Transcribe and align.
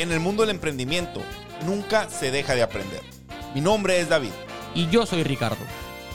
En 0.00 0.10
el 0.12 0.18
mundo 0.18 0.44
del 0.44 0.56
emprendimiento 0.56 1.20
nunca 1.66 2.08
se 2.08 2.30
deja 2.30 2.54
de 2.54 2.62
aprender. 2.62 3.02
Mi 3.54 3.60
nombre 3.60 4.00
es 4.00 4.08
David. 4.08 4.30
Y 4.74 4.88
yo 4.88 5.04
soy 5.04 5.24
Ricardo. 5.24 5.62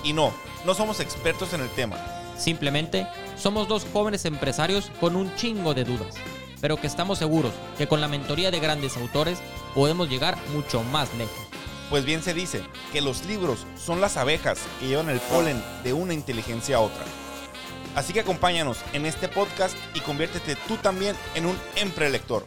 Y 0.03 0.11
no, 0.11 0.33
no 0.65 0.73
somos 0.73 0.99
expertos 0.99 1.53
en 1.53 1.61
el 1.61 1.69
tema. 1.69 1.95
Simplemente 2.35 3.05
somos 3.37 3.67
dos 3.67 3.85
jóvenes 3.93 4.25
empresarios 4.25 4.89
con 4.99 5.15
un 5.15 5.35
chingo 5.35 5.75
de 5.75 5.83
dudas, 5.83 6.15
pero 6.61 6.77
que 6.77 6.87
estamos 6.87 7.19
seguros 7.19 7.53
que 7.77 7.85
con 7.85 8.01
la 8.01 8.07
mentoría 8.07 8.49
de 8.49 8.59
grandes 8.59 8.97
autores 8.97 9.37
podemos 9.75 10.09
llegar 10.09 10.35
mucho 10.51 10.81
más 10.85 11.13
lejos. 11.13 11.45
Pues 11.91 12.05
bien 12.05 12.23
se 12.23 12.33
dice 12.33 12.63
que 12.91 13.01
los 13.01 13.23
libros 13.25 13.67
son 13.77 14.01
las 14.01 14.17
abejas 14.17 14.57
que 14.79 14.87
llevan 14.87 15.11
el 15.11 15.19
polen 15.19 15.61
de 15.83 15.93
una 15.93 16.15
inteligencia 16.15 16.77
a 16.77 16.79
otra. 16.79 17.05
Así 17.95 18.13
que 18.13 18.21
acompáñanos 18.21 18.79
en 18.93 19.05
este 19.05 19.27
podcast 19.27 19.77
y 19.93 19.99
conviértete 19.99 20.55
tú 20.67 20.75
también 20.77 21.15
en 21.35 21.45
un 21.45 21.55
emprelector. 21.75 22.43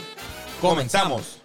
Comenzamos. 0.61 1.38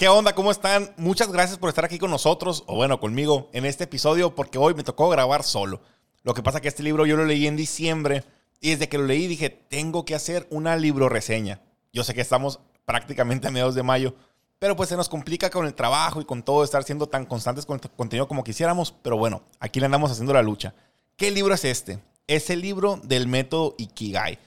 ¿Qué 0.00 0.08
onda? 0.08 0.34
¿Cómo 0.34 0.50
están? 0.50 0.94
Muchas 0.96 1.30
gracias 1.30 1.58
por 1.58 1.68
estar 1.68 1.84
aquí 1.84 1.98
con 1.98 2.10
nosotros, 2.10 2.64
o 2.66 2.74
bueno, 2.74 3.00
conmigo, 3.00 3.50
en 3.52 3.66
este 3.66 3.84
episodio, 3.84 4.34
porque 4.34 4.56
hoy 4.56 4.72
me 4.72 4.82
tocó 4.82 5.10
grabar 5.10 5.42
solo. 5.42 5.82
Lo 6.22 6.32
que 6.32 6.42
pasa 6.42 6.62
que 6.62 6.68
este 6.68 6.82
libro 6.82 7.04
yo 7.04 7.18
lo 7.18 7.26
leí 7.26 7.46
en 7.46 7.54
diciembre 7.54 8.24
y 8.62 8.70
desde 8.70 8.88
que 8.88 8.96
lo 8.96 9.04
leí 9.04 9.26
dije, 9.26 9.50
tengo 9.50 10.06
que 10.06 10.14
hacer 10.14 10.46
una 10.48 10.74
libro 10.76 11.10
reseña. 11.10 11.60
Yo 11.92 12.02
sé 12.02 12.14
que 12.14 12.22
estamos 12.22 12.60
prácticamente 12.86 13.46
a 13.46 13.50
mediados 13.50 13.74
de 13.74 13.82
mayo, 13.82 14.14
pero 14.58 14.74
pues 14.74 14.88
se 14.88 14.96
nos 14.96 15.10
complica 15.10 15.50
con 15.50 15.66
el 15.66 15.74
trabajo 15.74 16.22
y 16.22 16.24
con 16.24 16.42
todo 16.44 16.64
estar 16.64 16.82
siendo 16.82 17.06
tan 17.06 17.26
constantes 17.26 17.66
con 17.66 17.78
el 17.78 17.90
contenido 17.90 18.26
como 18.26 18.42
quisiéramos. 18.42 18.94
Pero 19.02 19.18
bueno, 19.18 19.42
aquí 19.58 19.80
le 19.80 19.84
andamos 19.84 20.10
haciendo 20.10 20.32
la 20.32 20.40
lucha. 20.40 20.72
¿Qué 21.18 21.30
libro 21.30 21.52
es 21.52 21.66
este? 21.66 22.02
Es 22.26 22.48
el 22.48 22.62
libro 22.62 22.98
del 23.04 23.28
método 23.28 23.74
Ikigai. 23.76 24.38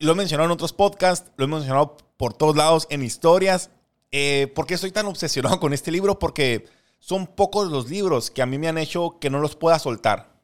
Lo 0.00 0.10
he 0.10 0.16
mencionado 0.16 0.48
en 0.48 0.54
otros 0.54 0.72
podcasts, 0.72 1.30
lo 1.36 1.44
he 1.44 1.48
mencionado 1.48 1.96
por 2.16 2.34
todos 2.34 2.56
lados 2.56 2.88
en 2.90 3.04
historias. 3.04 3.70
Eh, 4.12 4.52
¿Por 4.54 4.66
qué 4.66 4.74
estoy 4.74 4.92
tan 4.92 5.06
obsesionado 5.06 5.60
con 5.60 5.72
este 5.72 5.90
libro? 5.90 6.18
Porque 6.18 6.66
son 6.98 7.26
pocos 7.26 7.70
los 7.70 7.90
libros 7.90 8.30
que 8.30 8.42
a 8.42 8.46
mí 8.46 8.58
me 8.58 8.68
han 8.68 8.78
hecho 8.78 9.18
que 9.20 9.30
no 9.30 9.38
los 9.38 9.56
pueda 9.56 9.78
soltar. 9.78 10.34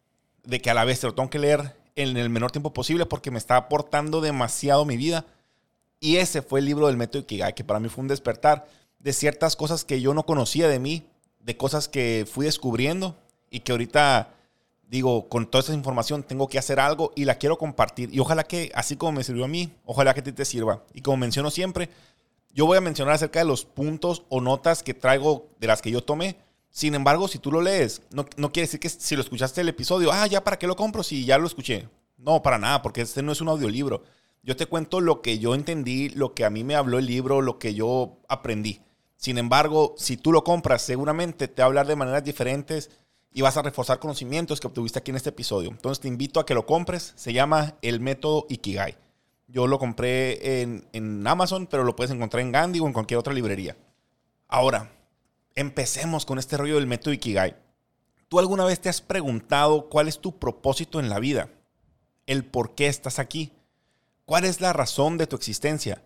De 0.44 0.60
que 0.60 0.70
a 0.70 0.74
la 0.74 0.84
vez 0.84 1.00
te 1.00 1.06
lo 1.06 1.14
tengo 1.14 1.30
que 1.30 1.38
leer 1.38 1.76
en 1.94 2.16
el 2.16 2.30
menor 2.30 2.50
tiempo 2.50 2.72
posible 2.72 3.06
porque 3.06 3.30
me 3.30 3.38
está 3.38 3.56
aportando 3.56 4.20
demasiado 4.20 4.84
mi 4.84 4.96
vida. 4.96 5.24
Y 6.00 6.16
ese 6.16 6.42
fue 6.42 6.60
el 6.60 6.66
libro 6.66 6.88
del 6.88 6.96
método 6.96 7.22
Ikigai, 7.22 7.54
que 7.54 7.64
para 7.64 7.78
mí 7.78 7.88
fue 7.88 8.02
un 8.02 8.08
despertar 8.08 8.66
de 8.98 9.12
ciertas 9.12 9.54
cosas 9.56 9.84
que 9.84 10.00
yo 10.00 10.14
no 10.14 10.24
conocía 10.24 10.66
de 10.68 10.78
mí, 10.78 11.06
de 11.38 11.56
cosas 11.56 11.88
que 11.88 12.26
fui 12.30 12.46
descubriendo 12.46 13.16
y 13.50 13.60
que 13.60 13.72
ahorita 13.72 14.34
digo, 14.92 15.26
con 15.30 15.46
toda 15.46 15.64
esa 15.64 15.72
información 15.72 16.22
tengo 16.22 16.48
que 16.48 16.58
hacer 16.58 16.78
algo 16.78 17.12
y 17.16 17.24
la 17.24 17.36
quiero 17.36 17.56
compartir. 17.56 18.14
Y 18.14 18.18
ojalá 18.18 18.44
que, 18.44 18.70
así 18.74 18.96
como 18.96 19.12
me 19.12 19.24
sirvió 19.24 19.46
a 19.46 19.48
mí, 19.48 19.72
ojalá 19.86 20.12
que 20.12 20.20
a 20.20 20.22
ti 20.22 20.32
te 20.32 20.44
sirva. 20.44 20.84
Y 20.92 21.00
como 21.00 21.16
menciono 21.16 21.50
siempre, 21.50 21.88
yo 22.54 22.66
voy 22.66 22.78
a 22.78 22.82
mencionar 22.82 23.14
acerca 23.14 23.38
de 23.38 23.46
los 23.46 23.64
puntos 23.64 24.24
o 24.28 24.40
notas 24.40 24.82
que 24.82 24.94
traigo 24.94 25.48
de 25.58 25.66
las 25.66 25.82
que 25.82 25.90
yo 25.90 26.02
tomé. 26.02 26.36
Sin 26.70 26.94
embargo, 26.94 27.28
si 27.28 27.38
tú 27.38 27.52
lo 27.52 27.60
lees, 27.60 28.02
no, 28.10 28.26
no 28.36 28.52
quiere 28.52 28.66
decir 28.66 28.80
que 28.80 28.88
si 28.88 29.14
lo 29.14 29.22
escuchaste 29.22 29.60
el 29.60 29.68
episodio, 29.68 30.10
ah, 30.12 30.26
ya 30.26 30.42
para 30.42 30.58
qué 30.58 30.66
lo 30.66 30.76
compro 30.76 31.02
si 31.02 31.24
ya 31.24 31.38
lo 31.38 31.46
escuché. 31.46 31.88
No, 32.16 32.42
para 32.42 32.58
nada, 32.58 32.82
porque 32.82 33.02
este 33.02 33.22
no 33.22 33.32
es 33.32 33.40
un 33.40 33.48
audiolibro. 33.48 34.02
Yo 34.42 34.56
te 34.56 34.66
cuento 34.66 35.00
lo 35.00 35.22
que 35.22 35.38
yo 35.38 35.54
entendí, 35.54 36.08
lo 36.10 36.34
que 36.34 36.44
a 36.44 36.50
mí 36.50 36.64
me 36.64 36.74
habló 36.74 36.98
el 36.98 37.06
libro, 37.06 37.42
lo 37.42 37.58
que 37.58 37.74
yo 37.74 38.18
aprendí. 38.28 38.80
Sin 39.16 39.38
embargo, 39.38 39.94
si 39.96 40.16
tú 40.16 40.32
lo 40.32 40.42
compras, 40.42 40.82
seguramente 40.82 41.46
te 41.48 41.62
va 41.62 41.66
a 41.66 41.68
hablar 41.68 41.86
de 41.86 41.96
maneras 41.96 42.24
diferentes 42.24 42.90
y 43.32 43.42
vas 43.42 43.56
a 43.56 43.62
reforzar 43.62 43.98
conocimientos 43.98 44.60
que 44.60 44.66
obtuviste 44.66 44.98
aquí 44.98 45.10
en 45.10 45.16
este 45.16 45.30
episodio. 45.30 45.70
Entonces 45.70 46.00
te 46.00 46.08
invito 46.08 46.40
a 46.40 46.46
que 46.46 46.54
lo 46.54 46.66
compres. 46.66 47.12
Se 47.16 47.32
llama 47.32 47.76
El 47.82 48.00
Método 48.00 48.46
Ikigai. 48.48 48.96
Yo 49.52 49.66
lo 49.66 49.78
compré 49.78 50.62
en, 50.62 51.26
Amazon, 51.26 51.66
pero 51.66 51.84
lo 51.84 51.94
puedes 51.94 52.10
encontrar 52.10 52.40
en 52.40 52.52
Gandhi 52.52 52.80
o 52.80 52.86
en 52.86 52.94
cualquier 52.94 53.18
otra 53.18 53.34
librería. 53.34 53.76
Ahora, 54.48 54.90
empecemos 55.54 56.24
con 56.24 56.38
este 56.38 56.56
rollo 56.56 56.76
del 56.76 56.86
método 56.86 57.12
Ikigai. 57.12 57.54
¿Tú 58.28 58.38
alguna 58.38 58.64
vez 58.64 58.80
te 58.80 58.88
has 58.88 59.02
preguntado 59.02 59.90
cuál 59.90 60.08
es 60.08 60.20
tu 60.20 60.38
propósito 60.38 61.00
en 61.00 61.10
la 61.10 61.18
vida? 61.18 61.50
El 62.26 62.46
por 62.46 62.74
qué 62.74 62.86
estás 62.86 63.18
aquí. 63.18 63.52
¿Cuál 64.24 64.46
es 64.46 64.62
la 64.62 64.72
razón 64.72 65.18
de 65.18 65.26
tu 65.26 65.36
existencia? 65.36 66.02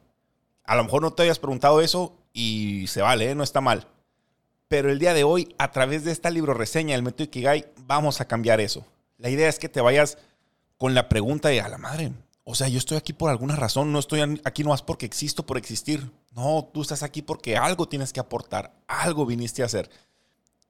A 0.64 0.74
lo 0.74 0.82
mejor 0.82 1.02
no 1.02 1.12
te 1.12 1.22
hayas 1.22 1.38
preguntado 1.38 1.80
eso 1.80 2.16
y 2.32 2.88
se 2.88 3.00
vale, 3.00 3.30
¿eh? 3.30 3.36
no 3.36 3.44
está 3.44 3.60
mal. 3.60 3.86
Pero 4.66 4.90
el 4.90 4.98
día 4.98 5.14
de 5.14 5.22
hoy, 5.22 5.54
a 5.56 5.70
través 5.70 6.02
de 6.02 6.10
esta 6.10 6.30
libro 6.30 6.52
reseña, 6.52 6.96
el 6.96 7.04
método 7.04 7.26
Ikigai, 7.26 7.66
vamos 7.76 8.20
a 8.20 8.26
cambiar 8.26 8.60
eso. 8.60 8.84
La 9.18 9.30
idea 9.30 9.48
es 9.48 9.60
que 9.60 9.68
te 9.68 9.80
vayas 9.80 10.18
con 10.78 10.94
la 10.94 11.08
pregunta 11.08 11.48
de 11.48 11.60
a 11.60 11.68
la 11.68 11.78
madre. 11.78 12.10
O 12.48 12.54
sea, 12.54 12.68
yo 12.68 12.78
estoy 12.78 12.96
aquí 12.96 13.12
por 13.12 13.28
alguna 13.28 13.56
razón, 13.56 13.92
no 13.92 13.98
estoy 13.98 14.20
aquí 14.44 14.62
nomás 14.62 14.80
porque 14.80 15.04
existo 15.04 15.44
por 15.44 15.58
existir. 15.58 16.12
No, 16.30 16.70
tú 16.72 16.80
estás 16.80 17.02
aquí 17.02 17.20
porque 17.20 17.56
algo 17.56 17.88
tienes 17.88 18.12
que 18.12 18.20
aportar, 18.20 18.72
algo 18.86 19.26
viniste 19.26 19.62
a 19.62 19.66
hacer. 19.66 19.90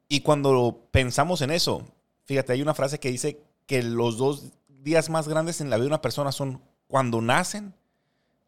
Y 0.09 0.21
cuando 0.21 0.89
pensamos 0.91 1.43
en 1.43 1.51
eso, 1.51 1.83
fíjate, 2.25 2.55
hay 2.55 2.63
una 2.63 2.73
frase 2.73 2.99
que 2.99 3.11
dice 3.11 3.43
que 3.67 3.83
los 3.83 4.17
dos 4.17 4.45
días 4.69 5.11
más 5.11 5.29
grandes 5.29 5.61
en 5.61 5.69
la 5.69 5.77
vida 5.77 5.83
de 5.83 5.89
una 5.89 6.01
persona 6.01 6.33
son 6.33 6.63
cuando 6.89 7.21
nacen 7.21 7.75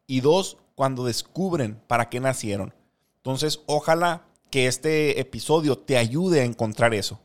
y 0.07 0.21
dos, 0.21 0.57
cuando 0.73 1.05
descubren 1.05 1.79
para 1.85 2.09
qué 2.09 2.19
nacieron. 2.19 2.73
Entonces, 3.17 3.61
ojalá 3.67 4.25
que 4.49 4.65
este 4.65 5.19
episodio 5.19 5.77
te 5.77 5.99
ayude 5.99 6.41
a 6.41 6.45
encontrar 6.45 6.95
eso. 6.95 7.19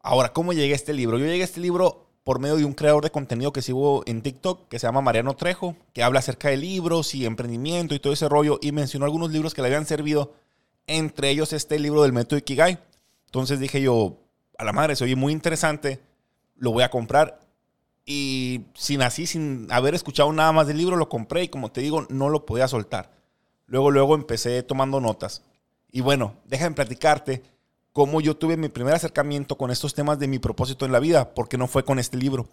Ahora, 0.00 0.32
¿cómo 0.32 0.52
llegué 0.52 0.72
a 0.72 0.76
este 0.76 0.92
libro? 0.92 1.16
Yo 1.16 1.26
llegué 1.26 1.42
a 1.42 1.44
este 1.44 1.60
libro 1.60 2.05
por 2.26 2.40
medio 2.40 2.56
de 2.56 2.64
un 2.64 2.74
creador 2.74 3.04
de 3.04 3.12
contenido 3.12 3.52
que 3.52 3.62
sigo 3.62 4.02
en 4.04 4.20
TikTok, 4.20 4.66
que 4.66 4.80
se 4.80 4.88
llama 4.88 5.00
Mariano 5.00 5.36
Trejo, 5.36 5.76
que 5.92 6.02
habla 6.02 6.18
acerca 6.18 6.48
de 6.48 6.56
libros 6.56 7.14
y 7.14 7.24
emprendimiento 7.24 7.94
y 7.94 8.00
todo 8.00 8.12
ese 8.12 8.28
rollo, 8.28 8.58
y 8.60 8.72
mencionó 8.72 9.04
algunos 9.04 9.30
libros 9.30 9.54
que 9.54 9.62
le 9.62 9.68
habían 9.68 9.86
servido, 9.86 10.34
entre 10.88 11.30
ellos 11.30 11.52
este 11.52 11.78
libro 11.78 12.02
del 12.02 12.12
método 12.12 12.40
Ikigai. 12.40 12.80
Entonces 13.26 13.60
dije 13.60 13.80
yo, 13.80 14.18
a 14.58 14.64
la 14.64 14.72
madre, 14.72 14.96
se 14.96 15.04
oye 15.04 15.14
muy 15.14 15.32
interesante, 15.32 16.00
lo 16.56 16.72
voy 16.72 16.82
a 16.82 16.90
comprar. 16.90 17.38
Y 18.04 18.62
sin 18.74 19.02
así, 19.02 19.28
sin 19.28 19.68
haber 19.70 19.94
escuchado 19.94 20.32
nada 20.32 20.50
más 20.50 20.66
del 20.66 20.78
libro, 20.78 20.96
lo 20.96 21.08
compré 21.08 21.44
y 21.44 21.48
como 21.48 21.70
te 21.70 21.80
digo, 21.80 22.08
no 22.08 22.28
lo 22.28 22.44
podía 22.44 22.66
soltar. 22.66 23.12
Luego, 23.66 23.92
luego 23.92 24.16
empecé 24.16 24.64
tomando 24.64 25.00
notas. 25.00 25.44
Y 25.92 26.00
bueno, 26.00 26.34
déjame 26.44 26.74
platicarte 26.74 27.44
cómo 27.96 28.20
yo 28.20 28.36
tuve 28.36 28.58
mi 28.58 28.68
primer 28.68 28.92
acercamiento 28.92 29.56
con 29.56 29.70
estos 29.70 29.94
temas 29.94 30.18
de 30.18 30.28
mi 30.28 30.38
propósito 30.38 30.84
en 30.84 30.92
la 30.92 31.00
vida, 31.00 31.32
porque 31.32 31.56
no 31.56 31.66
fue 31.66 31.82
con 31.82 31.98
este 31.98 32.18
libro. 32.18 32.46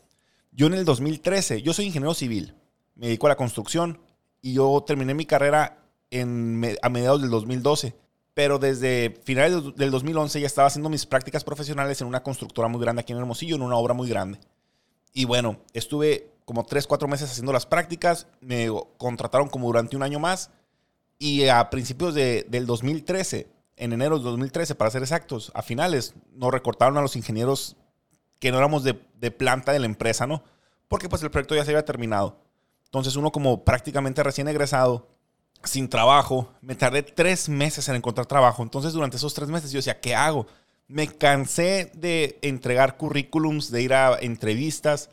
Yo 0.53 0.67
en 0.67 0.73
el 0.73 0.85
2013, 0.85 1.61
yo 1.61 1.73
soy 1.73 1.87
ingeniero 1.87 2.13
civil, 2.13 2.55
me 2.95 3.07
dedico 3.07 3.25
a 3.27 3.31
la 3.31 3.35
construcción 3.35 3.99
y 4.41 4.53
yo 4.53 4.81
terminé 4.87 5.13
mi 5.13 5.25
carrera 5.25 5.83
en, 6.11 6.77
a 6.81 6.87
mediados 6.87 7.19
del 7.19 7.29
2012. 7.29 7.93
Pero 8.33 8.57
desde 8.57 9.19
finales 9.25 9.75
del 9.75 9.91
2011 9.91 10.39
ya 10.39 10.47
estaba 10.47 10.69
haciendo 10.69 10.87
mis 10.87 11.05
prácticas 11.05 11.43
profesionales 11.43 11.99
en 11.99 12.07
una 12.07 12.23
constructora 12.23 12.69
muy 12.69 12.79
grande 12.79 13.01
aquí 13.01 13.11
en 13.11 13.19
Hermosillo, 13.19 13.57
en 13.57 13.63
una 13.63 13.75
obra 13.75 13.93
muy 13.93 14.07
grande. 14.07 14.39
Y 15.11 15.25
bueno, 15.25 15.59
estuve 15.73 16.31
como 16.45 16.63
3, 16.63 16.87
4 16.87 17.05
meses 17.09 17.29
haciendo 17.29 17.51
las 17.51 17.65
prácticas, 17.65 18.27
me 18.39 18.69
contrataron 18.97 19.49
como 19.49 19.67
durante 19.67 19.97
un 19.97 20.03
año 20.03 20.19
más 20.19 20.51
y 21.19 21.49
a 21.49 21.69
principios 21.69 22.13
de, 22.13 22.45
del 22.47 22.65
2013, 22.65 23.51
en 23.77 23.93
enero 23.93 24.15
del 24.15 24.23
2013, 24.25 24.75
para 24.75 24.91
ser 24.91 25.01
exactos, 25.01 25.51
a 25.55 25.61
finales, 25.61 26.13
nos 26.33 26.51
recortaron 26.51 26.97
a 26.97 27.01
los 27.01 27.15
ingenieros 27.15 27.75
que 28.39 28.51
no 28.51 28.57
éramos 28.57 28.83
de, 28.83 28.99
de 29.19 29.31
planta 29.31 29.71
de 29.71 29.79
la 29.79 29.85
empresa, 29.85 30.27
¿no? 30.27 30.43
Porque 30.87 31.09
pues 31.09 31.23
el 31.23 31.31
proyecto 31.31 31.55
ya 31.55 31.65
se 31.65 31.71
había 31.71 31.85
terminado. 31.85 32.37
Entonces 32.85 33.15
uno 33.15 33.31
como 33.31 33.63
prácticamente 33.63 34.21
recién 34.21 34.47
egresado, 34.47 35.07
sin 35.63 35.89
trabajo, 35.89 36.53
me 36.61 36.75
tardé 36.75 37.03
tres 37.03 37.49
meses 37.49 37.87
en 37.89 37.95
encontrar 37.95 38.27
trabajo. 38.27 38.61
Entonces 38.61 38.93
durante 38.93 39.17
esos 39.17 39.33
tres 39.33 39.49
meses 39.49 39.71
yo 39.71 39.79
decía, 39.79 39.99
¿qué 39.99 40.13
hago? 40.13 40.45
Me 40.87 41.07
cansé 41.07 41.91
de 41.95 42.37
entregar 42.41 42.97
currículums, 42.97 43.71
de 43.71 43.81
ir 43.81 43.93
a 43.93 44.17
entrevistas. 44.19 45.09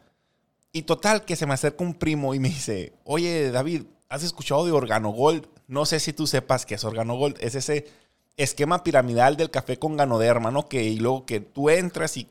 Y 0.72 0.82
total, 0.82 1.24
que 1.24 1.36
se 1.36 1.46
me 1.46 1.54
acerca 1.54 1.84
un 1.84 1.94
primo 1.94 2.34
y 2.34 2.40
me 2.40 2.48
dice, 2.48 2.92
oye 3.04 3.50
David, 3.50 3.84
¿has 4.08 4.22
escuchado 4.22 4.66
de 4.66 4.72
Organogold? 4.72 5.46
No 5.66 5.86
sé 5.86 6.00
si 6.00 6.12
tú 6.12 6.26
sepas 6.26 6.66
qué 6.66 6.74
es 6.74 6.84
Organogold. 6.84 7.36
Es 7.40 7.54
ese 7.54 7.86
esquema 8.36 8.82
piramidal 8.82 9.36
del 9.36 9.50
café 9.50 9.78
con 9.78 9.96
ganoderma, 9.96 10.50
¿no? 10.50 10.68
Que, 10.68 10.84
y 10.84 10.98
luego 10.98 11.26
que 11.26 11.40
tú 11.40 11.70
entras 11.70 12.16
y 12.16 12.28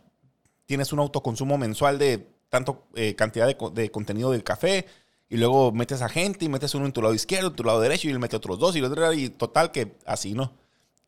tienes 0.66 0.94
un 0.94 1.00
autoconsumo 1.00 1.58
mensual 1.58 1.98
de 1.98 2.28
tanto 2.50 2.88
eh, 2.96 3.16
cantidad 3.16 3.48
de, 3.48 3.92
contenido 3.92 4.32
del 4.32 4.44
café 4.44 4.86
y 5.30 5.38
luego 5.38 5.72
metes 5.72 6.02
a 6.02 6.10
gente 6.10 6.46
y 6.46 6.50
metes 6.50 6.74
uno 6.74 6.86
en 6.86 6.92
tu 6.92 7.02
lado 7.02 7.14
izquierdo, 7.14 7.50
en 7.50 7.56
tu 7.56 7.64
lado 7.64 7.80
derecho 7.80 8.08
y 8.08 8.12
él 8.12 8.20
mete 8.20 8.36
otros 8.36 8.58
dos 8.60 8.76
y, 8.76 8.84
y 8.84 9.30
total 9.30 9.72
que 9.72 9.96
así, 10.06 10.34
¿no? 10.34 10.54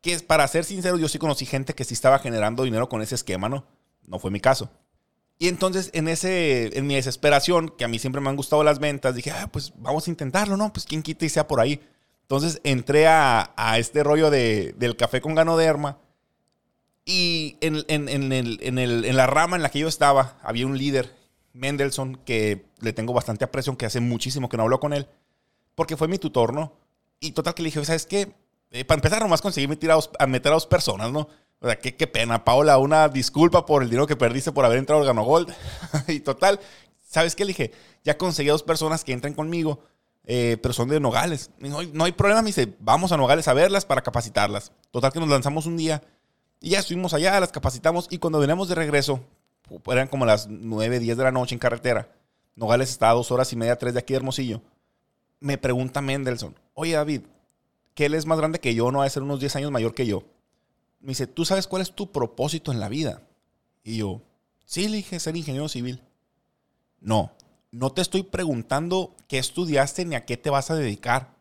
Que 0.00 0.14
es, 0.14 0.22
para 0.22 0.46
ser 0.48 0.64
sincero, 0.64 0.98
yo 0.98 1.08
sí 1.08 1.18
conocí 1.18 1.46
gente 1.46 1.74
que 1.74 1.84
sí 1.84 1.94
estaba 1.94 2.18
generando 2.18 2.64
dinero 2.64 2.88
con 2.88 3.02
ese 3.02 3.14
esquema, 3.14 3.48
¿no? 3.48 3.64
No 4.06 4.18
fue 4.18 4.30
mi 4.30 4.40
caso. 4.40 4.70
Y 5.38 5.48
entonces 5.48 5.90
en, 5.92 6.06
ese, 6.08 6.76
en 6.78 6.86
mi 6.86 6.94
desesperación, 6.94 7.68
que 7.68 7.84
a 7.84 7.88
mí 7.88 7.98
siempre 7.98 8.20
me 8.20 8.30
han 8.30 8.36
gustado 8.36 8.62
las 8.62 8.78
ventas, 8.78 9.14
dije, 9.14 9.32
ah, 9.32 9.48
pues 9.52 9.72
vamos 9.76 10.06
a 10.06 10.10
intentarlo, 10.10 10.56
¿no? 10.56 10.72
Pues 10.72 10.86
quien 10.86 11.02
quita 11.02 11.24
y 11.24 11.28
sea 11.28 11.48
por 11.48 11.60
ahí. 11.60 11.80
Entonces 12.22 12.60
entré 12.64 13.06
a, 13.06 13.52
este 13.76 14.02
rollo 14.02 14.30
de, 14.30 14.74
del 14.78 14.96
café 14.96 15.20
con 15.20 15.34
ganoderma 15.34 15.98
Y 17.04 17.58
en, 17.60 17.84
en, 17.88 18.08
en, 18.08 18.32
el, 18.32 18.58
el, 18.62 19.04
en 19.04 19.16
la 19.16 19.26
rama 19.26 19.56
en 19.56 19.62
la 19.62 19.70
que 19.70 19.80
yo 19.80 19.88
estaba, 19.88 20.38
había 20.42 20.66
un 20.66 20.78
líder, 20.78 21.14
Mendelssohn, 21.52 22.16
que 22.24 22.64
le 22.80 22.92
tengo 22.92 23.12
bastante 23.12 23.44
aprecio, 23.44 23.76
que 23.76 23.86
hace 23.86 24.00
muchísimo 24.00 24.48
que 24.48 24.56
no 24.56 24.62
hablo 24.62 24.80
con 24.80 24.92
él, 24.92 25.08
porque 25.74 25.96
fue 25.96 26.08
mi 26.08 26.18
tutor, 26.18 26.54
¿no? 26.54 26.72
Y 27.20 27.32
total 27.32 27.54
que 27.54 27.62
le 27.62 27.68
dije, 27.68 27.84
¿sabes 27.84 28.06
qué? 28.06 28.32
Eh, 28.70 28.84
para 28.84 28.98
empezar, 28.98 29.20
nomás 29.20 29.42
conseguí 29.42 29.68
meter 29.68 29.90
a, 29.90 29.94
dos, 29.94 30.10
a 30.18 30.26
meter 30.26 30.50
a 30.50 30.54
dos 30.54 30.66
personas, 30.66 31.12
¿no? 31.12 31.28
O 31.60 31.66
sea, 31.66 31.78
qué, 31.78 31.94
qué 31.94 32.06
pena. 32.06 32.44
Paola, 32.44 32.78
una 32.78 33.08
disculpa 33.08 33.64
por 33.66 33.82
el 33.82 33.90
dinero 33.90 34.06
que 34.06 34.16
perdiste 34.16 34.50
por 34.50 34.64
haber 34.64 34.78
entrado 34.78 35.00
al 35.00 35.06
Gano 35.06 35.22
Gold. 35.22 35.54
y 36.08 36.20
total, 36.20 36.58
¿sabes 37.06 37.36
qué? 37.36 37.44
Le 37.44 37.48
dije, 37.48 37.72
ya 38.02 38.18
conseguí 38.18 38.48
a 38.48 38.52
dos 38.52 38.62
personas 38.62 39.04
que 39.04 39.12
entren 39.12 39.34
conmigo, 39.34 39.84
eh, 40.24 40.56
pero 40.62 40.72
son 40.72 40.88
de 40.88 41.00
Nogales. 41.00 41.50
No 41.58 41.82
no 41.82 42.04
hay 42.04 42.12
problema, 42.12 42.42
me 42.42 42.48
dice, 42.48 42.74
vamos 42.80 43.12
a 43.12 43.16
Nogales 43.16 43.48
a 43.48 43.54
verlas 43.54 43.84
para 43.84 44.02
capacitarlas. 44.02 44.72
Total 44.90 45.12
que 45.12 45.20
nos 45.20 45.28
lanzamos 45.28 45.66
un 45.66 45.76
día 45.76 46.02
y 46.60 46.70
ya 46.70 46.78
estuvimos 46.78 47.12
allá, 47.12 47.38
las 47.40 47.50
capacitamos 47.50 48.06
y 48.08 48.18
cuando 48.18 48.38
venimos 48.38 48.68
de 48.68 48.76
regreso, 48.76 49.20
eran 49.86 50.06
como 50.06 50.24
las 50.24 50.46
9, 50.48 51.00
10 51.00 51.16
de 51.16 51.24
la 51.24 51.32
noche 51.32 51.54
en 51.54 51.58
carretera. 51.58 52.08
Nogales 52.54 52.90
está 52.90 53.10
a 53.10 53.14
dos 53.14 53.32
horas 53.32 53.52
y 53.52 53.56
media, 53.56 53.76
tres 53.76 53.94
de 53.94 54.00
aquí 54.00 54.12
de 54.12 54.18
Hermosillo. 54.18 54.62
Me 55.40 55.58
pregunta 55.58 56.00
Mendelssohn, 56.00 56.54
oye 56.74 56.92
David, 56.92 57.22
que 57.94 58.06
él 58.06 58.14
es 58.14 58.26
más 58.26 58.38
grande 58.38 58.60
que 58.60 58.74
yo, 58.74 58.92
no 58.92 59.00
va 59.00 59.06
a 59.06 59.10
ser 59.10 59.24
unos 59.24 59.40
10 59.40 59.56
años 59.56 59.70
mayor 59.72 59.92
que 59.94 60.06
yo. 60.06 60.22
Me 61.00 61.08
dice, 61.08 61.26
¿tú 61.26 61.44
sabes 61.44 61.66
cuál 61.66 61.82
es 61.82 61.92
tu 61.92 62.12
propósito 62.12 62.70
en 62.70 62.78
la 62.78 62.88
vida? 62.88 63.22
Y 63.82 63.96
yo, 63.96 64.22
sí, 64.64 64.88
le 64.88 65.02
ser 65.02 65.36
ingeniero 65.36 65.68
civil. 65.68 66.00
No, 67.00 67.32
no 67.72 67.90
te 67.90 68.02
estoy 68.02 68.22
preguntando 68.22 69.16
qué 69.26 69.38
estudiaste 69.38 70.04
ni 70.04 70.14
a 70.14 70.24
qué 70.24 70.36
te 70.36 70.50
vas 70.50 70.70
a 70.70 70.76
dedicar. 70.76 71.34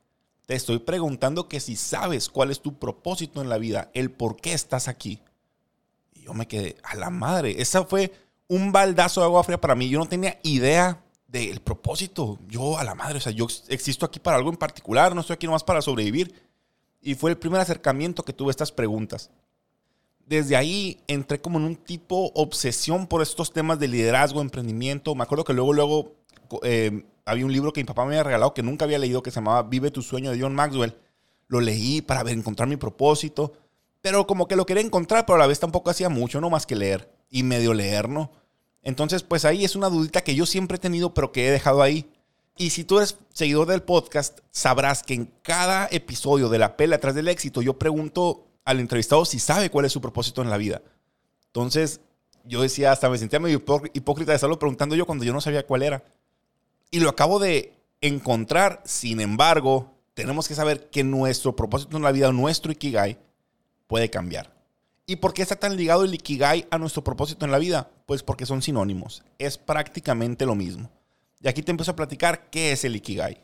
Te 0.48 0.56
estoy 0.56 0.80
preguntando 0.80 1.48
que 1.48 1.60
si 1.60 1.76
sabes 1.76 2.30
cuál 2.30 2.52
es 2.52 2.62
tu 2.62 2.80
propósito 2.80 3.42
en 3.42 3.50
la 3.50 3.58
vida, 3.58 3.92
el 3.94 4.12
por 4.12 4.38
qué 4.38 4.54
estás 4.54 4.88
aquí. 4.88 5.22
Y 6.14 6.22
yo 6.24 6.34
me 6.34 6.48
quedé 6.48 6.78
a 6.84 6.96
la 6.96 7.10
madre. 7.10 7.62
Esa 7.62 7.84
fue 7.84 8.14
un 8.48 8.72
baldazo 8.72 9.20
de 9.20 9.26
agua 9.26 9.44
fría 9.44 9.60
para 9.60 9.76
mí. 9.76 9.90
Yo 9.90 10.00
no 10.00 10.08
tenía 10.08 10.40
idea 10.44 11.04
del 11.28 11.60
propósito. 11.60 12.40
Yo 12.48 12.78
a 12.78 12.84
la 12.86 12.96
madre, 12.96 13.18
o 13.18 13.22
sea, 13.22 13.34
yo 13.34 13.48
existo 13.68 14.06
aquí 14.06 14.20
para 14.20 14.38
algo 14.38 14.50
en 14.50 14.58
particular, 14.58 15.14
no 15.14 15.22
estoy 15.22 15.34
aquí 15.34 15.48
nomás 15.48 15.64
para 15.64 15.82
sobrevivir. 15.82 16.34
Y 17.02 17.16
fue 17.16 17.32
el 17.32 17.38
primer 17.38 17.60
acercamiento 17.60 18.24
que 18.24 18.34
tuve 18.34 18.52
estas 18.52 18.72
preguntas. 18.72 19.32
Desde 20.26 20.56
ahí 20.56 21.04
entré 21.08 21.42
como 21.42 21.60
en 21.60 21.66
un 21.66 21.76
tipo 21.76 22.32
obsesión 22.36 23.06
por 23.06 23.22
estos 23.22 23.52
temas 23.52 23.80
de 23.80 23.90
liderazgo, 23.90 24.40
emprendimiento. 24.40 25.14
Me 25.14 25.24
acuerdo 25.24 25.44
que 25.44 25.52
luego, 25.52 25.74
luego 25.74 26.21
eh, 26.64 27.06
había 27.26 27.46
un 27.46 27.54
libro 27.54 27.74
que 27.74 27.82
mi 27.82 27.86
papá 27.86 28.04
me 28.04 28.14
había 28.14 28.24
regalado 28.24 28.54
que 28.54 28.64
nunca 28.64 28.86
había 28.86 29.00
leído 29.00 29.24
que 29.24 29.32
se 29.32 29.36
llamaba 29.36 29.64
Vive 29.64 29.92
tu 29.92 30.02
sueño 30.02 30.32
de 30.32 30.42
John 30.42 30.56
Maxwell. 30.56 30.96
Lo 31.48 31.62
leí 31.62 32.02
para 32.02 32.24
ver, 32.24 32.38
encontrar 32.38 32.68
mi 32.68 32.78
propósito. 32.78 33.54
Pero 34.02 34.26
como 34.26 34.48
que 34.48 34.56
lo 34.56 34.66
quería 34.66 34.84
encontrar, 34.84 35.26
pero 35.26 35.36
a 35.36 35.40
la 35.40 35.48
vez 35.48 35.60
tampoco 35.60 35.90
hacía 35.90 36.10
mucho, 36.10 36.42
no 36.42 36.50
más 36.50 36.66
que 36.66 36.76
leer. 36.76 37.12
Y 37.30 37.44
medio 37.44 37.74
leer, 37.74 38.10
¿no? 38.10 38.32
Entonces, 38.82 39.24
pues 39.24 39.46
ahí 39.46 39.64
es 39.64 39.76
una 39.76 39.90
dudita 39.90 40.22
que 40.22 40.36
yo 40.36 40.46
siempre 40.46 40.78
he 40.78 40.80
tenido, 40.80 41.14
pero 41.14 41.32
que 41.32 41.48
he 41.48 41.52
dejado 41.52 41.82
ahí. 41.82 42.10
Y 42.58 42.72
si 42.72 42.84
tú 42.84 42.98
eres 42.98 43.18
seguidor 43.34 43.68
del 43.68 43.84
podcast, 43.84 44.40
sabrás 44.52 45.04
que 45.04 45.14
en 45.14 45.32
cada 45.44 45.88
episodio 45.92 46.50
de 46.50 46.60
la 46.60 46.78
pela 46.78 46.98
atrás 46.98 47.16
del 47.16 47.28
éxito, 47.28 47.62
yo 47.62 47.78
pregunto 47.78 48.48
al 48.66 48.80
entrevistado 48.80 49.26
si 49.26 49.40
sabe 49.40 49.70
cuál 49.70 49.86
es 49.86 49.92
su 49.92 50.02
propósito 50.02 50.42
en 50.42 50.50
la 50.50 50.58
vida. 50.58 50.82
Entonces, 51.48 52.02
yo 52.44 52.62
decía, 52.62 52.92
hasta 52.92 53.10
me 53.10 53.18
sentía 53.18 53.40
medio 53.40 53.64
hipócrita 53.94 54.32
de 54.32 54.36
estarlo 54.36 54.60
preguntando 54.60 54.96
yo 54.96 55.06
cuando 55.06 55.24
yo 55.24 55.34
no 55.34 55.42
sabía 55.42 55.66
cuál 55.66 55.84
era. 55.84 56.04
Y 56.92 57.00
lo 57.00 57.10
acabo 57.10 57.40
de 57.40 57.74
encontrar, 58.02 58.82
sin 58.84 59.22
embargo, 59.22 59.94
tenemos 60.14 60.48
que 60.48 60.56
saber 60.56 60.90
que 60.90 61.06
nuestro 61.06 61.56
propósito 61.56 61.96
en 61.96 62.04
la 62.04 62.12
vida, 62.12 62.32
nuestro 62.34 62.72
Ikigai, 62.72 63.18
puede 63.88 64.10
cambiar. 64.10 64.54
¿Y 65.06 65.16
por 65.16 65.34
qué 65.34 65.42
está 65.42 65.56
tan 65.56 65.78
ligado 65.78 66.04
el 66.04 66.14
Ikigai 66.14 66.68
a 66.70 66.78
nuestro 66.78 67.04
propósito 67.04 67.46
en 67.46 67.52
la 67.52 67.60
vida? 67.60 67.90
Pues 68.06 68.24
porque 68.24 68.46
son 68.46 68.62
sinónimos. 68.62 69.24
Es 69.40 69.58
prácticamente 69.58 70.46
lo 70.46 70.56
mismo. 70.56 70.92
Y 71.42 71.48
aquí 71.48 71.64
te 71.64 71.72
empiezo 71.72 71.92
a 71.92 71.96
platicar 71.96 72.50
qué 72.50 72.74
es 72.74 72.84
el 72.84 72.96
Ikigai. 72.96 73.42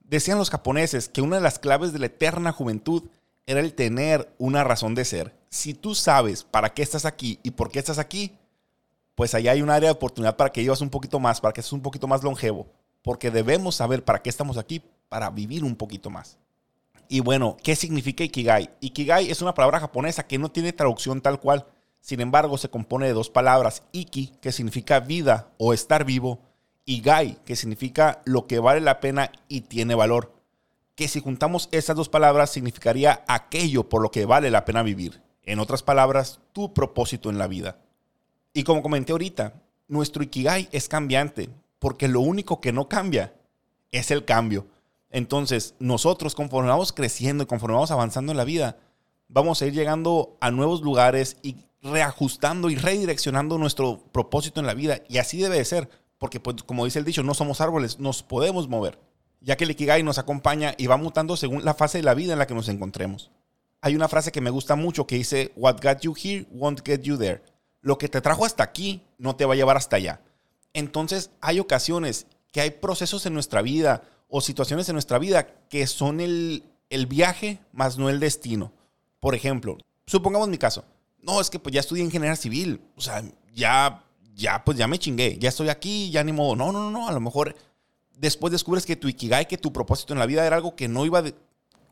Decían 0.00 0.38
los 0.38 0.50
japoneses 0.50 1.08
que 1.08 1.22
una 1.22 1.36
de 1.36 1.42
las 1.42 1.58
claves 1.58 1.92
de 1.92 1.98
la 1.98 2.06
eterna 2.06 2.52
juventud 2.52 3.04
era 3.46 3.60
el 3.60 3.74
tener 3.74 4.32
una 4.38 4.64
razón 4.64 4.94
de 4.94 5.04
ser. 5.04 5.34
Si 5.48 5.74
tú 5.74 5.94
sabes 5.94 6.44
para 6.44 6.74
qué 6.74 6.82
estás 6.82 7.04
aquí 7.04 7.40
y 7.42 7.52
por 7.52 7.70
qué 7.70 7.78
estás 7.78 7.98
aquí, 7.98 8.36
pues 9.16 9.34
allá 9.34 9.50
hay 9.50 9.62
un 9.62 9.70
área 9.70 9.88
de 9.88 9.94
oportunidad 9.94 10.36
para 10.36 10.52
que 10.52 10.60
vivas 10.60 10.82
un 10.82 10.90
poquito 10.90 11.18
más, 11.18 11.40
para 11.40 11.52
que 11.52 11.62
seas 11.62 11.72
un 11.72 11.82
poquito 11.82 12.06
más 12.06 12.22
longevo, 12.22 12.68
porque 13.02 13.32
debemos 13.32 13.74
saber 13.74 14.04
para 14.04 14.22
qué 14.22 14.30
estamos 14.30 14.58
aquí, 14.58 14.82
para 15.08 15.30
vivir 15.30 15.64
un 15.64 15.74
poquito 15.74 16.10
más. 16.10 16.38
Y 17.08 17.20
bueno, 17.20 17.56
¿qué 17.62 17.74
significa 17.74 18.24
Ikigai? 18.24 18.70
Ikigai 18.80 19.30
es 19.30 19.40
una 19.40 19.54
palabra 19.54 19.80
japonesa 19.80 20.26
que 20.26 20.38
no 20.38 20.50
tiene 20.50 20.72
traducción 20.72 21.22
tal 21.22 21.40
cual, 21.40 21.66
sin 22.00 22.20
embargo 22.20 22.58
se 22.58 22.68
compone 22.68 23.06
de 23.06 23.14
dos 23.14 23.30
palabras, 23.30 23.82
Iki, 23.92 24.34
que 24.40 24.52
significa 24.52 25.00
vida 25.00 25.48
o 25.56 25.72
estar 25.72 26.04
vivo, 26.04 26.40
y 26.84 27.00
Gai, 27.00 27.38
que 27.44 27.56
significa 27.56 28.20
lo 28.26 28.46
que 28.46 28.58
vale 28.58 28.80
la 28.80 29.00
pena 29.00 29.32
y 29.48 29.62
tiene 29.62 29.94
valor, 29.94 30.34
que 30.94 31.08
si 31.08 31.20
juntamos 31.20 31.68
esas 31.72 31.96
dos 31.96 32.08
palabras 32.08 32.50
significaría 32.50 33.24
aquello 33.28 33.88
por 33.88 34.02
lo 34.02 34.10
que 34.10 34.26
vale 34.26 34.50
la 34.50 34.64
pena 34.64 34.82
vivir. 34.82 35.22
En 35.42 35.58
otras 35.58 35.82
palabras, 35.82 36.40
tu 36.52 36.74
propósito 36.74 37.30
en 37.30 37.38
la 37.38 37.46
vida. 37.46 37.78
Y 38.56 38.64
como 38.64 38.82
comenté 38.82 39.12
ahorita, 39.12 39.52
nuestro 39.86 40.22
Ikigai 40.22 40.70
es 40.72 40.88
cambiante, 40.88 41.50
porque 41.78 42.08
lo 42.08 42.22
único 42.22 42.58
que 42.58 42.72
no 42.72 42.88
cambia 42.88 43.34
es 43.92 44.10
el 44.10 44.24
cambio. 44.24 44.66
Entonces, 45.10 45.74
nosotros 45.78 46.34
conforme 46.34 46.70
vamos 46.70 46.94
creciendo 46.94 47.44
y 47.44 47.46
conforme 47.46 47.74
vamos 47.74 47.90
avanzando 47.90 48.32
en 48.32 48.38
la 48.38 48.44
vida, 48.44 48.78
vamos 49.28 49.60
a 49.60 49.66
ir 49.66 49.74
llegando 49.74 50.38
a 50.40 50.50
nuevos 50.50 50.80
lugares 50.80 51.36
y 51.42 51.56
reajustando 51.82 52.70
y 52.70 52.76
redireccionando 52.76 53.58
nuestro 53.58 53.98
propósito 54.10 54.58
en 54.58 54.66
la 54.66 54.72
vida. 54.72 55.02
Y 55.06 55.18
así 55.18 55.36
debe 55.36 55.58
de 55.58 55.64
ser, 55.66 55.90
porque 56.16 56.40
pues, 56.40 56.62
como 56.62 56.86
dice 56.86 56.98
el 56.98 57.04
dicho, 57.04 57.22
no 57.22 57.34
somos 57.34 57.60
árboles, 57.60 57.98
nos 57.98 58.22
podemos 58.22 58.70
mover, 58.70 58.98
ya 59.42 59.58
que 59.58 59.64
el 59.64 59.72
Ikigai 59.72 60.02
nos 60.02 60.16
acompaña 60.16 60.74
y 60.78 60.86
va 60.86 60.96
mutando 60.96 61.36
según 61.36 61.62
la 61.62 61.74
fase 61.74 61.98
de 61.98 62.04
la 62.04 62.14
vida 62.14 62.32
en 62.32 62.38
la 62.38 62.46
que 62.46 62.54
nos 62.54 62.70
encontremos. 62.70 63.30
Hay 63.82 63.94
una 63.94 64.08
frase 64.08 64.32
que 64.32 64.40
me 64.40 64.48
gusta 64.48 64.76
mucho 64.76 65.06
que 65.06 65.16
dice, 65.16 65.52
What 65.56 65.82
got 65.82 66.00
you 66.00 66.14
here 66.16 66.46
won't 66.50 66.80
get 66.82 67.02
you 67.02 67.18
there 67.18 67.42
lo 67.86 67.98
que 67.98 68.08
te 68.08 68.20
trajo 68.20 68.44
hasta 68.44 68.64
aquí 68.64 69.00
no 69.16 69.36
te 69.36 69.44
va 69.44 69.54
a 69.54 69.56
llevar 69.56 69.76
hasta 69.76 69.94
allá. 69.94 70.20
Entonces 70.72 71.30
hay 71.40 71.60
ocasiones 71.60 72.26
que 72.50 72.60
hay 72.60 72.70
procesos 72.72 73.26
en 73.26 73.32
nuestra 73.32 73.62
vida 73.62 74.02
o 74.28 74.40
situaciones 74.40 74.88
en 74.88 74.94
nuestra 74.94 75.20
vida 75.20 75.46
que 75.68 75.86
son 75.86 76.18
el, 76.18 76.64
viaje 77.08 77.60
más 77.72 77.96
no 77.96 78.10
el 78.10 78.18
destino. 78.18 78.72
Por 79.20 79.36
ejemplo, 79.36 79.78
supongamos 80.04 80.48
mi 80.48 80.58
caso. 80.58 80.84
No, 81.22 81.40
es 81.40 81.48
que 81.48 81.60
pues 81.60 81.72
ya 81.72 81.78
estudié 81.78 82.02
ingeniería 82.02 82.34
civil. 82.34 82.80
O 82.96 83.00
sea, 83.00 83.22
ya, 83.54 84.02
ya, 84.34 84.64
pues 84.64 84.76
ya 84.76 84.88
me 84.88 84.98
chingué. 84.98 85.38
Ya 85.38 85.50
estoy 85.50 85.68
aquí, 85.68 86.10
ya 86.10 86.24
ni 86.24 86.32
modo. 86.32 86.56
No, 86.56 86.72
no, 86.72 86.90
no, 86.90 87.06
A 87.08 87.12
lo 87.12 87.20
mejor 87.20 87.54
después 88.16 88.50
descubres 88.50 88.84
que 88.84 88.96
tu 88.96 89.06
ikigai, 89.06 89.46
que 89.46 89.58
tu 89.58 89.72
propósito 89.72 90.12
en 90.12 90.18
la 90.18 90.26
vida 90.26 90.44
era 90.44 90.56
algo 90.56 90.74
que 90.74 90.88
no 90.88 91.06
iba 91.06 91.22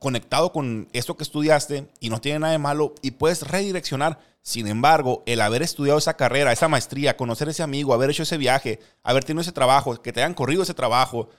conectado 0.05 0.53
con 0.53 0.87
esto 0.93 1.17
que 1.17 1.23
estudiaste 1.23 1.89
y 1.99 2.11
no 2.11 2.21
tiene 2.21 2.41
nada 2.41 2.53
de 2.53 2.59
malo 2.59 2.95
y 3.01 3.13
puedes 3.13 3.49
redireccionar 3.49 4.19
sin 4.43 4.67
embargo, 4.67 5.23
el 5.25 5.41
haber 5.41 5.63
estudiado 5.63 5.99
esa 5.99 6.19
carrera, 6.19 6.53
esa 6.53 6.69
maestría, 6.69 7.17
conocer 7.17 7.49
ese 7.49 7.63
amigo, 7.63 7.95
haber 7.95 8.11
hecho 8.11 8.25
ese 8.25 8.37
viaje, 8.37 8.79
haber 9.03 9.25
tenido 9.25 9.41
ese 9.41 9.53
trabajo, 9.53 10.03
que 10.03 10.13
te 10.13 10.21
hayan 10.21 10.35
corrido 10.35 10.63
ese 10.63 10.75
trabajo, 10.75 11.31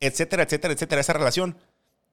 etcétera, 0.00 0.44
etcétera, 0.44 0.72
etcétera, 0.72 1.02
esa 1.02 1.12
relación 1.12 1.58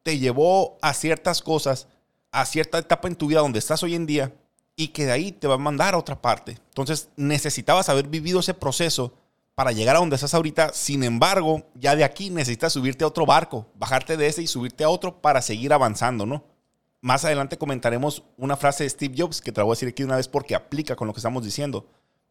te 0.03 0.19
llevó 0.19 0.77
a 0.81 0.93
ciertas 0.93 1.41
cosas, 1.41 1.87
a 2.33 2.45
cierta 2.45 2.77
etapa 2.77 3.07
en 3.07 3.15
tu 3.15 3.27
vida 3.27 3.39
donde 3.39 3.59
estás 3.59 3.83
hoy 3.83 3.95
en 3.95 4.05
día 4.05 4.33
y 4.75 4.89
que 4.89 5.05
de 5.05 5.13
ahí 5.13 5.31
te 5.31 5.47
va 5.47 5.55
a 5.55 5.57
mandar 5.57 5.93
a 5.93 5.97
otra 5.97 6.21
parte. 6.21 6.59
Entonces 6.67 7.07
necesitabas 7.15 7.87
haber 7.87 8.09
vivido 8.09 8.41
ese 8.41 8.53
proceso 8.53 9.13
para 9.55 9.71
llegar 9.71 9.95
a 9.95 9.99
donde 9.99 10.15
estás 10.15 10.33
ahorita. 10.33 10.73
Sin 10.73 11.03
embargo, 11.03 11.63
ya 11.75 11.95
de 11.95 12.03
aquí 12.03 12.29
necesitas 12.29 12.73
subirte 12.73 13.03
a 13.03 13.07
otro 13.07 13.25
barco, 13.25 13.67
bajarte 13.75 14.17
de 14.17 14.27
ese 14.27 14.41
y 14.41 14.47
subirte 14.47 14.83
a 14.83 14.89
otro 14.89 15.21
para 15.21 15.41
seguir 15.41 15.73
avanzando, 15.73 16.25
¿no? 16.25 16.43
Más 17.01 17.25
adelante 17.25 17.57
comentaremos 17.57 18.23
una 18.37 18.55
frase 18.55 18.83
de 18.83 18.89
Steve 18.89 19.15
Jobs 19.17 19.41
que 19.41 19.51
te 19.51 19.59
la 19.59 19.65
voy 19.65 19.73
a 19.73 19.75
decir 19.75 19.89
aquí 19.89 20.03
una 20.03 20.15
vez 20.15 20.27
porque 20.27 20.55
aplica 20.55 20.95
con 20.95 21.07
lo 21.07 21.13
que 21.13 21.19
estamos 21.19 21.43
diciendo. 21.43 21.85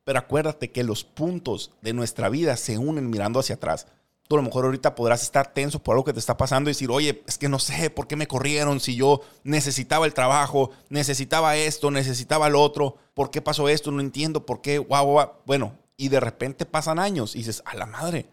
Pero 0.04 0.18
acuérdate 0.18 0.70
que 0.70 0.82
los 0.82 1.04
puntos 1.04 1.72
de 1.82 1.92
nuestra 1.92 2.28
vida 2.28 2.56
se 2.56 2.78
unen 2.78 3.10
mirando 3.10 3.38
hacia 3.38 3.56
atrás. 3.56 3.86
Tú 4.26 4.36
a 4.36 4.38
lo 4.38 4.44
mejor 4.44 4.64
ahorita 4.64 4.94
podrás 4.94 5.22
estar 5.22 5.52
tenso 5.52 5.82
por 5.82 5.92
algo 5.92 6.04
que 6.04 6.14
te 6.14 6.18
está 6.18 6.38
pasando 6.38 6.70
y 6.70 6.72
decir, 6.72 6.90
oye, 6.90 7.22
es 7.26 7.36
que 7.36 7.50
no 7.50 7.58
sé 7.58 7.90
por 7.90 8.06
qué 8.06 8.16
me 8.16 8.26
corrieron, 8.26 8.80
si 8.80 8.96
yo 8.96 9.20
necesitaba 9.44 10.06
el 10.06 10.14
trabajo, 10.14 10.70
necesitaba 10.88 11.56
esto, 11.56 11.90
necesitaba 11.90 12.48
lo 12.48 12.62
otro, 12.62 12.96
por 13.12 13.30
qué 13.30 13.42
pasó 13.42 13.68
esto, 13.68 13.90
no 13.90 14.00
entiendo 14.00 14.46
por 14.46 14.62
qué, 14.62 14.78
guau, 14.78 15.06
guau. 15.06 15.32
Bueno, 15.44 15.74
y 15.96 16.08
de 16.08 16.20
repente 16.20 16.66
pasan 16.66 16.98
años 16.98 17.34
y 17.34 17.38
dices, 17.38 17.62
a 17.66 17.76
la 17.76 17.86
madre, 17.86 18.26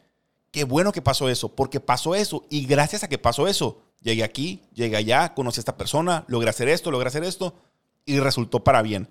qué 0.51 0.63
bueno 0.63 0.91
que 0.91 1.01
pasó 1.01 1.29
eso, 1.29 1.49
porque 1.49 1.79
pasó 1.79 2.15
eso 2.15 2.45
y 2.49 2.65
gracias 2.65 3.03
a 3.03 3.09
que 3.09 3.17
pasó 3.17 3.47
eso, 3.47 3.83
Llegué 4.01 4.23
aquí, 4.23 4.61
llegué 4.73 4.95
allá, 4.95 5.33
conocí 5.33 5.59
a 5.59 5.61
esta 5.61 5.77
persona, 5.77 6.23
logré 6.27 6.49
hacer 6.49 6.69
esto, 6.69 6.91
logré 6.91 7.09
hacer 7.09 7.23
esto 7.23 7.53
y 8.05 8.19
resultó 8.19 8.63
para 8.63 8.81
bien. 8.81 9.09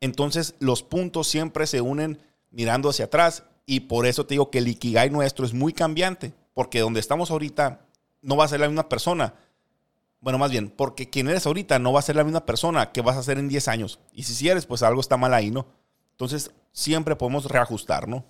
Entonces 0.00 0.54
los 0.60 0.82
puntos 0.82 1.26
siempre 1.26 1.66
se 1.66 1.80
unen 1.80 2.22
mirando 2.50 2.88
hacia 2.88 3.06
atrás 3.06 3.44
y 3.66 3.80
por 3.80 4.06
eso 4.06 4.26
te 4.26 4.34
digo 4.34 4.50
que 4.50 4.58
el 4.58 4.68
Ikigai 4.68 5.10
nuestro 5.10 5.44
es 5.44 5.52
muy 5.52 5.72
cambiante, 5.72 6.32
porque 6.54 6.80
donde 6.80 7.00
estamos 7.00 7.30
ahorita 7.30 7.80
no 8.22 8.36
va 8.36 8.44
a 8.44 8.48
ser 8.48 8.60
la 8.60 8.68
misma 8.68 8.88
persona 8.88 9.34
Bueno, 10.20 10.38
más 10.38 10.50
bien, 10.50 10.70
porque 10.70 11.10
quien 11.10 11.28
eres 11.28 11.46
ahorita 11.46 11.78
no 11.78 11.92
va 11.92 12.00
a 12.00 12.02
ser 12.02 12.16
la 12.16 12.24
misma 12.24 12.46
persona 12.46 12.92
que 12.92 13.02
vas 13.02 13.16
a 13.16 13.22
ser 13.22 13.38
en 13.38 13.48
10 13.48 13.68
años. 13.68 14.00
Y 14.12 14.22
si 14.24 14.34
sí 14.34 14.48
eres, 14.48 14.66
pues 14.66 14.82
algo 14.82 15.00
está 15.00 15.16
mal 15.16 15.34
ahí, 15.34 15.50
¿no? 15.50 15.66
Entonces, 16.18 16.50
siempre 16.72 17.14
podemos 17.14 17.44
reajustar, 17.44 18.08
¿no? 18.08 18.24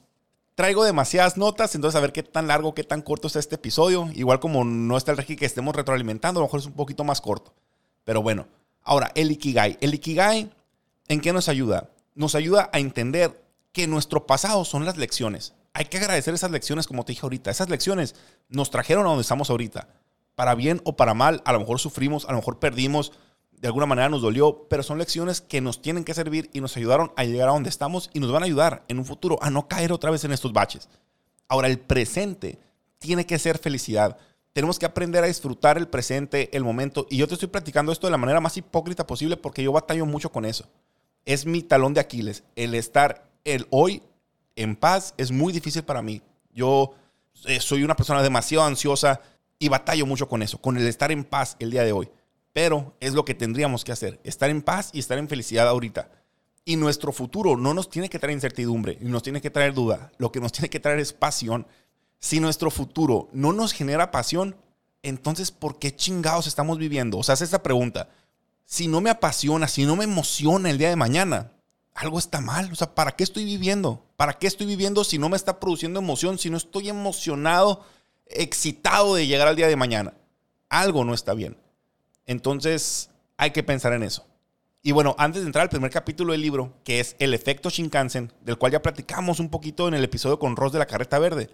Traigo 0.54 0.84
demasiadas 0.84 1.38
notas, 1.38 1.74
entonces 1.74 1.96
a 1.96 2.02
ver 2.02 2.12
qué 2.12 2.22
tan 2.22 2.46
largo, 2.46 2.74
qué 2.74 2.84
tan 2.84 3.00
corto 3.00 3.28
está 3.28 3.38
este 3.38 3.54
episodio. 3.54 4.10
Igual 4.12 4.40
como 4.40 4.62
no 4.62 4.98
está 4.98 5.12
el 5.12 5.16
regi 5.16 5.36
que 5.36 5.46
estemos 5.46 5.74
retroalimentando, 5.74 6.40
a 6.40 6.42
lo 6.42 6.48
mejor 6.48 6.60
es 6.60 6.66
un 6.66 6.74
poquito 6.74 7.02
más 7.02 7.22
corto. 7.22 7.54
Pero 8.04 8.20
bueno, 8.20 8.46
ahora, 8.82 9.10
el 9.14 9.30
Ikigai. 9.30 9.78
El 9.80 9.94
Ikigai, 9.94 10.50
¿en 11.08 11.20
qué 11.22 11.32
nos 11.32 11.48
ayuda? 11.48 11.88
Nos 12.14 12.34
ayuda 12.34 12.68
a 12.74 12.78
entender 12.78 13.42
que 13.72 13.86
nuestro 13.86 14.26
pasado 14.26 14.66
son 14.66 14.84
las 14.84 14.98
lecciones. 14.98 15.54
Hay 15.72 15.86
que 15.86 15.96
agradecer 15.96 16.34
esas 16.34 16.50
lecciones, 16.50 16.86
como 16.86 17.06
te 17.06 17.12
dije 17.12 17.24
ahorita. 17.24 17.50
Esas 17.50 17.70
lecciones 17.70 18.16
nos 18.50 18.70
trajeron 18.70 19.06
a 19.06 19.10
donde 19.10 19.22
estamos 19.22 19.48
ahorita 19.48 19.88
para 20.38 20.54
bien 20.54 20.80
o 20.84 20.94
para 20.94 21.14
mal, 21.14 21.42
a 21.44 21.52
lo 21.52 21.58
mejor 21.58 21.80
sufrimos, 21.80 22.24
a 22.26 22.30
lo 22.30 22.36
mejor 22.36 22.60
perdimos, 22.60 23.10
de 23.60 23.68
alguna 23.68 23.86
manera 23.86 24.08
nos 24.08 24.22
dolió, 24.22 24.66
pero 24.68 24.82
son 24.82 24.98
lecciones 24.98 25.40
que 25.40 25.60
nos 25.60 25.82
tienen 25.82 26.04
que 26.04 26.14
servir 26.14 26.50
y 26.52 26.60
nos 26.60 26.76
ayudaron 26.76 27.12
a 27.16 27.24
llegar 27.24 27.48
a 27.48 27.52
donde 27.52 27.68
estamos 27.68 28.10
y 28.12 28.20
nos 28.20 28.32
van 28.32 28.42
a 28.42 28.46
ayudar 28.46 28.84
en 28.88 28.98
un 28.98 29.04
futuro 29.04 29.38
a 29.42 29.50
no 29.50 29.68
caer 29.68 29.92
otra 29.92 30.10
vez 30.10 30.24
en 30.24 30.32
estos 30.32 30.52
baches. 30.52 30.88
Ahora, 31.48 31.68
el 31.68 31.78
presente 31.78 32.58
tiene 32.98 33.26
que 33.26 33.38
ser 33.38 33.58
felicidad. 33.58 34.16
Tenemos 34.52 34.78
que 34.78 34.86
aprender 34.86 35.24
a 35.24 35.28
disfrutar 35.28 35.78
el 35.78 35.88
presente, 35.88 36.54
el 36.56 36.64
momento. 36.64 37.06
Y 37.10 37.16
yo 37.16 37.28
te 37.28 37.34
estoy 37.34 37.48
platicando 37.48 37.92
esto 37.92 38.06
de 38.06 38.10
la 38.12 38.18
manera 38.18 38.40
más 38.40 38.56
hipócrita 38.56 39.06
posible 39.06 39.36
porque 39.36 39.62
yo 39.62 39.72
batallo 39.72 40.06
mucho 40.06 40.30
con 40.30 40.44
eso. 40.44 40.66
Es 41.24 41.46
mi 41.46 41.62
talón 41.62 41.94
de 41.94 42.00
Aquiles. 42.00 42.44
El 42.56 42.74
estar 42.74 43.28
el 43.44 43.66
hoy 43.70 44.02
en 44.56 44.76
paz 44.76 45.14
es 45.16 45.30
muy 45.30 45.52
difícil 45.52 45.82
para 45.82 46.02
mí. 46.02 46.22
Yo 46.52 46.94
eh, 47.46 47.60
soy 47.60 47.84
una 47.84 47.96
persona 47.96 48.22
demasiado 48.22 48.64
ansiosa, 48.64 49.20
y 49.58 49.68
batallo 49.68 50.06
mucho 50.06 50.28
con 50.28 50.42
eso, 50.42 50.58
con 50.58 50.76
el 50.76 50.86
estar 50.86 51.10
en 51.10 51.24
paz 51.24 51.56
el 51.58 51.70
día 51.70 51.82
de 51.82 51.92
hoy. 51.92 52.08
Pero 52.58 52.96
es 52.98 53.14
lo 53.14 53.24
que 53.24 53.36
tendríamos 53.36 53.84
que 53.84 53.92
hacer, 53.92 54.18
estar 54.24 54.50
en 54.50 54.62
paz 54.62 54.90
y 54.92 54.98
estar 54.98 55.16
en 55.16 55.28
felicidad 55.28 55.68
ahorita. 55.68 56.10
Y 56.64 56.74
nuestro 56.74 57.12
futuro 57.12 57.56
no 57.56 57.72
nos 57.72 57.88
tiene 57.88 58.08
que 58.08 58.18
traer 58.18 58.34
incertidumbre, 58.34 58.98
ni 59.00 59.12
nos 59.12 59.22
tiene 59.22 59.40
que 59.40 59.48
traer 59.48 59.74
duda. 59.74 60.10
Lo 60.18 60.32
que 60.32 60.40
nos 60.40 60.50
tiene 60.50 60.68
que 60.68 60.80
traer 60.80 60.98
es 60.98 61.12
pasión. 61.12 61.68
Si 62.18 62.40
nuestro 62.40 62.72
futuro 62.72 63.28
no 63.32 63.52
nos 63.52 63.72
genera 63.72 64.10
pasión, 64.10 64.56
entonces 65.04 65.52
¿por 65.52 65.78
qué 65.78 65.94
chingados 65.94 66.48
estamos 66.48 66.78
viviendo? 66.78 67.18
O 67.18 67.22
sea, 67.22 67.34
haz 67.34 67.42
esta 67.42 67.62
pregunta. 67.62 68.08
Si 68.64 68.88
no 68.88 69.00
me 69.00 69.10
apasiona, 69.10 69.68
si 69.68 69.84
no 69.84 69.94
me 69.94 70.02
emociona 70.02 70.68
el 70.68 70.78
día 70.78 70.88
de 70.88 70.96
mañana, 70.96 71.52
algo 71.94 72.18
está 72.18 72.40
mal. 72.40 72.72
O 72.72 72.74
sea, 72.74 72.92
¿para 72.92 73.12
qué 73.12 73.22
estoy 73.22 73.44
viviendo? 73.44 74.04
¿Para 74.16 74.32
qué 74.32 74.48
estoy 74.48 74.66
viviendo 74.66 75.04
si 75.04 75.16
no 75.16 75.28
me 75.28 75.36
está 75.36 75.60
produciendo 75.60 76.00
emoción, 76.00 76.40
si 76.40 76.50
no 76.50 76.56
estoy 76.56 76.88
emocionado 76.88 77.84
excitado 78.26 79.14
de 79.14 79.28
llegar 79.28 79.46
al 79.46 79.54
día 79.54 79.68
de 79.68 79.76
mañana. 79.76 80.14
Algo 80.68 81.04
no 81.04 81.14
está 81.14 81.34
bien. 81.34 81.56
Entonces, 82.28 83.10
hay 83.38 83.52
que 83.52 83.62
pensar 83.62 83.94
en 83.94 84.02
eso. 84.02 84.26
Y 84.82 84.92
bueno, 84.92 85.16
antes 85.18 85.42
de 85.42 85.46
entrar 85.46 85.62
al 85.62 85.70
primer 85.70 85.90
capítulo 85.90 86.32
del 86.32 86.42
libro, 86.42 86.74
que 86.84 87.00
es 87.00 87.16
el 87.18 87.32
efecto 87.32 87.70
Shinkansen, 87.70 88.32
del 88.42 88.58
cual 88.58 88.70
ya 88.70 88.82
platicamos 88.82 89.40
un 89.40 89.48
poquito 89.48 89.88
en 89.88 89.94
el 89.94 90.04
episodio 90.04 90.38
con 90.38 90.54
Ross 90.54 90.72
de 90.72 90.78
la 90.78 90.86
Carreta 90.86 91.18
Verde, 91.18 91.48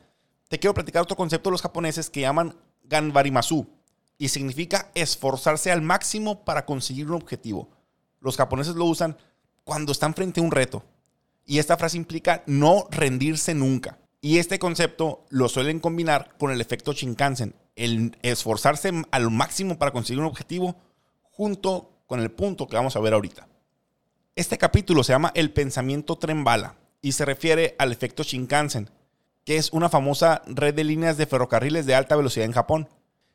te 0.48 0.58
quiero 0.58 0.74
platicar 0.74 1.02
otro 1.02 1.16
concepto 1.16 1.48
de 1.48 1.52
los 1.52 1.62
japoneses 1.62 2.10
que 2.10 2.22
llaman 2.22 2.56
Ganbarimasu 2.82 3.66
y 4.18 4.28
significa 4.28 4.90
esforzarse 4.94 5.70
al 5.70 5.80
máximo 5.80 6.44
para 6.44 6.66
conseguir 6.66 7.06
un 7.06 7.14
objetivo. 7.14 7.70
Los 8.20 8.36
japoneses 8.36 8.74
lo 8.74 8.84
usan 8.84 9.16
cuando 9.62 9.92
están 9.92 10.12
frente 10.12 10.40
a 10.40 10.42
un 10.42 10.50
reto. 10.50 10.84
Y 11.46 11.60
esta 11.60 11.76
frase 11.76 11.96
implica 11.96 12.42
no 12.46 12.88
rendirse 12.90 13.54
nunca. 13.54 13.98
Y 14.24 14.38
este 14.38 14.58
concepto 14.58 15.26
lo 15.28 15.50
suelen 15.50 15.80
combinar 15.80 16.34
con 16.38 16.50
el 16.50 16.62
efecto 16.62 16.94
Shinkansen, 16.94 17.54
el 17.76 18.16
esforzarse 18.22 18.90
al 19.10 19.30
máximo 19.30 19.76
para 19.76 19.90
conseguir 19.90 20.18
un 20.20 20.28
objetivo 20.28 20.76
junto 21.20 21.90
con 22.06 22.20
el 22.20 22.30
punto 22.30 22.66
que 22.66 22.76
vamos 22.76 22.96
a 22.96 23.00
ver 23.00 23.12
ahorita. 23.12 23.46
Este 24.34 24.56
capítulo 24.56 25.04
se 25.04 25.12
llama 25.12 25.30
El 25.34 25.52
pensamiento 25.52 26.16
tren 26.16 26.42
bala 26.42 26.76
y 27.02 27.12
se 27.12 27.26
refiere 27.26 27.74
al 27.78 27.92
efecto 27.92 28.22
Shinkansen, 28.22 28.88
que 29.44 29.58
es 29.58 29.70
una 29.74 29.90
famosa 29.90 30.40
red 30.46 30.72
de 30.72 30.84
líneas 30.84 31.18
de 31.18 31.26
ferrocarriles 31.26 31.84
de 31.84 31.94
alta 31.94 32.16
velocidad 32.16 32.46
en 32.46 32.52
Japón. 32.52 32.88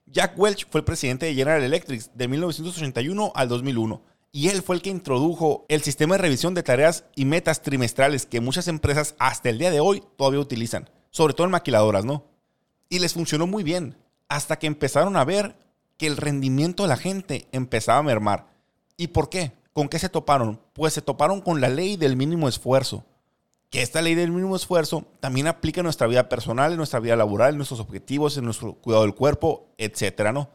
Jack 0.08 0.40
Welch 0.40 0.68
fue 0.72 0.80
el 0.80 0.86
presidente 0.86 1.28
de 1.28 1.36
General 1.36 1.62
Electric 1.62 2.12
de 2.14 2.28
1981 2.28 3.32
al 3.36 3.48
2001 3.48 4.02
y 4.32 4.50
él 4.50 4.62
fue 4.62 4.76
el 4.76 4.82
que 4.82 4.90
introdujo 4.90 5.66
el 5.70 5.82
sistema 5.82 6.16
de 6.16 6.22
revisión 6.22 6.54
de 6.54 6.64
tareas 6.64 7.06
y 7.16 7.26
metas 7.26 7.62
trimestrales 7.62 8.26
que 8.26 8.42
muchas 8.42 8.68
empresas 8.68 9.16
hasta 9.18 9.50
el 9.50 9.58
día 9.58 9.72
de 9.72 9.80
hoy 9.80 10.04
todavía 10.18 10.40
utilizan, 10.40 10.90
sobre 11.10 11.34
todo 11.34 11.46
en 11.46 11.52
maquiladoras, 11.52 12.06
¿no? 12.06 12.26
Y 12.90 13.00
les 13.00 13.14
funcionó 13.14 13.48
muy 13.48 13.64
bien, 13.64 13.98
hasta 14.28 14.60
que 14.60 14.68
empezaron 14.68 15.18
a 15.18 15.26
ver 15.26 15.56
que 15.98 16.08
el 16.08 16.18
rendimiento 16.18 16.84
de 16.84 16.90
la 16.90 16.98
gente 16.98 17.48
empezaba 17.52 18.00
a 18.00 18.04
mermar. 18.04 18.48
¿Y 18.98 19.08
por 19.08 19.30
qué? 19.30 19.54
¿Con 19.74 19.90
qué 19.90 20.00
se 20.00 20.10
toparon? 20.10 20.60
Pues 20.74 20.94
se 20.94 21.02
toparon 21.02 21.42
con 21.42 21.62
la 21.62 21.70
ley 21.70 21.98
del 21.98 22.16
mínimo 22.16 22.48
esfuerzo. 22.48 23.06
Que 23.70 23.82
esta 23.82 24.02
ley 24.02 24.16
del 24.16 24.32
mínimo 24.32 24.56
esfuerzo 24.56 25.06
también 25.20 25.48
aplica 25.48 25.82
en 25.82 25.86
nuestra 25.86 26.08
vida 26.08 26.30
personal, 26.30 26.72
en 26.72 26.78
nuestra 26.78 27.00
vida 27.00 27.16
laboral, 27.16 27.52
en 27.52 27.58
nuestros 27.58 27.80
objetivos, 27.80 28.38
en 28.38 28.46
nuestro 28.46 28.74
cuidado 28.74 29.04
del 29.04 29.14
cuerpo, 29.14 29.68
etcétera, 29.78 30.32
¿no? 30.32 30.50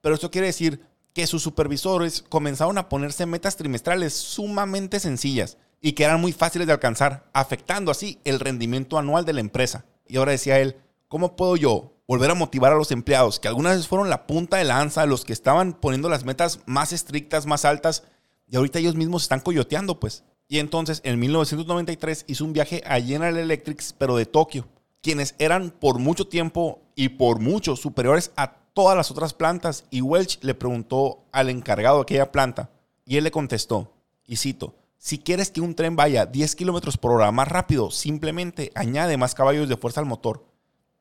Pero 0.00 0.14
esto 0.14 0.30
quiere 0.30 0.46
decir 0.46 0.80
que 1.16 1.26
sus 1.26 1.42
supervisores 1.42 2.20
comenzaron 2.28 2.76
a 2.76 2.90
ponerse 2.90 3.24
metas 3.24 3.56
trimestrales 3.56 4.12
sumamente 4.12 5.00
sencillas 5.00 5.56
y 5.80 5.92
que 5.92 6.04
eran 6.04 6.20
muy 6.20 6.30
fáciles 6.32 6.66
de 6.66 6.74
alcanzar, 6.74 7.30
afectando 7.32 7.90
así 7.90 8.20
el 8.24 8.38
rendimiento 8.38 8.98
anual 8.98 9.24
de 9.24 9.32
la 9.32 9.40
empresa. 9.40 9.86
Y 10.06 10.18
ahora 10.18 10.32
decía 10.32 10.58
él, 10.58 10.76
¿cómo 11.08 11.34
puedo 11.34 11.56
yo 11.56 11.94
volver 12.06 12.30
a 12.30 12.34
motivar 12.34 12.74
a 12.74 12.76
los 12.76 12.90
empleados 12.90 13.40
que 13.40 13.48
algunas 13.48 13.72
veces 13.72 13.88
fueron 13.88 14.10
la 14.10 14.26
punta 14.26 14.58
de 14.58 14.64
lanza, 14.64 15.06
los 15.06 15.24
que 15.24 15.32
estaban 15.32 15.72
poniendo 15.72 16.10
las 16.10 16.26
metas 16.26 16.60
más 16.66 16.92
estrictas, 16.92 17.46
más 17.46 17.64
altas, 17.64 18.02
y 18.46 18.56
ahorita 18.56 18.78
ellos 18.78 18.94
mismos 18.94 19.22
están 19.22 19.40
coyoteando, 19.40 19.98
pues? 19.98 20.22
Y 20.48 20.58
entonces 20.58 21.00
en 21.02 21.18
1993 21.18 22.26
hizo 22.28 22.44
un 22.44 22.52
viaje 22.52 22.82
a 22.84 23.00
General 23.00 23.38
Electric, 23.38 23.82
pero 23.96 24.18
de 24.18 24.26
Tokio, 24.26 24.68
quienes 25.00 25.34
eran 25.38 25.70
por 25.70 25.98
mucho 25.98 26.26
tiempo 26.28 26.82
y 26.94 27.08
por 27.08 27.40
mucho 27.40 27.74
superiores 27.74 28.32
a 28.36 28.65
todas 28.76 28.94
las 28.94 29.10
otras 29.10 29.32
plantas 29.32 29.86
y 29.90 30.02
Welch 30.02 30.38
le 30.42 30.54
preguntó 30.54 31.24
al 31.32 31.48
encargado 31.48 31.96
de 31.96 32.02
aquella 32.02 32.30
planta 32.30 32.68
y 33.06 33.16
él 33.16 33.24
le 33.24 33.30
contestó, 33.30 33.94
y 34.26 34.36
cito, 34.36 34.74
si 34.98 35.18
quieres 35.18 35.50
que 35.50 35.62
un 35.62 35.74
tren 35.74 35.96
vaya 35.96 36.26
10 36.26 36.54
kilómetros 36.56 36.98
por 36.98 37.12
hora 37.12 37.32
más 37.32 37.48
rápido, 37.48 37.90
simplemente 37.90 38.72
añade 38.74 39.16
más 39.16 39.34
caballos 39.34 39.70
de 39.70 39.78
fuerza 39.78 40.00
al 40.00 40.06
motor. 40.06 40.44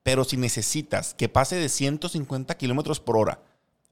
Pero 0.04 0.24
si 0.24 0.38
necesitas 0.38 1.14
que 1.16 1.28
pase 1.28 1.58
de 1.58 1.68
150 1.68 2.56
kilómetros 2.56 3.02
por 3.02 3.18
hora 3.18 3.42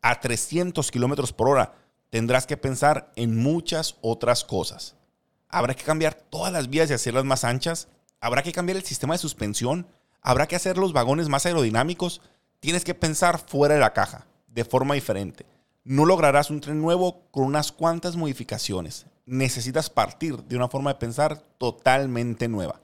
a 0.02 0.18
300 0.22 0.90
kilómetros 0.90 1.34
por 1.34 1.50
hora, 1.50 1.74
tendrás 2.10 2.48
que 2.48 2.56
pensar 2.56 3.12
en 3.18 3.36
muchas 3.36 3.98
otras 4.00 4.46
cosas. 4.46 4.96
Habrá 5.50 5.74
que 5.74 5.84
cambiar 5.84 6.14
todas 6.14 6.54
las 6.54 6.70
vías 6.70 6.90
y 6.90 6.94
hacerlas 6.94 7.26
más 7.26 7.44
anchas. 7.44 7.90
Habrá 8.22 8.44
que 8.44 8.54
cambiar 8.54 8.78
el 8.78 8.86
sistema 8.86 9.16
de 9.16 9.18
suspensión. 9.18 9.88
Habrá 10.22 10.48
que 10.48 10.56
hacer 10.56 10.78
los 10.78 10.94
vagones 10.94 11.28
más 11.28 11.46
aerodinámicos 11.46 12.22
Tienes 12.64 12.86
que 12.86 12.94
pensar 12.94 13.42
fuera 13.46 13.74
de 13.74 13.82
la 13.82 13.92
caja, 13.92 14.26
de 14.48 14.64
forma 14.64 14.94
diferente. 14.94 15.46
No 15.84 16.06
lograrás 16.06 16.50
un 16.50 16.62
tren 16.62 16.82
nuevo 16.82 17.26
con 17.30 17.44
unas 17.44 17.74
cuantas 17.74 18.16
modificaciones. 18.16 19.06
Necesitas 19.26 19.90
partir 19.90 20.38
de 20.46 20.56
una 20.56 20.70
forma 20.70 20.94
de 20.94 21.00
pensar 21.00 21.44
totalmente 21.58 22.48
nueva. 22.48 22.80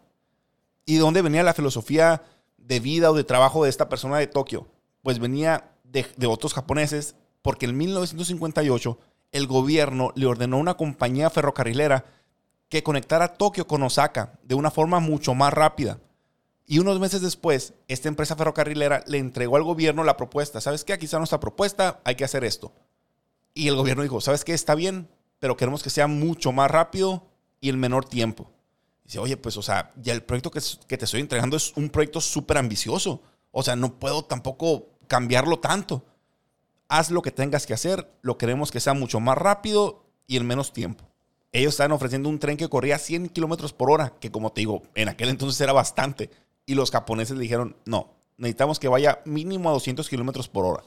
¿Y 0.85 0.95
de 0.95 0.99
dónde 0.99 1.21
venía 1.21 1.43
la 1.43 1.53
filosofía 1.53 2.23
de 2.57 2.81
vida 2.81 3.09
o 3.09 3.13
de 3.13 3.23
trabajo 3.23 3.63
de 3.63 3.69
esta 3.69 3.87
persona 3.87 4.17
de 4.17 4.27
Tokio? 4.27 4.67
Pues 5.01 5.17
venía 5.17 5.71
de, 5.85 6.05
de 6.17 6.27
otros 6.27 6.53
japoneses 6.53 7.15
porque 7.41 7.65
en 7.65 7.77
1958 7.77 8.99
el 9.31 9.47
gobierno 9.47 10.11
le 10.13 10.25
ordenó 10.25 10.57
a 10.57 10.59
una 10.59 10.73
compañía 10.75 11.29
ferrocarrilera 11.29 12.03
que 12.67 12.83
conectara 12.83 13.35
Tokio 13.35 13.65
con 13.65 13.81
Osaka 13.83 14.33
de 14.43 14.55
una 14.55 14.71
forma 14.71 14.99
mucho 14.99 15.33
más 15.35 15.53
rápida. 15.53 16.01
Y 16.71 16.77
unos 16.77 16.99
meses 16.99 17.21
después, 17.21 17.73
esta 17.87 18.09
empresa 18.09 18.35
ferrocarrilera 18.35 19.03
le 19.07 19.17
entregó 19.17 19.55
al 19.55 19.63
gobierno 19.63 20.03
la 20.03 20.17
propuesta. 20.17 20.61
¿Sabes 20.61 20.83
qué? 20.83 20.93
Aquí 20.93 21.05
está 21.05 21.17
nuestra 21.17 21.39
propuesta, 21.39 21.99
hay 22.03 22.13
que 22.13 22.23
hacer 22.23 22.43
esto. 22.43 22.71
Y 23.55 23.69
el 23.69 23.75
gobierno 23.75 24.03
dijo, 24.03 24.21
¿sabes 24.21 24.45
qué? 24.45 24.53
Está 24.53 24.75
bien, 24.75 25.09
pero 25.39 25.57
queremos 25.57 25.81
que 25.81 25.89
sea 25.89 26.05
mucho 26.05 26.51
más 26.51 26.69
rápido 26.69 27.25
y 27.59 27.69
en 27.69 27.79
menor 27.79 28.05
tiempo. 28.05 28.51
dice, 29.03 29.17
oye, 29.17 29.35
pues, 29.35 29.57
o 29.57 29.63
sea, 29.63 29.91
ya 29.95 30.13
el 30.13 30.21
proyecto 30.21 30.51
que, 30.51 30.61
que 30.87 30.95
te 30.95 31.05
estoy 31.05 31.21
entregando 31.21 31.57
es 31.57 31.75
un 31.75 31.89
proyecto 31.89 32.21
súper 32.21 32.59
ambicioso. 32.59 33.23
O 33.49 33.63
sea, 33.63 33.75
no 33.75 33.97
puedo 33.97 34.25
tampoco 34.25 34.89
cambiarlo 35.07 35.57
tanto. 35.57 36.05
Haz 36.87 37.09
lo 37.09 37.23
que 37.23 37.31
tengas 37.31 37.65
que 37.65 37.73
hacer, 37.73 38.07
lo 38.21 38.37
queremos 38.37 38.69
que 38.69 38.79
sea 38.79 38.93
mucho 38.93 39.19
más 39.19 39.39
rápido 39.39 40.05
y 40.27 40.37
en 40.37 40.45
menos 40.45 40.71
tiempo. 40.71 41.03
Ellos 41.51 41.73
estaban 41.73 41.93
ofreciendo 41.93 42.29
un 42.29 42.37
tren 42.37 42.57
que 42.57 42.69
corría 42.69 42.99
100 42.99 43.29
kilómetros 43.29 43.73
por 43.73 43.89
hora, 43.89 44.13
que 44.19 44.29
como 44.29 44.51
te 44.51 44.61
digo, 44.61 44.83
en 44.93 45.09
aquel 45.09 45.29
entonces 45.29 45.59
era 45.61 45.73
bastante 45.73 46.29
y 46.69 46.75
los 46.75 46.91
japoneses 46.91 47.35
le 47.35 47.41
dijeron, 47.41 47.75
no, 47.85 48.13
necesitamos 48.37 48.77
que 48.77 48.87
vaya 48.87 49.23
mínimo 49.25 49.69
a 49.69 49.73
200 49.73 50.07
kilómetros 50.07 50.47
por 50.47 50.65
hora. 50.65 50.83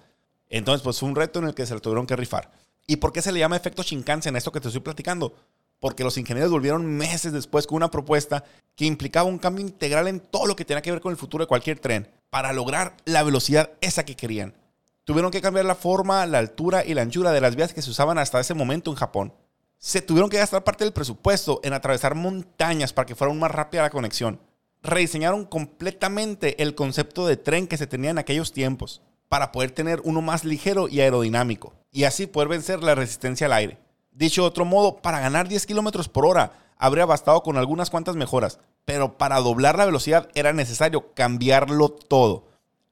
Entonces, 0.48 0.80
pues 0.80 1.00
fue 1.00 1.08
un 1.08 1.16
reto 1.16 1.40
en 1.40 1.46
el 1.46 1.54
que 1.54 1.66
se 1.66 1.74
le 1.74 1.80
tuvieron 1.80 2.06
que 2.06 2.14
rifar. 2.14 2.52
¿Y 2.86 2.96
por 2.96 3.12
qué 3.12 3.20
se 3.20 3.32
le 3.32 3.40
llama 3.40 3.56
efecto 3.56 3.82
Shinkansen 3.82 4.36
esto 4.36 4.52
que 4.52 4.60
te 4.60 4.68
estoy 4.68 4.80
platicando? 4.80 5.34
Porque 5.80 6.04
los 6.04 6.16
ingenieros 6.18 6.52
volvieron 6.52 6.86
meses 6.86 7.32
después 7.32 7.66
con 7.66 7.74
una 7.74 7.90
propuesta 7.90 8.44
que 8.76 8.84
implicaba 8.84 9.28
un 9.28 9.38
cambio 9.38 9.66
integral 9.66 10.06
en 10.06 10.20
todo 10.20 10.46
lo 10.46 10.54
que 10.54 10.64
tenía 10.64 10.82
que 10.82 10.92
ver 10.92 11.00
con 11.00 11.10
el 11.10 11.18
futuro 11.18 11.42
de 11.42 11.48
cualquier 11.48 11.80
tren 11.80 12.08
para 12.30 12.52
lograr 12.52 12.96
la 13.04 13.24
velocidad 13.24 13.72
esa 13.80 14.04
que 14.04 14.14
querían. 14.14 14.54
Tuvieron 15.02 15.32
que 15.32 15.42
cambiar 15.42 15.64
la 15.64 15.74
forma, 15.74 16.24
la 16.26 16.38
altura 16.38 16.84
y 16.84 16.94
la 16.94 17.02
anchura 17.02 17.32
de 17.32 17.40
las 17.40 17.56
vías 17.56 17.74
que 17.74 17.82
se 17.82 17.90
usaban 17.90 18.18
hasta 18.18 18.38
ese 18.38 18.54
momento 18.54 18.92
en 18.92 18.96
Japón. 18.96 19.34
Se 19.78 20.00
tuvieron 20.00 20.30
que 20.30 20.38
gastar 20.38 20.62
parte 20.62 20.84
del 20.84 20.92
presupuesto 20.92 21.58
en 21.64 21.72
atravesar 21.72 22.14
montañas 22.14 22.92
para 22.92 23.04
que 23.04 23.16
fuera 23.16 23.32
aún 23.32 23.40
más 23.40 23.50
rápida 23.50 23.82
la 23.82 23.90
conexión. 23.90 24.38
Rediseñaron 24.82 25.44
completamente 25.44 26.60
el 26.62 26.74
concepto 26.74 27.26
de 27.26 27.36
tren 27.36 27.68
que 27.68 27.76
se 27.76 27.86
tenía 27.86 28.10
en 28.10 28.18
aquellos 28.18 28.52
tiempos 28.52 29.00
para 29.28 29.52
poder 29.52 29.70
tener 29.70 30.00
uno 30.04 30.22
más 30.22 30.44
ligero 30.44 30.88
y 30.88 31.00
aerodinámico 31.00 31.72
y 31.92 32.04
así 32.04 32.26
poder 32.26 32.48
vencer 32.48 32.82
la 32.82 32.96
resistencia 32.96 33.46
al 33.46 33.52
aire. 33.52 33.78
Dicho 34.10 34.42
de 34.42 34.48
otro 34.48 34.64
modo, 34.64 34.96
para 34.96 35.20
ganar 35.20 35.46
10 35.46 35.66
kilómetros 35.66 36.08
por 36.08 36.26
hora 36.26 36.52
habría 36.76 37.06
bastado 37.06 37.42
con 37.42 37.56
algunas 37.56 37.90
cuantas 37.90 38.16
mejoras, 38.16 38.58
pero 38.84 39.16
para 39.18 39.38
doblar 39.38 39.78
la 39.78 39.86
velocidad 39.86 40.28
era 40.34 40.52
necesario 40.52 41.14
cambiarlo 41.14 41.88
todo. 41.88 42.48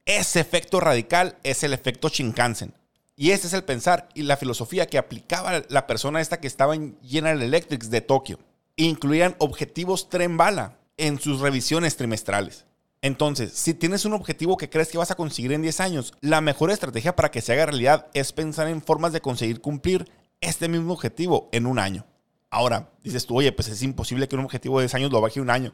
Ese 0.07 0.39
efecto 0.39 0.79
radical 0.79 1.39
es 1.43 1.65
el 1.65 1.73
efecto 1.73 2.09
Shinkansen. 2.09 2.73
Y 3.17 3.33
ese 3.33 3.49
es 3.49 3.53
el 3.53 3.65
pensar 3.65 4.09
y 4.15 4.23
la 4.23 4.37
filosofía 4.37 4.87
que 4.87 4.97
aplicaba 4.97 5.63
la 5.69 5.87
persona 5.87 6.21
esta 6.21 6.41
que 6.41 6.47
estaba 6.47 6.75
en 6.75 6.97
General 7.03 7.43
Electric 7.43 7.83
de 7.83 8.01
Tokio. 8.01 8.39
Incluían 8.77 9.35
objetivos 9.39 10.09
tren 10.09 10.37
bala 10.37 10.80
en 11.00 11.19
sus 11.19 11.40
revisiones 11.40 11.97
trimestrales. 11.97 12.66
Entonces, 13.02 13.52
si 13.54 13.73
tienes 13.73 14.04
un 14.04 14.12
objetivo 14.12 14.59
que 14.59 14.69
crees 14.69 14.90
que 14.90 14.99
vas 14.99 15.11
a 15.11 15.14
conseguir 15.14 15.52
en 15.52 15.62
10 15.62 15.80
años, 15.80 16.12
la 16.21 16.42
mejor 16.42 16.71
estrategia 16.71 17.16
para 17.16 17.30
que 17.30 17.40
se 17.40 17.52
haga 17.52 17.66
realidad 17.66 18.09
es 18.12 18.33
pensar 18.33 18.69
en 18.69 18.83
formas 18.83 19.14
de 19.14 19.23
conseguir 19.23 19.62
cumplir 19.62 20.11
este 20.40 20.69
mismo 20.69 20.92
objetivo 20.92 21.49
en 21.52 21.64
un 21.64 21.78
año. 21.78 22.04
Ahora, 22.50 22.90
dices 23.02 23.25
tú, 23.26 23.38
oye, 23.38 23.52
pues 23.52 23.69
es 23.69 23.83
imposible 23.83 24.28
que 24.28 24.37
un 24.37 24.45
objetivo 24.45 24.78
de 24.78 24.85
10 24.85 24.95
años 24.97 25.12
lo 25.12 25.21
baje 25.23 25.40
un 25.40 25.49
año. 25.49 25.73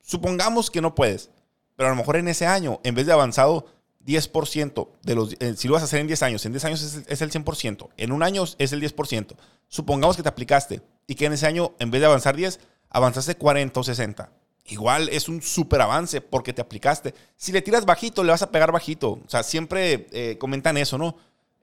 Supongamos 0.00 0.70
que 0.70 0.80
no 0.80 0.94
puedes, 0.94 1.30
pero 1.74 1.88
a 1.88 1.90
lo 1.90 1.96
mejor 1.96 2.16
en 2.16 2.28
ese 2.28 2.46
año, 2.46 2.80
en 2.84 2.94
vez 2.94 3.06
de 3.06 3.12
avanzado 3.12 3.66
10% 4.06 4.88
de 5.02 5.14
los, 5.16 5.34
eh, 5.40 5.54
si 5.56 5.66
lo 5.66 5.74
vas 5.74 5.82
a 5.82 5.86
hacer 5.86 6.00
en 6.00 6.06
10 6.06 6.22
años, 6.22 6.46
en 6.46 6.52
10 6.52 6.64
años 6.64 6.82
es, 6.82 7.02
es 7.08 7.22
el 7.22 7.32
100%, 7.32 7.88
en 7.96 8.12
un 8.12 8.22
año 8.22 8.44
es 8.56 8.72
el 8.72 8.80
10%. 8.80 9.34
Supongamos 9.66 10.16
que 10.16 10.22
te 10.22 10.28
aplicaste 10.28 10.80
y 11.08 11.16
que 11.16 11.26
en 11.26 11.32
ese 11.32 11.46
año, 11.46 11.74
en 11.80 11.90
vez 11.90 12.00
de 12.00 12.06
avanzar 12.06 12.36
10, 12.36 12.60
avanzaste 12.88 13.34
40 13.34 13.80
o 13.80 13.82
60 13.82 14.30
igual 14.68 15.08
es 15.08 15.28
un 15.28 15.42
súper 15.42 15.80
avance 15.80 16.20
porque 16.20 16.52
te 16.52 16.62
aplicaste. 16.62 17.14
Si 17.36 17.52
le 17.52 17.62
tiras 17.62 17.84
bajito, 17.84 18.22
le 18.22 18.30
vas 18.30 18.42
a 18.42 18.50
pegar 18.50 18.72
bajito. 18.72 19.12
O 19.24 19.28
sea, 19.28 19.42
siempre 19.42 20.06
eh, 20.12 20.36
comentan 20.38 20.76
eso, 20.76 20.98
¿no? 20.98 21.16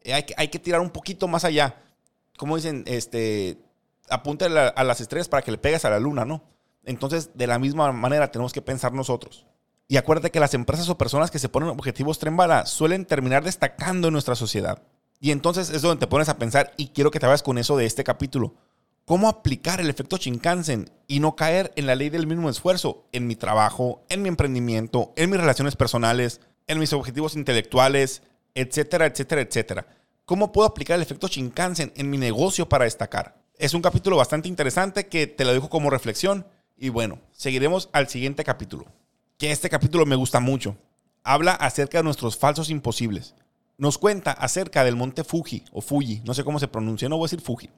Eh, 0.04 0.14
hay, 0.14 0.24
que, 0.24 0.34
hay, 0.38 0.48
que, 0.50 0.60
tirar 0.60 0.82
un 0.82 0.90
poquito 0.90 1.28
más 1.28 1.46
allá. 1.46 1.76
Como 2.38 2.56
dicen, 2.56 2.84
este, 2.88 3.58
apunta 4.10 4.46
a, 4.46 4.84
las 4.84 5.02
estrellas 5.02 5.28
para 5.28 5.44
que 5.44 5.52
le 5.52 5.58
pegues 5.58 5.86
a 5.86 5.90
la 5.90 6.00
luna, 6.00 6.26
¿no? 6.26 6.44
Entonces, 6.84 7.32
de 7.36 7.48
la 7.48 7.60
misma 7.60 7.92
manera 7.92 8.32
tenemos 8.32 8.54
que 8.54 8.62
pensar 8.62 8.94
nosotros. 8.94 9.46
Y 9.88 9.98
acuérdate 9.98 10.32
que 10.32 10.40
las 10.40 10.54
empresas 10.54 10.90
o 10.90 10.98
personas 10.98 11.32
que 11.32 11.40
se 11.40 11.50
ponen 11.50 11.70
objetivos 11.70 12.20
tren 12.20 12.36
bala 12.36 12.66
suelen 12.66 13.06
terminar 13.06 13.44
destacando 13.44 14.08
en 14.08 14.14
nuestra 14.14 14.36
sociedad. 14.36 14.82
Y 15.20 15.32
entonces 15.32 15.70
es 15.70 15.82
donde 15.82 16.00
te 16.00 16.08
pones 16.08 16.30
a 16.30 16.38
pensar 16.38 16.74
y 16.78 16.90
quiero 16.90 17.12
que 17.12 17.20
te 17.20 17.26
vayas 17.26 17.44
con 17.44 17.58
eso 17.58 17.78
de 17.78 17.86
este 17.86 18.04
capítulo 18.04 18.56
cómo 19.06 19.30
aplicar 19.30 19.80
el 19.80 19.90
efecto 19.90 20.18
Shinkansen 20.18 20.90
y 21.08 21.20
no 21.20 21.36
caer 21.36 21.72
en 21.76 21.86
la 21.86 21.96
ley 21.96 22.10
del 22.10 22.28
mínimo 22.28 22.50
esfuerzo 22.50 23.06
en 23.12 23.28
mi 23.28 23.36
trabajo, 23.36 24.04
en 24.10 24.24
mi 24.24 24.30
emprendimiento, 24.30 25.14
en 25.16 25.30
mis 25.30 25.40
relaciones 25.40 25.76
personales, 25.76 26.42
en 26.68 26.80
mis 26.80 26.92
objetivos 26.92 27.36
intelectuales, 27.36 28.24
etcétera, 28.56 29.06
etcétera, 29.06 29.42
etcétera. 29.42 29.88
¿Cómo 30.26 30.52
puedo 30.52 30.68
aplicar 30.68 30.96
el 30.96 31.04
efecto 31.04 31.28
Shinkansen 31.28 31.94
en 31.96 32.10
mi 32.10 32.18
negocio 32.18 32.68
para 32.68 32.86
destacar? 32.86 33.38
Es 33.58 33.76
un 33.76 33.84
capítulo 33.84 34.18
bastante 34.18 34.50
interesante 34.50 35.08
que 35.08 35.28
te 35.28 35.46
lo 35.46 35.54
dejo 35.54 35.70
como 35.70 35.92
reflexión 35.92 36.48
y 36.76 36.90
bueno, 36.90 37.20
seguiremos 37.32 37.90
al 37.94 38.10
siguiente 38.10 38.44
capítulo. 38.44 38.86
Que 39.38 39.52
este 39.52 39.70
capítulo 39.70 40.06
me 40.08 40.16
gusta 40.16 40.40
mucho. 40.40 40.78
Habla 41.24 41.52
acerca 41.52 42.00
de 42.00 42.04
nuestros 42.04 42.38
falsos 42.38 42.70
imposibles. 42.70 43.36
Nos 43.78 43.98
cuenta 43.98 44.32
acerca 44.32 44.84
del 44.84 44.96
monte 44.96 45.24
Fuji 45.24 45.64
o 45.72 45.82
Fuji, 45.82 46.22
no 46.26 46.34
sé 46.34 46.44
cómo 46.44 46.60
se 46.60 46.68
pronuncia, 46.68 47.08
no 47.08 47.18
voy 47.18 47.26
a 47.26 47.28
decir 47.28 47.42
Fuji 47.42 47.70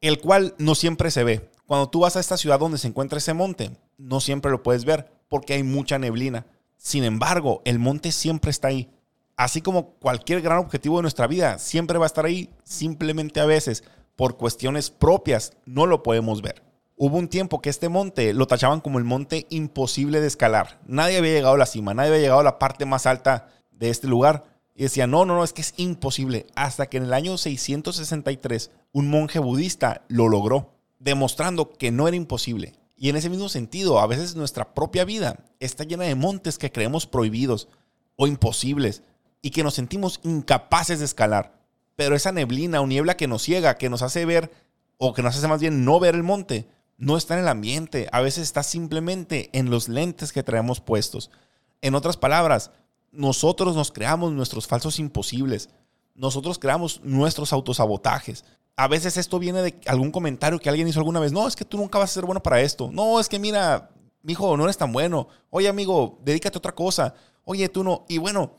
el 0.00 0.20
cual 0.20 0.54
no 0.58 0.74
siempre 0.74 1.10
se 1.10 1.24
ve. 1.24 1.50
Cuando 1.66 1.90
tú 1.90 2.00
vas 2.00 2.16
a 2.16 2.20
esta 2.20 2.36
ciudad 2.36 2.58
donde 2.58 2.78
se 2.78 2.88
encuentra 2.88 3.18
ese 3.18 3.34
monte, 3.34 3.72
no 3.98 4.20
siempre 4.20 4.50
lo 4.50 4.62
puedes 4.62 4.84
ver 4.84 5.10
porque 5.28 5.54
hay 5.54 5.62
mucha 5.62 5.98
neblina. 5.98 6.46
Sin 6.76 7.04
embargo, 7.04 7.60
el 7.64 7.78
monte 7.78 8.12
siempre 8.12 8.50
está 8.50 8.68
ahí. 8.68 8.88
Así 9.36 9.60
como 9.60 9.90
cualquier 9.94 10.40
gran 10.40 10.58
objetivo 10.58 10.96
de 10.96 11.02
nuestra 11.02 11.26
vida, 11.26 11.58
siempre 11.58 11.98
va 11.98 12.06
a 12.06 12.08
estar 12.08 12.24
ahí, 12.24 12.50
simplemente 12.64 13.40
a 13.40 13.46
veces, 13.46 13.84
por 14.16 14.36
cuestiones 14.36 14.90
propias, 14.90 15.52
no 15.64 15.86
lo 15.86 16.02
podemos 16.02 16.42
ver. 16.42 16.62
Hubo 16.96 17.16
un 17.16 17.28
tiempo 17.28 17.60
que 17.60 17.70
este 17.70 17.88
monte 17.88 18.32
lo 18.32 18.48
tachaban 18.48 18.80
como 18.80 18.98
el 18.98 19.04
monte 19.04 19.46
imposible 19.50 20.20
de 20.20 20.26
escalar. 20.26 20.80
Nadie 20.86 21.18
había 21.18 21.34
llegado 21.34 21.54
a 21.54 21.58
la 21.58 21.66
cima, 21.66 21.94
nadie 21.94 22.08
había 22.08 22.22
llegado 22.22 22.40
a 22.40 22.44
la 22.44 22.58
parte 22.58 22.84
más 22.86 23.06
alta 23.06 23.48
de 23.70 23.90
este 23.90 24.08
lugar. 24.08 24.44
Y 24.78 24.84
decía, 24.84 25.08
no, 25.08 25.24
no, 25.24 25.34
no, 25.34 25.42
es 25.42 25.52
que 25.52 25.62
es 25.62 25.74
imposible. 25.76 26.46
Hasta 26.54 26.86
que 26.86 26.98
en 26.98 27.02
el 27.02 27.12
año 27.12 27.36
663 27.36 28.70
un 28.92 29.10
monje 29.10 29.40
budista 29.40 30.04
lo 30.06 30.28
logró, 30.28 30.70
demostrando 31.00 31.72
que 31.72 31.90
no 31.90 32.06
era 32.06 32.16
imposible. 32.16 32.74
Y 32.96 33.08
en 33.08 33.16
ese 33.16 33.28
mismo 33.28 33.48
sentido, 33.48 33.98
a 33.98 34.06
veces 34.06 34.36
nuestra 34.36 34.74
propia 34.74 35.04
vida 35.04 35.40
está 35.58 35.82
llena 35.82 36.04
de 36.04 36.14
montes 36.14 36.58
que 36.58 36.70
creemos 36.70 37.08
prohibidos 37.08 37.66
o 38.14 38.28
imposibles 38.28 39.02
y 39.42 39.50
que 39.50 39.64
nos 39.64 39.74
sentimos 39.74 40.20
incapaces 40.22 41.00
de 41.00 41.06
escalar. 41.06 41.58
Pero 41.96 42.14
esa 42.14 42.30
neblina 42.30 42.80
o 42.80 42.86
niebla 42.86 43.16
que 43.16 43.26
nos 43.26 43.42
ciega, 43.42 43.78
que 43.78 43.90
nos 43.90 44.02
hace 44.02 44.24
ver 44.26 44.52
o 44.96 45.12
que 45.12 45.22
nos 45.22 45.36
hace 45.36 45.48
más 45.48 45.60
bien 45.60 45.84
no 45.84 45.98
ver 45.98 46.14
el 46.14 46.22
monte, 46.22 46.68
no 46.98 47.16
está 47.16 47.34
en 47.34 47.40
el 47.40 47.48
ambiente. 47.48 48.08
A 48.12 48.20
veces 48.20 48.44
está 48.44 48.62
simplemente 48.62 49.50
en 49.52 49.70
los 49.70 49.88
lentes 49.88 50.30
que 50.30 50.44
traemos 50.44 50.80
puestos. 50.80 51.32
En 51.80 51.96
otras 51.96 52.16
palabras, 52.16 52.70
nosotros 53.10 53.74
nos 53.74 53.90
creamos 53.90 54.32
nuestros 54.32 54.66
falsos 54.66 54.98
imposibles. 54.98 55.68
Nosotros 56.14 56.58
creamos 56.58 57.00
nuestros 57.02 57.52
autosabotajes. 57.52 58.44
A 58.76 58.88
veces 58.88 59.16
esto 59.16 59.38
viene 59.38 59.62
de 59.62 59.80
algún 59.86 60.10
comentario 60.10 60.58
que 60.58 60.68
alguien 60.68 60.88
hizo 60.88 61.00
alguna 61.00 61.20
vez. 61.20 61.32
No, 61.32 61.48
es 61.48 61.56
que 61.56 61.64
tú 61.64 61.76
nunca 61.76 61.98
vas 61.98 62.10
a 62.10 62.14
ser 62.14 62.24
bueno 62.24 62.42
para 62.42 62.60
esto. 62.60 62.90
No, 62.92 63.18
es 63.18 63.28
que 63.28 63.38
mira, 63.38 63.90
hijo, 64.26 64.56
no 64.56 64.64
eres 64.64 64.76
tan 64.76 64.92
bueno. 64.92 65.28
Oye, 65.50 65.68
amigo, 65.68 66.18
dedícate 66.22 66.56
a 66.56 66.60
otra 66.60 66.74
cosa. 66.74 67.14
Oye, 67.44 67.68
tú 67.68 67.82
no. 67.82 68.04
Y 68.08 68.18
bueno, 68.18 68.52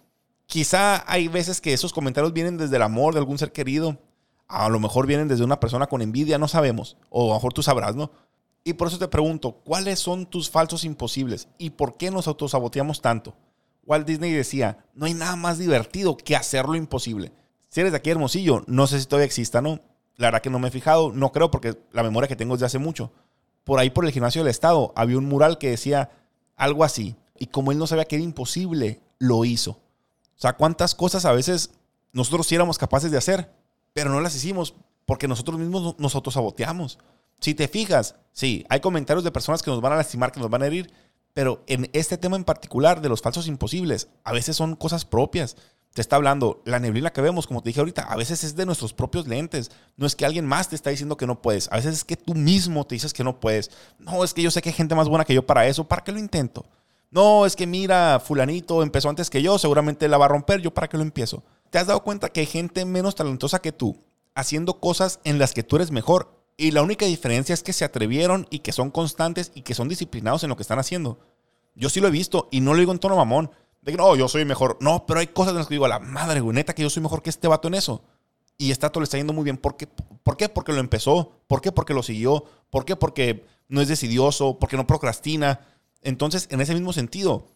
quizá 0.45 1.09
hay 1.11 1.27
veces 1.27 1.61
que 1.61 1.73
esos 1.73 1.93
comentarios 1.93 2.33
vienen 2.33 2.57
desde 2.57 2.75
el 2.75 2.81
amor 2.81 3.13
de 3.13 3.19
algún 3.19 3.37
ser 3.37 3.51
querido. 3.51 3.97
A 4.47 4.67
lo 4.67 4.79
mejor 4.79 5.05
vienen 5.05 5.27
desde 5.27 5.43
una 5.43 5.59
persona 5.59 5.87
con 5.87 6.01
envidia, 6.01 6.37
no 6.37 6.47
sabemos. 6.47 6.97
O 7.09 7.25
a 7.25 7.27
lo 7.29 7.33
mejor 7.35 7.53
tú 7.53 7.61
sabrás, 7.61 7.95
¿no? 7.95 8.11
Y 8.63 8.73
por 8.73 8.87
eso 8.87 8.99
te 8.99 9.07
pregunto, 9.07 9.61
¿cuáles 9.63 9.99
son 9.99 10.25
tus 10.25 10.49
falsos 10.49 10.83
imposibles? 10.83 11.47
¿Y 11.57 11.71
por 11.71 11.97
qué 11.97 12.11
nos 12.11 12.27
autosaboteamos 12.27 13.01
tanto? 13.01 13.35
Walt 13.85 14.05
Disney 14.07 14.31
decía, 14.31 14.85
no 14.93 15.05
hay 15.05 15.13
nada 15.13 15.35
más 15.35 15.57
divertido 15.57 16.17
que 16.17 16.35
hacerlo 16.35 16.75
imposible. 16.75 17.31
Si 17.69 17.79
eres 17.79 17.91
de 17.91 17.97
aquí 17.97 18.09
Hermosillo, 18.09 18.63
no 18.67 18.87
sé 18.87 18.99
si 18.99 19.05
todavía 19.05 19.25
exista, 19.25 19.61
¿no? 19.61 19.79
La 20.15 20.27
verdad 20.27 20.41
que 20.41 20.49
no 20.49 20.59
me 20.59 20.67
he 20.67 20.71
fijado, 20.71 21.11
no 21.11 21.31
creo 21.31 21.49
porque 21.51 21.77
la 21.91 22.03
memoria 22.03 22.27
que 22.27 22.35
tengo 22.35 22.55
es 22.55 22.59
de 22.59 22.65
hace 22.65 22.79
mucho. 22.79 23.11
Por 23.63 23.79
ahí 23.79 23.89
por 23.89 24.05
el 24.05 24.11
gimnasio 24.11 24.41
del 24.41 24.49
estado 24.49 24.91
había 24.95 25.17
un 25.17 25.25
mural 25.25 25.57
que 25.57 25.69
decía 25.69 26.09
algo 26.55 26.83
así. 26.83 27.15
Y 27.37 27.47
como 27.47 27.71
él 27.71 27.77
no 27.77 27.87
sabía 27.87 28.05
que 28.05 28.15
era 28.15 28.23
imposible, 28.23 29.01
lo 29.17 29.45
hizo. 29.45 29.71
O 29.71 30.41
sea, 30.41 30.53
cuántas 30.53 30.95
cosas 30.95 31.25
a 31.25 31.31
veces 31.31 31.71
nosotros 32.11 32.47
sí 32.47 32.55
éramos 32.55 32.77
capaces 32.77 33.11
de 33.11 33.17
hacer, 33.17 33.53
pero 33.93 34.09
no 34.09 34.21
las 34.21 34.35
hicimos 34.35 34.75
porque 35.05 35.27
nosotros 35.27 35.59
mismos 35.59 35.95
nos 35.99 36.15
autosaboteamos. 36.15 36.99
Si 37.39 37.53
te 37.53 37.67
fijas, 37.67 38.15
sí, 38.33 38.65
hay 38.69 38.79
comentarios 38.79 39.23
de 39.23 39.31
personas 39.31 39.61
que 39.61 39.71
nos 39.71 39.81
van 39.81 39.93
a 39.93 39.97
lastimar, 39.97 40.31
que 40.31 40.39
nos 40.39 40.49
van 40.49 40.63
a 40.63 40.67
herir, 40.67 40.91
pero 41.33 41.63
en 41.67 41.89
este 41.93 42.17
tema 42.17 42.35
en 42.35 42.43
particular 42.43 43.01
de 43.01 43.09
los 43.09 43.21
falsos 43.21 43.47
imposibles, 43.47 44.09
a 44.23 44.33
veces 44.33 44.55
son 44.55 44.75
cosas 44.75 45.05
propias. 45.05 45.55
Te 45.93 46.01
está 46.01 46.17
hablando, 46.17 46.61
la 46.65 46.79
neblina 46.79 47.11
que 47.11 47.21
vemos, 47.21 47.47
como 47.47 47.61
te 47.61 47.69
dije 47.69 47.79
ahorita, 47.79 48.03
a 48.03 48.15
veces 48.15 48.43
es 48.43 48.55
de 48.55 48.65
nuestros 48.65 48.93
propios 48.93 49.27
lentes. 49.27 49.71
No 49.97 50.05
es 50.05 50.15
que 50.15 50.25
alguien 50.25 50.45
más 50.45 50.69
te 50.69 50.75
está 50.75 50.91
diciendo 50.91 51.17
que 51.17 51.25
no 51.25 51.41
puedes. 51.41 51.71
A 51.71 51.77
veces 51.77 51.95
es 51.95 52.03
que 52.03 52.15
tú 52.15 52.35
mismo 52.35 52.85
te 52.85 52.95
dices 52.95 53.13
que 53.13 53.23
no 53.23 53.39
puedes. 53.39 53.71
No, 53.97 54.23
es 54.23 54.33
que 54.33 54.43
yo 54.43 54.51
sé 54.51 54.61
que 54.61 54.69
hay 54.69 54.75
gente 54.75 54.95
más 54.95 55.09
buena 55.09 55.25
que 55.25 55.33
yo 55.33 55.45
para 55.45 55.67
eso. 55.67 55.87
¿Para 55.87 56.03
qué 56.03 56.11
lo 56.11 56.19
intento? 56.19 56.65
No, 57.11 57.45
es 57.45 57.55
que 57.55 57.65
mira, 57.65 58.19
fulanito 58.19 58.83
empezó 58.83 59.09
antes 59.09 59.31
que 59.31 59.41
yo, 59.41 59.57
seguramente 59.57 60.07
la 60.07 60.19
va 60.19 60.25
a 60.25 60.29
romper. 60.29 60.61
¿Yo 60.61 60.73
para 60.73 60.87
qué 60.87 60.97
lo 60.97 61.03
empiezo? 61.03 61.43
¿Te 61.71 61.79
has 61.79 61.87
dado 61.87 62.03
cuenta 62.03 62.29
que 62.29 62.41
hay 62.41 62.45
gente 62.45 62.85
menos 62.85 63.15
talentosa 63.15 63.59
que 63.59 63.71
tú 63.71 63.97
haciendo 64.35 64.79
cosas 64.79 65.19
en 65.23 65.39
las 65.39 65.53
que 65.53 65.63
tú 65.63 65.75
eres 65.75 65.91
mejor 65.91 66.38
y 66.59 66.71
la 66.71 66.83
única 66.83 67.05
diferencia 67.05 67.53
es 67.53 67.63
que 67.63 67.71
se 67.71 67.85
atrevieron 67.85 68.45
y 68.49 68.59
que 68.59 68.73
son 68.73 68.91
constantes 68.91 69.53
y 69.55 69.61
que 69.61 69.73
son 69.73 69.87
disciplinados 69.87 70.43
en 70.43 70.49
lo 70.49 70.57
que 70.57 70.63
están 70.63 70.77
haciendo. 70.77 71.17
Yo 71.73 71.87
sí 71.87 72.01
lo 72.01 72.09
he 72.09 72.11
visto 72.11 72.49
y 72.51 72.59
no 72.59 72.73
lo 72.73 72.79
digo 72.79 72.91
en 72.91 72.99
tono 72.99 73.15
mamón. 73.15 73.49
De 73.81 73.93
que 73.93 73.97
no, 73.97 74.13
yo 74.17 74.27
soy 74.27 74.43
mejor. 74.43 74.77
No, 74.81 75.05
pero 75.05 75.21
hay 75.21 75.27
cosas 75.27 75.51
en 75.51 75.59
las 75.59 75.67
que 75.67 75.75
digo, 75.75 75.85
a 75.85 75.87
la 75.87 75.99
madre, 75.99 76.41
güey, 76.41 76.53
neta, 76.53 76.75
que 76.75 76.81
yo 76.81 76.89
soy 76.89 77.01
mejor 77.01 77.21
que 77.21 77.29
este 77.29 77.47
vato 77.47 77.69
en 77.69 77.75
eso. 77.75 78.03
Y 78.57 78.71
este 78.71 78.85
vato 78.85 78.99
le 78.99 79.05
está 79.05 79.15
yendo 79.15 79.31
muy 79.31 79.45
bien. 79.45 79.55
¿Por 79.55 79.77
qué? 79.77 79.87
¿Por 79.87 80.35
qué? 80.35 80.49
Porque 80.49 80.73
lo 80.73 80.81
empezó. 80.81 81.31
¿Por 81.47 81.61
qué? 81.61 81.71
Porque 81.71 81.93
lo 81.93 82.03
siguió. 82.03 82.43
¿Por 82.69 82.83
qué? 82.83 82.97
Porque 82.97 83.45
no 83.69 83.79
es 83.79 83.87
decidioso. 83.87 84.59
Porque 84.59 84.75
no 84.75 84.85
procrastina. 84.85 85.61
Entonces, 86.01 86.49
en 86.51 86.59
ese 86.59 86.73
mismo 86.73 86.91
sentido, 86.91 87.47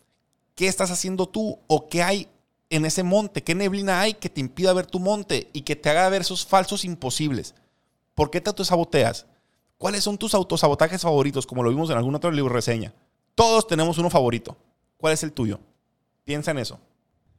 ¿qué 0.55 0.67
estás 0.69 0.91
haciendo 0.91 1.27
tú 1.27 1.59
o 1.67 1.89
qué 1.89 2.03
hay 2.03 2.29
en 2.69 2.85
ese 2.85 3.03
monte? 3.03 3.43
¿Qué 3.43 3.53
neblina 3.53 3.99
hay 3.99 4.13
que 4.13 4.29
te 4.29 4.39
impida 4.39 4.71
ver 4.71 4.85
tu 4.85 5.01
monte 5.01 5.49
y 5.51 5.63
que 5.63 5.75
te 5.75 5.89
haga 5.89 6.07
ver 6.07 6.21
esos 6.21 6.45
falsos 6.45 6.85
imposibles? 6.85 7.53
¿Por 8.15 8.29
qué 8.29 8.41
te 8.41 8.49
autosaboteas? 8.49 9.25
¿Cuáles 9.77 10.03
son 10.03 10.17
tus 10.17 10.33
autosabotajes 10.33 11.01
favoritos? 11.01 11.45
Como 11.45 11.63
lo 11.63 11.69
vimos 11.69 11.89
en 11.89 11.97
algún 11.97 12.15
otro 12.15 12.31
libro 12.31 12.53
reseña. 12.53 12.93
Todos 13.35 13.67
tenemos 13.67 13.97
uno 13.97 14.09
favorito. 14.09 14.55
¿Cuál 14.97 15.13
es 15.13 15.23
el 15.23 15.33
tuyo? 15.33 15.59
Piensa 16.23 16.51
en 16.51 16.59
eso. 16.59 16.79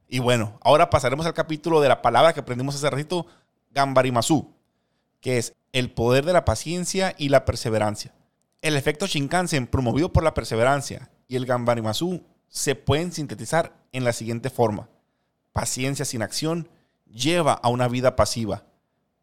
Y 0.08 0.18
bueno, 0.18 0.58
ahora 0.62 0.90
pasaremos 0.90 1.26
al 1.26 1.34
capítulo 1.34 1.80
de 1.80 1.88
la 1.88 2.02
palabra 2.02 2.32
que 2.32 2.40
aprendimos 2.40 2.74
hace 2.74 2.90
ratito, 2.90 3.26
Gambarimasu, 3.70 4.52
que 5.20 5.38
es 5.38 5.54
el 5.72 5.90
poder 5.90 6.24
de 6.26 6.32
la 6.32 6.44
paciencia 6.44 7.14
y 7.16 7.30
la 7.30 7.44
perseverancia. 7.44 8.12
El 8.60 8.76
efecto 8.76 9.06
Shinkansen 9.06 9.66
promovido 9.66 10.12
por 10.12 10.22
la 10.22 10.34
perseverancia 10.34 11.10
y 11.26 11.36
el 11.36 11.46
Gambarimasu 11.46 12.22
se 12.48 12.74
pueden 12.74 13.12
sintetizar 13.12 13.72
en 13.92 14.04
la 14.04 14.12
siguiente 14.12 14.50
forma. 14.50 14.88
Paciencia 15.52 16.04
sin 16.04 16.22
acción 16.22 16.68
lleva 17.06 17.54
a 17.54 17.68
una 17.68 17.88
vida 17.88 18.16
pasiva. 18.16 18.64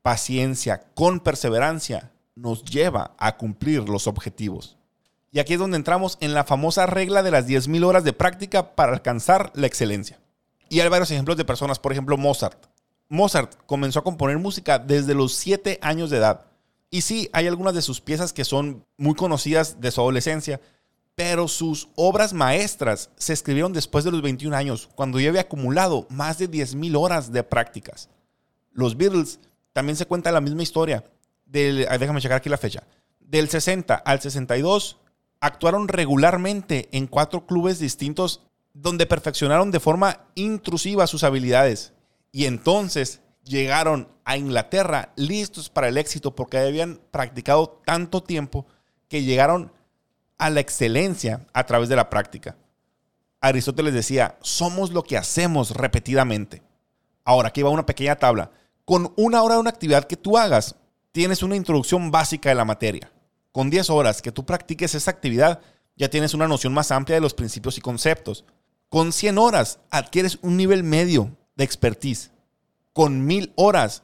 Paciencia 0.01 0.83
con 0.95 1.19
perseverancia 1.19 2.11
nos 2.35 2.63
lleva 2.63 3.13
a 3.17 3.37
cumplir 3.37 3.87
los 3.87 4.07
objetivos. 4.07 4.77
Y 5.31 5.39
aquí 5.39 5.53
es 5.53 5.59
donde 5.59 5.77
entramos 5.77 6.17
en 6.21 6.33
la 6.33 6.43
famosa 6.43 6.85
regla 6.85 7.23
de 7.23 7.31
las 7.31 7.47
10.000 7.47 7.85
horas 7.85 8.03
de 8.03 8.13
práctica 8.13 8.75
para 8.75 8.93
alcanzar 8.93 9.51
la 9.55 9.67
excelencia. 9.67 10.19
Y 10.69 10.79
hay 10.79 10.89
varios 10.89 11.11
ejemplos 11.11 11.37
de 11.37 11.45
personas, 11.45 11.79
por 11.79 11.91
ejemplo 11.91 12.17
Mozart. 12.17 12.65
Mozart 13.09 13.55
comenzó 13.65 13.99
a 13.99 14.03
componer 14.03 14.37
música 14.39 14.79
desde 14.79 15.13
los 15.13 15.35
7 15.35 15.79
años 15.81 16.09
de 16.09 16.17
edad. 16.17 16.45
Y 16.89 17.01
sí, 17.01 17.29
hay 17.31 17.47
algunas 17.47 17.73
de 17.73 17.81
sus 17.81 18.01
piezas 18.01 18.33
que 18.33 18.43
son 18.43 18.85
muy 18.97 19.15
conocidas 19.15 19.79
de 19.79 19.91
su 19.91 20.01
adolescencia, 20.01 20.59
pero 21.15 21.47
sus 21.47 21.89
obras 21.95 22.33
maestras 22.33 23.09
se 23.17 23.33
escribieron 23.33 23.73
después 23.73 24.03
de 24.03 24.11
los 24.11 24.21
21 24.21 24.55
años, 24.55 24.89
cuando 24.95 25.19
ya 25.19 25.29
había 25.29 25.41
acumulado 25.41 26.07
más 26.09 26.37
de 26.37 26.49
10.000 26.49 26.97
horas 26.97 27.31
de 27.31 27.43
prácticas. 27.43 28.09
Los 28.73 28.97
Beatles 28.97 29.39
también 29.73 29.95
se 29.95 30.05
cuenta 30.05 30.31
la 30.31 30.41
misma 30.41 30.63
historia. 30.63 31.03
Del, 31.45 31.87
déjame 31.99 32.21
checar 32.21 32.37
aquí 32.37 32.49
la 32.49 32.57
fecha. 32.57 32.83
Del 33.19 33.49
60 33.49 33.95
al 33.95 34.21
62 34.21 34.99
actuaron 35.39 35.87
regularmente 35.87 36.89
en 36.91 37.07
cuatro 37.07 37.45
clubes 37.45 37.79
distintos 37.79 38.41
donde 38.73 39.05
perfeccionaron 39.05 39.71
de 39.71 39.79
forma 39.79 40.25
intrusiva 40.35 41.07
sus 41.07 41.23
habilidades. 41.23 41.93
Y 42.31 42.45
entonces 42.45 43.21
llegaron 43.43 44.07
a 44.23 44.37
Inglaterra 44.37 45.11
listos 45.15 45.69
para 45.69 45.87
el 45.87 45.97
éxito 45.97 46.35
porque 46.35 46.57
habían 46.57 46.99
practicado 47.11 47.81
tanto 47.85 48.23
tiempo 48.23 48.65
que 49.09 49.23
llegaron 49.23 49.71
a 50.37 50.49
la 50.49 50.59
excelencia 50.59 51.45
a 51.53 51.65
través 51.65 51.89
de 51.89 51.95
la 51.95 52.09
práctica. 52.09 52.55
Aristóteles 53.41 53.93
decía, 53.93 54.37
somos 54.41 54.91
lo 54.91 55.03
que 55.03 55.17
hacemos 55.17 55.71
repetidamente. 55.71 56.61
Ahora, 57.23 57.49
aquí 57.49 57.61
va 57.61 57.69
una 57.69 57.85
pequeña 57.85 58.15
tabla. 58.15 58.51
Con 58.91 59.13
una 59.15 59.41
hora 59.41 59.55
de 59.55 59.61
una 59.61 59.69
actividad 59.69 60.03
que 60.03 60.17
tú 60.17 60.37
hagas, 60.37 60.75
tienes 61.13 61.43
una 61.43 61.55
introducción 61.55 62.11
básica 62.11 62.49
de 62.49 62.55
la 62.55 62.65
materia. 62.65 63.09
Con 63.53 63.69
10 63.69 63.89
horas 63.89 64.21
que 64.21 64.33
tú 64.33 64.45
practiques 64.45 64.93
esa 64.93 65.11
actividad, 65.11 65.61
ya 65.95 66.09
tienes 66.09 66.33
una 66.33 66.45
noción 66.49 66.73
más 66.73 66.91
amplia 66.91 67.15
de 67.15 67.21
los 67.21 67.33
principios 67.33 67.77
y 67.77 67.81
conceptos. 67.81 68.43
Con 68.89 69.13
100 69.13 69.37
horas 69.37 69.79
adquieres 69.91 70.39
un 70.41 70.57
nivel 70.57 70.83
medio 70.83 71.37
de 71.55 71.63
expertise. 71.63 72.31
Con 72.91 73.25
1000 73.25 73.53
horas 73.55 74.03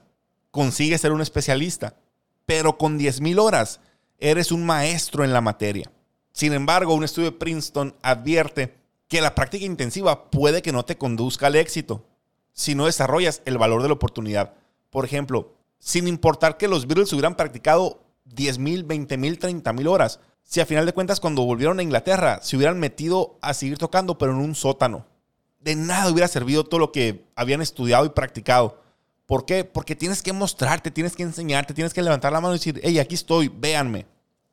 consigues 0.51 1.01
ser 1.01 1.11
un 1.11 1.19
especialista. 1.19 1.97
Pero 2.45 2.77
con 2.77 2.97
10.000 2.97 3.41
horas 3.41 3.81
eres 4.19 4.53
un 4.53 4.65
maestro 4.65 5.25
en 5.25 5.33
la 5.33 5.41
materia. 5.41 5.91
Sin 6.31 6.53
embargo, 6.53 6.93
un 6.93 7.03
estudio 7.03 7.31
de 7.31 7.37
Princeton 7.37 7.93
advierte 8.01 8.73
que 9.09 9.19
la 9.19 9.35
práctica 9.35 9.65
intensiva 9.65 10.31
puede 10.31 10.61
que 10.61 10.71
no 10.71 10.85
te 10.85 10.97
conduzca 10.97 11.47
al 11.47 11.57
éxito 11.57 12.05
si 12.53 12.73
no 12.73 12.85
desarrollas 12.85 13.41
el 13.43 13.57
valor 13.57 13.81
de 13.81 13.89
la 13.89 13.95
oportunidad. 13.95 14.53
Por 14.89 15.05
ejemplo, 15.05 15.53
sin 15.79 16.07
importar 16.07 16.57
que 16.57 16.67
los 16.67 16.87
Beatles 16.87 17.13
hubieran 17.13 17.35
practicado 17.35 18.03
10 18.25 18.59
mil, 18.59 18.83
20 18.83 19.17
mil, 19.17 19.39
30 19.39 19.73
mil 19.73 19.87
horas, 19.87 20.19
si 20.43 20.61
a 20.61 20.65
final 20.65 20.85
de 20.85 20.93
cuentas 20.93 21.19
cuando 21.19 21.43
volvieron 21.43 21.79
a 21.79 21.83
Inglaterra 21.83 22.39
se 22.41 22.55
hubieran 22.55 22.79
metido 22.79 23.37
a 23.41 23.53
seguir 23.53 23.77
tocando, 23.77 24.17
pero 24.17 24.31
en 24.31 24.39
un 24.39 24.55
sótano. 24.55 25.05
De 25.59 25.75
nada 25.75 26.09
hubiera 26.09 26.27
servido 26.27 26.63
todo 26.63 26.79
lo 26.79 26.91
que 26.91 27.25
habían 27.35 27.61
estudiado 27.61 28.05
y 28.05 28.09
practicado. 28.09 28.81
¿Por 29.25 29.45
qué? 29.45 29.65
Porque 29.65 29.95
tienes 29.95 30.23
que 30.23 30.31
mostrarte, 30.31 30.89
tienes 30.89 31.15
que 31.15 31.23
enseñarte, 31.23 31.73
tienes 31.73 31.93
que 31.93 32.01
levantar 32.01 32.31
la 32.31 32.39
mano 32.39 32.55
y 32.55 32.59
decir, 32.59 32.79
hey, 32.81 32.97
aquí 32.99 33.15
estoy, 33.15 33.49
véanme. 33.49 34.05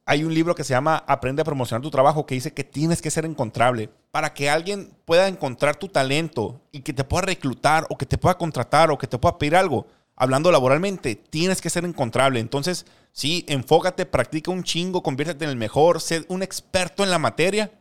Hay 0.07 0.25
un 0.25 0.35
libro 0.35 0.55
que 0.55 0.65
se 0.65 0.75
llama 0.75 1.03
Aprende 1.07 1.43
a 1.43 1.45
promocionar 1.45 1.81
tu 1.81 1.91
trabajo 1.91 2.27
que 2.27 2.35
dice 2.35 2.53
que 2.53 2.65
tienes 2.65 3.01
que 3.01 3.11
ser 3.11 3.25
encontrable 3.25 3.89
para 4.11 4.35
que 4.35 4.51
alguien 4.51 4.93
pueda 5.05 5.29
encontrar 5.29 5.77
tu 5.77 5.89
talento 5.89 6.61
y 6.73 6.81
que 6.81 6.93
te 6.93 7.05
pueda 7.05 7.23
reclutar 7.23 7.87
o 7.89 7.97
que 7.97 8.05
te 8.05 8.19
pueda 8.19 8.37
contratar 8.37 8.91
o 8.91 8.99
que 8.99 9.07
te 9.07 9.17
pueda 9.17 9.39
pedir 9.39 9.57
algo 9.57 9.87
hablando 10.17 10.53
laboralmente, 10.53 11.17
tienes 11.17 11.61
que 11.61 11.71
ser 11.71 11.85
encontrable. 11.85 12.41
Entonces, 12.41 12.87
sí, 13.13 13.45
enfócate, 13.49 14.07
practica 14.07 14.51
un 14.51 14.63
chingo, 14.63 15.03
conviértete 15.03 15.45
en 15.45 15.51
el 15.51 15.57
mejor, 15.57 16.01
sé 16.01 16.25
un 16.29 16.43
experto 16.43 17.03
en 17.03 17.11
la 17.11 17.19
materia, 17.19 17.73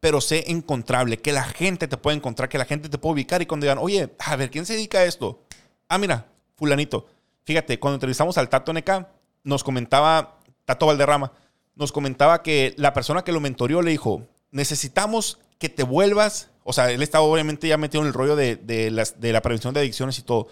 pero 0.00 0.20
sé 0.20 0.50
encontrable, 0.50 1.18
que 1.18 1.32
la 1.32 1.44
gente 1.44 1.86
te 1.88 1.96
pueda 1.96 2.16
encontrar, 2.16 2.48
que 2.48 2.58
la 2.58 2.64
gente 2.64 2.88
te 2.88 2.98
pueda 2.98 3.14
ubicar 3.14 3.40
y 3.40 3.46
cuando 3.46 3.64
digan, 3.64 3.78
oye, 3.78 4.12
a 4.18 4.36
ver, 4.36 4.50
¿quién 4.50 4.66
se 4.66 4.74
dedica 4.74 4.98
a 4.98 5.04
esto? 5.04 5.44
Ah, 5.88 5.98
mira, 5.98 6.26
fulanito. 6.56 7.06
Fíjate, 7.44 7.78
cuando 7.78 7.96
entrevistamos 7.96 8.36
al 8.38 8.48
Tato 8.48 8.72
NK, 8.72 9.06
nos 9.44 9.64
comentaba, 9.64 10.38
Tato 10.64 10.86
Valderrama, 10.86 11.32
nos 11.74 11.92
comentaba 11.92 12.42
que 12.42 12.74
la 12.76 12.92
persona 12.92 13.22
que 13.22 13.32
lo 13.32 13.40
mentorió 13.40 13.80
le 13.80 13.92
dijo, 13.92 14.26
necesitamos 14.50 15.38
que 15.58 15.68
te 15.68 15.84
vuelvas, 15.84 16.50
o 16.64 16.72
sea, 16.72 16.90
él 16.90 17.02
estaba 17.02 17.24
obviamente 17.24 17.68
ya 17.68 17.78
metido 17.78 18.02
en 18.02 18.08
el 18.08 18.12
rollo 18.12 18.36
de, 18.36 18.56
de, 18.56 18.90
las, 18.90 19.20
de 19.20 19.32
la 19.32 19.40
prevención 19.40 19.72
de 19.72 19.80
adicciones 19.80 20.18
y 20.18 20.22
todo 20.22 20.48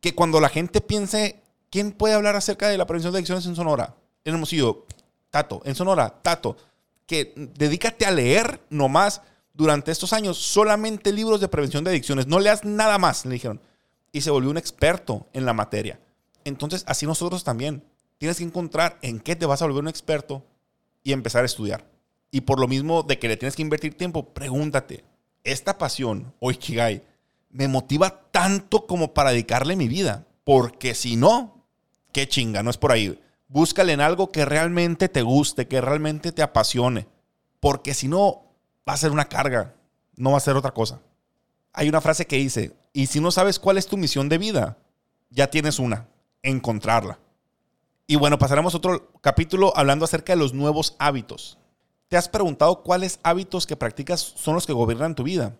que 0.00 0.14
cuando 0.14 0.40
la 0.40 0.48
gente 0.48 0.80
piense, 0.80 1.40
¿quién 1.70 1.92
puede 1.92 2.14
hablar 2.14 2.36
acerca 2.36 2.68
de 2.68 2.78
la 2.78 2.86
prevención 2.86 3.12
de 3.12 3.18
adicciones 3.18 3.46
en 3.46 3.56
Sonora? 3.56 3.94
En 4.24 4.34
Hermosillo, 4.34 4.86
Tato. 5.30 5.62
En 5.64 5.74
Sonora, 5.74 6.20
Tato. 6.22 6.56
Que 7.06 7.32
dedícate 7.36 8.04
a 8.04 8.10
leer 8.10 8.60
nomás 8.70 9.22
durante 9.54 9.90
estos 9.90 10.12
años 10.12 10.36
solamente 10.36 11.12
libros 11.12 11.40
de 11.40 11.48
prevención 11.48 11.84
de 11.84 11.90
adicciones. 11.90 12.26
No 12.26 12.38
leas 12.38 12.64
nada 12.64 12.98
más, 12.98 13.24
le 13.24 13.34
dijeron. 13.34 13.60
Y 14.12 14.20
se 14.20 14.30
volvió 14.30 14.50
un 14.50 14.58
experto 14.58 15.26
en 15.32 15.46
la 15.46 15.52
materia. 15.52 16.00
Entonces, 16.44 16.84
así 16.86 17.06
nosotros 17.06 17.44
también. 17.44 17.82
Tienes 18.18 18.38
que 18.38 18.44
encontrar 18.44 18.98
en 19.02 19.20
qué 19.20 19.36
te 19.36 19.46
vas 19.46 19.60
a 19.60 19.66
volver 19.66 19.82
un 19.82 19.88
experto 19.88 20.42
y 21.02 21.12
empezar 21.12 21.42
a 21.42 21.46
estudiar. 21.46 21.84
Y 22.30 22.42
por 22.42 22.58
lo 22.58 22.66
mismo 22.66 23.02
de 23.02 23.18
que 23.18 23.28
le 23.28 23.36
tienes 23.36 23.56
que 23.56 23.62
invertir 23.62 23.96
tiempo, 23.96 24.34
pregúntate, 24.34 25.04
¿esta 25.44 25.78
pasión 25.78 26.32
o 26.40 26.50
Ikigai 26.50 27.02
me 27.56 27.68
motiva 27.68 28.22
tanto 28.30 28.86
como 28.86 29.14
para 29.14 29.30
dedicarle 29.30 29.76
mi 29.76 29.88
vida. 29.88 30.26
Porque 30.44 30.94
si 30.94 31.16
no, 31.16 31.64
qué 32.12 32.28
chinga, 32.28 32.62
no 32.62 32.70
es 32.70 32.76
por 32.76 32.92
ahí. 32.92 33.18
Búscale 33.48 33.92
en 33.92 34.00
algo 34.00 34.30
que 34.30 34.44
realmente 34.44 35.08
te 35.08 35.22
guste, 35.22 35.66
que 35.66 35.80
realmente 35.80 36.32
te 36.32 36.42
apasione. 36.42 37.08
Porque 37.58 37.94
si 37.94 38.08
no, 38.08 38.42
va 38.88 38.92
a 38.92 38.98
ser 38.98 39.10
una 39.10 39.28
carga, 39.28 39.74
no 40.16 40.32
va 40.32 40.36
a 40.36 40.40
ser 40.40 40.56
otra 40.56 40.72
cosa. 40.72 41.00
Hay 41.72 41.88
una 41.88 42.00
frase 42.00 42.26
que 42.26 42.36
dice, 42.36 42.76
y 42.92 43.06
si 43.06 43.20
no 43.20 43.30
sabes 43.30 43.58
cuál 43.58 43.78
es 43.78 43.86
tu 43.86 43.96
misión 43.96 44.28
de 44.28 44.38
vida, 44.38 44.76
ya 45.30 45.48
tienes 45.48 45.78
una, 45.78 46.08
encontrarla. 46.42 47.18
Y 48.06 48.16
bueno, 48.16 48.38
pasaremos 48.38 48.74
otro 48.74 49.10
capítulo 49.20 49.72
hablando 49.76 50.04
acerca 50.04 50.32
de 50.34 50.38
los 50.38 50.52
nuevos 50.52 50.94
hábitos. 50.98 51.58
¿Te 52.08 52.16
has 52.16 52.28
preguntado 52.28 52.82
cuáles 52.82 53.18
hábitos 53.22 53.66
que 53.66 53.76
practicas 53.76 54.20
son 54.20 54.54
los 54.54 54.66
que 54.66 54.72
gobiernan 54.72 55.14
tu 55.14 55.24
vida? 55.24 55.56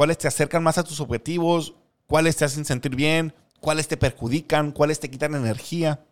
Cuáles 0.00 0.16
te 0.16 0.28
acercan 0.28 0.62
más 0.62 0.78
a 0.78 0.82
tus 0.82 0.98
objetivos, 1.00 1.74
cuáles 2.06 2.34
te 2.34 2.46
hacen 2.46 2.64
sentir 2.64 2.96
bien, 2.96 3.34
cuáles 3.60 3.86
te 3.86 3.98
perjudican, 3.98 4.72
cuáles 4.72 4.98
te 4.98 5.10
quitan 5.10 5.34
energía. 5.34 6.06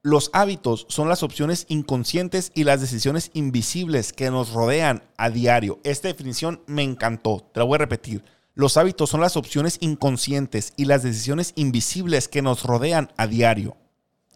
Los 0.00 0.30
hábitos 0.32 0.86
son 0.88 1.10
las 1.10 1.22
opciones 1.22 1.66
inconscientes 1.68 2.52
y 2.54 2.64
las 2.64 2.80
decisiones 2.80 3.30
invisibles 3.34 4.14
que 4.14 4.30
nos 4.30 4.54
rodean 4.54 5.02
a 5.18 5.28
diario. 5.28 5.78
Esta 5.84 6.08
definición 6.08 6.62
me 6.66 6.84
encantó, 6.84 7.46
te 7.52 7.60
la 7.60 7.66
voy 7.66 7.74
a 7.74 7.80
repetir. 7.80 8.24
Los 8.54 8.78
hábitos 8.78 9.10
son 9.10 9.20
las 9.20 9.36
opciones 9.36 9.76
inconscientes 9.80 10.72
y 10.78 10.86
las 10.86 11.02
decisiones 11.02 11.52
invisibles 11.54 12.28
que 12.28 12.40
nos 12.40 12.62
rodean 12.62 13.12
a 13.18 13.26
diario. 13.26 13.76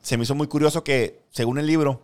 Se 0.03 0.19
me 0.19 0.25
hizo 0.25 0.35
muy 0.35 0.49
curioso 0.49 0.85
que, 0.85 1.23
según 1.31 1.57
el 1.59 1.67
libro, 1.67 2.03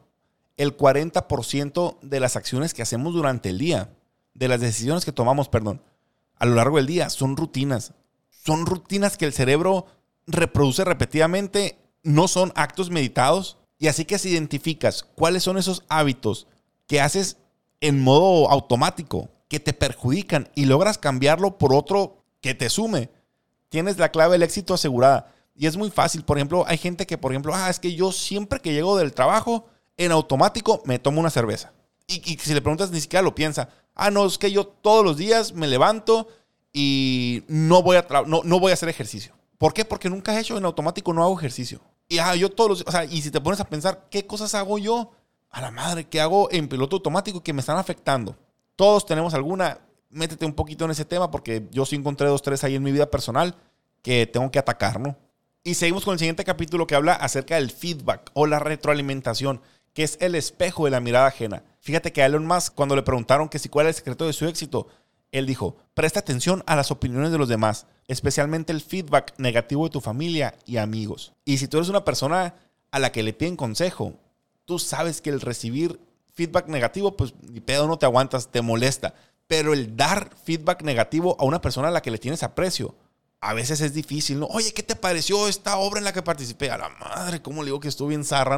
el 0.56 0.74
40% 0.74 1.98
de 2.00 2.20
las 2.20 2.36
acciones 2.36 2.72
que 2.72 2.80
hacemos 2.80 3.12
durante 3.12 3.50
el 3.50 3.58
día, 3.58 3.90
de 4.32 4.48
las 4.48 4.62
decisiones 4.62 5.04
que 5.04 5.12
tomamos, 5.12 5.50
perdón, 5.50 5.82
a 6.42 6.46
lo 6.46 6.56
largo 6.56 6.78
del 6.78 6.88
día. 6.88 7.08
Son 7.08 7.36
rutinas. 7.36 7.94
Son 8.28 8.66
rutinas 8.66 9.16
que 9.16 9.24
el 9.24 9.32
cerebro 9.32 9.86
reproduce 10.26 10.84
repetidamente. 10.84 11.78
No 12.02 12.26
son 12.26 12.52
actos 12.56 12.90
meditados. 12.90 13.58
Y 13.78 13.86
así 13.86 14.04
que 14.04 14.18
si 14.18 14.30
identificas 14.30 15.04
cuáles 15.14 15.44
son 15.44 15.56
esos 15.56 15.84
hábitos 15.88 16.48
que 16.88 17.00
haces 17.00 17.36
en 17.80 18.02
modo 18.02 18.50
automático, 18.50 19.30
que 19.46 19.60
te 19.60 19.72
perjudican 19.72 20.48
y 20.56 20.64
logras 20.64 20.98
cambiarlo 20.98 21.58
por 21.58 21.72
otro 21.72 22.24
que 22.40 22.54
te 22.54 22.70
sume, 22.70 23.10
tienes 23.68 23.98
la 23.98 24.10
clave 24.10 24.32
del 24.32 24.42
éxito 24.42 24.74
asegurada. 24.74 25.32
Y 25.54 25.68
es 25.68 25.76
muy 25.76 25.90
fácil. 25.90 26.24
Por 26.24 26.38
ejemplo, 26.38 26.64
hay 26.66 26.76
gente 26.76 27.06
que, 27.06 27.18
por 27.18 27.30
ejemplo, 27.30 27.54
ah, 27.54 27.70
es 27.70 27.78
que 27.78 27.94
yo 27.94 28.10
siempre 28.10 28.58
que 28.58 28.72
llego 28.72 28.96
del 28.96 29.14
trabajo, 29.14 29.66
en 29.96 30.10
automático 30.10 30.82
me 30.86 30.98
tomo 30.98 31.20
una 31.20 31.30
cerveza. 31.30 31.72
Y, 32.08 32.32
y 32.32 32.36
si 32.38 32.52
le 32.52 32.62
preguntas, 32.62 32.90
ni 32.90 33.00
siquiera 33.00 33.22
lo 33.22 33.32
piensa 33.32 33.68
ah, 33.94 34.10
no, 34.10 34.26
es 34.26 34.38
que 34.38 34.50
yo 34.50 34.66
todos 34.66 35.04
los 35.04 35.16
días 35.16 35.52
me 35.52 35.66
levanto 35.66 36.28
y 36.72 37.44
no 37.48 37.82
voy 37.82 37.96
a, 37.96 38.06
no, 38.26 38.42
no 38.44 38.60
voy 38.60 38.70
a 38.70 38.74
hacer 38.74 38.88
ejercicio. 38.88 39.34
¿Por 39.58 39.74
qué? 39.74 39.84
Porque 39.84 40.10
nunca 40.10 40.34
he 40.34 40.40
hecho 40.40 40.56
en 40.56 40.64
automático, 40.64 41.12
no 41.12 41.22
hago 41.22 41.38
ejercicio. 41.38 41.80
Y 42.08 42.18
ah, 42.18 42.34
yo 42.34 42.50
todos 42.50 42.70
los, 42.70 42.84
o 42.86 42.90
sea, 42.90 43.04
y 43.04 43.22
si 43.22 43.30
te 43.30 43.40
pones 43.40 43.60
a 43.60 43.64
pensar, 43.64 44.06
¿qué 44.10 44.26
cosas 44.26 44.54
hago 44.54 44.78
yo? 44.78 45.12
A 45.50 45.60
la 45.60 45.70
madre, 45.70 46.04
¿qué 46.04 46.20
hago 46.20 46.48
en 46.50 46.68
piloto 46.68 46.96
automático 46.96 47.42
que 47.42 47.52
me 47.52 47.60
están 47.60 47.78
afectando? 47.78 48.36
Todos 48.74 49.06
tenemos 49.06 49.34
alguna, 49.34 49.78
métete 50.10 50.44
un 50.44 50.54
poquito 50.54 50.84
en 50.84 50.90
ese 50.90 51.04
tema 51.04 51.30
porque 51.30 51.68
yo 51.70 51.86
sí 51.86 51.96
encontré 51.96 52.26
dos, 52.26 52.42
tres 52.42 52.64
ahí 52.64 52.74
en 52.74 52.82
mi 52.82 52.92
vida 52.92 53.10
personal 53.10 53.54
que 54.02 54.26
tengo 54.26 54.50
que 54.50 54.58
atacar, 54.58 54.98
¿no? 54.98 55.16
Y 55.64 55.74
seguimos 55.74 56.04
con 56.04 56.14
el 56.14 56.18
siguiente 56.18 56.44
capítulo 56.44 56.86
que 56.86 56.96
habla 56.96 57.12
acerca 57.12 57.54
del 57.54 57.70
feedback 57.70 58.30
o 58.34 58.46
la 58.46 58.58
retroalimentación, 58.58 59.60
que 59.94 60.02
es 60.02 60.18
el 60.20 60.34
espejo 60.34 60.86
de 60.86 60.90
la 60.90 61.00
mirada 61.00 61.28
ajena. 61.28 61.62
Fíjate 61.82 62.12
que 62.12 62.22
a 62.22 62.26
Elon 62.26 62.46
Musk, 62.46 62.74
cuando 62.76 62.94
le 62.94 63.02
preguntaron 63.02 63.48
que 63.48 63.58
si 63.58 63.68
cuál 63.68 63.86
era 63.86 63.90
el 63.90 63.96
secreto 63.96 64.24
de 64.24 64.32
su 64.32 64.46
éxito, 64.46 64.86
él 65.32 65.46
dijo, 65.46 65.76
presta 65.94 66.20
atención 66.20 66.62
a 66.66 66.76
las 66.76 66.92
opiniones 66.92 67.32
de 67.32 67.38
los 67.38 67.48
demás, 67.48 67.86
especialmente 68.06 68.72
el 68.72 68.80
feedback 68.80 69.34
negativo 69.38 69.84
de 69.84 69.90
tu 69.90 70.00
familia 70.00 70.54
y 70.64 70.76
amigos. 70.76 71.32
Y 71.44 71.58
si 71.58 71.66
tú 71.66 71.78
eres 71.78 71.88
una 71.88 72.04
persona 72.04 72.54
a 72.92 72.98
la 73.00 73.10
que 73.10 73.24
le 73.24 73.32
piden 73.32 73.56
consejo, 73.56 74.14
tú 74.64 74.78
sabes 74.78 75.20
que 75.20 75.30
el 75.30 75.40
recibir 75.40 75.98
feedback 76.32 76.68
negativo, 76.68 77.16
pues 77.16 77.34
ni 77.50 77.58
pedo 77.58 77.88
no 77.88 77.98
te 77.98 78.06
aguantas, 78.06 78.52
te 78.52 78.62
molesta. 78.62 79.14
Pero 79.48 79.72
el 79.72 79.96
dar 79.96 80.30
feedback 80.44 80.82
negativo 80.82 81.36
a 81.40 81.44
una 81.44 81.60
persona 81.60 81.88
a 81.88 81.90
la 81.90 82.00
que 82.00 82.12
le 82.12 82.18
tienes 82.18 82.44
aprecio, 82.44 82.94
a 83.40 83.54
veces 83.54 83.80
es 83.80 83.92
difícil, 83.92 84.38
¿no? 84.38 84.46
Oye, 84.46 84.72
¿qué 84.72 84.84
te 84.84 84.94
pareció 84.94 85.48
esta 85.48 85.76
obra 85.78 85.98
en 85.98 86.04
la 86.04 86.12
que 86.12 86.22
participé? 86.22 86.70
A 86.70 86.78
la 86.78 86.90
madre, 86.90 87.42
¿cómo 87.42 87.62
le 87.62 87.66
digo 87.66 87.80
que 87.80 87.88
estuvo 87.88 88.08
bien 88.08 88.24
zarra? 88.24 88.56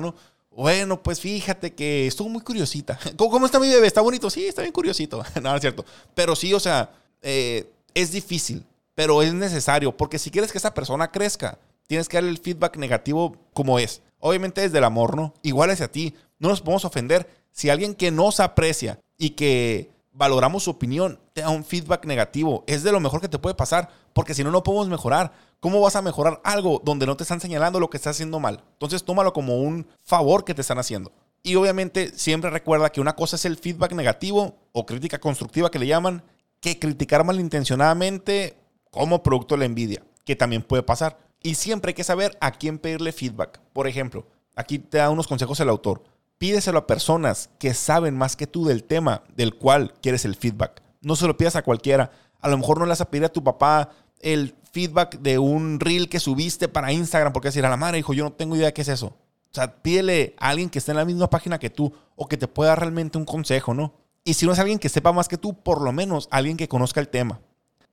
Bueno, 0.56 1.02
pues 1.02 1.20
fíjate 1.20 1.74
que 1.74 2.06
estuvo 2.06 2.28
muy 2.28 2.42
curiosita. 2.42 2.98
¿Cómo, 3.16 3.46
está 3.46 3.58
mi 3.58 3.68
bebé? 3.68 3.86
¿Está 3.86 4.00
bonito? 4.00 4.30
Sí, 4.30 4.46
está 4.46 4.62
bien 4.62 4.72
curiosito. 4.72 5.22
no, 5.42 5.54
es 5.54 5.60
cierto. 5.60 5.84
Pero 6.14 6.36
sí, 6.36 6.54
o 6.54 6.60
sea, 6.60 6.90
eh, 7.22 7.70
es 7.94 8.12
difícil, 8.12 8.64
pero 8.94 9.22
es 9.22 9.34
necesario, 9.34 9.96
porque 9.96 10.18
si 10.18 10.30
quieres 10.30 10.52
que 10.52 10.58
esa 10.58 10.74
persona 10.74 11.10
crezca, 11.10 11.58
tienes 11.86 12.08
que 12.08 12.16
darle 12.16 12.30
el 12.30 12.38
feedback 12.38 12.76
negativo 12.76 13.36
como 13.52 13.78
es. 13.78 14.02
Obviamente 14.20 14.60
desde 14.60 14.78
el 14.78 14.84
amor, 14.84 15.16
¿no? 15.16 15.34
Igual 15.42 15.70
hacia 15.70 15.90
ti. 15.90 16.14
No 16.38 16.48
nos 16.48 16.60
podemos 16.60 16.84
ofender 16.84 17.28
si 17.50 17.70
alguien 17.70 17.94
que 17.94 18.10
nos 18.10 18.40
aprecia 18.40 18.98
y 19.18 19.30
que 19.30 19.90
valoramos 20.12 20.64
su 20.64 20.70
opinión 20.70 21.18
te 21.32 21.42
da 21.42 21.50
un 21.50 21.64
feedback 21.64 22.06
negativo. 22.06 22.64
Es 22.66 22.82
de 22.82 22.92
lo 22.92 23.00
mejor 23.00 23.20
que 23.20 23.28
te 23.28 23.38
puede 23.38 23.54
pasar, 23.54 23.90
porque 24.12 24.34
si 24.34 24.44
no, 24.44 24.50
no 24.50 24.62
podemos 24.62 24.88
mejorar. 24.88 25.32
¿Cómo 25.64 25.80
vas 25.80 25.96
a 25.96 26.02
mejorar 26.02 26.42
algo 26.44 26.82
donde 26.84 27.06
no 27.06 27.16
te 27.16 27.22
están 27.22 27.40
señalando 27.40 27.80
lo 27.80 27.88
que 27.88 27.96
estás 27.96 28.16
haciendo 28.16 28.38
mal? 28.38 28.62
Entonces 28.72 29.02
tómalo 29.02 29.32
como 29.32 29.62
un 29.62 29.86
favor 30.02 30.44
que 30.44 30.52
te 30.52 30.60
están 30.60 30.78
haciendo. 30.78 31.10
Y 31.42 31.54
obviamente 31.54 32.12
siempre 32.14 32.50
recuerda 32.50 32.92
que 32.92 33.00
una 33.00 33.16
cosa 33.16 33.36
es 33.36 33.46
el 33.46 33.56
feedback 33.56 33.94
negativo 33.94 34.58
o 34.72 34.84
crítica 34.84 35.18
constructiva 35.18 35.70
que 35.70 35.78
le 35.78 35.86
llaman, 35.86 36.22
que 36.60 36.78
criticar 36.78 37.24
malintencionadamente 37.24 38.58
como 38.90 39.22
producto 39.22 39.54
de 39.54 39.60
la 39.60 39.64
envidia, 39.64 40.02
que 40.26 40.36
también 40.36 40.62
puede 40.62 40.82
pasar. 40.82 41.16
Y 41.42 41.54
siempre 41.54 41.92
hay 41.92 41.94
que 41.94 42.04
saber 42.04 42.36
a 42.42 42.50
quién 42.50 42.78
pedirle 42.78 43.10
feedback. 43.10 43.58
Por 43.72 43.88
ejemplo, 43.88 44.26
aquí 44.56 44.78
te 44.78 44.98
da 44.98 45.08
unos 45.08 45.26
consejos 45.26 45.58
el 45.60 45.70
autor. 45.70 46.04
Pídeselo 46.36 46.80
a 46.80 46.86
personas 46.86 47.48
que 47.58 47.72
saben 47.72 48.18
más 48.18 48.36
que 48.36 48.46
tú 48.46 48.66
del 48.66 48.84
tema 48.84 49.22
del 49.34 49.54
cual 49.54 49.94
quieres 50.02 50.26
el 50.26 50.36
feedback. 50.36 50.82
No 51.00 51.16
se 51.16 51.26
lo 51.26 51.38
pidas 51.38 51.56
a 51.56 51.62
cualquiera. 51.62 52.10
A 52.42 52.50
lo 52.50 52.58
mejor 52.58 52.78
no 52.78 52.84
le 52.84 52.90
vas 52.90 53.00
a 53.00 53.08
pedir 53.08 53.24
a 53.24 53.32
tu 53.32 53.42
papá 53.42 53.88
el 54.20 54.54
feedback 54.74 55.20
de 55.20 55.38
un 55.38 55.78
reel 55.78 56.08
que 56.08 56.18
subiste 56.18 56.66
para 56.68 56.92
Instagram, 56.92 57.32
porque 57.32 57.48
decir 57.48 57.64
a 57.64 57.70
la 57.70 57.76
madre, 57.76 58.00
hijo, 58.00 58.12
yo 58.12 58.24
no 58.24 58.32
tengo 58.32 58.56
idea 58.56 58.66
de 58.66 58.72
qué 58.72 58.82
es 58.82 58.88
eso. 58.88 59.06
O 59.06 59.54
sea, 59.54 59.82
pídele 59.82 60.34
a 60.40 60.48
alguien 60.48 60.68
que 60.68 60.80
esté 60.80 60.90
en 60.90 60.96
la 60.96 61.04
misma 61.04 61.30
página 61.30 61.60
que 61.60 61.70
tú 61.70 61.92
o 62.16 62.26
que 62.26 62.36
te 62.36 62.48
pueda 62.48 62.70
dar 62.70 62.80
realmente 62.80 63.16
un 63.16 63.24
consejo, 63.24 63.72
¿no? 63.72 63.94
Y 64.24 64.34
si 64.34 64.46
no 64.46 64.52
es 64.52 64.58
alguien 64.58 64.80
que 64.80 64.88
sepa 64.88 65.12
más 65.12 65.28
que 65.28 65.38
tú, 65.38 65.54
por 65.62 65.80
lo 65.80 65.92
menos 65.92 66.26
alguien 66.32 66.56
que 66.56 66.66
conozca 66.66 66.98
el 66.98 67.08
tema. 67.08 67.40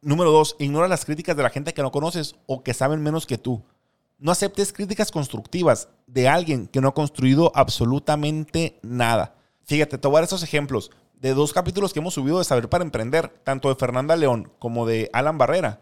Número 0.02 0.32
dos, 0.32 0.56
ignora 0.58 0.88
las 0.88 1.06
críticas 1.06 1.38
de 1.38 1.44
la 1.44 1.52
gente 1.52 1.76
que 1.76 1.84
no 1.84 1.92
conoces 1.92 2.34
o 2.48 2.64
que 2.64 2.74
saben 2.74 3.04
menos 3.04 3.28
que 3.28 3.38
tú. 3.38 3.64
No 4.18 4.32
aceptes 4.32 4.74
críticas 4.74 5.12
constructivas 5.12 5.88
de 6.08 6.28
alguien 6.28 6.66
que 6.66 6.82
no 6.82 6.88
ha 6.88 6.94
construido 6.96 7.52
absolutamente 7.54 8.80
nada. 8.82 9.36
Fíjate, 9.66 10.00
te 10.00 10.08
voy 10.08 10.16
a 10.16 10.22
dar 10.22 10.24
esos 10.24 10.42
ejemplos 10.42 10.90
de 11.14 11.36
dos 11.36 11.54
capítulos 11.54 11.94
que 11.94 12.00
hemos 12.00 12.16
subido 12.16 12.40
de 12.40 12.44
Saber 12.44 12.70
para 12.70 12.84
Emprender, 12.84 13.30
tanto 13.44 13.70
de 13.70 13.76
Fernanda 13.76 14.16
León 14.16 14.52
como 14.58 14.88
de 14.88 15.12
Alan 15.14 15.38
Barrera. 15.38 15.82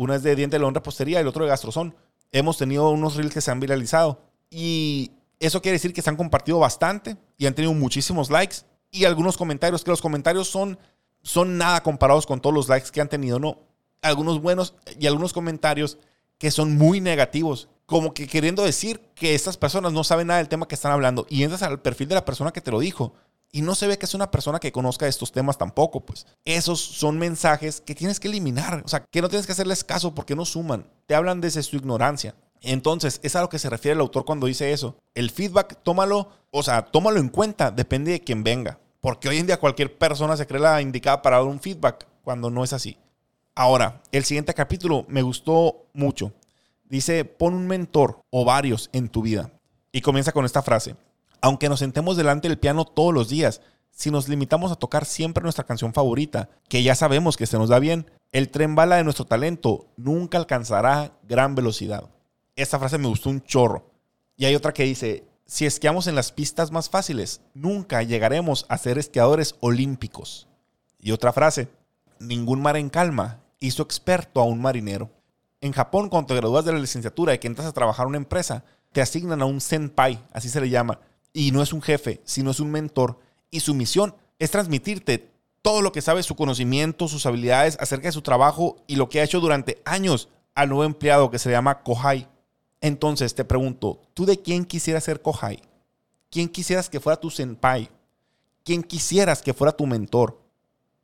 Una 0.00 0.14
es 0.14 0.22
de 0.22 0.34
Diente 0.34 0.56
de 0.56 0.60
León 0.60 0.74
Repostería 0.74 1.18
y 1.18 1.20
el 1.20 1.28
otro 1.28 1.44
de 1.44 1.50
Gastrozón. 1.50 1.94
Hemos 2.32 2.56
tenido 2.56 2.88
unos 2.88 3.16
reels 3.16 3.34
que 3.34 3.42
se 3.42 3.50
han 3.50 3.60
viralizado. 3.60 4.22
Y 4.48 5.10
eso 5.38 5.60
quiere 5.60 5.74
decir 5.74 5.92
que 5.92 6.00
se 6.00 6.08
han 6.08 6.16
compartido 6.16 6.58
bastante 6.58 7.18
y 7.36 7.44
han 7.44 7.52
tenido 7.52 7.74
muchísimos 7.74 8.30
likes 8.30 8.56
y 8.90 9.04
algunos 9.04 9.36
comentarios, 9.36 9.84
que 9.84 9.90
los 9.90 10.00
comentarios 10.00 10.48
son, 10.48 10.78
son 11.20 11.58
nada 11.58 11.82
comparados 11.82 12.24
con 12.24 12.40
todos 12.40 12.54
los 12.54 12.66
likes 12.70 12.88
que 12.90 13.02
han 13.02 13.10
tenido, 13.10 13.38
¿no? 13.38 13.58
Algunos 14.00 14.40
buenos 14.40 14.74
y 14.98 15.06
algunos 15.06 15.34
comentarios 15.34 15.98
que 16.38 16.50
son 16.50 16.78
muy 16.78 17.02
negativos, 17.02 17.68
como 17.84 18.14
que 18.14 18.26
queriendo 18.26 18.64
decir 18.64 19.02
que 19.14 19.34
estas 19.34 19.58
personas 19.58 19.92
no 19.92 20.02
saben 20.02 20.28
nada 20.28 20.38
del 20.38 20.48
tema 20.48 20.66
que 20.66 20.76
están 20.76 20.92
hablando 20.92 21.26
y 21.28 21.42
entras 21.42 21.62
al 21.62 21.82
perfil 21.82 22.08
de 22.08 22.14
la 22.14 22.24
persona 22.24 22.52
que 22.52 22.62
te 22.62 22.70
lo 22.70 22.80
dijo 22.80 23.12
y 23.52 23.62
no 23.62 23.74
se 23.74 23.86
ve 23.86 23.98
que 23.98 24.06
es 24.06 24.14
una 24.14 24.30
persona 24.30 24.60
que 24.60 24.72
conozca 24.72 25.06
estos 25.06 25.32
temas 25.32 25.58
tampoco, 25.58 26.00
pues. 26.00 26.26
Esos 26.44 26.80
son 26.80 27.18
mensajes 27.18 27.80
que 27.80 27.94
tienes 27.94 28.20
que 28.20 28.28
eliminar, 28.28 28.82
o 28.84 28.88
sea, 28.88 29.04
que 29.10 29.22
no 29.22 29.28
tienes 29.28 29.46
que 29.46 29.52
hacerles 29.52 29.84
caso 29.84 30.14
porque 30.14 30.36
no 30.36 30.44
suman, 30.44 30.86
te 31.06 31.14
hablan 31.14 31.40
desde 31.40 31.62
su 31.62 31.76
ignorancia. 31.76 32.34
Entonces, 32.62 33.20
es 33.22 33.36
a 33.36 33.40
lo 33.40 33.48
que 33.48 33.58
se 33.58 33.70
refiere 33.70 33.94
el 33.94 34.00
autor 34.00 34.24
cuando 34.24 34.46
dice 34.46 34.72
eso. 34.72 34.96
El 35.14 35.30
feedback, 35.30 35.78
tómalo, 35.82 36.28
o 36.50 36.62
sea, 36.62 36.82
tómalo 36.82 37.18
en 37.18 37.28
cuenta, 37.28 37.70
depende 37.70 38.12
de 38.12 38.20
quién 38.20 38.44
venga. 38.44 38.78
Porque 39.00 39.28
hoy 39.28 39.38
en 39.38 39.46
día 39.46 39.58
cualquier 39.58 39.96
persona 39.96 40.36
se 40.36 40.46
cree 40.46 40.60
la 40.60 40.82
indicada 40.82 41.22
para 41.22 41.38
dar 41.38 41.46
un 41.46 41.60
feedback 41.60 42.06
cuando 42.22 42.50
no 42.50 42.62
es 42.62 42.72
así. 42.72 42.98
Ahora, 43.54 44.02
el 44.12 44.24
siguiente 44.24 44.54
capítulo 44.54 45.06
me 45.08 45.22
gustó 45.22 45.86
mucho. 45.94 46.32
Dice, 46.84 47.24
pon 47.24 47.54
un 47.54 47.66
mentor 47.66 48.20
o 48.30 48.44
varios 48.44 48.90
en 48.92 49.08
tu 49.08 49.22
vida. 49.22 49.50
Y 49.90 50.02
comienza 50.02 50.32
con 50.32 50.44
esta 50.44 50.62
frase. 50.62 50.96
Aunque 51.40 51.68
nos 51.68 51.78
sentemos 51.78 52.16
delante 52.16 52.48
del 52.48 52.58
piano 52.58 52.84
todos 52.84 53.14
los 53.14 53.28
días, 53.28 53.60
si 53.90 54.10
nos 54.10 54.28
limitamos 54.28 54.72
a 54.72 54.76
tocar 54.76 55.04
siempre 55.04 55.42
nuestra 55.42 55.64
canción 55.64 55.92
favorita, 55.92 56.48
que 56.68 56.82
ya 56.82 56.94
sabemos 56.94 57.36
que 57.36 57.46
se 57.46 57.58
nos 57.58 57.68
da 57.68 57.78
bien, 57.78 58.10
el 58.32 58.50
tren 58.50 58.74
bala 58.74 58.96
de 58.96 59.04
nuestro 59.04 59.26
talento 59.26 59.88
nunca 59.96 60.38
alcanzará 60.38 61.12
gran 61.24 61.54
velocidad. 61.54 62.08
Esta 62.56 62.78
frase 62.78 62.98
me 62.98 63.08
gustó 63.08 63.30
un 63.30 63.42
chorro. 63.42 63.90
Y 64.36 64.44
hay 64.44 64.54
otra 64.54 64.72
que 64.72 64.84
dice, 64.84 65.24
si 65.46 65.66
esquiamos 65.66 66.06
en 66.06 66.14
las 66.14 66.32
pistas 66.32 66.70
más 66.70 66.88
fáciles, 66.88 67.40
nunca 67.54 68.02
llegaremos 68.02 68.66
a 68.68 68.78
ser 68.78 68.98
esquiadores 68.98 69.56
olímpicos. 69.60 70.46
Y 70.98 71.12
otra 71.12 71.32
frase, 71.32 71.68
ningún 72.18 72.62
mar 72.62 72.76
en 72.76 72.88
calma 72.88 73.40
hizo 73.58 73.82
experto 73.82 74.40
a 74.40 74.44
un 74.44 74.60
marinero. 74.60 75.10
En 75.60 75.72
Japón, 75.72 76.08
cuando 76.08 76.28
te 76.28 76.36
gradúas 76.36 76.64
de 76.64 76.72
la 76.72 76.78
licenciatura 76.78 77.34
y 77.34 77.38
que 77.38 77.48
entras 77.48 77.66
a 77.66 77.72
trabajar 77.72 78.04
en 78.04 78.10
una 78.10 78.18
empresa, 78.18 78.64
te 78.92 79.02
asignan 79.02 79.42
a 79.42 79.44
un 79.44 79.60
senpai, 79.60 80.24
así 80.32 80.48
se 80.48 80.60
le 80.60 80.70
llama, 80.70 81.00
y 81.32 81.52
no 81.52 81.62
es 81.62 81.72
un 81.72 81.82
jefe, 81.82 82.20
sino 82.24 82.50
es 82.50 82.60
un 82.60 82.70
mentor. 82.70 83.18
Y 83.50 83.60
su 83.60 83.74
misión 83.74 84.14
es 84.38 84.50
transmitirte 84.50 85.30
todo 85.62 85.82
lo 85.82 85.92
que 85.92 86.02
sabe, 86.02 86.22
su 86.22 86.36
conocimiento, 86.36 87.08
sus 87.08 87.26
habilidades 87.26 87.76
acerca 87.80 88.08
de 88.08 88.12
su 88.12 88.22
trabajo 88.22 88.76
y 88.86 88.96
lo 88.96 89.08
que 89.08 89.20
ha 89.20 89.24
hecho 89.24 89.40
durante 89.40 89.80
años 89.84 90.28
al 90.54 90.68
nuevo 90.68 90.84
empleado 90.84 91.30
que 91.30 91.38
se 91.38 91.50
llama 91.50 91.82
Kohai. 91.82 92.28
Entonces 92.80 93.34
te 93.34 93.44
pregunto, 93.44 94.00
¿tú 94.14 94.24
de 94.24 94.40
quién 94.40 94.64
quisieras 94.64 95.04
ser 95.04 95.20
Kohai? 95.20 95.60
¿Quién 96.30 96.48
quisieras 96.48 96.88
que 96.88 97.00
fuera 97.00 97.20
tu 97.20 97.30
senpai? 97.30 97.90
¿Quién 98.64 98.82
quisieras 98.82 99.42
que 99.42 99.52
fuera 99.52 99.72
tu 99.72 99.86
mentor? 99.86 100.40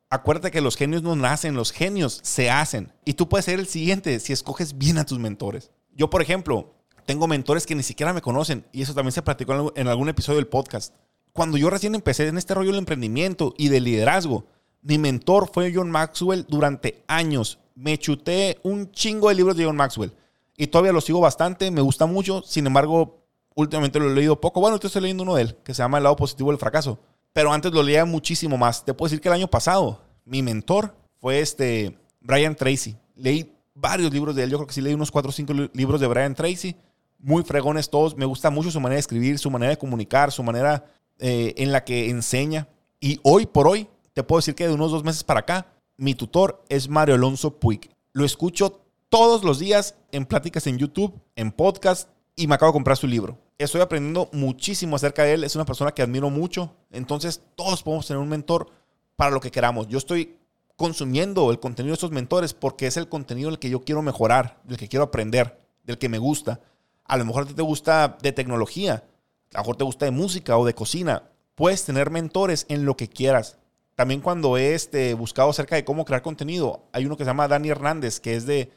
Acuérdate 0.09 0.51
que 0.51 0.61
los 0.61 0.77
genios 0.77 1.03
no 1.03 1.17
nacen, 1.17 1.55
los 1.55 1.73
genios 1.73 2.21
se 2.23 2.49
hacen. 2.49 2.93
Y 3.05 3.15
tú 3.15 3.29
puedes 3.29 3.45
ser 3.45 3.59
el 3.59 3.67
siguiente 3.67 4.21
si 4.21 4.33
escoges 4.33 4.79
bien 4.79 4.99
a 4.99 5.05
tus 5.05 5.19
mentores. 5.19 5.71
Yo, 5.95 6.09
por 6.09 6.23
ejemplo, 6.23 6.76
tengo 7.07 7.29
mentores 7.29 7.67
que 7.67 7.75
ni 7.75 7.83
siquiera 7.83 8.13
me 8.13 8.21
conocen 8.21 8.67
y 8.73 8.83
eso 8.83 8.93
también 8.93 9.13
se 9.13 9.23
platicó 9.23 9.73
en 9.75 9.89
algún 9.89 10.09
episodio 10.09 10.37
del 10.37 10.49
podcast. 10.49 10.93
Cuando 11.33 11.57
yo 11.57 11.71
recién 11.71 11.95
empecé 11.95 12.27
en 12.27 12.37
este 12.37 12.55
rollo 12.55 12.71
del 12.71 12.81
emprendimiento 12.81 13.55
y 13.57 13.69
del 13.69 13.85
liderazgo, 13.85 14.45
mi 14.83 14.99
mentor 14.99 15.49
fue 15.53 15.73
John 15.75 15.91
Maxwell 15.91 16.47
durante 16.49 17.05
años. 17.07 17.61
Me 17.75 17.99
chuté 17.99 18.59
un 18.65 18.91
chingo 18.91 19.29
de 19.29 19.37
libros 19.37 19.57
de 19.57 19.65
John 19.65 19.77
Maxwell 19.77 20.13
y 20.57 20.67
todavía 20.67 20.93
lo 20.93 21.01
sigo 21.01 21.21
bastante, 21.21 21.71
me 21.71 21.81
gusta 21.81 22.07
mucho. 22.07 22.43
Sin 22.43 22.67
embargo, 22.67 23.23
últimamente 23.55 24.01
lo 24.01 24.11
he 24.11 24.15
leído 24.15 24.41
poco. 24.41 24.61
Bueno, 24.61 24.77
estoy 24.83 25.03
leyendo 25.03 25.23
uno 25.23 25.37
de 25.37 25.43
él 25.43 25.57
que 25.63 25.75
se 25.75 25.83
llama 25.83 25.99
El 25.99 26.05
lado 26.05 26.17
positivo 26.17 26.51
del 26.51 26.59
fracaso. 26.59 26.99
Pero 27.33 27.53
antes 27.53 27.71
lo 27.73 27.83
leía 27.83 28.05
muchísimo 28.05 28.57
más. 28.57 28.85
Te 28.85 28.95
puedo 28.95 29.09
decir 29.09 29.21
que 29.21 29.29
el 29.29 29.35
año 29.35 29.49
pasado 29.49 30.01
mi 30.25 30.43
mentor 30.43 30.95
fue 31.21 31.41
este 31.41 31.99
Brian 32.21 32.57
Tracy. 32.57 32.97
Leí 33.15 33.53
varios 33.75 34.13
libros 34.13 34.35
de 34.35 34.45
él. 34.45 34.51
Yo 34.51 34.57
creo 34.59 34.67
que 34.67 34.75
sí 34.75 34.81
leí 34.81 34.95
unos 34.95 35.11
4 35.11 35.29
o 35.29 35.33
5 35.33 35.53
libros 35.75 36.01
de 36.01 36.07
Brian 36.07 36.35
Tracy 36.35 36.75
muy 37.19 37.43
fregones 37.43 37.91
todos. 37.91 38.17
Me 38.17 38.25
gusta 38.25 38.51
mucho 38.51 38.71
su 38.71 38.81
manera 38.81 38.97
de 38.97 39.01
escribir, 39.01 39.39
su 39.39 39.51
manera 39.51 39.71
de 39.71 39.79
comunicar, 39.79 40.33
su 40.33 40.43
manera 40.43 40.85
eh, 41.19 41.55
en 41.57 41.73
la 41.73 41.85
que 41.85 42.11
enseña. 42.11 42.69
Y 43.01 43.21
hoy 43.23 43.47
por 43.47 43.67
hoy, 43.69 43.89
te 44.13 44.23
puedo 44.23 44.39
decir 44.39 44.55
que 44.55 44.67
de 44.67 44.75
unos 44.75 44.91
dos 44.91 45.05
meses 45.05 45.25
para 45.25 45.41
acá, 45.41 45.67
mi 45.97 46.15
tutor 46.15 46.63
es 46.69 46.89
Mario 46.89 47.15
Alonso 47.15 47.59
Puig. 47.59 47.91
Lo 48.13 48.25
escucho 48.25 48.81
todos 49.09 49.45
los 49.45 49.59
días 49.59 49.95
en 50.13 50.27
pláticas 50.27 50.67
en 50.67 50.79
YouTube, 50.79 51.19
en 51.37 51.53
podcast, 51.53 52.09
y 52.35 52.47
me 52.47 52.55
acabo 52.55 52.73
de 52.73 52.77
comprar 52.77 52.97
su 52.97 53.07
libro. 53.07 53.39
Estoy 53.59 53.81
aprendiendo 53.81 54.29
muchísimo 54.33 54.97
acerca 54.97 55.23
de 55.23 55.35
él. 55.35 55.45
Es 55.45 55.55
una 55.57 55.65
persona 55.65 55.93
que 55.93 56.03
admiro 56.03 56.29
mucho. 56.29 56.75
Entonces, 56.91 57.41
todos 57.55 57.83
podemos 57.83 58.07
tener 58.07 58.23
un 58.23 58.29
mentor 58.29 58.71
para 59.17 59.31
lo 59.31 59.41
que 59.41 59.51
queramos. 59.51 59.89
Yo 59.89 59.97
estoy 59.97 60.37
consumiendo 60.77 61.51
el 61.51 61.59
contenido 61.59 61.93
de 61.93 61.95
estos 61.95 62.11
mentores 62.11 62.53
porque 62.53 62.87
es 62.87 62.99
el 62.99 63.09
contenido 63.09 63.49
del 63.49 63.59
que 63.59 63.71
yo 63.71 63.81
quiero 63.81 64.03
mejorar, 64.03 64.61
del 64.65 64.77
que 64.77 64.89
quiero 64.89 65.05
aprender, 65.05 65.59
del 65.83 65.97
que 65.97 66.11
me 66.11 66.19
gusta. 66.19 66.61
A 67.09 67.17
lo 67.17 67.25
mejor 67.25 67.53
te 67.53 67.63
gusta 67.63 68.17
de 68.21 68.33
tecnología, 68.33 69.05
a 69.55 69.59
lo 69.59 69.61
mejor 69.61 69.77
te 69.77 69.85
gusta 69.85 70.05
de 70.05 70.11
música 70.11 70.57
o 70.59 70.65
de 70.65 70.75
cocina. 70.75 71.31
Puedes 71.55 71.85
tener 71.85 72.11
mentores 72.11 72.67
en 72.69 72.85
lo 72.85 72.97
que 72.97 73.09
quieras. 73.09 73.59
También 73.95 74.21
cuando 74.21 74.59
he 74.59 74.75
este, 74.75 75.15
buscado 75.15 75.51
acerca 75.51 75.77
de 75.77 75.85
cómo 75.85 76.05
crear 76.05 76.23
contenido, 76.23 76.83
hay 76.93 77.07
uno 77.07 77.17
que 77.17 77.25
se 77.25 77.31
llama 77.31 77.49
Dani 77.49 77.71
Hernández, 77.71 78.21
que 78.21 78.37
es 78.37 78.45
de, 78.45 78.71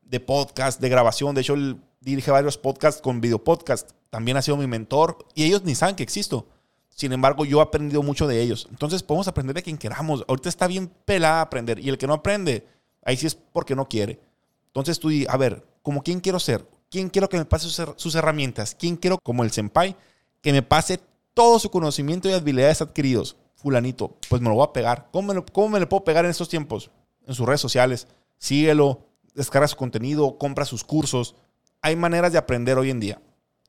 de 0.00 0.20
podcast, 0.20 0.80
de 0.80 0.88
grabación. 0.88 1.34
De 1.34 1.42
hecho, 1.42 1.54
él 1.54 1.78
dirige 2.00 2.30
varios 2.30 2.56
podcasts 2.56 3.02
con 3.02 3.20
video 3.20 3.42
podcast. 3.44 3.90
También 4.08 4.36
ha 4.36 4.42
sido 4.42 4.56
mi 4.56 4.66
mentor 4.66 5.18
y 5.34 5.44
ellos 5.44 5.62
ni 5.64 5.74
saben 5.74 5.94
que 5.94 6.02
existo. 6.02 6.46
Sin 6.88 7.12
embargo, 7.12 7.44
yo 7.44 7.58
he 7.58 7.62
aprendido 7.62 8.02
mucho 8.02 8.26
de 8.26 8.40
ellos. 8.40 8.66
Entonces, 8.70 9.02
podemos 9.02 9.28
aprender 9.28 9.54
de 9.54 9.62
quien 9.62 9.76
queramos. 9.76 10.24
Ahorita 10.28 10.48
está 10.48 10.66
bien 10.66 10.90
pelada 11.04 11.42
aprender. 11.42 11.78
Y 11.78 11.88
el 11.88 11.98
que 11.98 12.06
no 12.06 12.14
aprende, 12.14 12.66
ahí 13.04 13.16
sí 13.16 13.26
es 13.26 13.34
porque 13.34 13.74
no 13.74 13.88
quiere. 13.88 14.20
Entonces, 14.68 14.98
tú 14.98 15.10
a 15.28 15.36
ver, 15.36 15.66
¿como 15.82 16.02
quién 16.02 16.20
quiero 16.20 16.38
ser? 16.38 16.66
¿Quién 16.92 17.08
quiero 17.08 17.30
que 17.30 17.38
me 17.38 17.46
pase 17.46 17.70
sus, 17.96 18.14
herramientas? 18.14 18.76
¿Quién 18.78 18.96
quiero, 18.96 19.18
como 19.22 19.44
el 19.44 19.50
senpai, 19.50 19.96
que 20.42 20.52
me 20.52 20.60
pase 20.60 21.00
todo 21.32 21.58
su 21.58 21.70
conocimiento 21.70 22.28
y 22.28 22.34
habilidades 22.34 22.82
adquiridos? 22.82 23.38
Fulanito, 23.54 24.18
pues 24.28 24.42
me 24.42 24.50
lo 24.50 24.56
voy 24.56 24.66
a 24.68 24.74
pegar. 24.74 25.08
¿Cómo 25.10 25.32
me, 25.32 25.42
cómo 25.42 25.70
me 25.70 25.80
le 25.80 25.86
puedo 25.86 26.04
pegar 26.04 26.26
en 26.26 26.30
estos 26.30 26.50
tiempos? 26.50 26.90
En 27.26 27.32
sus 27.32 27.46
redes 27.46 27.62
sociales. 27.62 28.08
Síguelo, 28.36 29.06
descarga 29.34 29.68
su 29.68 29.76
contenido, 29.76 30.36
compra 30.36 30.66
sus 30.66 30.84
cursos. 30.84 31.34
Hay 31.80 31.96
maneras 31.96 32.30
de 32.30 32.38
aprender 32.38 32.76
hoy 32.76 32.90
en 32.90 33.00
día. 33.00 33.22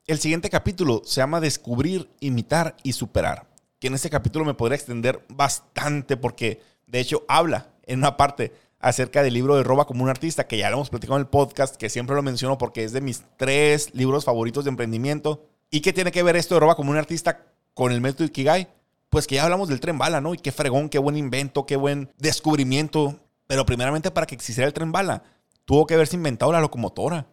El 0.05 0.19
siguiente 0.19 0.49
capítulo 0.49 1.01
se 1.05 1.21
llama 1.21 1.39
Descubrir, 1.39 2.09
imitar 2.19 2.75
y 2.83 2.91
superar. 2.91 3.47
Que 3.79 3.87
en 3.87 3.93
este 3.93 4.09
capítulo 4.09 4.43
me 4.43 4.53
podría 4.53 4.75
extender 4.75 5.23
bastante 5.29 6.17
porque 6.17 6.61
de 6.87 6.99
hecho 6.99 7.23
habla 7.29 7.69
en 7.85 7.99
una 7.99 8.17
parte 8.17 8.51
acerca 8.83 9.23
del 9.23 9.33
libro 9.33 9.55
de 9.55 9.63
Roba 9.63 9.85
como 9.85 10.03
un 10.03 10.09
artista, 10.09 10.45
que 10.45 10.57
ya 10.57 10.69
lo 10.69 10.75
hemos 10.75 10.89
platicado 10.89 11.15
en 11.17 11.21
el 11.21 11.29
podcast, 11.29 11.77
que 11.77 11.89
siempre 11.89 12.17
lo 12.17 12.21
menciono 12.21 12.57
porque 12.57 12.83
es 12.83 12.91
de 12.91 12.99
mis 12.99 13.23
tres 13.37 13.95
libros 13.95 14.25
favoritos 14.25 14.65
de 14.65 14.71
emprendimiento. 14.71 15.47
¿Y 15.71 15.79
qué 15.79 15.93
tiene 15.93 16.11
que 16.11 16.21
ver 16.21 16.35
esto 16.35 16.55
de 16.55 16.59
Roba 16.59 16.75
como 16.75 16.91
un 16.91 16.97
artista 16.97 17.45
con 17.73 17.93
el 17.93 18.01
método 18.01 18.25
Ikigai? 18.25 18.67
Pues 19.09 19.25
que 19.25 19.35
ya 19.35 19.45
hablamos 19.45 19.69
del 19.69 19.79
tren 19.79 19.97
bala, 19.97 20.19
¿no? 20.19 20.33
Y 20.33 20.37
qué 20.37 20.51
fregón, 20.51 20.89
qué 20.89 20.99
buen 20.99 21.15
invento, 21.15 21.65
qué 21.65 21.77
buen 21.77 22.11
descubrimiento. 22.17 23.21
Pero 23.47 23.65
primeramente 23.65 24.11
para 24.11 24.27
que 24.27 24.35
existiera 24.35 24.67
el 24.67 24.73
tren 24.73 24.91
bala, 24.91 25.23
tuvo 25.63 25.87
que 25.87 25.93
haberse 25.93 26.17
inventado 26.17 26.51
la 26.51 26.59
locomotora. 26.59 27.27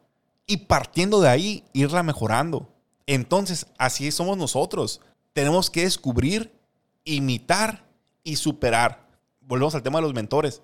Y 0.46 0.56
partiendo 0.58 1.20
de 1.20 1.30
ahí, 1.30 1.64
irla 1.72 2.04
mejorando. 2.04 2.68
Entonces, 3.06 3.66
así 3.76 4.12
somos 4.12 4.38
nosotros. 4.38 5.00
Tenemos 5.32 5.68
que 5.68 5.82
descubrir, 5.82 6.52
imitar 7.02 7.84
y 8.22 8.36
superar. 8.36 9.08
Volvemos 9.40 9.74
al 9.74 9.82
tema 9.82 9.98
de 9.98 10.02
los 10.02 10.14
mentores 10.14 10.62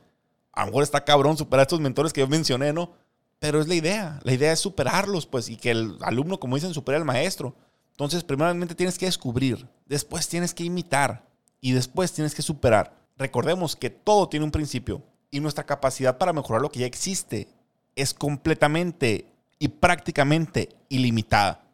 a 0.57 0.63
lo 0.63 0.67
mejor 0.69 0.83
está 0.83 1.05
cabrón 1.05 1.37
superar 1.37 1.65
estos 1.65 1.81
mentores 1.81 2.13
que 2.13 2.23
yo 2.23 2.27
mencioné, 2.27 2.73
¿no? 2.73 2.95
Pero 3.39 3.61
es 3.61 3.69
la 3.69 3.75
idea. 3.75 4.19
La 4.25 4.33
idea 4.33 4.53
es 4.53 4.59
superarlos, 4.59 5.27
pues, 5.27 5.51
y 5.51 5.57
que 5.57 5.71
el 5.71 5.99
alumno, 6.01 6.41
como 6.41 6.57
dicen, 6.57 6.73
supere 6.73 6.97
al 6.97 7.05
maestro. 7.05 7.55
Entonces, 7.91 8.25
primeramente 8.25 8.75
tienes 8.75 8.99
que 8.99 9.05
descubrir, 9.05 9.69
después 9.85 10.29
tienes 10.29 10.55
que 10.55 10.65
imitar 10.65 11.29
y 11.61 11.73
después 11.73 12.13
tienes 12.13 12.35
que 12.35 12.43
superar. 12.43 12.97
Recordemos 13.19 13.77
que 13.77 13.91
todo 13.91 14.29
tiene 14.29 14.45
un 14.45 14.51
principio 14.51 15.03
y 15.31 15.41
nuestra 15.41 15.65
capacidad 15.65 16.17
para 16.17 16.33
mejorar 16.33 16.63
lo 16.63 16.71
que 16.71 16.81
ya 16.81 16.87
existe 16.87 17.49
es 17.95 18.15
completamente 18.15 19.27
y 19.59 19.69
prácticamente 19.69 20.71
ilimitada. 20.89 21.65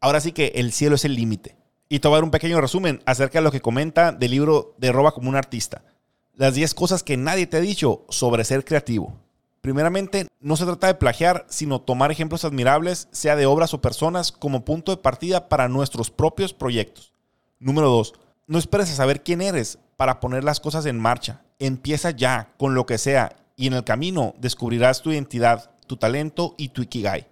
Ahora 0.00 0.20
sí 0.20 0.32
que 0.32 0.52
el 0.56 0.72
cielo 0.72 0.96
es 0.96 1.04
el 1.04 1.14
límite. 1.14 1.56
Y 1.88 2.00
te 2.00 2.08
voy 2.08 2.14
a 2.14 2.18
dar 2.18 2.24
un 2.24 2.30
pequeño 2.30 2.60
resumen 2.60 3.02
acerca 3.06 3.38
de 3.38 3.44
lo 3.44 3.52
que 3.52 3.60
comenta 3.60 4.10
del 4.10 4.32
libro 4.32 4.74
de 4.78 4.90
Roba 4.90 5.12
como 5.12 5.28
un 5.28 5.36
artista 5.36 5.84
las 6.34 6.54
10 6.54 6.74
cosas 6.74 7.02
que 7.02 7.16
nadie 7.16 7.46
te 7.46 7.58
ha 7.58 7.60
dicho 7.60 8.04
sobre 8.08 8.44
ser 8.44 8.64
creativo. 8.64 9.14
Primeramente, 9.60 10.26
no 10.40 10.56
se 10.56 10.64
trata 10.64 10.88
de 10.88 10.94
plagiar, 10.94 11.46
sino 11.48 11.80
tomar 11.80 12.10
ejemplos 12.10 12.44
admirables, 12.44 13.08
sea 13.12 13.36
de 13.36 13.46
obras 13.46 13.74
o 13.74 13.80
personas, 13.80 14.32
como 14.32 14.64
punto 14.64 14.90
de 14.90 15.02
partida 15.02 15.48
para 15.48 15.68
nuestros 15.68 16.10
propios 16.10 16.52
proyectos. 16.52 17.12
Número 17.60 17.88
2. 17.88 18.14
No 18.48 18.58
esperes 18.58 18.90
a 18.90 18.96
saber 18.96 19.22
quién 19.22 19.40
eres 19.40 19.78
para 19.96 20.18
poner 20.18 20.42
las 20.42 20.58
cosas 20.58 20.84
en 20.86 20.98
marcha. 20.98 21.42
Empieza 21.60 22.10
ya, 22.10 22.52
con 22.58 22.74
lo 22.74 22.86
que 22.86 22.98
sea, 22.98 23.36
y 23.56 23.68
en 23.68 23.74
el 23.74 23.84
camino 23.84 24.34
descubrirás 24.38 25.00
tu 25.00 25.12
identidad, 25.12 25.70
tu 25.86 25.96
talento 25.96 26.56
y 26.58 26.70
tu 26.70 26.82
ikigai. 26.82 27.28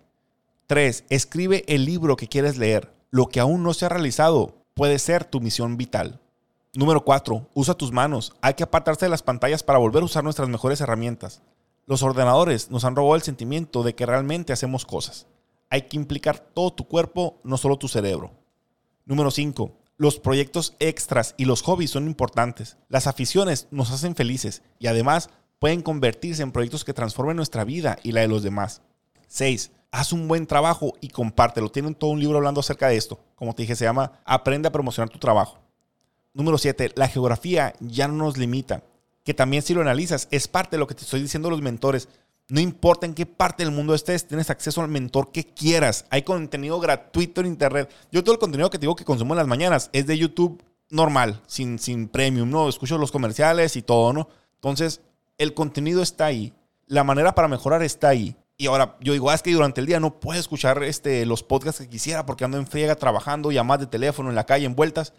3. 0.68 1.06
Escribe 1.08 1.64
el 1.66 1.84
libro 1.84 2.14
que 2.14 2.28
quieres 2.28 2.58
leer. 2.58 2.94
Lo 3.10 3.26
que 3.26 3.40
aún 3.40 3.64
no 3.64 3.74
se 3.74 3.86
ha 3.86 3.88
realizado 3.88 4.54
puede 4.74 5.00
ser 5.00 5.24
tu 5.24 5.40
misión 5.40 5.76
vital. 5.76 6.20
Número 6.72 7.04
4. 7.04 7.48
Usa 7.52 7.74
tus 7.74 7.90
manos. 7.90 8.33
Hay 8.40 8.54
que 8.54 8.62
apartarse 8.62 9.04
de 9.04 9.11
las 9.11 9.24
pantallas 9.24 9.64
para 9.64 9.80
volver 9.80 10.02
a 10.02 10.04
usar 10.04 10.22
nuestras 10.22 10.48
mejores 10.48 10.80
herramientas. 10.80 11.42
Los 11.85 12.04
ordenadores 12.04 12.70
nos 12.70 12.85
han 12.85 12.94
robado 12.94 13.16
el 13.16 13.22
sentimiento 13.22 13.83
de 13.83 13.96
que 13.96 14.06
realmente 14.06 14.52
hacemos 14.52 14.87
cosas. 14.87 15.26
Hay 15.68 15.83
que 15.83 15.96
implicar 15.96 16.38
todo 16.38 16.72
tu 16.72 16.87
cuerpo, 16.87 17.40
no 17.42 17.56
solo 17.56 17.76
tu 17.76 17.88
cerebro. 17.88 18.30
Número 19.04 19.33
5. 19.33 19.72
Los 19.96 20.20
proyectos 20.20 20.76
extras 20.78 21.35
y 21.37 21.44
los 21.44 21.62
hobbies 21.62 21.90
son 21.90 22.06
importantes. 22.06 22.76
Las 22.88 23.09
aficiones 23.09 23.66
nos 23.72 23.90
hacen 23.90 24.14
felices 24.14 24.62
y 24.78 24.87
además 24.87 25.28
pueden 25.59 25.83
convertirse 25.83 26.44
en 26.44 26.52
proyectos 26.52 26.85
que 26.85 26.94
transformen 26.94 27.35
nuestra 27.35 27.64
vida 27.64 27.98
y 28.04 28.12
la 28.12 28.20
de 28.20 28.28
los 28.28 28.44
demás. 28.44 28.83
6. 29.26 29.72
Haz 29.90 30.12
un 30.12 30.28
buen 30.28 30.46
trabajo 30.46 30.92
y 31.00 31.09
compártelo. 31.09 31.68
Tienen 31.72 31.96
todo 31.96 32.11
un 32.11 32.20
libro 32.20 32.37
hablando 32.37 32.61
acerca 32.61 32.87
de 32.87 32.96
esto. 32.96 33.18
Como 33.35 33.56
te 33.56 33.62
dije, 33.62 33.74
se 33.74 33.87
llama 33.87 34.12
Aprende 34.24 34.68
a 34.68 34.72
promocionar 34.72 35.09
tu 35.09 35.18
trabajo. 35.18 35.59
Número 36.32 36.58
7, 36.58 36.92
la 36.94 37.08
geografía 37.08 37.74
ya 37.80 38.08
no 38.08 38.14
nos 38.14 38.36
limita. 38.36 38.84
Que 39.24 39.34
también 39.34 39.62
si 39.62 39.74
lo 39.74 39.80
analizas, 39.80 40.28
es 40.30 40.48
parte 40.48 40.76
de 40.76 40.80
lo 40.80 40.86
que 40.86 40.94
te 40.94 41.02
estoy 41.02 41.20
diciendo 41.20 41.50
los 41.50 41.62
mentores. 41.62 42.08
No 42.48 42.60
importa 42.60 43.06
en 43.06 43.14
qué 43.14 43.26
parte 43.26 43.64
del 43.64 43.72
mundo 43.72 43.94
estés, 43.94 44.26
tienes 44.26 44.50
acceso 44.50 44.80
al 44.80 44.88
mentor 44.88 45.30
que 45.30 45.44
quieras. 45.44 46.06
Hay 46.10 46.22
contenido 46.22 46.80
gratuito 46.80 47.40
en 47.40 47.46
internet. 47.46 47.90
Yo 48.10 48.24
todo 48.24 48.34
el 48.34 48.40
contenido 48.40 48.70
que 48.70 48.78
te 48.78 48.82
digo 48.82 48.96
que 48.96 49.04
consumo 49.04 49.34
en 49.34 49.38
las 49.38 49.46
mañanas 49.46 49.90
es 49.92 50.06
de 50.06 50.18
YouTube 50.18 50.62
normal, 50.88 51.40
sin, 51.46 51.78
sin 51.78 52.08
premium, 52.08 52.50
¿no? 52.50 52.68
Escucho 52.68 52.98
los 52.98 53.12
comerciales 53.12 53.76
y 53.76 53.82
todo, 53.82 54.12
¿no? 54.12 54.28
Entonces, 54.54 55.00
el 55.38 55.54
contenido 55.54 56.02
está 56.02 56.26
ahí. 56.26 56.52
La 56.86 57.04
manera 57.04 57.34
para 57.34 57.48
mejorar 57.48 57.82
está 57.82 58.08
ahí. 58.08 58.36
Y 58.56 58.66
ahora 58.66 58.96
yo 59.00 59.14
digo, 59.14 59.30
ah, 59.30 59.34
es 59.34 59.42
que 59.42 59.52
durante 59.52 59.80
el 59.80 59.86
día 59.86 60.00
no 60.00 60.20
puedo 60.20 60.38
escuchar 60.38 60.82
este, 60.82 61.24
los 61.24 61.42
podcasts 61.42 61.80
que 61.80 61.88
quisiera 61.88 62.26
porque 62.26 62.44
ando 62.44 62.58
en 62.58 62.66
friega 62.66 62.94
trabajando, 62.94 63.50
llamadas 63.50 63.86
de 63.86 63.86
teléfono 63.86 64.28
en 64.28 64.34
la 64.34 64.44
calle, 64.44 64.66
en 64.66 64.74
vueltas. 64.74 65.14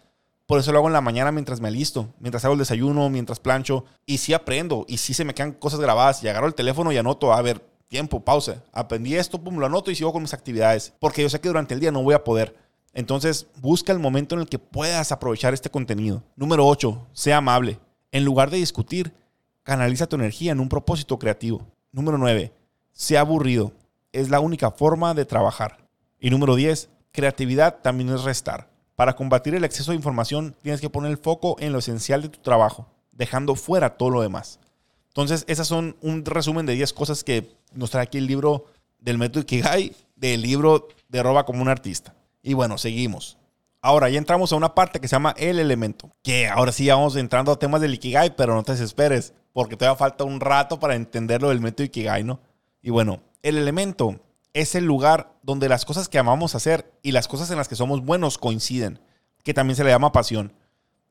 Por 0.52 0.58
eso 0.58 0.70
lo 0.70 0.80
hago 0.80 0.88
en 0.88 0.92
la 0.92 1.00
mañana 1.00 1.32
mientras 1.32 1.62
me 1.62 1.68
alisto, 1.68 2.12
mientras 2.20 2.44
hago 2.44 2.52
el 2.52 2.58
desayuno, 2.58 3.08
mientras 3.08 3.40
plancho. 3.40 3.86
Y 4.04 4.18
sí 4.18 4.34
aprendo, 4.34 4.84
y 4.86 4.98
sí 4.98 5.14
se 5.14 5.24
me 5.24 5.32
quedan 5.32 5.52
cosas 5.52 5.80
grabadas. 5.80 6.22
Y 6.22 6.28
agarro 6.28 6.46
el 6.46 6.54
teléfono 6.54 6.92
y 6.92 6.98
anoto, 6.98 7.32
a 7.32 7.40
ver, 7.40 7.64
tiempo, 7.88 8.22
pausa. 8.22 8.62
Aprendí 8.70 9.14
esto, 9.14 9.42
pum, 9.42 9.56
lo 9.56 9.64
anoto 9.64 9.90
y 9.90 9.94
sigo 9.94 10.12
con 10.12 10.20
mis 10.20 10.34
actividades. 10.34 10.92
Porque 11.00 11.22
yo 11.22 11.30
sé 11.30 11.40
que 11.40 11.48
durante 11.48 11.72
el 11.72 11.80
día 11.80 11.90
no 11.90 12.02
voy 12.02 12.14
a 12.14 12.22
poder. 12.22 12.54
Entonces, 12.92 13.46
busca 13.62 13.92
el 13.92 13.98
momento 13.98 14.34
en 14.34 14.42
el 14.42 14.46
que 14.46 14.58
puedas 14.58 15.10
aprovechar 15.10 15.54
este 15.54 15.70
contenido. 15.70 16.22
Número 16.36 16.66
8. 16.66 17.08
Sea 17.14 17.38
amable. 17.38 17.80
En 18.10 18.26
lugar 18.26 18.50
de 18.50 18.58
discutir, 18.58 19.14
canaliza 19.62 20.06
tu 20.06 20.16
energía 20.16 20.52
en 20.52 20.60
un 20.60 20.68
propósito 20.68 21.18
creativo. 21.18 21.66
Número 21.92 22.18
9. 22.18 22.52
Sea 22.92 23.20
aburrido. 23.20 23.72
Es 24.12 24.28
la 24.28 24.40
única 24.40 24.70
forma 24.70 25.14
de 25.14 25.24
trabajar. 25.24 25.88
Y 26.20 26.28
número 26.28 26.56
10. 26.56 26.90
Creatividad 27.10 27.78
también 27.80 28.10
es 28.10 28.22
restar. 28.24 28.71
Para 28.96 29.16
combatir 29.16 29.54
el 29.54 29.64
exceso 29.64 29.92
de 29.92 29.96
información 29.96 30.54
tienes 30.62 30.80
que 30.80 30.90
poner 30.90 31.10
el 31.10 31.18
foco 31.18 31.56
en 31.58 31.72
lo 31.72 31.78
esencial 31.78 32.22
de 32.22 32.28
tu 32.28 32.40
trabajo, 32.40 32.86
dejando 33.12 33.54
fuera 33.54 33.96
todo 33.96 34.10
lo 34.10 34.22
demás. 34.22 34.60
Entonces, 35.08 35.44
esas 35.46 35.66
son 35.66 35.96
un 36.00 36.24
resumen 36.24 36.66
de 36.66 36.74
10 36.74 36.92
cosas 36.92 37.24
que 37.24 37.54
nos 37.74 37.90
trae 37.90 38.04
aquí 38.04 38.18
el 38.18 38.26
libro 38.26 38.66
del 38.98 39.18
método 39.18 39.42
Ikigai, 39.42 39.94
del 40.16 40.40
libro 40.40 40.88
de 41.08 41.22
Roba 41.22 41.44
como 41.44 41.60
un 41.60 41.68
artista. 41.68 42.14
Y 42.42 42.54
bueno, 42.54 42.78
seguimos. 42.78 43.36
Ahora 43.80 44.08
ya 44.08 44.18
entramos 44.18 44.52
a 44.52 44.56
una 44.56 44.74
parte 44.74 45.00
que 45.00 45.08
se 45.08 45.16
llama 45.16 45.34
el 45.36 45.58
elemento, 45.58 46.10
que 46.22 46.48
ahora 46.48 46.70
sí 46.70 46.88
vamos 46.88 47.16
entrando 47.16 47.50
a 47.52 47.58
temas 47.58 47.80
del 47.80 47.94
Ikigai, 47.94 48.36
pero 48.36 48.54
no 48.54 48.62
te 48.62 48.72
desesperes, 48.72 49.34
porque 49.52 49.76
todavía 49.76 49.98
falta 49.98 50.24
un 50.24 50.40
rato 50.40 50.78
para 50.78 50.94
entenderlo 50.94 51.48
del 51.48 51.60
método 51.60 51.86
Ikigai, 51.86 52.22
¿no? 52.24 52.40
Y 52.80 52.90
bueno, 52.90 53.20
el 53.42 53.58
elemento 53.58 54.20
es 54.54 54.74
el 54.74 54.84
lugar 54.84 55.34
donde 55.42 55.68
las 55.68 55.84
cosas 55.84 56.08
que 56.08 56.18
amamos 56.18 56.54
hacer 56.54 56.92
y 57.02 57.12
las 57.12 57.28
cosas 57.28 57.50
en 57.50 57.56
las 57.56 57.68
que 57.68 57.76
somos 57.76 58.04
buenos 58.04 58.38
coinciden, 58.38 59.00
que 59.42 59.54
también 59.54 59.76
se 59.76 59.84
le 59.84 59.90
llama 59.90 60.12
pasión. 60.12 60.52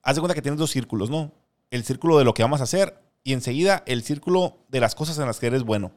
Haz 0.03 0.15
de 0.15 0.21
cuenta 0.21 0.35
que 0.35 0.41
tienes 0.41 0.59
dos 0.59 0.71
círculos, 0.71 1.09
¿no? 1.09 1.31
El 1.69 1.83
círculo 1.83 2.17
de 2.17 2.25
lo 2.25 2.33
que 2.33 2.43
vamos 2.43 2.59
a 2.61 2.65
hacer 2.65 3.01
y 3.23 3.33
enseguida 3.33 3.83
el 3.85 4.03
círculo 4.03 4.57
de 4.69 4.79
las 4.79 4.95
cosas 4.95 5.17
en 5.17 5.25
las 5.25 5.39
que 5.39 5.47
eres 5.47 5.63
bueno. 5.63 5.91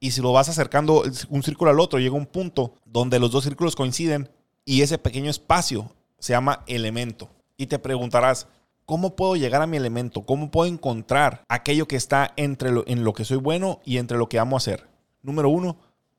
Y 0.00 0.12
si 0.12 0.20
lo 0.20 0.32
vas 0.32 0.48
acercando 0.48 1.02
un 1.28 1.42
círculo 1.42 1.70
al 1.70 1.80
otro, 1.80 1.98
llega 1.98 2.14
un 2.14 2.26
punto 2.26 2.74
donde 2.84 3.18
los 3.18 3.30
dos 3.30 3.44
círculos 3.44 3.74
coinciden 3.74 4.30
y 4.64 4.82
ese 4.82 4.98
pequeño 4.98 5.30
espacio 5.30 5.92
se 6.18 6.32
llama 6.32 6.62
elemento. 6.66 7.30
Y 7.56 7.66
te 7.66 7.78
preguntarás, 7.78 8.46
¿cómo 8.84 9.16
puedo 9.16 9.34
llegar 9.34 9.60
a 9.60 9.66
mi 9.66 9.76
elemento? 9.76 10.24
¿Cómo 10.24 10.50
puedo 10.50 10.70
encontrar 10.70 11.42
aquello 11.48 11.88
que 11.88 11.96
está 11.96 12.32
entre 12.36 12.70
lo, 12.70 12.84
en 12.86 13.02
lo 13.02 13.12
que 13.12 13.24
soy 13.24 13.38
bueno 13.38 13.80
y 13.84 13.98
entre 13.98 14.18
lo 14.18 14.28
que 14.28 14.38
amo 14.38 14.56
hacer? 14.56 14.88
Número 15.22 15.48
uno, 15.48 15.78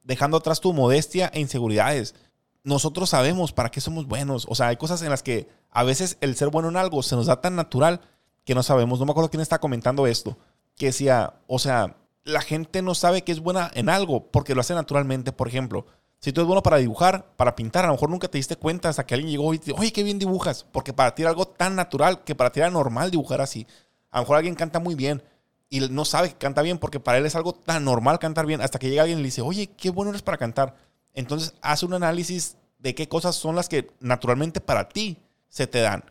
dejando 0.10 0.38
atrás 0.38 0.60
tu 0.60 0.74
modestia 0.74 1.30
e 1.36 1.40
inseguridades. 1.40 2.16
Nosotros 2.64 3.12
sabemos 3.12 3.54
para 3.54 3.70
qué 3.70 3.80
somos 3.80 4.08
buenos. 4.08 4.48
O 4.50 4.56
sea, 4.56 4.68
hay 4.68 4.76
cosas 4.76 5.04
en 5.04 5.12
las 5.12 5.22
que 5.22 5.48
a 5.70 5.84
veces 5.84 6.18
el 6.20 6.36
ser 6.36 6.50
bueno 6.50 6.68
en 6.68 6.78
algo 6.78 7.04
se 7.04 7.16
nos 7.16 7.28
da 7.28 7.42
tan 7.42 7.56
natural 7.56 8.02
que 8.44 8.56
no 8.56 8.64
sabemos. 8.64 9.00
No 9.00 9.06
me 9.06 9.12
acuerdo 9.12 9.30
quién 9.30 9.42
está 9.42 9.60
comentando 9.60 10.08
esto. 10.08 10.36
Que 10.76 10.88
decía, 10.88 11.36
o 11.46 11.60
sea, 11.60 11.96
la 12.24 12.42
gente 12.42 12.82
no 12.82 12.96
sabe 12.96 13.24
que 13.24 13.32
es 13.32 13.40
buena 13.40 13.70
en 13.76 13.88
algo 13.88 14.32
porque 14.32 14.56
lo 14.56 14.62
hace 14.62 14.74
naturalmente. 14.74 15.32
Por 15.32 15.48
ejemplo, 15.48 15.86
si 16.20 16.34
tú 16.34 16.42
eres 16.42 16.48
bueno 16.48 16.64
para 16.64 16.78
dibujar, 16.78 17.32
para 17.38 17.56
pintar, 17.56 17.86
a 17.86 17.90
lo 17.90 17.94
mejor 17.94 18.10
nunca 18.10 18.28
te 18.28 18.40
diste 18.40 18.56
cuenta 18.56 18.90
hasta 18.90 19.06
que 19.06 19.14
alguien 19.14 19.32
llegó 19.32 19.54
y 19.54 19.60
te 19.60 19.68
dijo, 19.68 19.80
oye, 19.80 19.94
qué 19.94 20.02
bien 20.02 20.18
dibujas. 20.18 20.66
Porque 20.72 20.92
para 20.92 21.14
ti 21.14 21.22
era 21.22 21.30
algo 21.30 21.48
tan 21.48 21.76
natural 21.76 22.24
que 22.24 22.34
para 22.34 22.52
ti 22.52 22.62
era 22.62 22.72
normal 22.72 23.12
dibujar 23.12 23.42
así. 23.42 23.68
A 24.10 24.18
lo 24.18 24.24
mejor 24.24 24.38
alguien 24.38 24.56
canta 24.56 24.80
muy 24.80 24.96
bien 24.96 25.22
y 25.70 25.82
no 25.82 26.04
sabe 26.04 26.30
que 26.30 26.36
canta 26.36 26.62
bien 26.62 26.80
porque 26.80 27.00
para 27.00 27.20
él 27.20 27.26
es 27.26 27.36
algo 27.36 27.54
tan 27.54 27.86
normal 27.86 28.20
cantar 28.20 28.46
bien 28.46 28.62
hasta 28.62 28.80
que 28.80 28.90
llega 28.90 29.04
alguien 29.04 29.20
y 29.20 29.22
le 29.22 29.28
dice, 29.28 29.42
oye, 29.42 29.68
qué 29.68 29.92
bueno 29.92 30.10
eres 30.10 30.24
para 30.24 30.38
cantar. 30.38 30.76
Entonces 31.14 31.54
hace 31.62 31.86
un 31.86 31.94
análisis 31.94 32.58
de 32.80 32.96
qué 32.96 33.08
cosas 33.08 33.36
son 33.36 33.56
las 33.56 33.70
que 33.70 33.92
naturalmente 34.00 34.62
para 34.62 34.90
ti 34.90 35.18
se 35.48 35.68
te 35.68 35.80
dan. 35.80 36.04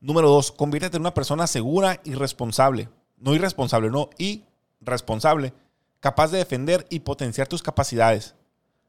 Número 0.00 0.28
dos, 0.28 0.50
conviértete 0.52 0.96
en 0.96 1.02
una 1.02 1.14
persona 1.14 1.46
segura 1.46 2.00
y 2.04 2.14
responsable. 2.14 2.88
No 3.16 3.34
irresponsable, 3.34 3.90
no, 3.90 4.10
y 4.18 4.44
responsable. 4.80 5.54
Capaz 6.00 6.30
de 6.30 6.38
defender 6.38 6.86
y 6.90 7.00
potenciar 7.00 7.46
tus 7.46 7.62
capacidades. 7.62 8.34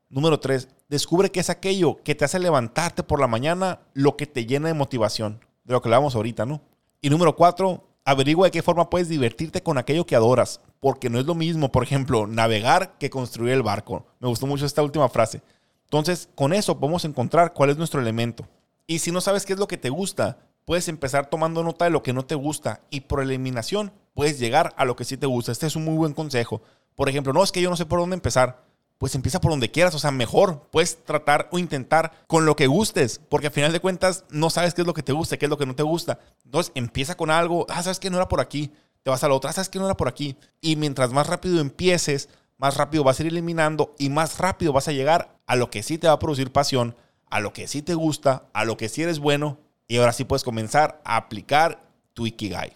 Número 0.10 0.40
tres, 0.40 0.68
descubre 0.90 1.32
qué 1.32 1.40
es 1.40 1.50
aquello 1.50 2.02
que 2.04 2.16
te 2.16 2.26
hace 2.26 2.40
levantarte 2.40 3.04
por 3.04 3.20
la 3.20 3.28
mañana, 3.28 3.80
lo 3.94 4.18
que 4.18 4.28
te 4.28 4.46
llena 4.46 4.68
de 4.68 4.74
motivación. 4.74 5.40
De 5.64 5.74
lo 5.74 5.82
que 5.82 5.88
hablamos 5.88 6.16
ahorita, 6.16 6.46
¿no? 6.46 6.62
Y 7.02 7.10
número 7.10 7.36
cuatro, 7.36 7.88
averigua 8.06 8.48
de 8.48 8.52
qué 8.52 8.62
forma 8.62 8.90
puedes 8.90 9.10
divertirte 9.10 9.62
con 9.62 9.78
aquello 9.78 10.06
que 10.06 10.16
adoras. 10.16 10.62
Porque 10.80 11.10
no 11.10 11.20
es 11.20 11.26
lo 11.26 11.36
mismo, 11.36 11.72
por 11.72 11.84
ejemplo, 11.84 12.28
navegar 12.28 12.98
que 13.00 13.10
construir 13.10 13.54
el 13.54 13.64
barco. 13.64 14.06
Me 14.20 14.28
gustó 14.28 14.48
mucho 14.48 14.66
esta 14.66 14.84
última 14.84 15.10
frase. 15.10 15.42
Entonces, 15.86 16.30
con 16.36 16.54
eso 16.54 16.80
podemos 16.80 17.04
encontrar 17.06 17.54
cuál 17.54 17.72
es 17.72 17.78
nuestro 17.78 18.00
elemento. 18.00 18.48
Y 18.88 19.00
si 19.00 19.12
no 19.12 19.20
sabes 19.20 19.46
qué 19.46 19.54
es 19.54 19.60
lo 19.60 19.68
que 19.68 19.78
te 19.78 19.90
gusta, 19.90 20.38
puedes 20.66 20.88
empezar 20.88 21.30
tomando 21.30 21.64
nota 21.64 21.86
de 21.86 21.92
lo 21.92 22.04
que 22.04 22.14
no 22.14 22.26
te 22.26 22.36
gusta 22.36 22.82
y 22.90 23.02
por 23.02 23.22
eliminación 23.22 23.92
puedes 24.14 24.40
llegar 24.40 24.74
a 24.78 24.86
lo 24.86 24.96
que 24.96 25.06
sí 25.06 25.18
te 25.18 25.26
gusta. 25.26 25.52
Este 25.52 25.68
es 25.68 25.76
un 25.76 25.86
muy 25.86 25.96
buen 25.96 26.14
consejo. 26.14 26.62
Por 26.96 27.10
ejemplo, 27.10 27.34
no 27.34 27.44
es 27.44 27.52
que 27.52 27.62
yo 27.62 27.70
no 27.70 27.76
sé 27.76 27.86
por 27.86 28.00
dónde 28.00 28.16
empezar. 28.16 28.65
Pues 28.98 29.14
empieza 29.14 29.42
por 29.42 29.52
donde 29.52 29.72
quieras, 29.72 29.94
o 29.94 30.00
sea, 30.00 30.12
mejor. 30.12 30.70
Puedes 30.72 31.04
tratar 31.04 31.50
o 31.52 31.60
intentar 31.60 32.14
con 32.28 32.46
lo 32.46 32.56
que 32.56 32.68
gustes, 32.68 33.20
porque 33.30 33.48
al 33.48 33.54
final 33.54 33.74
de 33.74 33.82
cuentas 33.82 34.24
no 34.30 34.50
sabes 34.50 34.74
qué 34.74 34.82
es 34.82 34.88
lo 34.88 34.94
que 34.94 35.04
te 35.04 35.12
gusta, 35.12 35.38
qué 35.38 35.46
es 35.46 35.50
lo 35.50 35.58
que 35.58 35.66
no 35.66 35.76
te 35.76 35.84
gusta. 35.84 36.20
Entonces 36.46 36.72
empieza 36.76 37.16
con 37.18 37.30
algo, 37.30 37.66
ah, 37.70 37.84
sabes 37.84 38.00
que 38.00 38.10
no 38.10 38.18
era 38.18 38.30
por 38.30 38.40
aquí, 38.40 38.72
te 39.04 39.10
vas 39.10 39.24
a 39.24 39.28
la 39.28 39.36
otra, 39.36 39.50
ah, 39.50 39.54
sabes 39.54 39.70
que 39.70 39.80
no 39.80 39.86
era 39.86 39.98
por 39.98 40.08
aquí. 40.08 40.38
Y 40.62 40.78
mientras 40.78 41.12
más 41.12 41.28
rápido 41.28 41.60
empieces, 41.60 42.30
más 42.58 42.78
rápido 42.78 43.04
vas 43.04 43.20
a 43.20 43.24
ir 43.24 43.28
eliminando 43.28 43.94
y 44.00 44.10
más 44.10 44.38
rápido 44.38 44.72
vas 44.72 44.88
a 44.88 44.94
llegar 44.94 45.40
a 45.46 45.56
lo 45.58 45.70
que 45.70 45.84
sí 45.84 45.98
te 45.98 46.08
va 46.08 46.14
a 46.14 46.20
producir 46.20 46.52
pasión, 46.52 46.96
a 47.30 47.42
lo 47.42 47.52
que 47.52 47.68
sí 47.68 47.82
te 47.82 47.96
gusta, 47.96 48.48
a 48.54 48.64
lo 48.64 48.78
que 48.78 48.88
sí 48.88 49.04
eres 49.04 49.20
bueno. 49.20 49.60
Y 49.88 49.98
ahora 49.98 50.14
sí 50.14 50.24
puedes 50.24 50.44
comenzar 50.44 51.02
a 51.04 51.18
aplicar 51.18 51.80
tu 52.14 52.26
Ikigai. 52.26 52.74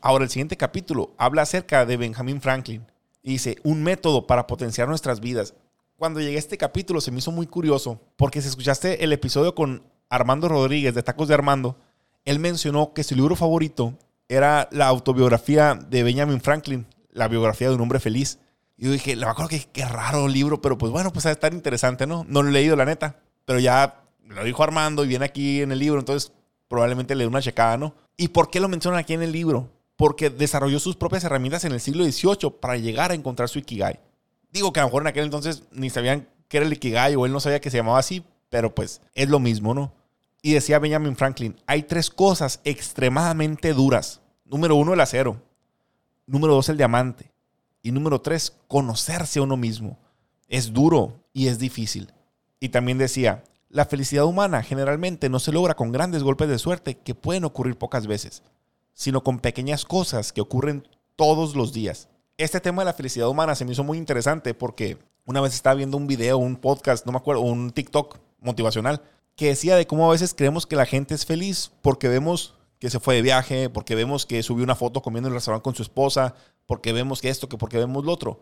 Ahora 0.00 0.24
el 0.24 0.30
siguiente 0.30 0.56
capítulo 0.56 1.14
habla 1.16 1.42
acerca 1.42 1.86
de 1.86 1.96
Benjamin 1.96 2.40
Franklin 2.40 2.86
dice, 3.32 3.56
un 3.62 3.82
método 3.82 4.26
para 4.26 4.46
potenciar 4.46 4.88
nuestras 4.88 5.20
vidas. 5.20 5.54
Cuando 5.96 6.20
llegué 6.20 6.36
a 6.36 6.40
este 6.40 6.58
capítulo 6.58 7.00
se 7.00 7.10
me 7.10 7.18
hizo 7.18 7.32
muy 7.32 7.46
curioso, 7.46 8.00
porque 8.16 8.42
si 8.42 8.48
escuchaste 8.48 9.04
el 9.04 9.12
episodio 9.12 9.54
con 9.54 9.82
Armando 10.08 10.48
Rodríguez 10.48 10.94
de 10.94 11.02
Tacos 11.02 11.28
de 11.28 11.34
Armando, 11.34 11.76
él 12.24 12.38
mencionó 12.38 12.92
que 12.92 13.04
su 13.04 13.14
libro 13.14 13.36
favorito 13.36 13.94
era 14.28 14.68
la 14.72 14.86
autobiografía 14.86 15.74
de 15.74 16.02
Benjamin 16.02 16.40
Franklin, 16.40 16.86
la 17.10 17.28
biografía 17.28 17.68
de 17.68 17.74
un 17.74 17.80
hombre 17.80 18.00
feliz. 18.00 18.38
Y 18.76 18.86
yo 18.86 18.92
dije, 18.92 19.14
me 19.16 19.26
acuerdo 19.26 19.48
que 19.48 19.60
qué 19.72 19.84
raro 19.84 20.26
libro, 20.26 20.60
pero 20.60 20.76
pues 20.78 20.90
bueno, 20.90 21.12
pues 21.12 21.26
a 21.26 21.30
estar 21.30 21.54
interesante, 21.54 22.06
¿no? 22.06 22.24
No 22.28 22.42
lo 22.42 22.48
he 22.48 22.52
leído, 22.52 22.76
la 22.76 22.84
neta. 22.84 23.20
Pero 23.44 23.58
ya 23.60 24.02
lo 24.26 24.42
dijo 24.42 24.62
Armando 24.62 25.04
y 25.04 25.08
viene 25.08 25.24
aquí 25.24 25.60
en 25.60 25.70
el 25.70 25.78
libro, 25.78 26.00
entonces 26.00 26.32
probablemente 26.68 27.14
le 27.14 27.24
dé 27.24 27.28
una 27.28 27.42
checada, 27.42 27.76
¿no? 27.76 27.94
¿Y 28.16 28.28
por 28.28 28.50
qué 28.50 28.60
lo 28.60 28.68
mencionan 28.68 28.98
aquí 28.98 29.12
en 29.12 29.22
el 29.22 29.32
libro? 29.32 29.70
Porque 29.96 30.30
desarrolló 30.30 30.80
sus 30.80 30.96
propias 30.96 31.24
herramientas 31.24 31.64
en 31.64 31.72
el 31.72 31.80
siglo 31.80 32.04
XVIII 32.04 32.50
para 32.60 32.76
llegar 32.76 33.10
a 33.10 33.14
encontrar 33.14 33.48
su 33.48 33.58
Ikigai. 33.58 34.00
Digo 34.50 34.72
que 34.72 34.80
a 34.80 34.82
lo 34.82 34.88
mejor 34.88 35.02
en 35.02 35.08
aquel 35.08 35.24
entonces 35.24 35.64
ni 35.70 35.90
sabían 35.90 36.28
qué 36.48 36.58
era 36.58 36.66
el 36.66 36.72
Ikigai 36.72 37.14
o 37.16 37.26
él 37.26 37.32
no 37.32 37.40
sabía 37.40 37.60
que 37.60 37.70
se 37.70 37.76
llamaba 37.76 37.98
así, 37.98 38.24
pero 38.48 38.74
pues 38.74 39.00
es 39.14 39.28
lo 39.28 39.38
mismo, 39.38 39.74
¿no? 39.74 39.92
Y 40.42 40.52
decía 40.52 40.78
Benjamin 40.78 41.16
Franklin, 41.16 41.56
hay 41.66 41.84
tres 41.84 42.10
cosas 42.10 42.60
extremadamente 42.64 43.72
duras. 43.72 44.20
Número 44.44 44.76
uno, 44.76 44.92
el 44.92 45.00
acero. 45.00 45.40
Número 46.26 46.54
dos, 46.54 46.68
el 46.68 46.76
diamante. 46.76 47.32
Y 47.82 47.92
número 47.92 48.20
tres, 48.20 48.54
conocerse 48.68 49.38
a 49.38 49.42
uno 49.42 49.56
mismo. 49.56 49.98
Es 50.48 50.72
duro 50.72 51.24
y 51.32 51.48
es 51.48 51.58
difícil. 51.58 52.12
Y 52.60 52.68
también 52.68 52.98
decía, 52.98 53.42
la 53.70 53.86
felicidad 53.86 54.26
humana 54.26 54.62
generalmente 54.62 55.30
no 55.30 55.38
se 55.38 55.50
logra 55.50 55.74
con 55.74 55.92
grandes 55.92 56.22
golpes 56.22 56.48
de 56.48 56.58
suerte 56.58 56.98
que 56.98 57.14
pueden 57.14 57.44
ocurrir 57.44 57.76
pocas 57.76 58.06
veces 58.06 58.42
sino 58.94 59.22
con 59.22 59.40
pequeñas 59.40 59.84
cosas 59.84 60.32
que 60.32 60.40
ocurren 60.40 60.88
todos 61.16 61.54
los 61.54 61.72
días. 61.72 62.08
Este 62.38 62.60
tema 62.60 62.82
de 62.82 62.86
la 62.86 62.94
felicidad 62.94 63.28
humana 63.28 63.54
se 63.54 63.64
me 63.64 63.72
hizo 63.72 63.84
muy 63.84 63.98
interesante 63.98 64.54
porque 64.54 64.98
una 65.26 65.40
vez 65.40 65.54
estaba 65.54 65.74
viendo 65.74 65.96
un 65.96 66.06
video, 66.06 66.38
un 66.38 66.56
podcast, 66.56 67.06
no 67.06 67.12
me 67.12 67.18
acuerdo, 67.18 67.42
un 67.42 67.70
TikTok 67.70 68.18
motivacional, 68.40 69.02
que 69.36 69.48
decía 69.48 69.76
de 69.76 69.86
cómo 69.86 70.06
a 70.08 70.12
veces 70.12 70.34
creemos 70.34 70.66
que 70.66 70.76
la 70.76 70.86
gente 70.86 71.14
es 71.14 71.26
feliz 71.26 71.72
porque 71.82 72.08
vemos 72.08 72.54
que 72.78 72.90
se 72.90 73.00
fue 73.00 73.14
de 73.14 73.22
viaje, 73.22 73.70
porque 73.70 73.94
vemos 73.94 74.26
que 74.26 74.42
subió 74.42 74.64
una 74.64 74.74
foto 74.74 75.02
comiendo 75.02 75.28
en 75.28 75.32
el 75.32 75.38
restaurante 75.38 75.64
con 75.64 75.74
su 75.74 75.82
esposa, 75.82 76.34
porque 76.66 76.92
vemos 76.92 77.20
que 77.20 77.30
esto, 77.30 77.48
que 77.48 77.56
porque 77.56 77.78
vemos 77.78 78.04
lo 78.04 78.12
otro. 78.12 78.40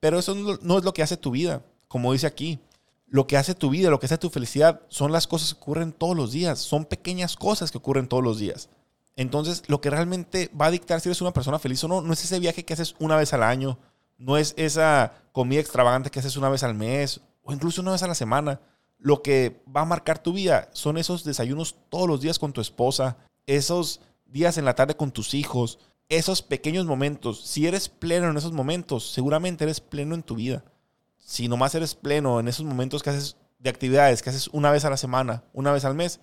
Pero 0.00 0.18
eso 0.18 0.34
no 0.34 0.78
es 0.78 0.84
lo 0.84 0.92
que 0.92 1.02
hace 1.02 1.16
tu 1.16 1.30
vida, 1.30 1.64
como 1.88 2.12
dice 2.12 2.26
aquí. 2.26 2.58
Lo 3.06 3.26
que 3.28 3.36
hace 3.36 3.54
tu 3.54 3.70
vida, 3.70 3.88
lo 3.88 4.00
que 4.00 4.06
hace 4.06 4.18
tu 4.18 4.30
felicidad, 4.30 4.82
son 4.88 5.12
las 5.12 5.28
cosas 5.28 5.54
que 5.54 5.60
ocurren 5.60 5.92
todos 5.92 6.16
los 6.16 6.32
días, 6.32 6.58
son 6.58 6.84
pequeñas 6.84 7.36
cosas 7.36 7.70
que 7.70 7.78
ocurren 7.78 8.08
todos 8.08 8.24
los 8.24 8.38
días. 8.38 8.68
Entonces, 9.16 9.62
lo 9.66 9.80
que 9.80 9.90
realmente 9.90 10.50
va 10.58 10.66
a 10.66 10.70
dictar 10.70 11.00
si 11.00 11.08
eres 11.08 11.22
una 11.22 11.32
persona 11.32 11.58
feliz 11.58 11.82
o 11.84 11.88
no, 11.88 12.02
no 12.02 12.12
es 12.12 12.24
ese 12.24 12.38
viaje 12.38 12.64
que 12.64 12.74
haces 12.74 12.94
una 12.98 13.16
vez 13.16 13.32
al 13.32 13.42
año, 13.42 13.78
no 14.18 14.36
es 14.36 14.54
esa 14.56 15.14
comida 15.32 15.60
extravagante 15.60 16.10
que 16.10 16.20
haces 16.20 16.36
una 16.36 16.48
vez 16.48 16.62
al 16.62 16.74
mes 16.74 17.20
o 17.42 17.52
incluso 17.52 17.80
una 17.80 17.92
vez 17.92 18.02
a 18.02 18.08
la 18.08 18.14
semana. 18.14 18.60
Lo 18.98 19.22
que 19.22 19.62
va 19.74 19.82
a 19.82 19.86
marcar 19.86 20.18
tu 20.18 20.32
vida 20.32 20.68
son 20.72 20.98
esos 20.98 21.24
desayunos 21.24 21.76
todos 21.88 22.08
los 22.08 22.20
días 22.20 22.38
con 22.38 22.52
tu 22.52 22.60
esposa, 22.60 23.16
esos 23.46 24.00
días 24.26 24.58
en 24.58 24.64
la 24.64 24.74
tarde 24.74 24.96
con 24.96 25.12
tus 25.12 25.34
hijos, 25.34 25.78
esos 26.08 26.42
pequeños 26.42 26.86
momentos. 26.86 27.42
Si 27.42 27.66
eres 27.66 27.88
pleno 27.88 28.30
en 28.30 28.36
esos 28.36 28.52
momentos, 28.52 29.10
seguramente 29.10 29.64
eres 29.64 29.80
pleno 29.80 30.14
en 30.14 30.22
tu 30.22 30.36
vida. 30.36 30.64
Si 31.18 31.48
nomás 31.48 31.74
eres 31.74 31.94
pleno 31.94 32.40
en 32.40 32.48
esos 32.48 32.64
momentos 32.64 33.02
que 33.02 33.10
haces 33.10 33.36
de 33.58 33.70
actividades 33.70 34.22
que 34.22 34.30
haces 34.30 34.48
una 34.52 34.70
vez 34.70 34.84
a 34.84 34.90
la 34.90 34.96
semana, 34.96 35.42
una 35.52 35.72
vez 35.72 35.84
al 35.84 35.94
mes, 35.94 36.20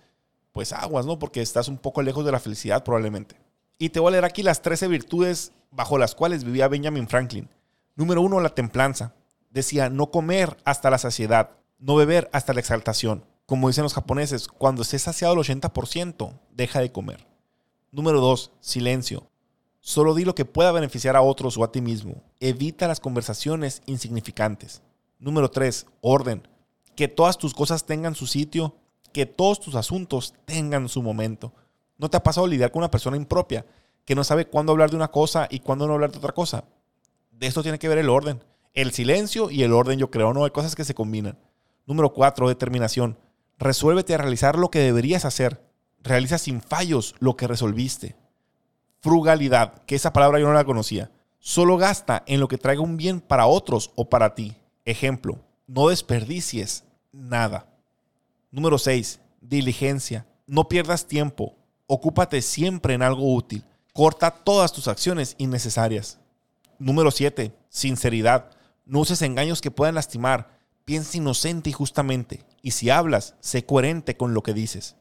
pues 0.54 0.72
aguas, 0.72 1.06
¿no? 1.06 1.20
Porque 1.20 1.42
estás 1.42 1.68
un 1.68 1.78
poco 1.78 2.02
lejos 2.02 2.24
de 2.24 2.32
la 2.32 2.40
felicidad 2.40 2.84
probablemente. 2.84 3.36
Y 3.78 3.90
te 3.90 4.00
voy 4.00 4.10
a 4.10 4.12
leer 4.12 4.26
aquí 4.26 4.44
las 4.44 4.62
13 4.62 4.88
virtudes 4.88 5.52
bajo 5.72 5.98
las 5.98 6.16
cuales 6.16 6.46
vivía 6.46 6.70
Benjamin 6.70 7.10
Franklin. 7.10 7.50
Número 7.96 8.22
uno, 8.22 8.40
la 8.40 8.56
templanza. 8.56 9.14
Decía, 9.50 9.90
no 9.90 10.10
comer 10.12 10.56
hasta 10.64 10.90
la 10.90 10.98
saciedad, 10.98 11.52
no 11.80 11.96
beber 11.96 12.30
hasta 12.32 12.54
la 12.54 12.60
exaltación. 12.60 13.26
Como 13.46 13.68
dicen 13.68 13.84
los 13.84 13.94
japoneses, 13.94 14.48
cuando 14.48 14.84
estés 14.84 15.02
saciado 15.02 15.34
el 15.34 15.40
80%, 15.40 16.40
deja 16.52 16.80
de 16.80 16.92
comer. 16.92 17.28
Número 17.92 18.22
dos, 18.22 18.52
silencio. 18.62 19.28
Solo 19.82 20.16
di 20.16 20.24
lo 20.24 20.34
que 20.34 20.46
pueda 20.46 20.72
beneficiar 20.72 21.16
a 21.16 21.22
otros 21.22 21.58
o 21.58 21.64
a 21.64 21.72
ti 21.72 21.82
mismo. 21.82 22.24
Evita 22.40 22.88
las 22.88 23.00
conversaciones 23.00 23.82
insignificantes. 23.86 24.82
Número 25.20 25.52
tres, 25.52 25.88
orden. 26.00 26.48
Que 26.96 27.08
todas 27.08 27.38
tus 27.38 27.54
cosas 27.54 27.86
tengan 27.86 28.16
su 28.16 28.28
sitio 28.28 28.76
que 29.14 29.26
todos 29.26 29.62
tus 29.62 29.76
asuntos 29.76 30.34
tengan 30.46 30.90
su 30.90 31.02
momento. 31.02 31.54
¿No 31.98 32.10
te 32.10 32.18
ha 32.18 32.24
pasado 32.24 32.48
lidiar 32.48 32.72
con 32.72 32.82
una 32.82 32.92
persona 32.92 33.16
impropia 33.16 33.66
que 34.04 34.16
no 34.16 34.26
sabe 34.26 34.48
cuándo 34.48 34.74
hablar 34.74 34.90
de 34.90 34.98
una 34.98 35.12
cosa 35.12 35.48
y 35.50 35.60
cuándo 35.60 35.88
no 35.88 35.94
hablar 35.94 36.12
de 36.12 36.18
otra 36.18 36.34
cosa? 36.34 36.66
De 37.32 37.48
esto 37.48 37.64
tiene 37.64 37.80
que 37.80 37.88
ver 37.88 38.00
el 38.00 38.10
orden. 38.10 38.44
El 38.74 38.92
silencio 38.92 39.50
y 39.52 39.64
el 39.64 39.72
orden, 39.72 40.00
yo 40.00 40.10
creo, 40.12 40.34
no 40.34 40.44
hay 40.44 40.52
cosas 40.52 40.76
que 40.76 40.84
se 40.84 40.96
combinan. 40.96 41.38
Número 41.86 42.12
cuatro, 42.12 42.50
determinación. 42.50 43.18
Resuélvete 43.60 44.16
a 44.16 44.18
realizar 44.18 44.58
lo 44.58 44.72
que 44.72 44.80
deberías 44.80 45.26
hacer. 45.26 45.62
Realiza 46.02 46.38
sin 46.38 46.60
fallos 46.60 47.16
lo 47.20 47.38
que 47.38 47.48
resolviste. 47.48 48.16
Frugalidad, 49.00 49.84
que 49.86 49.96
esa 49.96 50.12
palabra 50.12 50.40
yo 50.40 50.48
no 50.48 50.54
la 50.54 50.66
conocía. 50.66 51.12
Solo 51.40 51.78
gasta 51.78 52.24
en 52.26 52.40
lo 52.40 52.48
que 52.48 52.58
traiga 52.58 52.82
un 52.82 52.98
bien 52.98 53.22
para 53.22 53.46
otros 53.46 53.92
o 53.96 54.10
para 54.10 54.34
ti. 54.34 54.56
Ejemplo, 54.86 55.40
no 55.68 55.90
desperdicies 55.90 56.86
nada. 57.12 57.73
Número 58.54 58.78
6. 58.78 59.20
Diligencia. 59.42 60.28
No 60.46 60.70
pierdas 60.70 61.08
tiempo. 61.08 61.56
Ocúpate 61.88 62.40
siempre 62.44 62.94
en 62.94 63.02
algo 63.02 63.34
útil. 63.34 63.66
Corta 63.94 64.30
todas 64.30 64.72
tus 64.72 64.88
acciones 64.88 65.34
innecesarias. 65.40 66.20
Número 66.78 67.10
7. 67.10 67.52
Sinceridad. 67.70 68.52
No 68.86 69.00
uses 69.00 69.24
engaños 69.24 69.60
que 69.60 69.72
puedan 69.72 69.96
lastimar. 69.96 70.56
Piensa 70.86 71.18
inocente 71.18 71.72
y 71.72 71.74
justamente. 71.74 72.46
Y 72.62 72.72
si 72.72 72.92
hablas, 72.92 73.34
sé 73.40 73.66
coherente 73.66 74.18
con 74.18 74.36
lo 74.36 74.44
que 74.44 74.54
dices. 74.54 74.98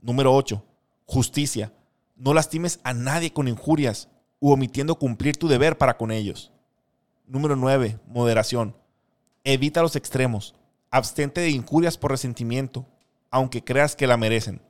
Número 0.00 0.34
8. 0.34 0.60
Justicia. 1.06 1.72
No 2.16 2.34
lastimes 2.34 2.80
a 2.82 2.94
nadie 2.94 3.32
con 3.32 3.46
injurias 3.46 4.08
u 4.40 4.50
omitiendo 4.50 4.96
cumplir 4.96 5.36
tu 5.36 5.46
deber 5.46 5.78
para 5.78 5.96
con 5.96 6.10
ellos. 6.10 6.50
Número 7.28 7.54
9. 7.54 8.00
Moderación. 8.08 8.74
Evita 9.44 9.82
los 9.82 9.94
extremos. 9.94 10.56
Abstente 10.92 11.40
de 11.40 11.50
injurias 11.50 11.98
por 11.98 12.12
resentimiento, 12.12 12.86
aunque 13.32 13.64
creas 13.64 13.96
que 13.96 14.06
la 14.06 14.16
merecen. 14.16 14.62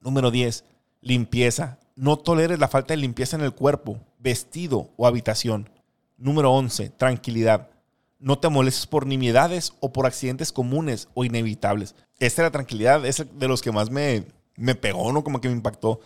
Número 0.00 0.32
10. 0.32 0.64
Limpieza. 1.00 1.78
No 1.94 2.16
toleres 2.16 2.58
la 2.58 2.66
falta 2.66 2.94
de 2.94 2.98
limpieza 2.98 3.36
en 3.36 3.42
el 3.42 3.54
cuerpo, 3.54 4.00
vestido 4.18 4.90
o 4.96 5.06
habitación. 5.06 5.70
Número 6.18 6.50
11. 6.50 6.90
Tranquilidad. 6.90 7.70
No 8.18 8.40
te 8.40 8.48
molestes 8.48 8.88
por 8.88 9.06
nimiedades 9.06 9.74
o 9.78 9.92
por 9.92 10.06
accidentes 10.06 10.50
comunes 10.50 11.08
o 11.14 11.24
inevitables. 11.24 11.94
Esta 12.18 12.42
es 12.42 12.46
la 12.46 12.50
tranquilidad, 12.50 13.06
es 13.06 13.24
de 13.32 13.48
los 13.48 13.62
que 13.62 13.70
más 13.70 13.88
me, 13.88 14.24
me 14.56 14.74
pegó, 14.74 15.12
¿no? 15.12 15.22
Como 15.22 15.40
que 15.40 15.48
me 15.48 15.54
impactó. 15.54 16.00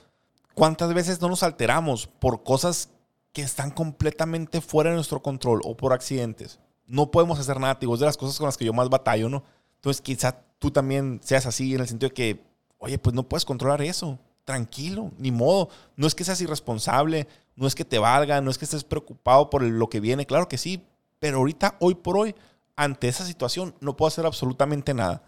¿Cuántas 0.53 0.93
veces 0.93 1.19
no 1.23 1.31
nos 1.31 1.43
alteramos 1.43 2.07
por 2.07 2.43
cosas 2.43 2.91
que 3.33 3.43
están 3.43 3.71
completamente 3.71 4.61
fuera 4.61 4.91
de 4.91 4.97
nuestro 4.97 5.23
control 5.23 5.61
o 5.65 5.77
por 5.77 5.93
accidentes. 5.93 6.59
No 6.87 7.11
podemos 7.11 7.39
hacer 7.39 7.61
nada, 7.61 7.79
digo, 7.81 7.95
es 7.95 8.01
de 8.01 8.07
las 8.07 8.17
cosas 8.17 8.39
con 8.39 8.47
las 8.47 8.57
que 8.57 8.65
yo 8.65 8.73
más 8.73 8.89
batallo, 8.89 9.29
¿no? 9.29 9.45
Entonces 9.81 10.03
quizá 10.03 10.43
tú 10.59 10.71
también 10.71 11.21
seas 11.25 11.47
así 11.47 11.75
en 11.75 11.81
el 11.81 11.89
sentido 11.89 12.11
de 12.11 12.15
que, 12.15 12.45
oye, 12.79 12.99
pues 12.99 13.15
no 13.15 13.27
puedes 13.27 13.47
controlar 13.47 13.81
eso. 13.81 14.19
Tranquilo, 14.45 15.11
ni 15.17 15.31
modo. 15.31 15.71
No 15.97 16.07
es 16.07 16.15
que 16.15 16.23
seas 16.23 16.41
irresponsable, 16.43 17.27
no 17.57 17.67
es 17.67 17.75
que 17.75 17.85
te 17.85 17.99
valga, 17.99 18.43
no 18.43 18.51
es 18.51 18.59
que 18.59 18.67
estés 18.67 18.85
preocupado 18.85 19.49
por 19.49 19.63
lo 19.63 19.89
que 19.89 20.01
viene, 20.01 20.27
claro 20.27 20.49
que 20.49 20.59
sí, 20.59 20.83
pero 21.19 21.39
ahorita, 21.39 21.77
hoy 21.81 21.95
por 21.95 22.19
hoy, 22.19 22.35
ante 22.77 23.09
esa 23.09 23.25
situación, 23.25 23.75
no 23.81 23.97
puedo 23.97 24.09
hacer 24.09 24.27
absolutamente 24.27 24.93
nada. 24.93 25.23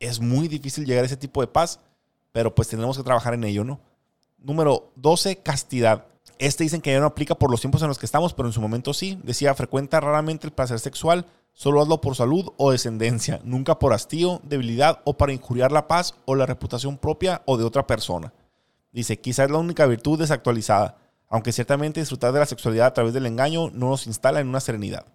Es 0.00 0.20
muy 0.20 0.48
difícil 0.48 0.84
llegar 0.84 1.04
a 1.04 1.06
ese 1.06 1.16
tipo 1.16 1.40
de 1.40 1.46
paz, 1.46 1.78
pero 2.32 2.54
pues 2.54 2.68
tenemos 2.68 2.96
que 2.96 3.04
trabajar 3.04 3.34
en 3.34 3.44
ello, 3.44 3.62
¿no? 3.62 3.80
Número 4.38 4.92
12, 4.96 5.36
castidad. 5.38 6.06
Este 6.38 6.64
dicen 6.64 6.80
que 6.80 6.90
ya 6.90 6.98
no 6.98 7.06
aplica 7.06 7.36
por 7.36 7.50
los 7.50 7.60
tiempos 7.60 7.82
en 7.82 7.88
los 7.88 7.98
que 7.98 8.06
estamos, 8.06 8.34
pero 8.34 8.48
en 8.48 8.52
su 8.52 8.60
momento 8.60 8.92
sí. 8.94 9.20
Decía, 9.22 9.54
frecuenta 9.54 10.00
raramente 10.00 10.46
el 10.46 10.52
placer 10.52 10.80
sexual, 10.80 11.26
solo 11.52 11.82
hazlo 11.82 12.00
por 12.00 12.16
salud 12.16 12.52
o 12.56 12.70
descendencia, 12.70 13.40
nunca 13.44 13.78
por 13.78 13.92
hastío, 13.92 14.40
debilidad 14.44 15.00
o 15.04 15.16
para 15.16 15.32
injuriar 15.32 15.72
la 15.72 15.88
paz 15.88 16.14
o 16.24 16.34
la 16.34 16.46
reputación 16.46 16.98
propia 16.98 17.42
o 17.46 17.56
de 17.56 17.64
otra 17.64 17.86
persona. 17.86 18.32
Dice, 18.92 19.20
quizás 19.20 19.50
la 19.50 19.58
única 19.58 19.86
virtud 19.86 20.18
desactualizada, 20.18 20.98
aunque 21.28 21.52
ciertamente 21.52 22.00
disfrutar 22.00 22.32
de 22.32 22.40
la 22.40 22.46
sexualidad 22.46 22.88
a 22.88 22.94
través 22.94 23.14
del 23.14 23.26
engaño 23.26 23.70
no 23.70 23.88
nos 23.88 24.06
instala 24.06 24.40
en 24.40 24.48
una 24.48 24.60
serenidad. 24.60 25.06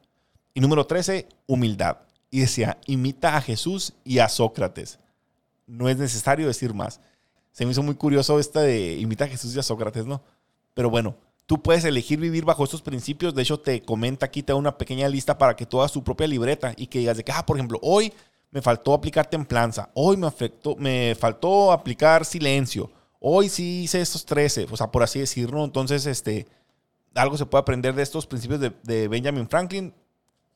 Y 0.54 0.62
número 0.62 0.88
13, 0.88 1.28
humildad. 1.46 1.98
Y 2.32 2.40
decía, 2.40 2.78
imita 2.88 3.38
a 3.38 3.42
Jesús 3.42 3.94
y 4.04 4.20
a 4.20 4.28
Sócrates. 4.28 5.00
No 5.68 5.90
es 5.90 5.98
necesario 5.98 6.48
decir 6.48 6.74
más. 6.74 7.00
Se 7.52 7.66
me 7.66 7.72
hizo 7.72 7.84
muy 7.84 7.96
curioso 7.96 8.40
esta 8.40 8.62
de 8.62 8.96
imita 8.96 9.26
a 9.26 9.28
Jesús 9.28 9.56
y 9.56 9.60
a 9.60 9.64
Sócrates, 9.64 10.06
¿no? 10.06 10.24
Pero 10.74 10.90
bueno, 10.90 11.16
tú 11.48 11.62
puedes 11.64 11.86
elegir 11.86 12.20
vivir 12.20 12.46
bajo 12.46 12.64
estos 12.64 12.84
principios. 12.84 13.34
De 13.34 13.42
hecho, 13.42 13.60
te 13.60 13.82
comenta 13.82 14.28
aquí, 14.28 14.44
te 14.44 14.52
da 14.52 14.58
una 14.58 14.78
pequeña 14.78 15.10
lista 15.10 15.38
para 15.38 15.56
que 15.56 15.66
tú 15.66 15.80
hagas 15.80 15.94
tu 15.94 16.04
propia 16.04 16.28
libreta 16.28 16.74
y 16.78 16.86
que 16.88 17.00
digas 17.00 17.18
de 17.18 17.24
que, 17.24 17.32
ah, 17.32 17.44
por 17.46 17.58
ejemplo, 17.58 17.80
hoy 17.82 18.14
me 18.52 18.62
faltó 18.62 18.94
aplicar 18.94 19.28
templanza, 19.28 19.90
hoy 19.94 20.18
me, 20.18 20.28
afectó, 20.28 20.76
me 20.76 21.16
faltó 21.20 21.72
aplicar 21.72 22.24
silencio, 22.26 22.90
hoy 23.20 23.50
sí 23.50 23.84
hice 23.84 24.02
estos 24.02 24.26
13, 24.26 24.68
o 24.70 24.78
sea, 24.78 24.92
por 24.92 25.04
así 25.04 25.20
decirlo. 25.20 25.64
Entonces, 25.64 26.06
este, 26.06 26.48
algo 27.16 27.38
se 27.38 27.46
puede 27.46 27.62
aprender 27.62 27.96
de 27.96 28.04
estos 28.04 28.28
principios 28.28 28.60
de, 28.60 28.74
de 28.84 29.08
Benjamin 29.08 29.48
Franklin. 29.48 29.94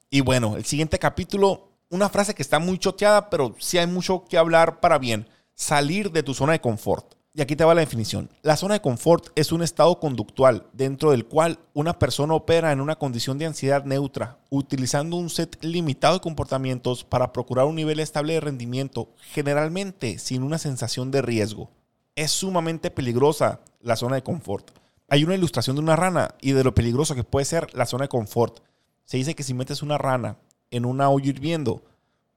Y 0.10 0.20
bueno, 0.22 0.58
el 0.58 0.66
siguiente 0.66 1.00
capítulo, 1.00 1.70
una 1.90 2.10
frase 2.10 2.34
que 2.36 2.42
está 2.42 2.60
muy 2.60 2.78
choteada, 2.78 3.30
pero 3.30 3.56
sí 3.60 3.78
hay 3.78 3.88
mucho 3.88 4.26
que 4.26 4.38
hablar 4.38 4.82
para 4.82 5.00
bien. 5.00 5.26
Salir 5.56 6.12
de 6.12 6.24
tu 6.24 6.34
zona 6.34 6.54
de 6.54 6.60
confort. 6.60 7.16
Y 7.34 7.42
aquí 7.42 7.56
te 7.56 7.64
va 7.64 7.74
la 7.74 7.80
definición. 7.80 8.30
La 8.42 8.58
zona 8.58 8.74
de 8.74 8.82
confort 8.82 9.28
es 9.36 9.54
un 9.54 9.64
estado 9.64 10.02
conductual 10.02 10.68
dentro 10.74 11.12
del 11.12 11.26
cual 11.26 11.60
una 11.74 11.98
persona 11.98 12.34
opera 12.34 12.74
en 12.74 12.82
una 12.82 12.98
condición 12.98 13.38
de 13.38 13.46
ansiedad 13.46 13.86
neutra, 13.86 14.38
utilizando 14.50 15.16
un 15.16 15.30
set 15.30 15.58
limitado 15.64 16.16
de 16.16 16.20
comportamientos 16.20 17.06
para 17.06 17.32
procurar 17.32 17.68
un 17.68 17.76
nivel 17.76 18.02
estable 18.02 18.34
de 18.34 18.42
rendimiento, 18.42 19.08
generalmente 19.32 20.20
sin 20.20 20.44
una 20.44 20.58
sensación 20.58 21.10
de 21.10 21.22
riesgo. 21.22 21.70
Es 22.16 22.32
sumamente 22.32 22.92
peligrosa 22.92 23.62
la 23.80 23.96
zona 23.96 24.16
de 24.16 24.24
confort. 24.24 24.70
Hay 25.08 25.24
una 25.24 25.36
ilustración 25.36 25.78
de 25.78 25.84
una 25.84 25.96
rana 25.96 26.36
y 26.42 26.52
de 26.52 26.66
lo 26.66 26.76
peligroso 26.76 27.16
que 27.16 27.24
puede 27.24 27.46
ser 27.46 27.74
la 27.74 27.86
zona 27.86 28.06
de 28.06 28.10
confort. 28.10 28.60
Se 29.06 29.16
dice 29.16 29.36
que 29.36 29.44
si 29.44 29.54
metes 29.54 29.82
una 29.82 29.98
rana 29.98 30.36
en 30.70 30.86
una 30.86 31.10
olla 31.10 31.30
hirviendo, 31.30 31.82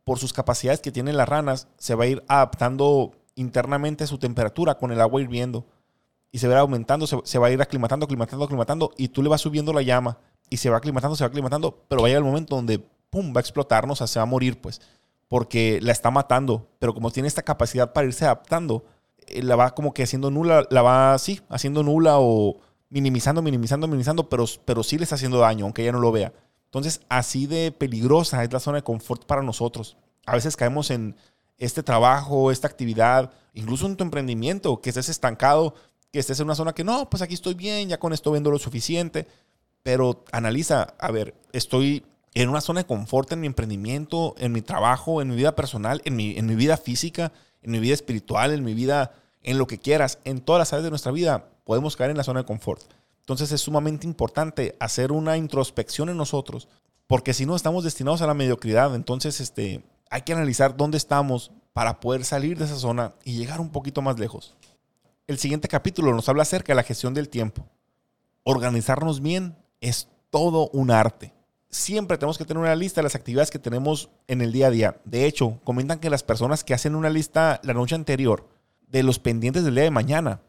por 0.05 0.21
sus 0.21 0.33
capacidades 0.33 0.81
que 0.81 0.93
tienen 0.93 1.17
las 1.17 1.29
ranas, 1.29 1.67
se 1.79 1.97
va 1.97 2.05
a 2.05 2.09
ir 2.09 2.23
adaptando 2.29 3.13
internamente 3.35 4.07
su 4.07 4.19
temperatura 4.19 4.77
con 4.77 4.93
el 4.93 5.01
agua 5.01 5.21
hirviendo. 5.21 5.67
Y 6.31 6.39
se 6.39 6.49
va 6.49 6.59
aumentando, 6.59 7.07
se, 7.07 7.39
va 7.39 7.47
a 7.47 7.51
ir 7.51 7.63
aclimatando, 7.63 8.05
aclimatando, 8.05 8.45
aclimatando. 8.45 8.91
Y 8.97 9.09
tú 9.09 9.23
le 9.23 9.29
vas 9.29 9.41
subiendo 9.41 9.73
la 9.73 9.83
llama. 9.83 10.19
Y 10.51 10.57
se 10.57 10.69
va 10.69 10.79
aclimatando, 10.79 11.15
se 11.17 11.25
va 11.25 11.29
aclimatando. 11.29 11.85
Pero 11.89 12.03
va 12.03 12.09
a 12.09 12.11
llegar 12.11 12.23
el 12.23 12.29
momento 12.29 12.57
donde, 12.57 12.81
¡pum!, 13.11 13.33
va 13.35 13.39
a 13.39 13.41
explotarnos, 13.41 13.99
o 13.99 13.99
sea, 13.99 14.07
se 14.09 14.19
va 14.19 14.25
a 14.25 14.27
morir, 14.27 14.61
pues. 14.61 14.81
Porque 15.29 15.79
la 15.81 15.93
está 15.93 16.11
matando. 16.11 16.69
Pero 16.81 16.93
como 16.93 17.11
tiene 17.13 17.29
esta 17.29 17.43
capacidad 17.43 17.93
para 17.93 18.09
irse 18.09 18.25
adaptando, 18.25 18.85
eh, 19.29 19.43
la 19.43 19.55
va 19.55 19.75
como 19.75 19.95
que 19.95 20.03
haciendo 20.03 20.31
nula, 20.31 20.67
la 20.71 20.83
va, 20.83 21.17
sí, 21.19 21.41
haciendo 21.49 21.85
nula 21.85 22.17
o 22.19 22.59
minimizando, 22.91 23.41
minimizando, 23.41 23.87
minimizando. 23.87 24.29
Pero, 24.29 24.45
pero 24.65 24.83
sí 24.83 24.99
le 24.99 25.05
está 25.05 25.15
haciendo 25.15 25.39
daño, 25.39 25.67
aunque 25.67 25.83
ella 25.83 25.93
no 25.93 26.01
lo 26.01 26.11
vea. 26.11 26.33
Entonces, 26.65 27.03
así 27.09 27.47
de 27.47 27.71
peligrosa 27.71 28.43
es 28.43 28.53
la 28.53 28.59
zona 28.59 28.79
de 28.79 28.83
confort 28.83 29.25
para 29.25 29.43
nosotros. 29.43 29.97
A 30.27 30.35
veces 30.35 30.57
caemos 30.57 30.91
en 30.91 31.15
este 31.59 31.83
trabajo, 31.83 32.51
esta 32.51 32.69
actividad, 32.69 33.31
incluso 33.53 33.87
en 33.87 33.97
tu 33.97 34.05
emprendimiento, 34.05 34.81
que 34.81 34.91
estés 34.91 35.09
estancado, 35.09 35.75
que 36.13 36.19
estés 36.19 36.39
en 36.41 36.47
una 36.47 36.55
zona 36.55 36.73
que 36.73 36.85
no, 36.85 37.09
pues 37.11 37.23
aquí 37.23 37.35
estoy 37.35 37.55
bien, 37.55 37.89
ya 37.89 37.99
con 37.99 38.13
esto 38.13 38.31
vendo 38.31 38.51
lo 38.51 38.59
suficiente, 38.59 39.27
pero 39.83 40.25
analiza, 40.33 40.95
a 40.99 41.11
ver, 41.11 41.35
estoy 41.53 42.05
en 42.35 42.49
una 42.49 42.61
zona 42.61 42.81
de 42.81 42.87
confort 42.87 43.33
en 43.33 43.41
mi 43.41 43.47
emprendimiento, 43.47 44.35
en 44.39 44.53
mi 44.53 44.63
trabajo, 44.63 45.23
en 45.23 45.29
mi 45.29 45.37
vida 45.37 45.55
personal, 45.55 46.03
en 46.05 46.17
mi, 46.17 46.37
en 46.37 46.47
mi 46.47 46.57
vida 46.57 46.77
física, 46.77 47.33
en 47.63 47.71
mi 47.71 47.79
vida 47.79 47.95
espiritual, 47.95 48.53
en 48.53 48.65
mi 48.65 48.75
vida, 48.75 49.13
en 49.43 49.59
lo 49.59 49.67
que 49.67 49.79
quieras, 49.79 50.19
en 50.25 50.41
todas 50.41 50.59
las 50.59 50.73
áreas 50.73 50.85
de 50.85 50.91
nuestra 50.91 51.13
vida, 51.13 51.49
podemos 51.65 51.97
caer 51.97 52.11
en 52.11 52.17
la 52.17 52.25
zona 52.25 52.41
de 52.41 52.47
confort. 52.47 52.83
Entonces 53.21 53.53
es 53.53 53.61
sumamente 53.61 54.07
importante 54.07 54.77
hacer 54.81 55.13
una 55.13 55.37
introspección 55.37 56.11
en 56.11 56.17
nosotros, 56.17 56.69
porque 57.07 57.33
si 57.35 57.47
no 57.47 57.57
estamos 57.57 57.85
destinados 57.85 58.21
a 58.23 58.27
la 58.27 58.35
mediocridad, 58.35 58.95
entonces 58.95 59.41
este, 59.41 59.83
hay 60.11 60.23
que 60.23 60.33
analizar 60.33 60.77
dónde 60.77 60.97
estamos 60.97 61.51
para 61.73 62.01
poder 62.01 62.25
salir 62.25 62.59
de 62.59 62.65
esa 62.65 62.77
zona 62.77 63.15
y 63.25 63.37
llegar 63.37 63.61
un 63.61 63.71
poquito 63.71 64.03
más 64.03 64.19
lejos. 64.19 64.55
El 65.27 65.39
siguiente 65.39 65.69
capítulo 65.69 66.15
nos 66.15 66.29
habla 66.29 66.43
acerca 66.43 66.73
de 66.73 66.77
la 66.77 66.83
gestión 66.83 67.15
del 67.15 67.29
tiempo. 67.29 67.67
Organizarnos 68.43 69.21
bien 69.21 69.57
es 69.81 70.09
todo 70.31 70.69
un 70.71 70.91
arte. 70.91 71.33
Siempre 71.71 72.19
tenemos 72.19 72.39
que 72.39 72.45
tener 72.45 72.63
una 72.63 72.77
lista 72.77 73.01
de 73.01 73.05
las 73.05 73.15
actividades 73.15 73.51
que 73.51 73.59
tenemos 73.59 74.11
en 74.29 74.43
el 74.43 74.53
día 74.53 74.69
a 74.69 74.71
día. 74.71 75.01
De 75.05 75.27
hecho, 75.27 75.61
comentan 75.65 75.99
que 75.99 76.11
las 76.11 76.23
personas 76.23 76.63
que 76.63 76.75
hacen 76.75 76.95
una 76.95 77.11
lista 77.11 77.61
la 77.65 77.75
noche 77.75 77.95
anterior 77.95 78.49
de 78.87 79.03
los 79.03 79.19
pendientes 79.19 79.65
del 79.65 79.75
día 79.75 79.85
de 79.85 79.91
mañana, 79.91 80.41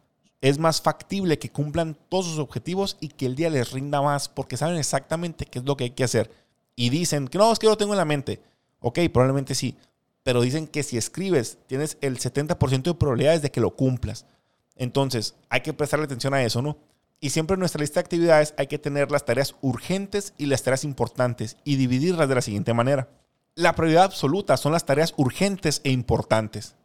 es 0.42 0.60
más 0.60 0.80
factible 0.80 1.40
que 1.40 1.50
cumplan 1.50 1.98
todos 2.10 2.26
sus 2.26 2.38
objetivos 2.38 2.98
y 3.00 3.08
que 3.08 3.26
el 3.26 3.36
día 3.36 3.50
les 3.50 3.72
rinda 3.72 4.02
más 4.04 4.30
porque 4.30 4.58
saben 4.58 4.78
exactamente 4.78 5.48
qué 5.48 5.58
es 5.58 5.66
lo 5.66 5.76
que 5.76 5.86
hay 5.86 5.90
que 5.92 6.04
hacer. 6.04 6.30
Y 6.76 6.92
dicen 6.92 7.28
que 7.28 7.40
no, 7.40 7.52
es 7.52 7.58
que 7.58 7.66
lo 7.66 7.78
tengo 7.78 7.94
en 7.94 7.98
la 7.98 8.06
mente. 8.06 8.44
Ok, 8.88 9.00
probablemente 9.12 9.56
sí. 9.56 9.76
Pero 10.22 10.42
dicen 10.42 10.68
que 10.68 10.84
si 10.84 10.96
escribes, 10.96 11.58
tienes 11.66 11.98
el 12.02 12.20
70% 12.20 12.84
de 12.84 12.94
probabilidades 12.94 13.42
de 13.42 13.50
que 13.50 13.60
lo 13.60 13.76
cumplas. 13.76 14.28
Entonces, 14.76 15.34
hay 15.50 15.62
que 15.62 15.74
prestarle 15.74 16.06
atención 16.06 16.36
a 16.36 16.44
eso, 16.44 16.62
¿no? 16.62 16.78
Y 17.20 17.32
siempre 17.32 17.56
en 17.56 17.62
nuestra 17.62 17.82
lista 17.82 17.96
de 17.96 18.02
actividades 18.02 18.54
hay 18.60 18.68
que 18.68 18.78
tener 18.78 19.10
las 19.10 19.26
tareas 19.26 19.56
urgentes 19.62 20.36
y 20.38 20.46
las 20.46 20.62
tareas 20.62 20.84
importantes 20.84 21.58
y 21.64 21.78
dividirlas 21.78 22.30
de 22.30 22.36
la 22.36 22.44
siguiente 22.44 22.76
manera. 22.76 23.10
La 23.56 23.74
prioridad 23.74 24.04
absoluta 24.04 24.56
son 24.56 24.74
las 24.74 24.86
tareas 24.86 25.16
urgentes 25.18 25.82
e 25.84 25.90
importantes, 25.90 26.76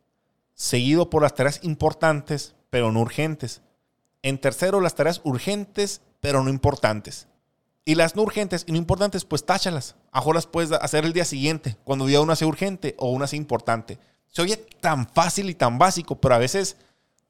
seguido 0.55 1.11
por 1.11 1.21
las 1.21 1.35
tareas 1.35 1.63
importantes 1.65 2.55
pero 2.71 2.93
no 2.93 3.01
urgentes. 3.03 3.61
En 4.23 4.39
tercero, 4.39 4.81
las 4.81 4.95
tareas 4.95 5.21
urgentes 5.23 6.01
pero 6.21 6.43
no 6.43 6.49
importantes. 6.49 7.29
Y 7.85 7.95
las 7.95 8.14
no 8.14 8.22
urgentes 8.22 8.64
y 8.66 8.72
no 8.72 8.78
importantes, 8.78 9.24
pues 9.24 9.45
táchalas. 9.45 9.97
Ahora 10.12 10.37
las 10.37 10.47
puedes 10.47 10.72
hacer 10.72 11.05
el 11.05 11.12
día 11.12 11.24
siguiente, 11.24 11.76
cuando 11.85 12.07
día 12.07 12.20
una 12.20 12.37
sea 12.37 12.49
urgente 12.49 12.95
o 12.99 13.11
una 13.11 13.26
sea 13.26 13.39
importante. 13.39 13.99
Se 14.28 14.43
oye 14.43 14.57
tan 14.57 15.09
fácil 15.09 15.51
y 15.51 15.55
tan 15.55 15.78
básico, 15.78 16.20
pero 16.20 16.35
a 16.35 16.39
veces 16.39 16.76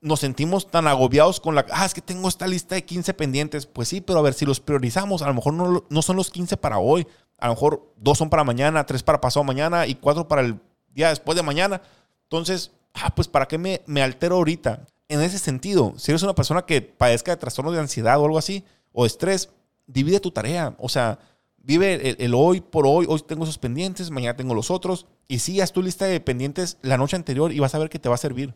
nos 0.01 0.20
sentimos 0.20 0.70
tan 0.70 0.86
agobiados 0.86 1.40
con 1.40 1.55
la, 1.55 1.66
ah, 1.72 1.84
es 1.84 1.94
que 1.94 2.01
tengo 2.01 2.28
esta 2.28 2.46
lista 2.46 2.74
de 2.74 2.84
15 2.84 3.14
pendientes. 3.14 3.66
Pues 3.66 3.88
sí, 3.88 4.01
pero 4.01 4.18
a 4.18 4.22
ver, 4.22 4.34
si 4.34 4.44
los 4.44 4.61
priorizamos, 4.61 5.22
a 5.22 5.28
lo 5.28 5.34
mejor 5.34 5.55
no, 5.55 5.84
no 5.88 6.03
son 6.03 6.16
los 6.16 6.30
15 6.30 6.57
para 6.57 6.78
hoy. 6.78 7.07
A 7.38 7.46
lo 7.46 7.55
mejor 7.55 7.92
dos 7.96 8.18
son 8.18 8.28
para 8.28 8.44
mañana, 8.44 8.84
tres 8.84 9.03
para 9.03 9.20
pasado 9.20 9.44
mañana 9.44 9.86
y 9.86 9.94
cuatro 9.94 10.28
para 10.28 10.42
el 10.42 10.61
día 10.90 11.09
después 11.09 11.36
de 11.36 11.42
mañana. 11.42 11.80
Entonces, 12.24 12.72
ah, 12.94 13.14
pues 13.14 13.28
¿para 13.28 13.46
qué 13.46 13.57
me, 13.57 13.82
me 13.86 14.03
altero 14.03 14.36
ahorita? 14.36 14.86
En 15.09 15.20
ese 15.22 15.38
sentido, 15.38 15.94
si 15.96 16.12
eres 16.12 16.22
una 16.22 16.34
persona 16.34 16.62
que 16.62 16.82
padezca 16.82 17.32
de 17.32 17.38
trastorno 17.38 17.72
de 17.72 17.80
ansiedad 17.80 18.20
o 18.20 18.24
algo 18.24 18.38
así, 18.38 18.64
o 18.92 19.07
estrés, 19.07 19.51
divide 19.93 20.20
tu 20.20 20.30
tarea. 20.30 20.74
O 20.78 20.88
sea, 20.88 21.18
vive 21.59 22.16
el, 22.18 22.34
hoy 22.34 22.61
por 22.61 22.86
hoy. 22.86 23.07
Hoy 23.09 23.20
tengo 23.26 23.45
esos 23.45 23.59
pendientes, 23.59 24.11
mañana 24.11 24.36
tengo 24.36 24.55
los 24.55 24.70
otros. 24.70 25.07
Y 25.28 25.41
sí, 25.41 25.61
haz 25.61 25.72
tu 25.72 25.82
lista 25.82 26.07
de 26.07 26.20
pendientes 26.20 26.78
la 26.82 26.97
noche 26.97 27.16
anterior 27.16 27.53
y 27.53 27.59
vas 27.59 27.74
a 27.74 27.78
ver 27.78 27.91
que 27.91 27.99
te 27.99 28.09
va 28.09 28.14
a 28.14 28.18
servir. 28.18 28.55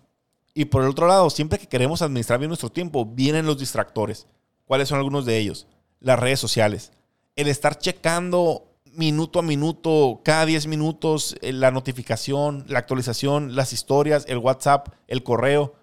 Y 0.55 0.67
por 0.67 0.83
el 0.83 0.91
otro 0.91 1.07
lado, 1.07 1.31
siempre 1.31 1.59
que 1.59 1.67
queremos 1.67 2.03
administrar 2.03 2.39
bien 2.39 2.49
nuestro 2.49 2.71
tiempo, 2.71 3.05
vienen 3.05 3.47
los 3.47 3.59
distractores. 3.59 4.27
¿Cuáles 4.65 4.89
son 4.89 4.99
algunos 4.99 5.27
de 5.27 5.39
ellos? 5.39 5.67
Las 6.01 6.19
redes 6.19 6.41
sociales. 6.41 6.93
El 7.37 7.49
estar 7.49 7.79
checando 7.79 8.69
minuto 8.93 9.41
a 9.41 9.43
minuto, 9.43 10.21
cada 10.25 10.47
10 10.47 10.69
minutos, 10.69 11.37
eh, 11.41 11.53
la 11.53 11.73
notificación, 11.73 12.65
la 12.69 12.79
actualización, 12.79 13.57
las 13.57 13.73
historias, 13.73 14.25
el 14.29 14.39
WhatsApp, 14.39 14.89
el 15.09 15.23
correo. 15.23 15.75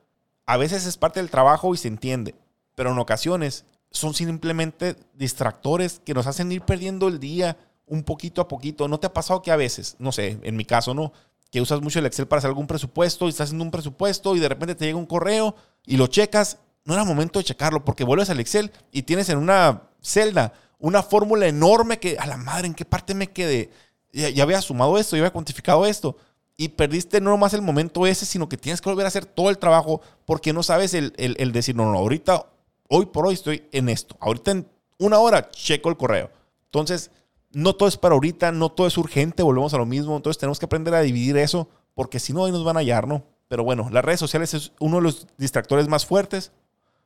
A 0.46 0.58
veces 0.58 0.86
es 0.86 0.98
parte 0.98 1.20
del 1.20 1.30
trabajo 1.30 1.74
y 1.74 1.78
se 1.78 1.90
entiende, 1.90 2.36
pero 2.76 2.92
en 2.92 3.00
ocasiones 3.00 3.66
son 3.92 4.14
simplemente 4.14 4.96
distractores 5.14 6.02
que 6.04 6.14
nos 6.14 6.28
hacen 6.28 6.52
ir 6.52 6.62
perdiendo 6.62 7.08
el 7.08 7.20
día 7.20 7.58
un 7.86 8.04
poquito 8.04 8.42
a 8.42 8.48
poquito. 8.48 8.88
¿No 8.88 9.00
te 9.00 9.08
ha 9.08 9.14
pasado 9.14 9.42
que 9.42 9.52
a 9.52 9.58
veces, 9.58 9.96
no 10.00 10.12
sé, 10.12 10.40
en 10.42 10.56
mi 10.56 10.66
caso, 10.66 10.94
¿no? 10.94 11.12
Que 11.52 11.62
usas 11.62 11.82
mucho 11.82 12.00
el 12.00 12.06
Excel 12.06 12.28
para 12.28 12.40
hacer 12.40 12.48
algún 12.48 12.68
presupuesto 12.68 13.26
y 13.26 13.30
estás 13.30 13.50
haciendo 13.50 13.66
un 13.66 13.72
presupuesto 13.72 14.36
y 14.36 14.40
de 14.40 14.50
repente 14.50 14.76
te 14.76 14.86
llega 14.86 14.98
un 14.98 15.06
correo 15.06 15.56
y 15.86 15.98
lo 15.98 16.08
checas 16.08 16.58
no 16.86 16.94
era 16.94 17.04
momento 17.04 17.40
de 17.40 17.46
checarlo 17.46 17.86
porque 17.86 18.04
vuelves 18.04 18.30
al 18.30 18.40
Excel 18.40 18.72
y 18.92 19.04
tienes 19.04 19.30
en 19.30 19.38
una 19.38 19.84
celda 20.02 20.54
una 20.82 21.04
fórmula 21.04 21.48
enorme 21.48 22.00
que, 22.00 22.18
a 22.18 22.26
la 22.26 22.38
madre, 22.38 22.68
¿en 22.68 22.74
qué 22.74 22.86
parte 22.86 23.14
me 23.14 23.28
quedé? 23.28 23.70
Ya, 24.12 24.44
había 24.44 24.62
sumado 24.62 24.98
esto, 24.98 25.16
ya 25.16 25.22
había 25.22 25.32
cuantificado 25.32 25.86
esto. 25.86 26.18
Y 26.58 26.70
perdiste 26.70 27.22
no 27.22 27.30
nomás 27.30 27.54
el 27.54 27.62
momento 27.62 28.06
ese, 28.06 28.26
sino 28.26 28.50
que 28.50 28.58
tienes 28.58 28.82
que 28.82 28.90
volver 28.90 29.06
a 29.06 29.08
hacer 29.08 29.26
todo 29.26 29.50
el 29.50 29.58
trabajo 29.58 30.02
porque 30.26 30.54
no 30.54 30.64
sabes 30.64 30.94
el, 30.94 31.14
el 31.18 31.52
decir, 31.52 31.76
no, 31.76 31.92
no, 31.92 31.98
ahorita, 32.00 32.48
hoy 32.92 33.06
por 33.06 33.26
hoy 33.26 33.34
estoy 33.34 33.64
en 33.72 33.88
esto. 33.90 34.18
Ahorita 34.20 34.52
en 34.52 34.68
una 35.00 35.18
hora 35.20 35.50
checo 35.50 35.90
el 35.90 35.98
correo. 35.98 36.30
Entonces, 36.66 37.10
no 37.52 37.74
todo 37.74 37.88
es 37.88 37.98
para 37.98 38.14
ahorita, 38.16 38.52
no 38.52 38.70
todo 38.70 38.86
es 38.86 38.98
urgente, 38.98 39.44
volvemos 39.44 39.74
a 39.74 39.78
lo 39.78 39.86
mismo. 39.86 40.16
Entonces 40.16 40.38
tenemos 40.38 40.60
que 40.60 40.66
aprender 40.66 40.94
a 40.94 41.02
dividir 41.02 41.38
eso 41.38 41.70
porque 41.96 42.20
si 42.20 42.34
no, 42.34 42.46
ahí 42.46 42.52
nos 42.52 42.64
van 42.64 42.76
a 42.76 42.82
hallar, 42.82 43.08
¿no? 43.08 43.24
Pero 43.48 43.64
bueno, 43.64 43.90
las 43.92 44.04
redes 44.04 44.20
sociales 44.20 44.54
es 44.54 44.74
uno 44.80 44.98
de 44.98 45.04
los 45.04 45.28
distractores 45.38 45.88
más 45.88 46.06
fuertes. 46.06 46.52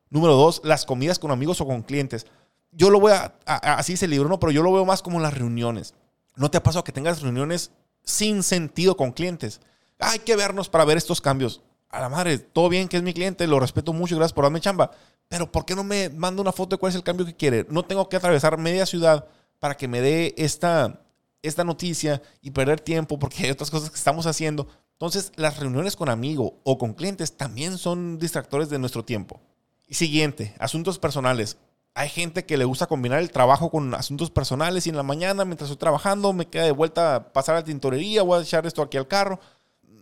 Número 0.10 0.34
dos, 0.34 0.62
las 0.64 0.86
comidas 0.86 1.20
con 1.20 1.32
amigos 1.32 1.62
o 1.62 1.68
con 1.68 1.84
clientes. 1.84 2.26
Yo 2.72 2.90
lo 2.90 3.00
voy 3.00 3.14
a, 3.14 3.36
así 3.46 3.94
dice 3.94 4.06
el 4.06 4.12
libro, 4.12 4.28
¿no? 4.28 4.40
Pero 4.40 4.52
yo 4.52 4.64
lo 4.64 4.74
veo 4.74 4.86
más 4.86 5.02
como 5.02 5.20
las 5.20 5.34
reuniones. 5.36 5.94
¿No 6.36 6.50
te 6.50 6.58
ha 6.58 6.64
pasado 6.64 6.84
que 6.84 6.92
tengas 6.92 7.22
reuniones 7.22 7.72
sin 8.04 8.44
sentido 8.44 8.98
con 8.98 9.12
clientes? 9.12 9.62
Hay 10.00 10.20
que 10.20 10.36
vernos 10.36 10.68
para 10.68 10.86
ver 10.86 10.98
estos 10.98 11.22
cambios. 11.22 11.62
A 11.90 12.02
la 12.02 12.10
madre, 12.10 12.40
todo 12.40 12.70
bien 12.70 12.88
que 12.88 12.98
es 12.98 13.04
mi 13.04 13.14
cliente, 13.14 13.48
lo 13.48 13.60
respeto 13.60 13.94
mucho, 13.94 14.16
gracias 14.16 14.34
por 14.34 14.44
darme 14.44 14.60
chamba. 14.60 14.92
Pero 15.28 15.52
¿por 15.52 15.66
qué 15.66 15.76
no 15.76 15.84
me 15.84 16.10
manda 16.10 16.42
una 16.42 16.52
foto 16.52 16.76
de 16.76 16.80
cuál 16.80 16.92
es 16.92 16.96
el 16.96 17.04
cambio 17.04 17.26
que 17.26 17.36
quiere? 17.36 17.66
No 17.70 17.84
tengo 17.84 18.08
que 18.10 18.16
atravesar 18.16 18.58
media 18.58 18.86
ciudad 18.86 19.28
para 19.60 19.76
que 19.76 19.88
me 19.88 20.02
dé 20.02 20.34
esta, 20.38 21.02
esta 21.42 21.64
noticia 21.64 22.22
y 22.42 22.52
perder 22.52 22.80
tiempo 22.80 23.18
porque 23.18 23.44
hay 23.44 23.52
otras 23.52 23.72
cosas 23.72 23.90
que 23.90 23.98
estamos 23.98 24.26
haciendo. 24.28 24.68
Entonces, 24.94 25.32
las 25.36 25.60
reuniones 25.60 25.96
con 25.96 26.10
amigos 26.10 26.54
o 26.64 26.78
con 26.78 26.94
clientes 26.94 27.36
también 27.36 27.78
son 27.78 28.18
distractores 28.18 28.70
de 28.70 28.80
nuestro 28.80 29.04
tiempo. 29.04 29.42
Y 29.88 29.96
siguiente, 29.96 30.56
asuntos 30.60 31.00
personales. 31.00 31.58
Hay 31.94 32.10
gente 32.10 32.46
que 32.46 32.58
le 32.58 32.66
gusta 32.66 32.88
combinar 32.88 33.20
el 33.20 33.32
trabajo 33.32 33.70
con 33.70 33.94
asuntos 33.94 34.30
personales 34.30 34.86
y 34.86 34.90
en 34.90 34.98
la 34.98 35.04
mañana, 35.04 35.46
mientras 35.46 35.70
estoy 35.70 35.80
trabajando, 35.80 36.34
me 36.34 36.48
queda 36.48 36.66
de 36.66 36.72
vuelta 36.72 37.16
a 37.16 37.34
pasar 37.34 37.56
a 37.56 37.60
la 37.60 37.66
tintorería, 37.66 38.22
voy 38.22 38.40
a 38.40 38.42
echar 38.42 38.66
esto 38.66 38.82
aquí 38.82 38.98
al 38.98 39.08
carro. 39.08 39.40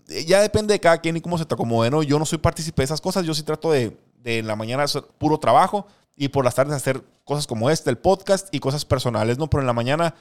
Eh, 0.10 0.26
ya 0.26 0.42
depende 0.42 0.74
de 0.74 0.80
cada 0.80 1.00
quien 1.00 1.18
y 1.18 1.22
cómo 1.22 1.38
se 1.38 1.46
te 1.46 1.54
acomode, 1.54 1.90
¿no? 1.92 2.04
Yo 2.04 2.20
no 2.20 2.26
soy 2.26 2.40
partícipe 2.40 2.82
de 2.82 2.86
esas 2.86 3.02
cosas, 3.02 3.26
yo 3.26 3.34
sí 3.34 3.44
trato 3.44 3.72
de, 3.72 3.98
de 4.24 4.40
en 4.40 4.48
la 4.48 4.56
mañana 4.56 4.84
hacer 4.84 5.04
puro 5.18 5.38
trabajo 5.38 5.86
y 6.16 6.30
por 6.30 6.46
las 6.46 6.56
tardes 6.56 6.76
hacer 6.76 7.04
cosas 7.26 7.48
como 7.48 7.70
este, 7.70 7.90
el 7.90 7.98
podcast 7.98 8.54
y 8.54 8.60
cosas 8.60 8.86
personales, 8.86 9.38
¿no? 9.38 9.50
Pero 9.50 9.62
en 9.62 9.68
la 9.68 9.74
mañana 9.74 10.16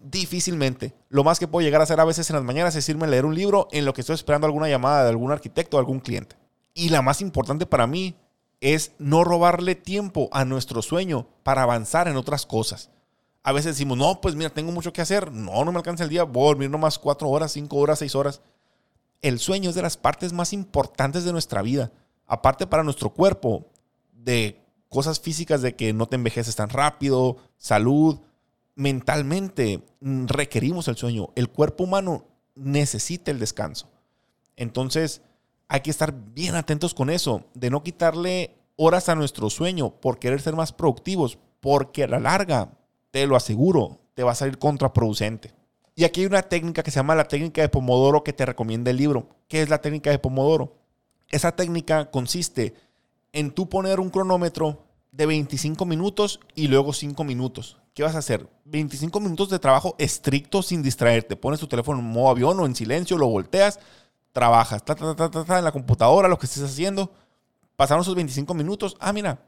difícilmente. 0.00 0.94
Lo 1.08 1.24
más 1.24 1.38
que 1.38 1.48
puedo 1.48 1.64
llegar 1.64 1.80
a 1.80 1.84
hacer 1.84 2.00
a 2.00 2.04
veces 2.04 2.28
en 2.30 2.36
las 2.36 2.44
mañanas 2.44 2.74
es 2.74 2.88
irme 2.88 3.04
a 3.04 3.08
leer 3.08 3.26
un 3.26 3.34
libro 3.34 3.68
en 3.70 3.84
lo 3.84 3.92
que 3.92 4.00
estoy 4.00 4.14
esperando 4.14 4.46
alguna 4.46 4.68
llamada 4.68 5.04
de 5.04 5.10
algún 5.10 5.30
arquitecto 5.30 5.76
o 5.76 5.80
algún 5.80 6.00
cliente. 6.00 6.36
Y 6.74 6.88
la 6.88 7.02
más 7.02 7.20
importante 7.20 7.66
para 7.66 7.86
mí 7.86 8.14
es 8.60 8.92
no 8.98 9.24
robarle 9.24 9.74
tiempo 9.74 10.28
a 10.32 10.44
nuestro 10.44 10.82
sueño 10.82 11.26
para 11.42 11.62
avanzar 11.62 12.08
en 12.08 12.16
otras 12.16 12.46
cosas. 12.46 12.90
A 13.42 13.52
veces 13.52 13.76
decimos, 13.76 13.96
no, 13.96 14.20
pues 14.20 14.34
mira, 14.34 14.50
tengo 14.50 14.72
mucho 14.72 14.92
que 14.92 15.00
hacer. 15.00 15.32
No, 15.32 15.64
no 15.64 15.72
me 15.72 15.78
alcanza 15.78 16.04
el 16.04 16.10
día. 16.10 16.24
Voy 16.24 16.44
a 16.44 16.48
dormir 16.48 16.70
nomás 16.70 16.98
cuatro 16.98 17.28
horas, 17.28 17.52
cinco 17.52 17.76
horas, 17.76 17.98
seis 17.98 18.14
horas. 18.14 18.42
El 19.22 19.38
sueño 19.38 19.70
es 19.70 19.76
de 19.76 19.82
las 19.82 19.96
partes 19.96 20.32
más 20.32 20.52
importantes 20.52 21.24
de 21.24 21.32
nuestra 21.32 21.62
vida. 21.62 21.90
Aparte 22.30 22.68
para 22.68 22.84
nuestro 22.84 23.10
cuerpo, 23.10 23.66
de 24.12 24.64
cosas 24.88 25.18
físicas 25.18 25.62
de 25.62 25.74
que 25.74 25.92
no 25.92 26.06
te 26.06 26.14
envejeces 26.14 26.54
tan 26.54 26.68
rápido, 26.68 27.38
salud, 27.56 28.20
mentalmente 28.76 29.82
requerimos 30.00 30.86
el 30.86 30.96
sueño. 30.96 31.30
El 31.34 31.48
cuerpo 31.48 31.82
humano 31.82 32.28
necesita 32.54 33.32
el 33.32 33.40
descanso. 33.40 33.90
Entonces, 34.54 35.22
hay 35.66 35.80
que 35.80 35.90
estar 35.90 36.14
bien 36.32 36.54
atentos 36.54 36.94
con 36.94 37.10
eso, 37.10 37.46
de 37.54 37.68
no 37.68 37.82
quitarle 37.82 38.56
horas 38.76 39.08
a 39.08 39.16
nuestro 39.16 39.50
sueño 39.50 40.00
por 40.00 40.20
querer 40.20 40.40
ser 40.40 40.54
más 40.54 40.72
productivos, 40.72 41.36
porque 41.58 42.04
a 42.04 42.06
la 42.06 42.20
larga, 42.20 42.78
te 43.10 43.26
lo 43.26 43.34
aseguro, 43.34 43.98
te 44.14 44.22
va 44.22 44.30
a 44.30 44.36
salir 44.36 44.56
contraproducente. 44.56 45.52
Y 45.96 46.04
aquí 46.04 46.20
hay 46.20 46.26
una 46.26 46.42
técnica 46.42 46.84
que 46.84 46.92
se 46.92 47.00
llama 47.00 47.16
la 47.16 47.24
técnica 47.24 47.60
de 47.60 47.68
Pomodoro 47.68 48.22
que 48.22 48.32
te 48.32 48.46
recomienda 48.46 48.92
el 48.92 48.98
libro. 48.98 49.28
¿Qué 49.48 49.62
es 49.62 49.68
la 49.68 49.80
técnica 49.80 50.10
de 50.10 50.20
Pomodoro? 50.20 50.79
Esa 51.30 51.52
técnica 51.52 52.10
consiste 52.10 52.74
en 53.32 53.52
tú 53.52 53.68
poner 53.68 54.00
un 54.00 54.10
cronómetro 54.10 54.84
de 55.12 55.26
25 55.26 55.84
minutos 55.86 56.40
y 56.54 56.68
luego 56.68 56.92
5 56.92 57.22
minutos. 57.24 57.78
¿Qué 57.94 58.02
vas 58.02 58.14
a 58.14 58.18
hacer? 58.18 58.48
25 58.64 59.20
minutos 59.20 59.48
de 59.50 59.58
trabajo 59.58 59.94
estricto 59.98 60.62
sin 60.62 60.82
distraerte. 60.82 61.36
Pones 61.36 61.60
tu 61.60 61.66
teléfono 61.66 62.00
en 62.00 62.06
modo 62.06 62.30
avión 62.30 62.58
o 62.60 62.66
en 62.66 62.74
silencio, 62.74 63.18
lo 63.18 63.26
volteas, 63.26 63.78
trabajas 64.32 64.82
en 64.88 65.64
la 65.64 65.72
computadora, 65.72 66.28
lo 66.28 66.38
que 66.38 66.46
estés 66.46 66.62
haciendo. 66.62 67.12
Pasaron 67.76 68.02
esos 68.02 68.14
25 68.14 68.52
minutos. 68.54 68.96
Ah, 69.00 69.12
mira, 69.12 69.40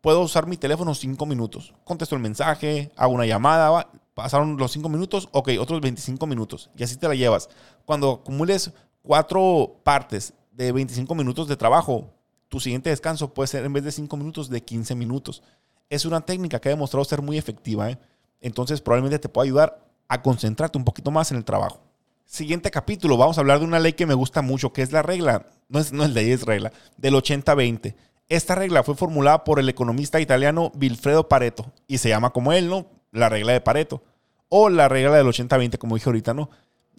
puedo 0.00 0.20
usar 0.20 0.46
mi 0.46 0.56
teléfono 0.56 0.94
5 0.94 1.24
minutos. 1.26 1.74
Contesto 1.84 2.14
el 2.14 2.22
mensaje, 2.22 2.92
hago 2.96 3.12
una 3.12 3.26
llamada. 3.26 3.90
Pasaron 4.14 4.56
los 4.56 4.72
5 4.72 4.88
minutos, 4.88 5.28
ok, 5.32 5.50
otros 5.60 5.80
25 5.80 6.26
minutos. 6.26 6.70
Y 6.76 6.82
así 6.82 6.96
te 6.96 7.08
la 7.08 7.14
llevas. 7.14 7.48
Cuando 7.84 8.12
acumules 8.12 8.72
cuatro 9.02 9.80
partes 9.84 10.34
de 10.58 10.72
25 10.72 11.14
minutos 11.14 11.46
de 11.46 11.56
trabajo, 11.56 12.12
tu 12.48 12.58
siguiente 12.58 12.90
descanso 12.90 13.32
puede 13.32 13.46
ser 13.46 13.64
en 13.64 13.72
vez 13.72 13.84
de 13.84 13.92
5 13.92 14.16
minutos, 14.16 14.50
de 14.50 14.60
15 14.60 14.96
minutos. 14.96 15.42
Es 15.88 16.04
una 16.04 16.20
técnica 16.20 16.60
que 16.60 16.68
ha 16.68 16.72
demostrado 16.72 17.04
ser 17.04 17.22
muy 17.22 17.38
efectiva. 17.38 17.90
¿eh? 17.90 17.98
Entonces 18.40 18.80
probablemente 18.80 19.20
te 19.20 19.28
pueda 19.28 19.44
ayudar 19.44 19.88
a 20.08 20.20
concentrarte 20.20 20.76
un 20.76 20.84
poquito 20.84 21.12
más 21.12 21.30
en 21.30 21.36
el 21.36 21.44
trabajo. 21.44 21.80
Siguiente 22.24 22.72
capítulo, 22.72 23.16
vamos 23.16 23.38
a 23.38 23.40
hablar 23.40 23.60
de 23.60 23.66
una 23.66 23.78
ley 23.78 23.92
que 23.92 24.04
me 24.04 24.14
gusta 24.14 24.42
mucho, 24.42 24.72
que 24.72 24.82
es 24.82 24.90
la 24.90 25.00
regla, 25.00 25.46
no 25.68 25.78
es, 25.78 25.92
no 25.92 26.04
es 26.04 26.10
ley, 26.10 26.32
es 26.32 26.42
regla, 26.42 26.72
del 26.96 27.14
80-20. 27.14 27.94
Esta 28.28 28.56
regla 28.56 28.82
fue 28.82 28.96
formulada 28.96 29.44
por 29.44 29.60
el 29.60 29.68
economista 29.68 30.20
italiano 30.20 30.72
Vilfredo 30.74 31.28
Pareto 31.28 31.72
y 31.86 31.98
se 31.98 32.08
llama 32.08 32.30
como 32.30 32.52
él, 32.52 32.68
¿no? 32.68 32.86
La 33.12 33.28
regla 33.28 33.52
de 33.52 33.60
Pareto 33.60 34.02
o 34.48 34.68
la 34.68 34.88
regla 34.88 35.16
del 35.16 35.26
80-20, 35.26 35.78
como 35.78 35.94
dije 35.94 36.08
ahorita, 36.08 36.34
¿no? 36.34 36.50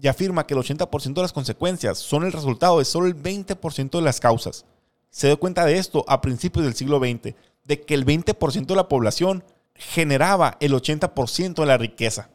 Y 0.01 0.07
afirma 0.07 0.47
que 0.47 0.53
el 0.53 0.59
80% 0.61 1.13
de 1.13 1.21
las 1.21 1.33
consecuencias 1.33 1.97
son 1.97 2.23
el 2.23 2.31
resultado 2.31 2.79
de 2.79 2.85
solo 2.85 3.07
el 3.07 3.21
20% 3.21 3.89
de 3.91 4.01
las 4.01 4.19
causas 4.19 4.65
se 5.09 5.27
dio 5.27 5.39
cuenta 5.39 5.65
de 5.65 5.77
esto 5.77 6.05
a 6.07 6.21
principios 6.21 6.65
del 6.65 6.75
siglo 6.75 6.99
XX, 6.99 7.35
de 7.65 7.81
que 7.81 7.93
el 7.93 8.05
20% 8.05 8.65
de 8.65 8.75
la 8.75 8.87
población 8.87 9.43
generaba 9.75 10.57
el 10.59 10.73
80% 10.73 11.55
de 11.55 11.65
la 11.65 11.77
riqueza. 11.77 12.29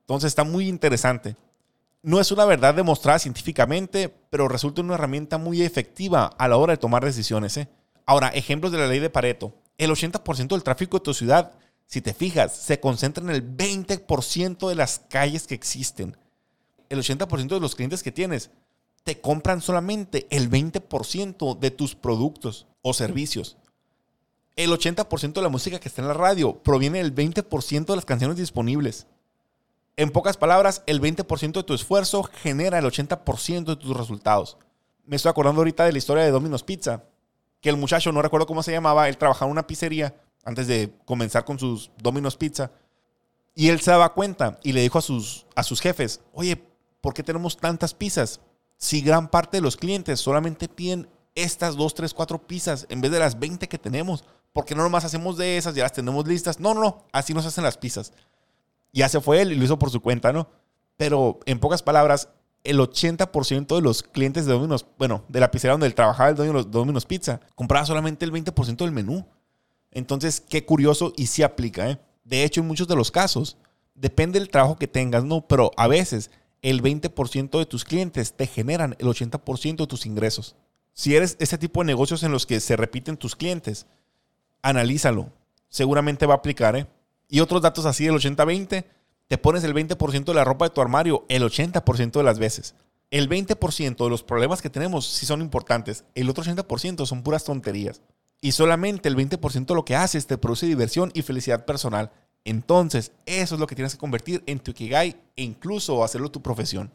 Entonces 0.00 0.28
está 0.28 0.44
muy 0.44 0.68
interesante. 0.68 1.36
No 2.02 2.20
es 2.20 2.32
una 2.32 2.44
verdad 2.44 2.74
demostrada 2.74 3.18
científicamente, 3.18 4.12
pero 4.30 4.48
resulta 4.48 4.82
una 4.82 4.94
herramienta 4.94 5.38
muy 5.38 5.62
efectiva 5.62 6.26
a 6.26 6.48
la 6.48 6.56
hora 6.56 6.72
de 6.72 6.78
tomar 6.78 7.04
decisiones. 7.04 7.56
¿eh? 7.56 7.68
Ahora, 8.06 8.28
ejemplos 8.28 8.72
de 8.72 8.78
la 8.78 8.88
ley 8.88 8.98
de 8.98 9.10
Pareto. 9.10 9.54
El 9.78 9.90
80% 9.90 10.48
del 10.48 10.64
tráfico 10.64 10.98
de 10.98 11.04
tu 11.04 11.14
ciudad, 11.14 11.52
si 11.86 12.00
te 12.00 12.12
fijas, 12.12 12.54
se 12.56 12.80
concentra 12.80 13.22
en 13.22 13.30
el 13.30 13.56
20% 13.56 14.68
de 14.68 14.74
las 14.74 14.98
calles 14.98 15.46
que 15.46 15.54
existen. 15.54 16.16
El 16.92 16.98
80% 16.98 17.48
de 17.48 17.60
los 17.60 17.74
clientes 17.74 18.02
que 18.02 18.12
tienes 18.12 18.50
te 19.02 19.18
compran 19.18 19.62
solamente 19.62 20.26
el 20.28 20.50
20% 20.50 21.58
de 21.58 21.70
tus 21.70 21.94
productos 21.94 22.66
o 22.82 22.92
servicios. 22.92 23.56
El 24.56 24.70
80% 24.70 25.32
de 25.32 25.40
la 25.40 25.48
música 25.48 25.80
que 25.80 25.88
está 25.88 26.02
en 26.02 26.08
la 26.08 26.12
radio 26.12 26.62
proviene 26.62 26.98
del 26.98 27.14
20% 27.14 27.86
de 27.86 27.96
las 27.96 28.04
canciones 28.04 28.36
disponibles. 28.36 29.06
En 29.96 30.10
pocas 30.10 30.36
palabras, 30.36 30.82
el 30.84 31.00
20% 31.00 31.52
de 31.52 31.62
tu 31.62 31.72
esfuerzo 31.72 32.24
genera 32.24 32.78
el 32.78 32.84
80% 32.84 33.64
de 33.64 33.76
tus 33.76 33.96
resultados. 33.96 34.58
Me 35.06 35.16
estoy 35.16 35.30
acordando 35.30 35.62
ahorita 35.62 35.86
de 35.86 35.92
la 35.92 35.98
historia 35.98 36.24
de 36.24 36.30
Domino's 36.30 36.62
Pizza, 36.62 37.04
que 37.62 37.70
el 37.70 37.78
muchacho, 37.78 38.12
no 38.12 38.20
recuerdo 38.20 38.46
cómo 38.46 38.62
se 38.62 38.72
llamaba, 38.72 39.08
él 39.08 39.16
trabajaba 39.16 39.46
en 39.46 39.52
una 39.52 39.66
pizzería 39.66 40.14
antes 40.44 40.66
de 40.66 40.92
comenzar 41.06 41.46
con 41.46 41.58
sus 41.58 41.90
Domino's 41.96 42.36
Pizza. 42.36 42.70
Y 43.54 43.70
él 43.70 43.80
se 43.80 43.92
daba 43.92 44.12
cuenta 44.12 44.58
y 44.62 44.72
le 44.72 44.82
dijo 44.82 44.98
a 44.98 45.02
sus, 45.02 45.46
a 45.54 45.62
sus 45.62 45.80
jefes, 45.80 46.20
oye, 46.34 46.62
¿por 47.02 47.12
qué 47.12 47.22
tenemos 47.22 47.58
tantas 47.58 47.92
pizzas? 47.92 48.40
si 48.82 49.00
gran 49.00 49.28
parte 49.28 49.58
de 49.58 49.60
los 49.60 49.76
clientes 49.76 50.18
solamente 50.18 50.68
piden 50.68 51.08
estas 51.36 51.76
dos, 51.76 51.94
tres, 51.94 52.12
cuatro 52.12 52.44
pizzas 52.48 52.84
en 52.90 53.00
vez 53.00 53.12
de 53.12 53.20
las 53.20 53.38
20 53.38 53.68
que 53.68 53.78
tenemos? 53.78 54.24
Porque 54.52 54.74
no 54.74 54.82
nomás 54.82 55.04
hacemos 55.04 55.36
de 55.36 55.56
esas, 55.56 55.76
ya 55.76 55.84
las 55.84 55.92
tenemos 55.92 56.26
listas. 56.26 56.58
No, 56.58 56.74
no, 56.74 56.80
no, 56.80 57.04
así 57.12 57.32
nos 57.32 57.46
hacen 57.46 57.62
las 57.62 57.78
pizzas. 57.78 58.12
Ya 58.92 59.08
se 59.08 59.20
fue 59.20 59.40
él 59.40 59.52
y 59.52 59.54
lo 59.54 59.64
hizo 59.64 59.78
por 59.78 59.90
su 59.90 60.00
cuenta, 60.00 60.32
¿no? 60.32 60.48
Pero 60.96 61.38
en 61.46 61.60
pocas 61.60 61.80
palabras, 61.80 62.28
el 62.64 62.80
80% 62.80 63.76
de 63.76 63.82
los 63.82 64.02
clientes 64.02 64.46
de 64.46 64.52
Domino's, 64.52 64.84
bueno, 64.98 65.24
de 65.28 65.38
la 65.38 65.52
pizzería 65.52 65.72
donde 65.72 65.86
él 65.86 65.94
trabajaba, 65.94 66.30
el 66.30 66.36
Domino's, 66.36 66.68
Domino's 66.68 67.06
Pizza, 67.06 67.40
compraba 67.54 67.86
solamente 67.86 68.24
el 68.24 68.32
20% 68.32 68.78
del 68.78 68.90
menú. 68.90 69.24
Entonces, 69.92 70.40
qué 70.40 70.66
curioso 70.66 71.12
y 71.16 71.28
sí 71.28 71.44
aplica, 71.44 71.88
¿eh? 71.88 72.00
De 72.24 72.42
hecho, 72.42 72.60
en 72.60 72.66
muchos 72.66 72.88
de 72.88 72.96
los 72.96 73.12
casos, 73.12 73.58
depende 73.94 74.40
del 74.40 74.50
trabajo 74.50 74.76
que 74.76 74.88
tengas, 74.88 75.22
¿no? 75.22 75.46
Pero 75.46 75.70
a 75.76 75.86
veces 75.86 76.32
el 76.62 76.82
20% 76.82 77.58
de 77.58 77.66
tus 77.66 77.84
clientes 77.84 78.34
te 78.34 78.46
generan 78.46 78.96
el 78.98 79.08
80% 79.08 79.76
de 79.76 79.86
tus 79.86 80.06
ingresos. 80.06 80.56
Si 80.94 81.16
eres 81.16 81.36
ese 81.40 81.58
tipo 81.58 81.80
de 81.80 81.86
negocios 81.86 82.22
en 82.22 82.32
los 82.32 82.46
que 82.46 82.60
se 82.60 82.76
repiten 82.76 83.16
tus 83.16 83.34
clientes, 83.34 83.86
analízalo. 84.62 85.30
Seguramente 85.68 86.26
va 86.26 86.34
a 86.34 86.36
aplicar. 86.38 86.76
¿eh? 86.76 86.86
Y 87.28 87.40
otros 87.40 87.62
datos 87.62 87.84
así 87.86 88.04
del 88.04 88.14
80-20, 88.14 88.84
te 89.26 89.38
pones 89.38 89.64
el 89.64 89.74
20% 89.74 90.24
de 90.24 90.34
la 90.34 90.44
ropa 90.44 90.66
de 90.66 90.70
tu 90.74 90.80
armario 90.80 91.24
el 91.28 91.42
80% 91.42 92.12
de 92.12 92.22
las 92.22 92.38
veces. 92.38 92.74
El 93.10 93.28
20% 93.28 94.04
de 94.04 94.10
los 94.10 94.22
problemas 94.22 94.62
que 94.62 94.70
tenemos 94.70 95.06
sí 95.06 95.26
son 95.26 95.40
importantes. 95.40 96.04
El 96.14 96.30
otro 96.30 96.44
80% 96.44 97.06
son 97.06 97.22
puras 97.22 97.44
tonterías. 97.44 98.00
Y 98.40 98.52
solamente 98.52 99.08
el 99.08 99.16
20% 99.16 99.66
de 99.66 99.74
lo 99.74 99.84
que 99.84 99.96
haces 99.96 100.26
te 100.26 100.38
produce 100.38 100.66
diversión 100.66 101.10
y 101.14 101.22
felicidad 101.22 101.64
personal. 101.64 102.10
Entonces, 102.44 103.12
eso 103.26 103.54
es 103.54 103.60
lo 103.60 103.66
que 103.66 103.74
tienes 103.74 103.92
que 103.92 103.98
convertir 103.98 104.42
en 104.46 104.58
tu 104.58 104.72
Ikigai 104.72 105.16
e 105.36 105.42
incluso 105.42 106.02
hacerlo 106.02 106.30
tu 106.30 106.42
profesión. 106.42 106.90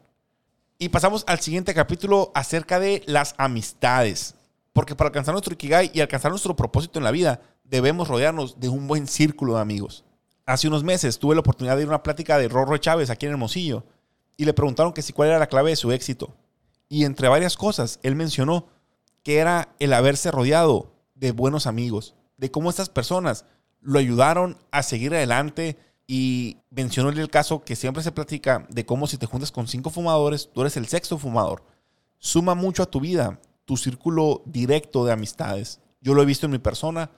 Y 0.78 0.90
pasamos 0.90 1.24
al 1.28 1.40
siguiente 1.40 1.74
capítulo 1.74 2.32
acerca 2.36 2.80
de 2.80 3.04
las 3.08 3.34
amistades. 3.38 4.36
Porque 4.74 4.96
para 4.96 5.08
alcanzar 5.08 5.34
nuestro 5.34 5.54
Ikigai 5.54 5.90
y 5.94 6.02
alcanzar 6.02 6.32
nuestro 6.32 6.56
propósito 6.56 7.00
en 7.00 7.06
la 7.06 7.12
vida, 7.12 7.42
debemos 7.64 8.08
rodearnos 8.08 8.60
de 8.60 8.70
un 8.70 8.88
buen 8.88 9.08
círculo 9.08 9.56
de 9.56 9.62
amigos. 9.62 10.04
Hace 10.46 10.68
unos 10.68 10.84
meses 10.84 11.20
tuve 11.20 11.36
la 11.36 11.42
oportunidad 11.42 11.76
de 11.76 11.84
ir 11.84 11.88
a 11.88 11.92
una 11.92 12.04
plática 12.04 12.38
de 12.38 12.48
Rorro 12.48 12.78
Chávez 12.78 13.10
aquí 13.10 13.26
en 13.26 13.34
Hermosillo 13.34 13.84
y 14.38 14.46
le 14.46 14.54
preguntaron 14.54 14.94
que 14.94 15.02
si 15.02 15.12
cuál 15.14 15.30
era 15.30 15.40
la 15.40 15.48
clave 15.48 15.72
de 15.72 15.76
su 15.76 15.92
éxito. 15.92 16.36
Y 16.88 17.04
entre 17.04 17.28
varias 17.28 17.58
cosas, 17.58 18.00
él 18.04 18.16
mencionó 18.16 18.68
que 19.24 19.40
era 19.40 19.76
el 19.80 19.92
haberse 19.92 20.32
rodeado 20.32 20.94
de 21.16 21.32
buenos 21.32 21.68
amigos, 21.68 22.16
de 22.38 22.52
cómo 22.52 22.70
estas 22.70 22.88
personas 22.88 23.46
lo 23.82 24.00
ayudaron 24.00 24.58
a 24.72 24.84
seguir 24.84 25.14
adelante 25.14 25.78
y 26.08 26.58
mencionó 26.70 27.10
el 27.10 27.30
caso 27.30 27.64
que 27.64 27.76
siempre 27.76 28.04
se 28.04 28.12
platica 28.12 28.66
de 28.70 28.86
cómo 28.86 29.08
si 29.08 29.18
te 29.18 29.26
juntas 29.26 29.52
con 29.52 29.68
cinco 29.68 29.90
fumadores, 29.90 30.50
tú 30.54 30.62
eres 30.62 30.78
el 30.78 30.88
sexto 30.88 31.18
fumador. 31.18 31.64
Suma 32.18 32.56
mucho 32.56 32.84
a 32.84 32.90
tu 32.90 33.00
vida 33.00 33.40
tu 33.68 33.76
círculo 33.76 34.44
directo 34.46 35.04
de 35.04 35.12
amistades. 35.12 35.82
Yo 36.00 36.14
lo 36.14 36.22
he 36.22 36.26
visto 36.26 36.46
en 36.46 36.54
mi 36.54 36.58
persona 36.58 37.12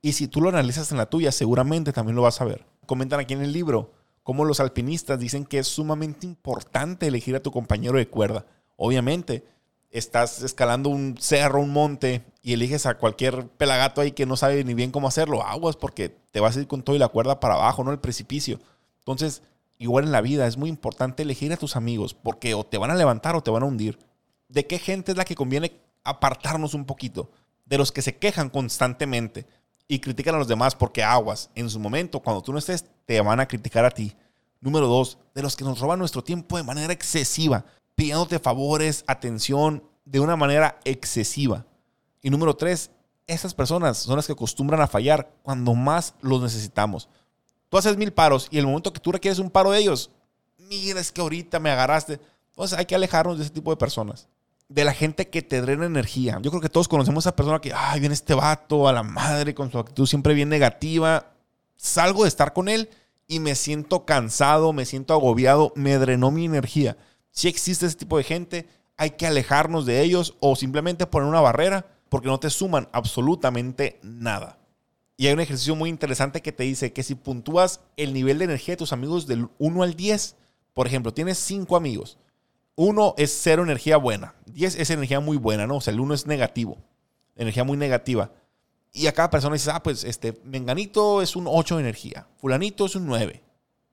y 0.00 0.12
si 0.12 0.28
tú 0.28 0.40
lo 0.40 0.48
analizas 0.48 0.92
en 0.92 0.96
la 0.98 1.10
tuya, 1.10 1.32
seguramente 1.32 1.92
también 1.92 2.14
lo 2.14 2.22
vas 2.22 2.40
a 2.40 2.44
ver. 2.44 2.64
Comentan 2.86 3.18
aquí 3.18 3.34
en 3.34 3.42
el 3.42 3.52
libro 3.52 3.92
cómo 4.22 4.44
los 4.44 4.60
alpinistas 4.60 5.18
dicen 5.18 5.44
que 5.44 5.58
es 5.58 5.66
sumamente 5.66 6.24
importante 6.24 7.08
elegir 7.08 7.34
a 7.34 7.42
tu 7.42 7.50
compañero 7.50 7.98
de 7.98 8.06
cuerda. 8.06 8.46
Obviamente, 8.76 9.44
estás 9.90 10.42
escalando 10.42 10.90
un 10.90 11.16
cerro, 11.18 11.60
un 11.60 11.70
monte 11.70 12.24
y 12.42 12.52
eliges 12.52 12.86
a 12.86 12.98
cualquier 12.98 13.48
pelagato 13.48 14.00
ahí 14.00 14.12
que 14.12 14.26
no 14.26 14.36
sabe 14.36 14.64
ni 14.64 14.74
bien 14.74 14.90
cómo 14.90 15.08
hacerlo, 15.08 15.42
aguas 15.42 15.76
porque 15.76 16.10
te 16.30 16.40
vas 16.40 16.56
a 16.56 16.60
ir 16.60 16.66
con 16.66 16.82
todo 16.82 16.96
y 16.96 16.98
la 16.98 17.08
cuerda 17.08 17.40
para 17.40 17.54
abajo, 17.54 17.84
no 17.84 17.92
el 17.92 17.98
precipicio. 17.98 18.60
Entonces, 18.98 19.42
igual 19.78 20.04
en 20.04 20.12
la 20.12 20.20
vida 20.20 20.46
es 20.46 20.56
muy 20.56 20.68
importante 20.68 21.22
elegir 21.22 21.52
a 21.52 21.56
tus 21.56 21.76
amigos 21.76 22.14
porque 22.14 22.54
o 22.54 22.64
te 22.64 22.78
van 22.78 22.90
a 22.90 22.96
levantar 22.96 23.36
o 23.36 23.42
te 23.42 23.50
van 23.50 23.62
a 23.62 23.66
hundir. 23.66 23.98
¿De 24.48 24.66
qué 24.66 24.78
gente 24.78 25.12
es 25.12 25.18
la 25.18 25.24
que 25.24 25.34
conviene 25.34 25.80
apartarnos 26.04 26.74
un 26.74 26.84
poquito? 26.84 27.30
De 27.64 27.78
los 27.78 27.92
que 27.92 28.02
se 28.02 28.16
quejan 28.16 28.50
constantemente 28.50 29.46
y 29.86 30.00
critican 30.00 30.34
a 30.34 30.38
los 30.38 30.48
demás 30.48 30.74
porque 30.74 31.02
aguas. 31.02 31.50
En 31.54 31.70
su 31.70 31.78
momento, 31.78 32.20
cuando 32.20 32.42
tú 32.42 32.52
no 32.52 32.58
estés, 32.58 32.84
te 33.06 33.20
van 33.20 33.40
a 33.40 33.48
criticar 33.48 33.84
a 33.84 33.90
ti. 33.90 34.14
Número 34.60 34.86
dos, 34.86 35.18
de 35.34 35.42
los 35.42 35.56
que 35.56 35.64
nos 35.64 35.78
roban 35.78 35.98
nuestro 35.98 36.22
tiempo 36.22 36.56
de 36.56 36.62
manera 36.62 36.92
excesiva 36.92 37.64
pidiéndote 37.98 38.38
favores, 38.38 39.02
atención 39.08 39.82
de 40.04 40.20
una 40.20 40.36
manera 40.36 40.78
excesiva. 40.84 41.66
Y 42.22 42.30
número 42.30 42.54
tres, 42.54 42.92
esas 43.26 43.54
personas 43.54 43.98
son 43.98 44.14
las 44.14 44.24
que 44.24 44.34
acostumbran 44.34 44.80
a 44.80 44.86
fallar 44.86 45.34
cuando 45.42 45.74
más 45.74 46.14
los 46.20 46.40
necesitamos. 46.40 47.08
Tú 47.68 47.76
haces 47.76 47.96
mil 47.96 48.12
paros 48.12 48.46
y 48.52 48.58
el 48.58 48.66
momento 48.66 48.92
que 48.92 49.00
tú 49.00 49.10
requieres 49.10 49.40
un 49.40 49.50
paro 49.50 49.72
de 49.72 49.80
ellos, 49.80 50.12
mira, 50.58 51.00
es 51.00 51.10
que 51.10 51.20
ahorita 51.20 51.58
me 51.58 51.72
agarraste. 51.72 52.20
Entonces 52.50 52.78
hay 52.78 52.86
que 52.86 52.94
alejarnos 52.94 53.36
de 53.36 53.42
ese 53.42 53.52
tipo 53.52 53.72
de 53.72 53.76
personas. 53.76 54.28
De 54.68 54.84
la 54.84 54.94
gente 54.94 55.28
que 55.28 55.42
te 55.42 55.60
drena 55.60 55.86
energía. 55.86 56.38
Yo 56.40 56.52
creo 56.52 56.62
que 56.62 56.68
todos 56.68 56.86
conocemos 56.86 57.26
a 57.26 57.30
esa 57.30 57.36
persona 57.36 57.60
que, 57.60 57.72
ay, 57.74 57.98
viene 57.98 58.14
este 58.14 58.34
vato 58.34 58.86
a 58.86 58.92
la 58.92 59.02
madre 59.02 59.56
con 59.56 59.72
su 59.72 59.78
actitud 59.80 60.06
siempre 60.06 60.34
bien 60.34 60.48
negativa. 60.48 61.32
Salgo 61.74 62.22
de 62.22 62.28
estar 62.28 62.52
con 62.52 62.68
él 62.68 62.90
y 63.26 63.40
me 63.40 63.56
siento 63.56 64.04
cansado, 64.04 64.72
me 64.72 64.84
siento 64.84 65.14
agobiado, 65.14 65.72
me 65.74 65.98
drenó 65.98 66.30
mi 66.30 66.44
energía 66.44 66.96
si 67.38 67.46
existe 67.46 67.86
ese 67.86 67.94
tipo 67.94 68.18
de 68.18 68.24
gente, 68.24 68.66
hay 68.96 69.10
que 69.10 69.24
alejarnos 69.24 69.86
de 69.86 70.02
ellos 70.02 70.34
o 70.40 70.56
simplemente 70.56 71.06
poner 71.06 71.28
una 71.28 71.40
barrera 71.40 71.86
porque 72.08 72.26
no 72.26 72.40
te 72.40 72.50
suman 72.50 72.88
absolutamente 72.90 74.00
nada. 74.02 74.58
Y 75.16 75.28
hay 75.28 75.34
un 75.34 75.40
ejercicio 75.40 75.76
muy 75.76 75.88
interesante 75.88 76.42
que 76.42 76.50
te 76.50 76.64
dice 76.64 76.92
que 76.92 77.04
si 77.04 77.14
puntúas 77.14 77.78
el 77.96 78.12
nivel 78.12 78.38
de 78.38 78.46
energía 78.46 78.72
de 78.72 78.78
tus 78.78 78.92
amigos 78.92 79.28
del 79.28 79.46
1 79.58 79.84
al 79.84 79.94
10, 79.94 80.34
por 80.74 80.88
ejemplo, 80.88 81.14
tienes 81.14 81.38
5 81.38 81.76
amigos. 81.76 82.18
1 82.74 83.14
es 83.16 83.38
cero 83.40 83.62
energía 83.62 83.98
buena, 83.98 84.34
10 84.46 84.74
es 84.74 84.90
energía 84.90 85.20
muy 85.20 85.36
buena, 85.36 85.68
¿no? 85.68 85.76
O 85.76 85.80
sea, 85.80 85.92
el 85.92 86.00
1 86.00 86.14
es 86.14 86.26
negativo, 86.26 86.76
energía 87.36 87.62
muy 87.62 87.76
negativa. 87.76 88.32
Y 88.92 89.06
a 89.06 89.12
cada 89.12 89.30
persona 89.30 89.54
dices, 89.54 89.72
ah, 89.72 89.80
pues 89.84 90.02
este, 90.02 90.40
Menganito 90.42 91.22
es 91.22 91.36
un 91.36 91.44
8 91.46 91.76
de 91.76 91.82
energía, 91.82 92.26
Fulanito 92.40 92.86
es 92.86 92.96
un 92.96 93.06
9, 93.06 93.44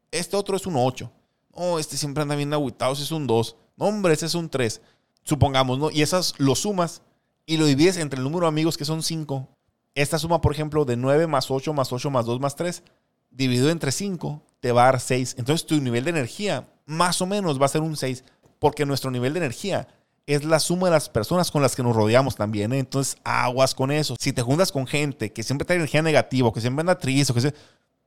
este 0.10 0.36
otro 0.36 0.58
es 0.58 0.66
un 0.66 0.78
8. 0.78 1.12
Oh, 1.56 1.80
este 1.80 1.97
siempre 1.97 2.22
anda 2.22 2.36
bien 2.36 2.53
agüitado, 2.53 2.93
ese 2.93 3.03
es 3.03 3.12
un 3.12 3.26
2. 3.26 3.56
No, 3.78 3.86
hombre, 3.86 4.14
ese 4.14 4.26
es 4.26 4.36
un 4.36 4.49
3. 4.49 4.82
Supongamos, 5.24 5.80
¿no? 5.80 5.89
Y 5.89 6.01
esas 6.01 6.36
lo 6.38 6.53
sumas 6.53 7.01
y 7.45 7.58
lo 7.58 7.66
divides 7.66 7.97
entre 7.97 8.18
el 8.18 8.24
número 8.24 8.41
de 8.41 8.49
amigos 8.49 8.78
que 8.78 8.86
son 8.86 9.01
5. 9.01 9.47
Esta 9.95 10.20
suma, 10.20 10.41
por 10.41 10.51
ejemplo, 10.51 10.84
de 10.84 10.97
9 10.97 11.28
más 11.28 11.49
8 11.49 11.74
más 11.74 11.91
8 11.93 12.12
más 12.12 12.26
2 12.26 12.39
más 12.41 12.56
3, 12.56 12.84
dividido 13.32 13.70
entre 13.70 13.91
5, 13.91 14.43
te 14.60 14.72
va 14.74 14.84
a 14.84 14.86
dar 14.86 14.99
6. 14.99 15.36
Entonces 15.38 15.66
tu 15.66 15.80
nivel 15.80 16.03
de 16.03 16.10
energía 16.10 16.68
más 16.86 17.22
o 17.22 17.26
menos 17.26 17.60
va 17.60 17.66
a 17.66 17.70
ser 17.70 17.82
un 17.82 17.95
6, 17.95 18.26
porque 18.60 18.86
nuestro 18.86 19.10
nivel 19.10 19.34
de 19.34 19.39
energía 19.39 19.88
es 20.26 20.43
la 20.43 20.60
suma 20.60 20.88
de 20.88 20.91
las 20.91 21.08
personas 21.08 21.51
con 21.51 21.62
las 21.62 21.76
que 21.76 21.84
nos 21.84 21.95
rodeamos 21.95 22.36
también. 22.36 22.74
¿eh? 22.74 22.80
Entonces 22.80 23.18
aguas 23.24 23.76
con 23.76 23.91
eso. 23.91 24.16
Si 24.20 24.34
te 24.34 24.41
juntas 24.41 24.72
con 24.72 24.88
gente 24.88 25.32
que 25.32 25.43
siempre 25.43 25.66
trae 25.66 25.78
energía 25.78 26.01
negativa, 26.01 26.51
que 26.51 26.62
siempre 26.62 26.82
anda 26.82 26.97
triste, 26.97 27.34
que 27.34 27.53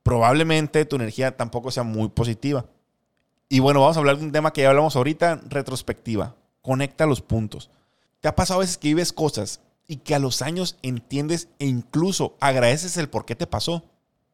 probablemente 0.03 0.85
tu 0.85 0.95
energía 0.95 1.35
tampoco 1.35 1.71
sea 1.71 1.83
muy 1.83 2.09
positiva. 2.09 2.65
Y 3.51 3.59
bueno, 3.59 3.81
vamos 3.81 3.97
a 3.97 3.99
hablar 3.99 4.19
de 4.19 4.25
un 4.25 4.31
tema 4.31 4.53
que 4.53 4.61
ya 4.61 4.69
hablamos 4.69 4.95
ahorita, 4.95 5.41
retrospectiva. 5.49 6.35
Conecta 6.61 7.07
los 7.07 7.21
puntos. 7.21 7.71
¿Te 8.21 8.27
ha 8.27 8.35
pasado 8.35 8.59
a 8.59 8.61
veces 8.61 8.77
que 8.77 8.89
vives 8.89 9.11
cosas 9.11 9.61
y 9.87 9.97
que 9.97 10.13
a 10.13 10.19
los 10.19 10.43
años 10.43 10.77
entiendes 10.83 11.47
e 11.57 11.65
incluso 11.65 12.37
agradeces 12.39 12.95
el 12.97 13.09
por 13.09 13.25
qué 13.25 13.35
te 13.35 13.47
pasó? 13.47 13.83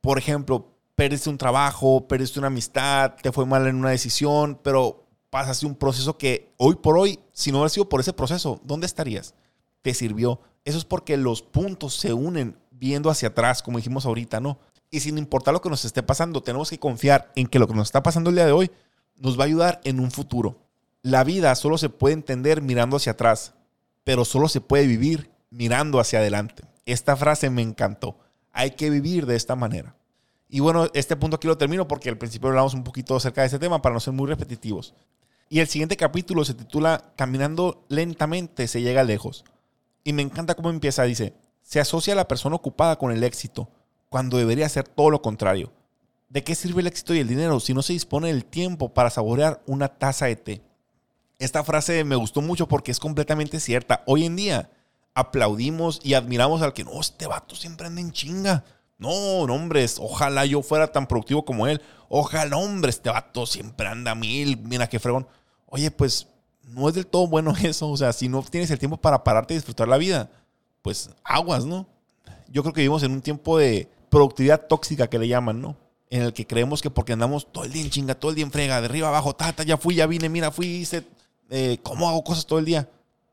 Por 0.02 0.18
ejemplo, 0.18 0.68
perdiste 0.96 1.30
un 1.30 1.38
trabajo, 1.38 2.10
perdiste 2.10 2.40
una 2.40 2.50
amistad, 2.50 3.14
te 3.22 3.32
fue 3.32 3.46
mal 3.46 3.66
en 3.68 3.78
una 3.78 3.92
decisión, 3.92 4.60
pero 4.62 5.06
pasaste 5.30 5.66
un 5.66 5.76
proceso 5.76 6.18
que 6.18 6.52
hoy 6.58 6.76
por 6.76 6.98
hoy, 6.98 7.18
si 7.32 7.54
no 7.54 7.60
hubiera 7.60 7.70
sido 7.70 7.88
por 7.88 8.02
ese 8.02 8.12
proceso, 8.12 8.60
¿dónde 8.66 8.86
estarías? 8.86 9.34
Te 9.82 9.94
sirvió. 9.94 10.42
Eso 10.66 10.78
es 10.78 10.84
porque 10.84 11.16
los 11.16 11.42
puntos 11.42 11.96
se 11.96 12.12
unen 12.12 12.58
viendo 12.70 13.10
hacia 13.10 13.30
atrás, 13.30 13.64
como 13.64 13.78
dijimos 13.78 14.06
ahorita, 14.06 14.42
¿no? 14.42 14.60
Y 14.92 15.00
sin 15.00 15.18
importar 15.18 15.54
lo 15.54 15.62
que 15.62 15.70
nos 15.70 15.86
esté 15.86 16.04
pasando, 16.04 16.44
tenemos 16.44 16.70
que 16.70 16.80
confiar 16.80 17.32
en 17.38 17.48
que 17.48 17.60
lo 17.60 17.68
que 17.68 17.76
nos 17.76 17.88
está 17.88 18.04
pasando 18.04 18.30
el 18.30 18.36
día 18.36 18.46
de 18.46 18.52
hoy 18.52 18.70
nos 19.16 19.38
va 19.38 19.44
a 19.44 19.48
ayudar 19.48 19.82
en 19.84 20.00
un 20.00 20.12
futuro. 20.12 20.60
La 21.02 21.24
vida 21.24 21.54
solo 21.56 21.78
se 21.78 21.90
puede 21.90 22.14
entender 22.14 22.62
mirando 22.62 22.98
hacia 22.98 23.14
atrás, 23.14 23.54
pero 24.04 24.26
solo 24.26 24.48
se 24.48 24.62
puede 24.62 24.88
vivir 24.88 25.32
mirando 25.50 26.00
hacia 26.00 26.20
adelante. 26.20 26.64
Esta 26.86 27.16
frase 27.16 27.50
me 27.50 27.62
encantó. 27.62 28.18
Hay 28.52 28.72
que 28.72 28.90
vivir 28.90 29.26
de 29.26 29.36
esta 29.36 29.56
manera. 29.56 29.96
Y 30.48 30.60
bueno, 30.60 30.88
este 30.94 31.16
punto 31.16 31.38
aquí 31.38 31.48
lo 31.48 31.58
termino 31.58 31.88
porque 31.88 32.10
al 32.10 32.18
principio 32.18 32.50
hablamos 32.50 32.74
un 32.74 32.84
poquito 32.84 33.16
acerca 33.16 33.42
de 33.42 33.48
este 33.48 33.60
tema 33.60 33.82
para 33.82 33.94
no 33.94 34.00
ser 34.00 34.14
muy 34.14 34.28
repetitivos. 34.28 34.94
Y 35.50 35.60
el 35.60 35.68
siguiente 35.68 35.98
capítulo 35.98 36.44
se 36.46 36.54
titula 36.54 37.14
Caminando 37.16 37.86
lentamente 37.90 38.68
se 38.68 38.82
llega 38.82 39.04
lejos. 39.04 39.44
Y 40.04 40.14
me 40.14 40.22
encanta 40.22 40.56
cómo 40.56 40.70
empieza. 40.70 41.04
Dice, 41.04 41.34
se 41.62 41.80
asocia 41.80 42.14
a 42.14 42.16
la 42.16 42.28
persona 42.28 42.56
ocupada 42.56 42.98
con 42.98 43.12
el 43.12 43.24
éxito, 43.24 43.70
cuando 44.10 44.38
debería 44.38 44.70
ser 44.70 44.88
todo 44.88 45.10
lo 45.10 45.22
contrario. 45.22 45.72
¿De 46.36 46.44
qué 46.44 46.54
sirve 46.54 46.82
el 46.82 46.88
éxito 46.88 47.16
y 47.16 47.20
el 47.20 47.30
dinero 47.30 47.62
si 47.62 47.74
no 47.74 47.82
se 47.82 47.94
dispone 47.94 48.28
del 48.28 48.44
tiempo 48.44 48.94
para 48.94 49.10
saborear 49.10 49.64
una 49.68 49.88
taza 49.88 50.26
de 50.26 50.36
té? 50.36 50.62
Esta 51.40 51.64
frase 51.64 52.04
me 52.04 52.18
gustó 52.18 52.42
mucho 52.42 52.68
porque 52.68 52.92
es 52.92 53.00
completamente 53.00 53.58
cierta. 53.62 54.04
Hoy 54.06 54.26
en 54.26 54.36
día 54.36 54.70
aplaudimos 55.14 56.02
y 56.04 56.14
admiramos 56.14 56.62
al 56.62 56.74
que 56.74 56.84
no, 56.84 57.00
este 57.00 57.26
vato 57.26 57.56
siempre 57.56 57.88
anda 57.88 58.02
en 58.02 58.12
chinga. 58.12 58.66
No, 58.98 59.48
no, 59.48 59.54
hombres, 59.54 59.96
ojalá 59.98 60.46
yo 60.46 60.62
fuera 60.62 60.92
tan 60.92 61.08
productivo 61.08 61.46
como 61.46 61.68
él. 61.68 61.82
Ojalá, 62.10 62.58
hombre, 62.58 62.90
este 62.90 63.10
vato 63.10 63.46
siempre 63.46 63.88
anda 63.88 64.12
a 64.12 64.16
mil. 64.16 64.58
Mira 64.58 64.90
qué 64.90 65.00
fregón. 65.00 65.26
Oye, 65.68 65.90
pues 65.90 66.28
no 66.64 66.90
es 66.90 66.96
del 66.96 67.08
todo 67.08 67.28
bueno 67.28 67.54
eso. 67.64 67.90
O 67.90 67.96
sea, 67.96 68.12
si 68.12 68.28
no 68.28 68.44
tienes 68.44 68.70
el 68.72 68.80
tiempo 68.80 68.98
para 68.98 69.24
pararte 69.24 69.54
y 69.54 69.58
disfrutar 69.58 69.88
la 69.88 69.96
vida, 69.96 70.30
pues 70.82 71.12
aguas, 71.24 71.64
¿no? 71.64 71.88
Yo 72.50 72.62
creo 72.62 72.74
que 72.74 72.82
vivimos 72.82 73.04
en 73.04 73.14
un 73.14 73.22
tiempo 73.22 73.58
de 73.58 73.90
productividad 74.10 74.68
tóxica 74.68 75.08
que 75.08 75.18
le 75.18 75.30
llaman, 75.30 75.62
¿no? 75.62 75.85
En 76.10 76.22
el 76.22 76.34
que 76.34 76.46
creemos 76.46 76.82
que 76.82 76.90
porque 76.90 77.14
andamos 77.14 77.52
todo 77.52 77.64
el 77.64 77.72
día 77.72 77.82
en 77.84 77.90
chinga, 77.90 78.16
todo 78.16 78.30
el 78.32 78.36
día 78.36 78.46
en 78.46 78.52
frega, 78.52 78.80
de 78.80 78.86
arriba 78.86 79.08
abajo, 79.08 79.36
tata, 79.36 79.64
ya 79.64 79.78
fui, 79.78 79.96
ya 79.96 80.08
vine, 80.08 80.30
mira, 80.30 80.52
fui, 80.52 80.68
hice, 80.68 81.04
eh, 81.50 81.80
¿cómo 81.84 82.08
hago 82.08 82.24
cosas 82.24 82.46
todo 82.46 82.60
el 82.60 82.66
día? 82.66 82.90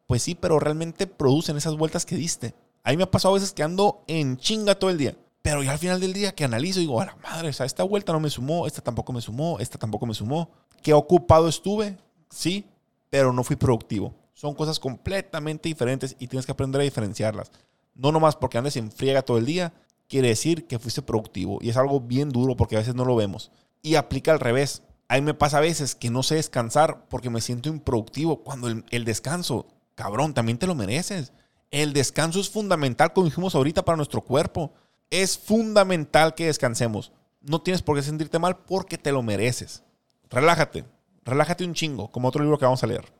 Pues 0.07 0.23
sí, 0.23 0.35
pero 0.35 0.59
realmente 0.59 1.07
producen 1.07 1.57
esas 1.57 1.77
vueltas 1.77 2.05
que 2.05 2.17
diste. 2.17 2.55
A 2.83 2.91
mí 2.91 2.97
me 2.97 3.05
ha 3.05 3.11
pasado 3.11 3.35
a 3.35 3.39
veces 3.39 3.53
que 3.53 3.63
ando 3.63 4.03
en 4.07 4.37
chinga 4.37 4.75
todo 4.75 4.91
el 4.91 4.99
día. 4.99 5.17
Pero 5.43 5.63
ya 5.63 5.73
al 5.73 5.79
final 5.79 6.01
del 6.01 6.13
día 6.13 6.35
que 6.35 6.45
analizo 6.45 6.79
digo, 6.79 7.01
a 7.01 7.07
la 7.07 7.17
madre, 7.17 7.49
o 7.49 7.53
sea, 7.53 7.67
esta 7.67 7.83
vuelta 7.83 8.13
no 8.13 8.21
me 8.21 8.31
sumó, 8.31 8.67
esta 8.67 8.81
tampoco 8.81 9.13
me 9.13 9.21
sumó, 9.21 9.59
esta 9.59 9.79
tampoco 9.79 10.07
me 10.07 10.15
sumó. 10.15 10.51
¿Qué 10.83 10.93
ocupado 10.93 11.49
estuve? 11.49 11.97
Sí, 12.31 12.65
pero 13.11 13.33
no 13.33 13.43
fui 13.43 13.57
productivo. 13.57 14.15
Son 14.35 14.55
cosas 14.55 14.79
completamente 14.79 15.69
diferentes 15.69 16.17
y 16.19 16.29
tienes 16.29 16.47
que 16.47 16.53
aprender 16.53 16.81
a 16.81 16.85
diferenciarlas. 16.85 17.51
No 17.95 18.13
nomás 18.13 18.37
porque 18.37 18.59
andes 18.59 18.77
en 18.77 18.91
friega 18.91 19.23
todo 19.23 19.39
el 19.39 19.47
día, 19.47 19.73
quiere 20.13 20.29
decir 20.29 20.67
que 20.67 20.79
fuiste 20.79 21.01
productivo. 21.01 21.59
Y 21.63 21.71
es 21.71 21.79
algo 21.79 21.99
bien 21.99 22.29
duro 22.29 22.55
porque 22.55 22.77
a 22.77 22.81
veces 22.81 22.95
no 22.95 23.07
lo 23.07 23.17
vemos. 23.17 23.51
Y 23.81 23.95
aplica 23.95 24.31
al 24.31 24.41
revés. 24.41 24.83
A 25.09 25.15
mí 25.15 25.23
me 25.23 25.33
pasa 25.33 25.57
a 25.57 25.63
veces 25.63 25.95
que 25.95 26.11
no 26.11 26.23
sé 26.23 26.35
descansar 26.35 27.07
porque 27.09 27.31
me 27.31 27.41
siento 27.41 27.71
improductivo 27.71 28.45
cuando 28.45 28.69
el, 28.69 29.05
descanso, 29.07 29.69
cabrón, 29.95 30.35
también 30.35 30.59
te 30.59 30.67
lo 30.67 30.75
mereces. 30.75 31.33
El 31.71 31.95
descanso 31.95 32.41
es 32.41 32.51
fundamental, 32.51 33.15
como 33.15 33.25
dijimos 33.25 33.55
ahorita, 33.55 33.87
para 33.87 33.97
nuestro 33.97 34.21
cuerpo. 34.21 34.75
Es 35.09 35.39
fundamental 35.39 36.35
que 36.35 36.45
descansemos. 36.45 37.13
No 37.41 37.63
tienes 37.63 37.81
por 37.81 37.97
qué 37.97 38.03
sentirte 38.03 38.39
mal 38.39 38.59
porque 38.59 38.99
te 38.99 39.13
lo 39.13 39.23
mereces. 39.23 39.83
Relájate, 40.29 40.85
relájate 41.25 41.65
un 41.65 41.73
chingo, 41.73 42.13
como 42.13 42.29
otro 42.29 42.43
libro 42.43 42.59
que 42.59 42.67
vamos 42.67 42.85
a 42.85 42.87
leer. 42.87 43.15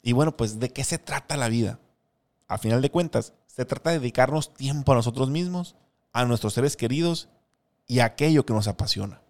Y 0.00 0.12
bueno, 0.12 0.36
pues 0.36 0.60
¿de 0.60 0.72
qué 0.72 0.84
se 0.84 0.98
trata 0.98 1.36
la 1.36 1.48
vida? 1.48 1.80
A 2.46 2.58
final 2.58 2.82
de 2.82 2.90
cuentas, 2.92 3.32
se 3.48 3.64
trata 3.64 3.90
de 3.90 3.98
dedicarnos 3.98 4.54
tiempo 4.54 4.92
a 4.92 4.94
nosotros 4.94 5.28
mismos, 5.28 5.74
a 6.16 6.24
nuestros 6.24 6.54
seres 6.54 6.78
queridos 6.78 7.28
y 7.86 7.98
a 7.98 8.06
aquello 8.06 8.46
que 8.46 8.54
nos 8.54 8.68
apasiona. 8.68 9.20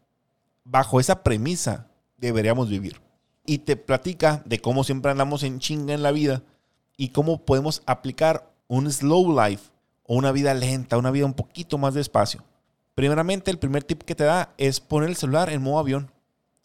Bajo 0.62 1.00
esa 1.00 1.24
premisa 1.24 1.88
deberíamos 2.16 2.68
vivir. 2.68 3.00
Y 3.44 3.58
te 3.58 3.76
platica 3.76 4.40
de 4.44 4.60
cómo 4.60 4.84
siempre 4.84 5.10
andamos 5.10 5.42
en 5.42 5.58
chinga 5.58 5.94
en 5.94 6.04
la 6.04 6.12
vida 6.12 6.44
y 6.96 7.08
cómo 7.08 7.44
podemos 7.44 7.82
aplicar 7.86 8.52
un 8.68 8.90
slow 8.90 9.36
life 9.36 9.64
o 10.04 10.14
una 10.14 10.30
vida 10.30 10.54
lenta, 10.54 10.96
una 10.96 11.10
vida 11.10 11.26
un 11.26 11.34
poquito 11.34 11.76
más 11.76 11.92
despacio. 11.94 12.44
Primeramente, 12.94 13.50
el 13.50 13.58
primer 13.58 13.82
tip 13.82 14.04
que 14.04 14.14
te 14.14 14.22
da 14.22 14.54
es 14.56 14.78
poner 14.78 15.08
el 15.08 15.16
celular 15.16 15.50
en 15.50 15.62
modo 15.62 15.80
avión 15.80 16.12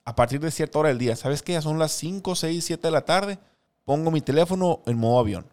a 0.06 0.16
partir 0.16 0.40
de 0.40 0.52
cierta 0.52 0.78
hora 0.78 0.90
del 0.90 1.00
día. 1.00 1.16
¿Sabes 1.16 1.42
que 1.42 1.54
ya 1.54 1.64
son 1.64 1.80
las 1.80 1.94
5, 1.94 2.36
6, 2.36 2.64
7 2.64 2.88
de 2.88 2.92
la 2.92 3.06
tarde? 3.06 3.40
Pongo 3.86 4.12
mi 4.12 4.22
teléfono 4.22 4.84
en 4.86 5.00
modo 5.00 5.20
avión. 5.20 5.48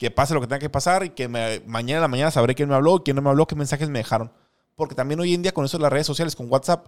Que 0.00 0.10
pase 0.10 0.32
lo 0.34 0.40
que 0.40 0.46
tenga 0.46 0.58
que 0.58 0.70
pasar 0.70 1.04
y 1.04 1.10
que 1.10 1.28
mañana 1.28 1.98
en 1.98 2.00
la 2.00 2.08
mañana 2.08 2.30
sabré 2.30 2.54
quién 2.54 2.70
me 2.70 2.74
habló, 2.74 3.04
quién 3.04 3.14
no 3.16 3.22
me 3.22 3.28
habló, 3.28 3.46
qué 3.46 3.54
mensajes 3.54 3.90
me 3.90 3.98
dejaron. 3.98 4.32
Porque 4.74 4.94
también 4.94 5.20
hoy 5.20 5.34
en 5.34 5.42
día 5.42 5.52
con 5.52 5.66
eso 5.66 5.76
de 5.76 5.82
las 5.82 5.92
redes 5.92 6.06
sociales, 6.06 6.34
con 6.34 6.50
WhatsApp, 6.50 6.86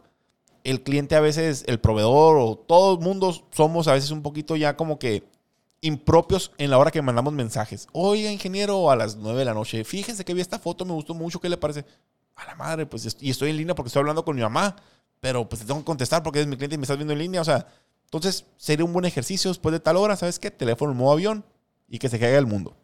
el 0.64 0.82
cliente 0.82 1.14
a 1.14 1.20
veces, 1.20 1.62
el 1.66 1.78
proveedor 1.78 2.38
o 2.38 2.56
todo 2.56 2.94
el 2.94 3.00
mundo 3.00 3.36
somos 3.50 3.86
a 3.86 3.92
veces 3.92 4.12
un 4.12 4.22
poquito 4.22 4.56
ya 4.56 4.76
como 4.76 4.98
que 4.98 5.24
impropios 5.82 6.52
en 6.56 6.70
la 6.70 6.78
hora 6.78 6.90
que 6.90 7.02
mandamos 7.02 7.34
mensajes. 7.34 7.86
Oiga, 7.92 8.32
ingeniero, 8.32 8.90
a 8.90 8.96
las 8.96 9.16
9 9.16 9.40
de 9.40 9.44
la 9.44 9.52
noche, 9.52 9.84
fíjense 9.84 10.24
que 10.24 10.32
vi 10.32 10.40
esta 10.40 10.58
foto, 10.58 10.86
me 10.86 10.92
gustó 10.92 11.12
mucho, 11.12 11.38
¿qué 11.38 11.50
le 11.50 11.58
parece? 11.58 11.84
A 12.36 12.46
la 12.46 12.54
madre, 12.54 12.86
pues, 12.86 13.16
y 13.20 13.28
estoy 13.28 13.50
en 13.50 13.58
línea 13.58 13.74
porque 13.74 13.88
estoy 13.88 14.00
hablando 14.00 14.24
con 14.24 14.34
mi 14.36 14.42
mamá, 14.42 14.74
pero 15.20 15.46
pues 15.46 15.60
te 15.60 15.66
tengo 15.66 15.80
que 15.80 15.84
contestar 15.84 16.22
porque 16.22 16.40
es 16.40 16.46
mi 16.46 16.56
cliente 16.56 16.76
y 16.76 16.78
me 16.78 16.84
estás 16.84 16.96
viendo 16.96 17.12
en 17.12 17.18
línea, 17.18 17.42
o 17.42 17.44
sea, 17.44 17.66
entonces 18.04 18.46
sería 18.56 18.86
un 18.86 18.92
buen 18.92 19.04
ejercicio 19.04 19.50
después 19.50 19.72
de 19.72 19.80
tal 19.80 19.96
hora, 19.96 20.16
¿sabes 20.16 20.38
qué? 20.38 20.50
Teléfono 20.50 20.92
en 20.92 20.98
modo 20.98 21.12
avión 21.12 21.44
y 21.88 21.98
que 21.98 22.08
se 22.08 22.18
caiga 22.18 22.38
el 22.38 22.46
mundo. 22.46 22.74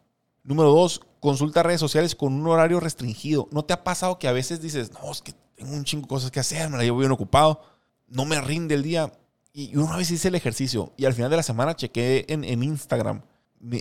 Número 0.43 0.69
dos, 0.69 1.01
consulta 1.19 1.63
redes 1.63 1.79
sociales 1.79 2.15
con 2.15 2.33
un 2.33 2.47
horario 2.47 2.79
restringido. 2.79 3.47
¿No 3.51 3.65
te 3.65 3.73
ha 3.73 3.83
pasado 3.83 4.19
que 4.19 4.27
a 4.27 4.31
veces 4.31 4.61
dices, 4.61 4.91
no, 4.93 5.11
es 5.11 5.21
que 5.21 5.33
tengo 5.55 5.73
un 5.73 5.83
chingo 5.83 6.03
de 6.03 6.07
cosas 6.07 6.31
que 6.31 6.39
hacer, 6.39 6.69
me 6.69 6.77
la 6.77 6.83
llevo 6.83 6.99
bien 6.99 7.11
ocupado, 7.11 7.61
no 8.07 8.25
me 8.25 8.39
rinde 8.41 8.75
el 8.75 8.83
día? 8.83 9.11
Y 9.53 9.75
una 9.75 9.97
vez 9.97 10.09
hice 10.11 10.29
el 10.29 10.35
ejercicio 10.35 10.93
y 10.95 11.05
al 11.05 11.13
final 11.13 11.29
de 11.29 11.37
la 11.37 11.43
semana 11.43 11.75
chequé 11.75 12.25
en, 12.29 12.63
Instagram 12.63 13.21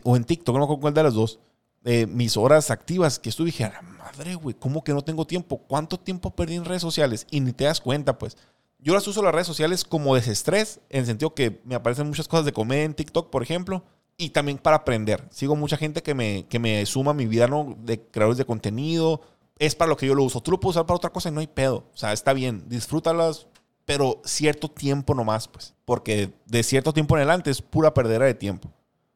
o 0.02 0.16
en 0.16 0.24
TikTok, 0.24 0.54
no 0.54 0.60
me 0.60 0.64
acuerdo 0.64 0.80
cuál 0.80 0.94
de 0.94 1.02
las 1.02 1.14
dos, 1.14 1.38
eh, 1.84 2.06
mis 2.06 2.36
horas 2.36 2.70
activas 2.70 3.18
que 3.18 3.28
estuve 3.28 3.48
y 3.48 3.52
dije, 3.52 3.64
a 3.64 3.70
la 3.70 3.82
madre, 3.82 4.34
güey, 4.34 4.56
¿cómo 4.58 4.82
que 4.82 4.92
no 4.92 5.02
tengo 5.02 5.26
tiempo? 5.26 5.58
¿Cuánto 5.58 5.98
tiempo 5.98 6.30
perdí 6.30 6.56
en 6.56 6.64
redes 6.64 6.82
sociales? 6.82 7.26
Y 7.30 7.40
ni 7.40 7.52
te 7.52 7.64
das 7.64 7.80
cuenta, 7.80 8.18
pues. 8.18 8.36
Yo 8.80 8.94
las 8.94 9.06
uso 9.08 9.22
las 9.22 9.32
redes 9.32 9.46
sociales 9.46 9.84
como 9.84 10.14
desestrés, 10.14 10.80
en 10.88 11.00
el 11.00 11.06
sentido 11.06 11.34
que 11.34 11.60
me 11.64 11.74
aparecen 11.74 12.06
muchas 12.06 12.28
cosas 12.28 12.44
de 12.44 12.52
comer 12.52 12.80
en 12.80 12.94
TikTok, 12.94 13.30
por 13.30 13.42
ejemplo, 13.42 13.84
y 14.18 14.30
también 14.30 14.58
para 14.58 14.76
aprender. 14.76 15.26
Sigo 15.30 15.56
mucha 15.56 15.76
gente 15.76 16.02
que 16.02 16.12
me, 16.12 16.44
que 16.48 16.58
me 16.58 16.84
suma 16.84 17.14
mi 17.14 17.26
vida 17.26 17.46
¿no? 17.46 17.76
de 17.78 18.02
creadores 18.02 18.36
de 18.36 18.44
contenido. 18.44 19.22
Es 19.58 19.76
para 19.76 19.88
lo 19.88 19.96
que 19.96 20.06
yo 20.06 20.14
lo 20.14 20.24
uso. 20.24 20.42
Tú 20.42 20.50
lo 20.50 20.60
puedes 20.60 20.76
usar 20.76 20.86
para 20.86 20.96
otra 20.96 21.10
cosa 21.10 21.28
y 21.28 21.32
no 21.32 21.40
hay 21.40 21.46
pedo. 21.46 21.84
O 21.94 21.96
sea, 21.96 22.12
está 22.12 22.32
bien. 22.32 22.68
Disfrútalas, 22.68 23.46
pero 23.84 24.20
cierto 24.24 24.68
tiempo 24.68 25.14
nomás, 25.14 25.46
pues. 25.46 25.74
Porque 25.84 26.32
de 26.46 26.62
cierto 26.64 26.92
tiempo 26.92 27.14
en 27.14 27.20
adelante 27.20 27.50
es 27.50 27.62
pura 27.62 27.94
perdera 27.94 28.26
de 28.26 28.34
tiempo. 28.34 28.72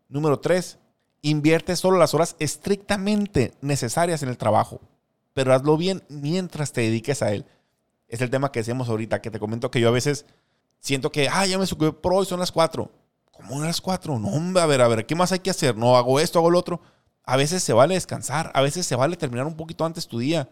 Número 0.09 0.39
tres, 0.39 0.79
invierte 1.21 1.75
solo 1.75 1.99
las 1.99 2.15
horas 2.15 2.37
estrictamente 2.39 3.55
necesarias 3.61 4.23
en 4.23 4.29
el 4.29 4.37
trabajo, 4.37 4.81
pero 5.33 5.55
hazlo 5.55 5.77
bien 5.77 6.03
mientras 6.09 6.73
te 6.73 6.83
dediques 6.83 7.23
a 7.23 7.33
él. 7.33 7.45
Es 8.09 8.21
el 8.21 8.31
tema 8.31 8.53
que 8.53 8.61
decíamos 8.61 8.89
ahorita, 8.89 9.21
que 9.21 9.31
te 9.31 9.39
comento 9.39 9.71
que 9.71 9.81
yo 9.81 9.89
a 9.89 9.93
veces 9.93 10.27
siento 10.81 11.11
que, 11.11 11.29
ah, 11.29 11.47
ya 11.47 11.59
me 11.59 11.67
subí 11.67 11.91
pro 11.93 12.17
hoy 12.17 12.27
son 12.27 12.41
las 12.41 12.53
cuatro. 12.53 12.91
¿Cómo 13.33 13.61
las 13.61 13.81
cuatro? 13.81 14.19
No, 14.19 14.29
hombre, 14.29 14.63
a 14.63 14.67
ver, 14.67 14.81
a 14.83 14.89
ver, 14.89 15.07
¿qué 15.07 15.17
más 15.17 15.33
hay 15.33 15.41
que 15.41 15.51
hacer? 15.51 15.77
No 15.77 15.97
hago 15.97 16.21
esto, 16.21 16.39
hago 16.39 16.51
lo 16.51 16.59
otro. 16.59 16.81
A 17.25 17.37
veces 17.37 17.63
se 17.63 17.73
vale 17.73 17.95
descansar, 17.95 18.53
a 18.55 18.63
veces 18.63 18.87
se 18.87 18.95
vale 18.95 19.17
terminar 19.17 19.47
un 19.47 19.57
poquito 19.57 19.85
antes 19.85 20.07
tu 20.07 20.19
día 20.19 20.49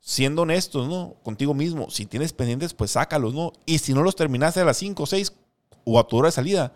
siendo 0.00 0.42
honestos, 0.42 0.86
¿no? 0.86 1.16
Contigo 1.22 1.54
mismo. 1.54 1.88
Si 1.90 2.04
tienes 2.04 2.34
pendientes, 2.34 2.74
pues 2.74 2.92
sácalos, 2.92 3.32
¿no? 3.32 3.52
Y 3.64 3.78
si 3.78 3.94
no 3.94 4.02
los 4.02 4.14
terminaste 4.14 4.60
a 4.60 4.64
las 4.64 4.76
5 4.76 5.02
o 5.02 5.06
6 5.06 5.32
o 5.84 5.98
a 5.98 6.06
tu 6.06 6.18
hora 6.18 6.28
de 6.28 6.32
salida, 6.32 6.74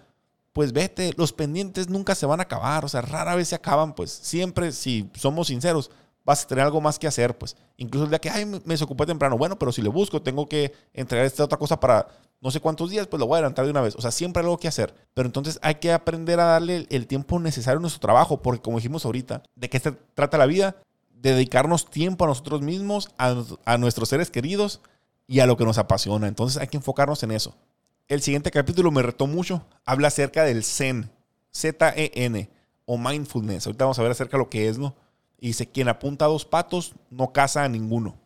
pues 0.55 0.73
vete. 0.73 1.13
Los 1.17 1.35
pendientes 1.35 1.91
nunca 1.91 2.15
se 2.15 2.25
van 2.25 2.41
a 2.41 2.45
acabar. 2.45 2.87
O 2.87 2.89
sea, 2.89 3.03
rara 3.03 3.35
vez 3.35 3.49
se 3.49 3.55
acaban, 3.55 3.95
pues 3.95 4.11
siempre, 4.11 4.73
si 4.73 5.11
somos 5.15 5.49
sinceros, 5.49 5.91
vas 6.25 6.43
a 6.43 6.47
tener 6.47 6.65
algo 6.65 6.81
más 6.81 6.99
que 6.99 7.07
hacer, 7.07 7.37
pues. 7.37 7.55
Incluso 7.77 8.05
el 8.05 8.11
día 8.11 8.19
que, 8.19 8.31
ay, 8.31 8.47
me 8.47 8.61
desocupé 8.65 9.05
temprano. 9.05 9.37
Bueno, 9.37 9.59
pero 9.59 9.73
si 9.73 9.83
le 9.83 9.91
busco, 9.91 10.23
tengo 10.23 10.49
que 10.49 10.73
entregar 10.95 11.27
esta 11.27 11.45
otra 11.45 11.59
cosa 11.59 11.79
para 11.79 12.09
no 12.41 12.51
sé 12.51 12.61
cuántos 12.61 12.91
días, 12.91 13.07
pues 13.07 13.19
lo 13.19 13.27
voy 13.27 13.37
a 13.37 13.39
adelantar 13.39 13.65
de 13.65 13.71
una 13.73 13.81
vez. 13.81 13.97
O 13.97 14.01
sea, 14.01 14.11
siempre 14.11 14.41
hay 14.41 14.47
algo 14.47 14.59
que 14.59 14.69
hacer. 14.69 14.95
Pero 15.15 15.27
entonces 15.27 15.59
hay 15.63 15.77
que 15.77 15.93
aprender 15.93 16.39
a 16.41 16.45
darle 16.45 16.87
el 16.91 17.07
tiempo 17.07 17.39
necesario 17.41 17.79
a 17.79 17.81
nuestro 17.81 18.01
trabajo, 18.01 18.43
porque 18.43 18.63
como 18.63 18.79
dijimos 18.79 19.05
ahorita, 19.05 19.43
¿de 19.57 19.69
qué 19.69 19.79
se 19.81 19.93
trata 19.93 20.39
la 20.39 20.47
vida? 20.47 20.77
dedicarnos 21.21 21.91
tiempo 21.91 22.25
a 22.25 22.29
nosotros 22.29 22.63
mismos, 22.63 23.11
a, 23.19 23.79
nuestros 23.79 24.09
seres 24.09 24.31
queridos 24.31 24.81
y 25.27 25.41
a 25.41 25.47
lo 25.47 25.57
que 25.57 25.65
nos 25.65 25.79
apasiona. 25.79 26.29
Entonces 26.29 26.61
hay 26.61 26.69
que 26.69 26.77
enfocarnos 26.77 27.23
en 27.23 27.33
eso. 27.33 27.55
El 28.07 28.23
siguiente 28.23 28.51
capítulo 28.51 28.91
me 28.91 29.03
retó 29.03 29.27
mucho. 29.27 29.65
Habla 29.85 30.09
acerca 30.09 30.45
del 30.45 30.65
Zen, 30.65 31.11
Z-E-N, 31.53 32.51
o 32.87 32.97
mindfulness. 32.97 33.67
Ahorita 33.67 33.85
vamos 33.85 33.99
a 33.99 34.03
ver 34.03 34.13
acerca 34.13 34.37
de 34.37 34.45
lo 34.45 34.49
que 34.49 34.69
es, 34.69 34.79
¿no? 34.79 34.95
Y 35.39 35.49
dice, 35.49 35.71
quien 35.71 35.89
apunta 35.89 36.25
a 36.25 36.29
dos 36.29 36.45
patos 36.45 36.95
no 37.11 37.33
caza 37.33 37.65
a 37.65 37.69
ninguno. 37.69 38.17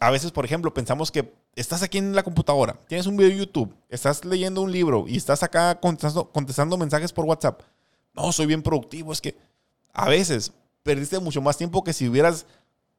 A 0.00 0.10
veces, 0.10 0.32
por 0.32 0.44
ejemplo, 0.44 0.74
pensamos 0.74 1.10
que 1.10 1.32
estás 1.54 1.82
aquí 1.82 1.98
en 1.98 2.14
la 2.14 2.22
computadora, 2.22 2.78
tienes 2.88 3.06
un 3.06 3.16
video 3.16 3.30
de 3.30 3.38
YouTube, 3.38 3.74
estás 3.88 4.24
leyendo 4.24 4.62
un 4.62 4.72
libro 4.72 5.04
y 5.06 5.16
estás 5.16 5.42
acá 5.42 5.80
contestando, 5.80 6.76
mensajes 6.76 7.12
por 7.12 7.24
WhatsApp. 7.24 7.62
No, 8.14 8.32
soy 8.32 8.46
bien 8.46 8.62
productivo. 8.62 9.12
Es 9.12 9.20
que 9.20 9.36
a 9.92 10.08
veces 10.08 10.52
perdiste 10.82 11.18
mucho 11.18 11.40
más 11.40 11.56
tiempo 11.56 11.84
que 11.84 11.92
si 11.92 12.08
hubieras 12.08 12.46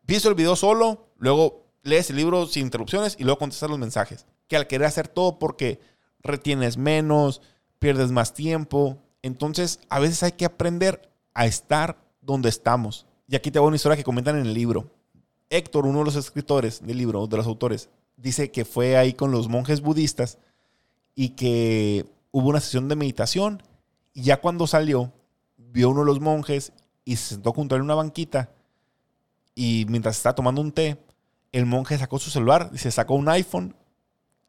visto 0.03 0.29
el 0.29 0.35
video 0.35 0.55
solo, 0.55 1.07
luego 1.17 1.65
lees 1.83 2.09
el 2.09 2.17
libro 2.17 2.45
sin 2.47 2.65
interrupciones 2.65 3.15
y 3.19 3.23
luego 3.23 3.39
contestas 3.39 3.69
los 3.69 3.79
mensajes. 3.79 4.25
Que 4.47 4.55
al 4.55 4.67
querer 4.67 4.87
hacer 4.87 5.07
todo 5.07 5.39
porque 5.39 5.79
retienes 6.21 6.77
menos, 6.77 7.41
pierdes 7.79 8.11
más 8.11 8.33
tiempo. 8.33 8.97
Entonces, 9.21 9.79
a 9.89 9.99
veces 9.99 10.23
hay 10.23 10.33
que 10.33 10.45
aprender 10.45 11.09
a 11.33 11.45
estar 11.45 11.97
donde 12.21 12.49
estamos. 12.49 13.05
Y 13.27 13.35
aquí 13.35 13.51
te 13.51 13.59
voy 13.59 13.67
una 13.67 13.75
historia 13.75 13.95
que 13.95 14.03
comentan 14.03 14.37
en 14.37 14.45
el 14.45 14.53
libro. 14.53 14.89
Héctor, 15.49 15.85
uno 15.85 15.99
de 15.99 16.05
los 16.05 16.15
escritores 16.15 16.85
del 16.85 16.97
libro, 16.97 17.27
de 17.27 17.37
los 17.37 17.47
autores, 17.47 17.89
dice 18.21 18.51
que 18.51 18.65
fue 18.65 18.97
ahí 18.97 19.13
con 19.13 19.31
los 19.31 19.49
monjes 19.49 19.81
budistas 19.81 20.37
y 21.15 21.29
que 21.29 22.05
hubo 22.31 22.49
una 22.49 22.59
sesión 22.59 22.87
de 22.87 22.95
meditación 22.95 23.63
y 24.13 24.23
ya 24.23 24.41
cuando 24.41 24.67
salió, 24.67 25.11
vio 25.57 25.89
uno 25.89 26.01
de 26.01 26.05
los 26.07 26.19
monjes 26.19 26.73
y 27.05 27.15
se 27.15 27.35
sentó 27.35 27.53
junto 27.53 27.73
a 27.73 27.77
él 27.77 27.81
en 27.81 27.85
una 27.85 27.95
banquita 27.95 28.51
y 29.55 29.85
mientras 29.89 30.17
estaba 30.17 30.35
tomando 30.35 30.61
un 30.61 30.71
té, 30.71 30.97
el 31.51 31.65
monje 31.65 31.97
sacó 31.97 32.19
su 32.19 32.29
celular 32.29 32.69
y 32.73 32.77
se 32.77 32.91
sacó 32.91 33.15
un 33.15 33.27
iPhone 33.29 33.75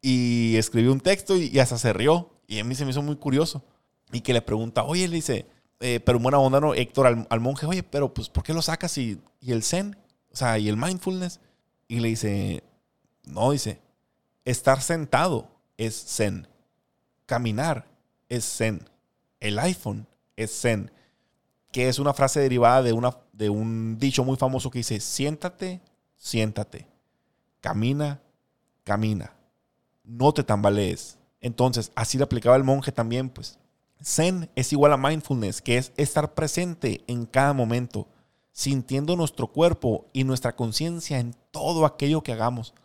y 0.01 0.55
escribió 0.57 0.91
un 0.91 0.99
texto 0.99 1.37
y, 1.37 1.57
hasta 1.59 1.77
se 1.77 1.93
rió. 1.93 2.29
Y 2.47 2.59
a 2.59 2.63
mí 2.63 2.75
se 2.75 2.85
me 2.85 2.91
hizo 2.91 3.01
muy 3.01 3.15
curioso. 3.15 3.63
Y 4.11 4.21
que 4.21 4.33
le 4.33 4.41
pregunta, 4.41 4.83
oye, 4.83 5.07
le 5.07 5.15
dice, 5.15 5.47
eh, 5.79 5.99
pero 5.99 6.19
buena 6.19 6.39
onda, 6.39 6.59
¿no? 6.59 6.73
Héctor 6.73 7.25
al, 7.29 7.39
monje, 7.39 7.65
oye, 7.65 7.83
pero 7.83 8.13
pues, 8.13 8.29
¿por 8.29 8.43
qué 8.43 8.53
lo 8.53 8.61
sacas? 8.61 8.97
Y, 8.97 9.19
y 9.39 9.53
el 9.53 9.63
zen, 9.63 9.97
o 10.31 10.35
sea, 10.35 10.59
y 10.59 10.69
el 10.69 10.77
mindfulness. 10.77 11.39
Y 11.87 11.99
le 11.99 12.09
dice, 12.09 12.63
no, 13.25 13.51
dice, 13.51 13.81
estar 14.45 14.81
sentado 14.81 15.49
es 15.77 15.95
zen. 16.15 16.47
Caminar 17.25 17.87
es 18.29 18.45
zen. 18.45 18.89
El 19.39 19.59
iPhone 19.59 20.07
es 20.35 20.61
zen 20.61 20.91
que 21.73 21.89
es 21.89 21.97
una 21.97 22.13
frase 22.13 22.39
derivada 22.39 22.83
de, 22.83 22.93
una, 22.93 23.17
de 23.33 23.49
un 23.49 23.97
dicho 23.97 24.23
muy 24.23 24.37
famoso 24.37 24.69
que 24.69 24.79
dice, 24.79 24.99
siéntate, 24.99 25.81
siéntate, 26.15 26.87
camina, 27.61 28.21
camina, 28.83 29.33
no 30.03 30.31
te 30.33 30.43
tambalees. 30.43 31.17
Entonces, 31.41 31.91
así 31.95 32.19
le 32.19 32.25
aplicaba 32.25 32.55
el 32.55 32.63
monje 32.63 32.91
también, 32.91 33.27
pues. 33.27 33.57
Zen 34.03 34.51
es 34.55 34.71
igual 34.71 34.93
a 34.93 34.97
mindfulness, 34.97 35.63
que 35.63 35.77
es 35.77 35.93
estar 35.97 36.35
presente 36.35 37.03
en 37.07 37.25
cada 37.25 37.53
momento, 37.53 38.07
sintiendo 38.51 39.15
nuestro 39.15 39.47
cuerpo 39.47 40.05
y 40.13 40.25
nuestra 40.25 40.55
conciencia 40.55 41.17
en 41.17 41.35
todo 41.49 41.87
aquello 41.87 42.21
que 42.21 42.33
hagamos. 42.33 42.75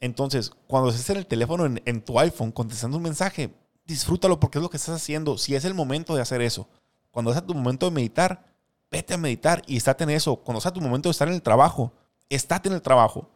Entonces, 0.00 0.50
cuando 0.66 0.90
estés 0.90 1.10
en 1.10 1.16
el 1.18 1.26
teléfono, 1.26 1.64
en, 1.64 2.02
tu 2.02 2.18
iPhone, 2.18 2.52
contestando 2.52 2.96
un 2.96 3.02
mensaje, 3.02 3.54
disfrútalo 3.86 4.38
porque 4.38 4.58
es 4.58 4.62
lo 4.62 4.70
que 4.70 4.76
estás 4.76 4.94
haciendo. 4.94 5.38
Si 5.38 5.54
es 5.54 5.64
el 5.64 5.74
momento 5.74 6.14
de 6.14 6.22
hacer 6.22 6.42
eso. 6.42 6.68
Cuando 7.10 7.32
sea 7.32 7.44
tu 7.44 7.54
momento 7.54 7.86
de 7.86 7.92
meditar, 7.92 8.44
vete 8.90 9.14
a 9.14 9.18
meditar 9.18 9.62
y 9.66 9.76
estate 9.76 10.04
en 10.04 10.10
eso. 10.10 10.36
Cuando 10.36 10.60
sea 10.60 10.72
tu 10.72 10.80
momento 10.80 11.08
de 11.08 11.12
estar 11.12 11.28
en 11.28 11.34
el 11.34 11.42
trabajo, 11.42 11.92
estate 12.28 12.68
en 12.68 12.74
el 12.74 12.82
trabajo. 12.82 13.30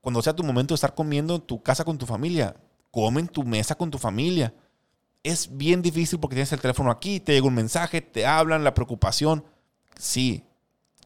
Cuando 0.00 0.22
sea 0.22 0.34
tu 0.34 0.42
momento 0.42 0.72
de 0.72 0.76
estar 0.76 0.94
comiendo 0.94 1.34
en 1.34 1.42
tu 1.42 1.62
casa 1.62 1.84
con 1.84 1.98
tu 1.98 2.06
familia, 2.06 2.56
come 2.90 3.20
en 3.20 3.28
tu 3.28 3.44
mesa 3.44 3.74
con 3.74 3.90
tu 3.90 3.98
familia. 3.98 4.54
Es 5.22 5.54
bien 5.56 5.82
difícil 5.82 6.18
porque 6.18 6.36
tienes 6.36 6.52
el 6.52 6.60
teléfono 6.60 6.90
aquí, 6.90 7.20
te 7.20 7.32
llega 7.32 7.46
un 7.46 7.54
mensaje, 7.54 8.00
te 8.00 8.24
hablan, 8.24 8.64
la 8.64 8.72
preocupación. 8.72 9.44
Sí, 9.98 10.44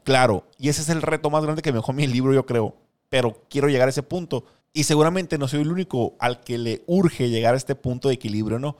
Claro, 0.04 0.46
y 0.58 0.68
ese 0.68 0.82
es 0.82 0.88
el 0.88 1.02
reto 1.02 1.30
más 1.30 1.44
grande 1.44 1.62
que 1.62 1.72
me 1.72 1.78
dejó 1.78 1.92
mi 1.92 2.06
libro, 2.06 2.32
yo 2.32 2.46
creo. 2.46 2.76
Pero 3.08 3.42
quiero 3.48 3.68
llegar 3.68 3.88
a 3.88 3.90
ese 3.90 4.02
punto. 4.02 4.44
Y 4.72 4.84
seguramente 4.84 5.38
no 5.38 5.48
soy 5.48 5.62
el 5.62 5.72
único 5.72 6.14
al 6.18 6.40
que 6.40 6.58
le 6.58 6.82
urge 6.86 7.28
llegar 7.28 7.54
a 7.54 7.56
este 7.56 7.74
punto 7.74 8.08
de 8.08 8.14
equilibrio, 8.14 8.58
¿no? 8.58 8.76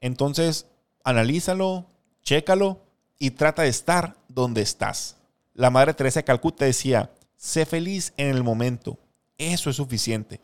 Entonces, 0.00 0.66
analízalo, 1.02 1.86
chécalo 2.22 2.80
y 3.18 3.30
trata 3.32 3.62
de 3.62 3.68
estar 3.68 4.16
donde 4.28 4.62
estás. 4.62 5.16
La 5.54 5.70
Madre 5.70 5.94
Teresa 5.94 6.20
de 6.20 6.24
Calcuta 6.24 6.64
decía, 6.64 7.10
sé 7.36 7.66
feliz 7.66 8.12
en 8.16 8.28
el 8.28 8.44
momento. 8.44 8.98
Eso 9.38 9.70
es 9.70 9.76
suficiente. 9.76 10.40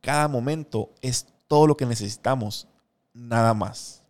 Cada 0.00 0.28
momento 0.28 0.90
es 1.00 1.26
todo 1.46 1.66
lo 1.66 1.76
que 1.76 1.86
necesitamos, 1.86 2.68
nada 3.12 3.54
más. 3.54 4.02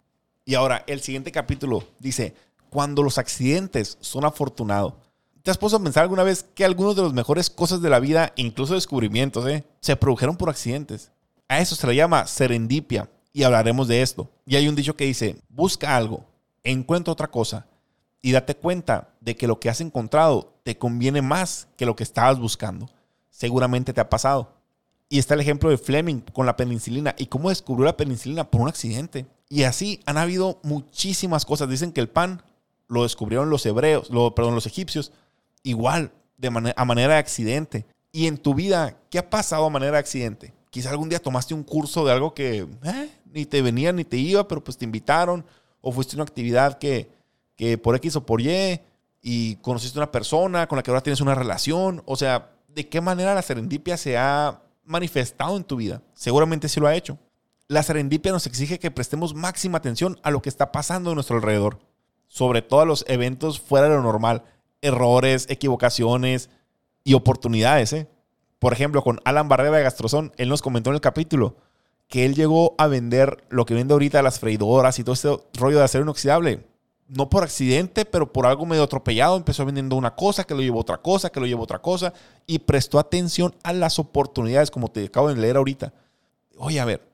Y 0.45 0.55
ahora, 0.55 0.85
el 0.87 1.01
siguiente 1.01 1.33
capítulo 1.33 1.85
dice, 1.99 2.35
cuando 2.71 3.03
los 3.03 3.18
accidentes 3.18 3.99
son 4.01 4.25
afortunados. 4.25 4.95
¿Te 5.43 5.51
has 5.51 5.57
puesto 5.57 5.78
a 5.78 5.82
pensar 5.82 6.03
alguna 6.03 6.22
vez 6.22 6.45
que 6.55 6.66
algunas 6.66 6.97
de 6.97 7.03
las 7.03 7.14
mejores 7.14 7.49
cosas 7.49 7.80
de 7.80 7.88
la 7.88 7.99
vida, 7.99 8.32
incluso 8.36 8.74
descubrimientos, 8.74 9.47
eh, 9.47 9.64
se 9.80 9.97
produjeron 9.97 10.36
por 10.36 10.51
accidentes? 10.51 11.12
A 11.49 11.61
eso 11.61 11.74
se 11.74 11.86
le 11.86 11.97
llama 11.97 12.26
serendipia 12.26 13.09
y 13.32 13.45
hablaremos 13.45 13.88
de 13.88 14.03
esto. 14.03 14.30
Y 14.45 14.57
hay 14.57 14.68
un 14.68 14.74
dicho 14.74 14.97
que 14.97 15.07
dice, 15.07 15.36
busca 15.49 15.97
algo, 15.97 16.24
encuentra 16.62 17.12
otra 17.12 17.28
cosa 17.28 17.66
y 18.20 18.32
date 18.32 18.55
cuenta 18.55 19.14
de 19.20 19.34
que 19.34 19.47
lo 19.47 19.59
que 19.59 19.70
has 19.70 19.80
encontrado 19.80 20.53
te 20.62 20.76
conviene 20.76 21.22
más 21.22 21.68
que 21.76 21.86
lo 21.86 21.97
que 21.97 22.03
estabas 22.03 22.38
buscando. 22.38 22.91
Seguramente 23.30 23.95
te 23.95 24.01
ha 24.01 24.11
pasado. 24.11 24.53
Y 25.09 25.18
está 25.18 25.34
el 25.34 25.41
ejemplo 25.41 25.70
de 25.70 25.78
Fleming 25.78 26.20
con 26.32 26.45
la 26.45 26.57
penicilina 26.57 27.14
y 27.16 27.26
cómo 27.26 27.49
descubrió 27.49 27.86
la 27.86 27.97
penicilina 27.97 28.51
por 28.51 28.61
un 28.61 28.68
accidente. 28.68 29.26
Y 29.49 29.62
así 29.62 30.01
han 30.05 30.18
habido 30.18 30.61
muchísimas 30.62 31.47
cosas. 31.47 31.68
Dicen 31.68 31.93
que 31.93 32.01
el 32.01 32.11
pan 32.11 32.43
lo 32.88 33.05
descubrieron 33.05 33.51
los 33.51 33.64
hebreos, 33.64 34.11
lo, 34.11 34.34
perdón, 34.34 34.55
los 34.55 34.66
egipcios, 34.66 35.12
igual, 35.63 36.13
de 36.37 36.73
a 36.77 36.85
manera 36.85 37.15
de 37.15 37.21
accidente. 37.21 37.87
Y 38.13 38.27
en 38.27 38.39
tu 38.39 38.55
vida, 38.55 38.97
¿qué 39.11 39.19
ha 39.19 39.31
pasado 39.31 39.67
a 39.67 39.71
manera 39.71 39.93
de 39.93 39.99
accidente? 39.99 40.53
Quizá 40.71 40.91
algún 40.91 41.09
día 41.09 41.21
tomaste 41.21 41.55
un 41.55 41.65
curso 41.65 42.05
de 42.05 42.13
algo 42.13 42.35
que 42.35 42.67
eh, 42.83 43.11
ni 43.33 43.45
te 43.47 43.63
venía 43.63 43.93
ni 43.93 44.05
te 44.05 44.17
iba, 44.17 44.47
pero 44.47 44.63
pues 44.63 44.77
te 44.77 44.85
invitaron. 44.85 45.45
O 45.81 45.93
fuiste 45.93 46.15
a 46.15 46.19
una 46.19 46.25
actividad 46.25 46.79
que, 46.79 47.11
que 47.57 47.79
por 47.79 47.97
X 47.97 48.17
o 48.17 48.27
por 48.27 48.41
Y 48.41 48.81
y 49.23 49.57
conociste 49.57 49.99
a 49.99 50.03
una 50.03 50.13
persona 50.13 50.67
con 50.67 50.77
la 50.77 50.83
que 50.83 50.91
ahora 50.91 51.03
tienes 51.03 51.21
una 51.21 51.35
relación. 51.35 52.03
O 52.07 52.17
sea, 52.17 52.51
¿de 52.69 52.89
qué 52.89 53.01
manera 53.01 53.35
la 53.35 53.43
serendipia 53.43 53.97
se 53.97 54.17
ha 54.17 54.63
manifestado 54.85 55.57
en 55.57 55.65
tu 55.65 55.77
vida? 55.77 56.03
Seguramente 56.15 56.69
sí 56.69 56.81
lo 56.81 56.87
ha 56.87 56.95
hecho. 56.95 57.19
La 57.69 57.83
serendipia 57.83 58.33
nos 58.33 58.47
exige 58.47 58.79
que 58.79 58.91
prestemos 58.91 59.35
máxima 59.35 59.79
atención 59.79 60.19
a 60.23 60.31
lo 60.31 60.43
que 60.43 60.49
está 60.49 60.73
pasando 60.73 61.13
a 61.13 61.15
nuestro 61.15 61.37
alrededor, 61.37 61.79
sobre 62.27 62.63
todo 62.63 62.81
a 62.81 62.87
los 62.87 63.05
eventos 63.07 63.61
fuera 63.61 63.89
de 63.89 63.95
lo 63.95 64.03
normal, 64.03 64.43
errores, 64.83 65.47
equivocaciones 65.49 66.51
y 67.05 67.14
oportunidades. 67.14 67.93
¿eh? 67.93 68.09
Por 68.59 68.72
ejemplo, 68.72 69.03
con 69.03 69.20
Alan 69.24 69.49
Barrera 69.49 69.76
de 69.76 69.83
Gastrozón, 69.83 70.33
él 70.37 70.49
nos 70.49 70.62
comentó 70.62 70.91
en 70.91 70.95
el 70.95 71.01
capítulo 71.01 71.57
que 72.09 72.24
él 72.24 72.35
llegó 72.35 72.74
a 72.78 72.89
vender 72.89 73.45
lo 73.51 73.64
que 73.66 73.74
vende 73.74 73.95
ahorita 73.95 74.22
las 74.22 74.41
freidoras 74.41 74.99
y 74.99 75.05
todo 75.05 75.14
este 75.14 75.28
rollo 75.55 75.78
de 75.78 75.85
acero 75.85 76.05
inoxidable 76.05 76.64
no 77.11 77.28
por 77.28 77.43
accidente, 77.43 78.05
pero 78.05 78.33
por 78.33 78.47
algo 78.47 78.64
medio 78.64 78.85
atropellado, 78.85 79.37
empezó 79.37 79.64
vendiendo 79.66 79.97
una 79.97 80.14
cosa, 80.14 80.45
que 80.45 80.55
lo 80.55 80.61
llevó 80.61 80.78
otra 80.78 80.99
cosa, 80.99 81.31
que 81.31 81.41
lo 81.41 81.47
llevó 81.47 81.64
otra 81.64 81.81
cosa, 81.81 82.12
y 82.47 82.61
prestó 82.61 82.99
atención 82.99 83.55
a 83.64 83.72
las 83.72 83.99
oportunidades, 83.99 84.70
como 84.70 84.89
te 84.89 85.05
acabo 85.05 85.28
de 85.28 85.37
leer 85.37 85.57
ahorita. 85.57 85.93
Oye, 86.57 86.78
a 86.78 86.85
ver, 86.85 87.10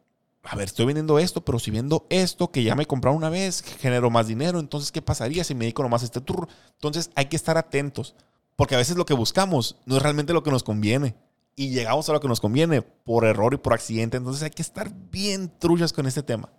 a 0.49 0.57
ver, 0.57 0.66
estoy 0.66 0.86
vendiendo 0.86 1.18
esto, 1.18 1.44
pero 1.44 1.59
si 1.59 1.70
vendo 1.70 2.07
esto 2.09 2.51
que 2.51 2.62
ya 2.62 2.74
me 2.74 2.86
compraron 2.86 3.18
una 3.18 3.30
vez, 3.30 3.62
genero 3.62 4.11
más 4.11 4.28
dinero, 4.28 4.61
entonces, 4.61 4.92
¿qué 4.92 5.03
pasaría 5.03 5.44
si 5.44 5.55
me 5.55 5.64
dedico 5.64 5.82
nomás 5.82 6.03
a 6.03 6.07
este 6.07 6.20
tour? 6.20 6.49
Entonces, 6.74 7.11
hay 7.14 7.26
que 7.26 7.36
estar 7.36 7.59
atentos, 7.59 8.14
porque 8.55 8.74
a 8.74 8.78
veces 8.78 8.97
lo 8.97 9.07
que 9.07 9.14
buscamos 9.14 9.76
no 9.84 9.97
es 9.97 10.03
realmente 10.03 10.32
lo 10.32 10.42
que 10.42 10.51
nos 10.51 10.62
conviene. 10.62 11.14
Y 11.59 11.70
llegamos 11.70 12.09
a 12.09 12.12
lo 12.12 12.20
que 12.20 12.28
nos 12.28 12.40
conviene 12.40 12.82
por 12.82 13.24
error 13.24 13.55
y 13.55 13.57
por 13.57 13.72
accidente. 13.72 14.18
Entonces 14.18 14.42
hay 14.42 14.51
que 14.51 14.61
estar 14.61 14.92
bien 15.11 15.51
truchas 15.59 15.90
con 15.90 16.07
este 16.07 16.22
tema. 16.22 16.51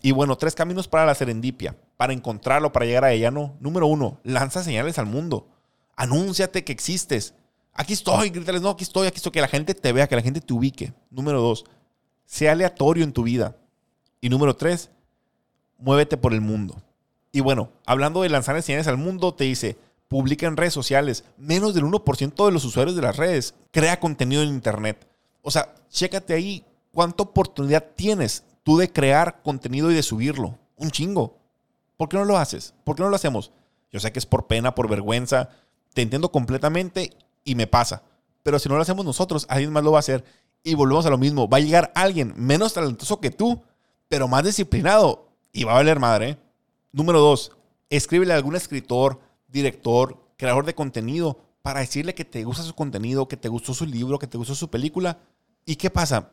Y 0.00 0.12
bueno, 0.12 0.36
tres 0.38 0.54
caminos 0.54 0.88
para 0.88 1.04
la 1.04 1.14
serendipia, 1.14 1.76
para 1.98 2.14
encontrarlo, 2.14 2.72
para 2.72 2.86
llegar 2.86 3.04
a 3.04 3.12
ella, 3.12 3.30
¿no? 3.30 3.58
Número 3.60 3.86
uno, 3.86 4.18
lanza 4.24 4.62
señales 4.62 4.98
al 4.98 5.04
mundo. 5.04 5.48
Anúnciate 5.94 6.64
que 6.64 6.72
existes. 6.72 7.34
Aquí 7.74 7.92
estoy, 7.92 8.30
grítales, 8.30 8.62
no, 8.62 8.70
aquí 8.70 8.84
estoy, 8.84 9.06
aquí 9.06 9.16
estoy, 9.16 9.32
que 9.32 9.42
la 9.42 9.48
gente 9.48 9.74
te 9.74 9.92
vea, 9.92 10.08
que 10.08 10.16
la 10.16 10.22
gente 10.22 10.40
te 10.40 10.54
ubique. 10.54 10.94
Número 11.10 11.42
dos, 11.42 11.66
sea 12.30 12.52
aleatorio 12.52 13.02
en 13.02 13.12
tu 13.12 13.24
vida. 13.24 13.56
Y 14.20 14.28
número 14.28 14.54
tres, 14.54 14.88
muévete 15.78 16.16
por 16.16 16.32
el 16.32 16.40
mundo. 16.40 16.80
Y 17.32 17.40
bueno, 17.40 17.70
hablando 17.84 18.22
de 18.22 18.28
lanzar 18.28 18.62
señales 18.62 18.86
al 18.86 18.98
mundo, 18.98 19.34
te 19.34 19.44
dice, 19.44 19.76
publica 20.06 20.46
en 20.46 20.56
redes 20.56 20.72
sociales. 20.72 21.24
Menos 21.36 21.74
del 21.74 21.84
1% 21.84 22.46
de 22.46 22.52
los 22.52 22.64
usuarios 22.64 22.94
de 22.94 23.02
las 23.02 23.16
redes 23.16 23.54
crea 23.72 23.98
contenido 23.98 24.42
en 24.42 24.50
Internet. 24.50 25.08
O 25.42 25.50
sea, 25.50 25.74
chécate 25.90 26.32
ahí 26.32 26.64
cuánta 26.92 27.24
oportunidad 27.24 27.84
tienes 27.96 28.44
tú 28.62 28.78
de 28.78 28.92
crear 28.92 29.42
contenido 29.42 29.90
y 29.90 29.94
de 29.94 30.02
subirlo. 30.04 30.56
Un 30.76 30.92
chingo. 30.92 31.36
¿Por 31.96 32.08
qué 32.08 32.16
no 32.16 32.24
lo 32.24 32.38
haces? 32.38 32.74
¿Por 32.84 32.94
qué 32.94 33.02
no 33.02 33.08
lo 33.08 33.16
hacemos? 33.16 33.50
Yo 33.90 33.98
sé 33.98 34.12
que 34.12 34.20
es 34.20 34.26
por 34.26 34.46
pena, 34.46 34.76
por 34.76 34.88
vergüenza. 34.88 35.48
Te 35.94 36.02
entiendo 36.02 36.30
completamente 36.30 37.12
y 37.42 37.56
me 37.56 37.66
pasa. 37.66 38.04
Pero 38.44 38.60
si 38.60 38.68
no 38.68 38.76
lo 38.76 38.82
hacemos 38.82 39.04
nosotros, 39.04 39.46
alguien 39.48 39.72
más 39.72 39.82
lo 39.82 39.92
va 39.92 39.98
a 39.98 40.00
hacer. 40.00 40.24
Y 40.62 40.74
volvemos 40.74 41.06
a 41.06 41.10
lo 41.10 41.18
mismo. 41.18 41.48
Va 41.48 41.58
a 41.58 41.60
llegar 41.60 41.92
alguien 41.94 42.34
menos 42.36 42.74
talentoso 42.74 43.20
que 43.20 43.30
tú, 43.30 43.62
pero 44.08 44.28
más 44.28 44.44
disciplinado. 44.44 45.28
Y 45.52 45.64
va 45.64 45.72
a 45.72 45.76
valer 45.76 45.98
madre. 45.98 46.38
Número 46.92 47.20
dos, 47.20 47.52
escríbele 47.88 48.32
a 48.32 48.36
algún 48.36 48.56
escritor, 48.56 49.20
director, 49.48 50.18
creador 50.36 50.66
de 50.66 50.74
contenido 50.74 51.38
para 51.62 51.80
decirle 51.80 52.14
que 52.14 52.24
te 52.24 52.44
gusta 52.44 52.62
su 52.62 52.74
contenido, 52.74 53.28
que 53.28 53.36
te 53.36 53.48
gustó 53.48 53.74
su 53.74 53.86
libro, 53.86 54.18
que 54.18 54.26
te 54.26 54.38
gustó 54.38 54.54
su 54.54 54.70
película. 54.70 55.18
¿Y 55.66 55.76
qué 55.76 55.90
pasa? 55.90 56.32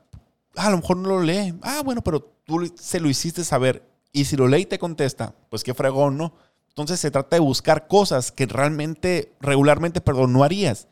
Ah, 0.56 0.68
a 0.68 0.72
lo 0.72 0.78
mejor 0.78 0.98
no 0.98 1.10
lo 1.10 1.22
lee. 1.22 1.54
Ah, 1.62 1.82
bueno, 1.84 2.02
pero 2.02 2.22
tú 2.46 2.72
se 2.76 3.00
lo 3.00 3.10
hiciste 3.10 3.44
saber. 3.44 3.88
Y 4.12 4.26
si 4.26 4.36
lo 4.36 4.48
lee 4.48 4.62
y 4.62 4.66
te 4.66 4.80
contesta, 4.80 5.36
pues 5.50 5.64
qué 5.64 5.74
fregón, 5.74 6.18
¿no? 6.18 6.34
Entonces 6.70 7.00
se 7.00 7.12
trata 7.12 7.36
de 7.36 7.42
buscar 7.42 7.88
cosas 7.88 8.32
que 8.32 8.46
realmente, 8.46 9.34
regularmente, 9.40 10.02
perdón, 10.02 10.34
no 10.34 10.44
harías, 10.44 10.88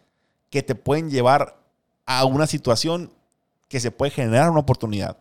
que 0.49 0.63
te 0.63 0.75
pueden 0.75 1.09
llevar 1.09 1.59
a 2.05 2.25
una 2.25 2.47
situación 2.47 3.11
que 3.67 3.79
se 3.79 3.91
puede 3.91 4.11
generar 4.11 4.49
una 4.49 4.59
oportunidad. 4.59 5.17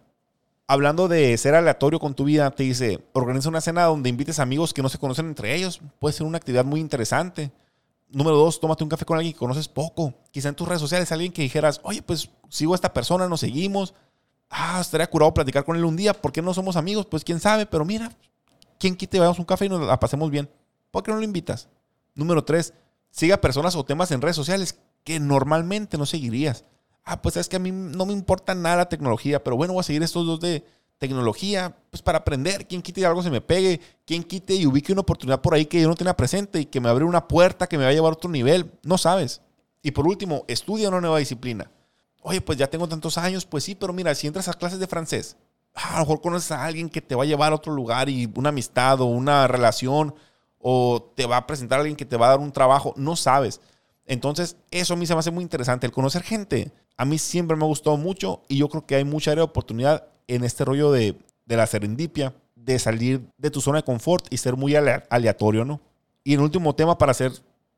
Hablando 0.66 1.08
de 1.08 1.36
ser 1.36 1.54
aleatorio 1.54 2.00
con 2.00 2.14
tu 2.14 2.24
vida, 2.24 2.50
te 2.50 2.62
dice, 2.62 3.04
organiza 3.12 3.48
una 3.48 3.60
cena 3.60 3.84
donde 3.84 4.08
invites 4.08 4.38
amigos 4.38 4.72
que 4.72 4.82
no 4.82 4.88
se 4.88 4.98
conocen 4.98 5.26
entre 5.26 5.54
ellos. 5.54 5.80
Puede 5.98 6.14
ser 6.14 6.26
una 6.26 6.38
actividad 6.38 6.64
muy 6.64 6.80
interesante. 6.80 7.52
Número 8.08 8.36
dos, 8.36 8.60
tómate 8.60 8.82
un 8.82 8.90
café 8.90 9.04
con 9.04 9.18
alguien 9.18 9.34
que 9.34 9.38
conoces 9.38 9.68
poco. 9.68 10.14
Quizá 10.30 10.48
en 10.48 10.54
tus 10.54 10.66
redes 10.66 10.80
sociales 10.80 11.12
alguien 11.12 11.32
que 11.32 11.42
dijeras, 11.42 11.80
oye, 11.82 12.00
pues 12.00 12.30
sigo 12.48 12.72
a 12.72 12.76
esta 12.76 12.94
persona, 12.94 13.28
nos 13.28 13.40
seguimos 13.40 13.94
ah, 14.54 14.78
estaría 14.80 15.08
curado 15.08 15.34
platicar 15.34 15.64
con 15.64 15.76
él 15.76 15.84
un 15.84 15.96
día, 15.96 16.14
¿por 16.14 16.32
qué 16.32 16.40
no 16.40 16.54
somos 16.54 16.76
amigos? 16.76 17.06
Pues 17.06 17.24
quién 17.24 17.40
sabe, 17.40 17.66
pero 17.66 17.84
mira, 17.84 18.12
¿quién 18.78 18.96
quite, 18.96 19.18
vayamos 19.18 19.38
un 19.38 19.44
café 19.44 19.66
y 19.66 19.68
nos 19.68 19.86
la 19.86 19.98
pasemos 19.98 20.30
bien? 20.30 20.48
¿Por 20.90 21.02
qué 21.02 21.10
no 21.10 21.18
lo 21.18 21.24
invitas? 21.24 21.68
Número 22.14 22.44
tres, 22.44 22.72
siga 23.10 23.38
personas 23.38 23.74
o 23.74 23.84
temas 23.84 24.10
en 24.12 24.22
redes 24.22 24.36
sociales 24.36 24.78
que 25.02 25.18
normalmente 25.18 25.98
no 25.98 26.06
seguirías. 26.06 26.64
Ah, 27.04 27.20
pues 27.20 27.36
es 27.36 27.48
que 27.48 27.56
a 27.56 27.60
mí 27.60 27.70
no 27.70 28.06
me 28.06 28.12
importa 28.12 28.54
nada 28.54 28.76
la 28.76 28.88
tecnología, 28.88 29.42
pero 29.44 29.56
bueno, 29.56 29.74
voy 29.74 29.80
a 29.80 29.84
seguir 29.84 30.02
estos 30.02 30.26
dos 30.26 30.40
de 30.40 30.64
tecnología, 30.98 31.76
pues 31.90 32.02
para 32.02 32.18
aprender, 32.18 32.66
quién 32.66 32.80
quite 32.80 33.02
y 33.02 33.04
algo 33.04 33.22
se 33.22 33.30
me 33.30 33.40
pegue, 33.40 33.80
quién 34.06 34.22
quite 34.22 34.54
y 34.54 34.66
ubique 34.66 34.92
una 34.92 35.02
oportunidad 35.02 35.42
por 35.42 35.54
ahí 35.54 35.66
que 35.66 35.80
yo 35.80 35.88
no 35.88 35.96
tenía 35.96 36.16
presente 36.16 36.60
y 36.60 36.66
que 36.66 36.80
me 36.80 36.88
abre 36.88 37.04
una 37.04 37.28
puerta 37.28 37.66
que 37.66 37.76
me 37.76 37.84
va 37.84 37.90
a 37.90 37.92
llevar 37.92 38.12
a 38.12 38.16
otro 38.16 38.30
nivel, 38.30 38.72
no 38.82 38.96
sabes. 38.96 39.42
Y 39.82 39.90
por 39.90 40.06
último, 40.06 40.44
estudia 40.48 40.88
una 40.88 41.00
nueva 41.00 41.18
disciplina. 41.18 41.70
Oye, 42.22 42.40
pues 42.40 42.56
ya 42.56 42.68
tengo 42.70 42.88
tantos 42.88 43.18
años, 43.18 43.44
pues 43.44 43.64
sí, 43.64 43.74
pero 43.74 43.92
mira, 43.92 44.14
si 44.14 44.26
entras 44.26 44.48
a 44.48 44.54
clases 44.54 44.78
de 44.78 44.86
francés, 44.86 45.36
a 45.74 45.94
lo 45.94 45.98
mejor 46.00 46.22
conoces 46.22 46.52
a 46.52 46.64
alguien 46.64 46.88
que 46.88 47.02
te 47.02 47.14
va 47.14 47.24
a 47.24 47.26
llevar 47.26 47.52
a 47.52 47.56
otro 47.56 47.74
lugar 47.74 48.08
y 48.08 48.30
una 48.34 48.48
amistad 48.48 49.00
o 49.02 49.06
una 49.06 49.46
relación, 49.46 50.14
o 50.58 51.12
te 51.14 51.26
va 51.26 51.36
a 51.36 51.46
presentar 51.46 51.78
a 51.78 51.82
alguien 51.82 51.96
que 51.96 52.06
te 52.06 52.16
va 52.16 52.26
a 52.26 52.30
dar 52.30 52.38
un 52.38 52.52
trabajo, 52.52 52.94
no 52.96 53.16
sabes. 53.16 53.60
Entonces, 54.06 54.56
eso 54.70 54.94
a 54.94 54.96
mí 54.96 55.04
se 55.04 55.12
me 55.12 55.20
hace 55.20 55.30
muy 55.30 55.42
interesante, 55.42 55.86
el 55.86 55.92
conocer 55.92 56.22
gente. 56.22 56.72
A 56.96 57.04
mí 57.04 57.18
siempre 57.18 57.56
me 57.56 57.64
ha 57.64 57.68
gustado 57.68 57.96
mucho 57.96 58.42
y 58.48 58.58
yo 58.58 58.68
creo 58.68 58.86
que 58.86 58.96
hay 58.96 59.04
mucha 59.04 59.32
área 59.32 59.40
de 59.42 59.50
oportunidad 59.50 60.06
en 60.28 60.44
este 60.44 60.64
rollo 60.64 60.92
de, 60.92 61.18
de 61.46 61.56
la 61.56 61.66
serendipia, 61.66 62.34
de 62.54 62.78
salir 62.78 63.26
de 63.36 63.50
tu 63.50 63.60
zona 63.60 63.78
de 63.78 63.84
confort 63.84 64.26
y 64.30 64.38
ser 64.38 64.56
muy 64.56 64.74
aleatorio, 64.76 65.64
¿no? 65.64 65.80
Y 66.22 66.34
el 66.34 66.40
último 66.40 66.74
tema 66.74 66.96
para 66.96 67.12
hacer, 67.12 67.32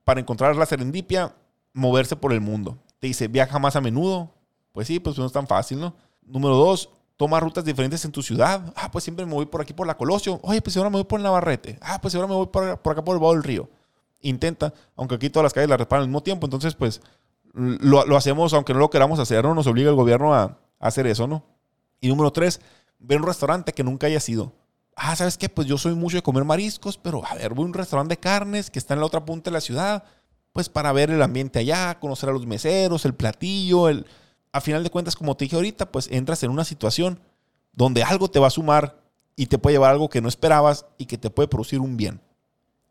para 0.05 0.21
encontrar 0.21 0.55
la 0.55 0.67
serendipia, 0.67 1.35
moverse 1.73 2.17
por 2.17 2.33
el 2.33 2.41
mundo. 2.41 2.79
Te 3.01 3.09
dice, 3.09 3.29
viaja 3.29 3.59
más 3.59 3.75
a 3.77 3.81
menudo, 3.81 4.31
pues 4.73 4.87
sí, 4.87 5.01
pues 5.01 5.19
no 5.19 5.27
es 5.27 5.33
tan 5.33 5.47
fácil, 5.47 5.81
¿no? 5.81 5.95
Número 6.23 6.55
dos, 6.55 6.91
toma 7.17 7.41
rutas 7.41 7.65
diferentes 7.65 8.05
en 8.05 8.13
tu 8.13 8.23
ciudad. 8.23 8.73
Ah, 8.77 8.91
pues 8.91 9.05
siempre 9.05 9.27
me 9.27 9.33
voy 9.33 9.47
por 9.47 9.61
aquí 9.61 9.73
por 9.73 9.87
la 9.87 9.97
Colosio. 9.97 10.39
Oye, 10.43 10.61
pues 10.63 10.77
ahora 10.77 10.91
me 10.91 10.97
voy 10.97 11.05
por 11.05 11.21
Navarrete. 11.21 11.79
Ah, 11.81 12.01
pues 12.01 12.15
ahora 12.15 12.29
me 12.29 12.35
voy 12.35 12.47
por, 12.47 12.65
acá 12.65 13.05
por 13.05 13.17
el 13.17 13.21
Bajo 13.21 13.35
del 13.35 13.43
Río. 13.43 13.69
Intenta, 14.21 14.73
aunque 14.97 15.15
aquí 15.15 15.31
todas 15.31 15.45
las 15.45 15.53
calles 15.53 15.71
las 15.71 15.79
reparan 15.79 16.03
al 16.03 16.09
mismo 16.09 16.23
tiempo, 16.23 16.47
entonces 16.47 16.75
pues 16.75 17.01
lo, 17.57 18.17
hacemos 18.17 18.53
aunque 18.53 18.73
no 18.73 18.79
lo 18.79 18.91
queramos 18.91 19.19
hacer, 19.19 19.45
¿no? 19.45 19.55
Nos 19.55 19.67
obliga 19.67 19.91
el 19.91 19.97
gobierno 19.97 20.35
a, 20.35 20.59
hacer 20.79 21.07
eso, 21.07 21.27
¿no? 21.27 21.43
Y 22.01 22.09
número 22.09 22.31
tres, 22.31 22.61
ve 22.99 23.15
a 23.15 23.19
un 23.19 23.25
restaurante 23.25 23.73
que 23.73 23.83
nunca 23.83 24.07
haya 24.07 24.21
sido. 24.21 24.53
Ah, 24.95 25.17
¿sabes 25.17 25.39
qué? 25.39 25.49
Pues 25.49 25.67
yo 25.67 25.79
soy 25.79 25.95
mucho 25.95 26.17
de 26.17 26.23
comer 26.23 26.45
mariscos, 26.45 26.99
pero 26.99 27.25
a 27.27 27.35
ver, 27.35 27.55
voy 27.55 27.65
a 27.65 27.67
un 27.69 27.75
restaurante 27.75 28.13
de 28.15 28.21
carnes 28.21 28.71
que 28.71 28.79
está 28.79 28.95
en 28.95 29.01
la 29.01 29.07
otra 29.07 29.25
punta 29.25 29.51
de 29.51 29.55
la 29.55 29.61
ciudad 29.61 30.05
pues 30.57 30.71
para 30.71 30.91
ver 30.91 31.11
el 31.11 31.21
ambiente 31.21 31.59
allá, 31.59 31.99
conocer 32.01 32.31
a 32.31 32.33
los 32.33 32.47
meseros, 32.47 33.05
el 33.05 33.15
platillo, 33.15 33.91
el... 33.91 34.07
A 34.53 34.63
final 34.63 34.83
de 34.83 34.89
cuentas, 34.89 35.15
como 35.15 35.37
te 35.37 35.45
dije 35.45 35.55
ahorita, 35.55 35.93
pues 35.93 36.09
entras 36.11 36.43
en 36.45 36.51
una 36.51 36.65
situación 36.65 37.21
donde 37.75 38.03
algo 38.03 38.31
te 38.31 38.39
va 38.39 38.47
a 38.47 38.51
sumar 38.51 38.99
y 39.37 39.49
te 39.49 39.59
puede 39.59 39.75
llevar 39.75 39.91
algo 39.91 40.09
que 40.09 40.23
no 40.23 40.31
esperabas 40.31 40.87
y 40.97 41.05
que 41.05 41.19
te 41.19 41.29
puede 41.29 41.47
producir 41.47 41.81
un 41.81 41.99
bien. 41.99 42.23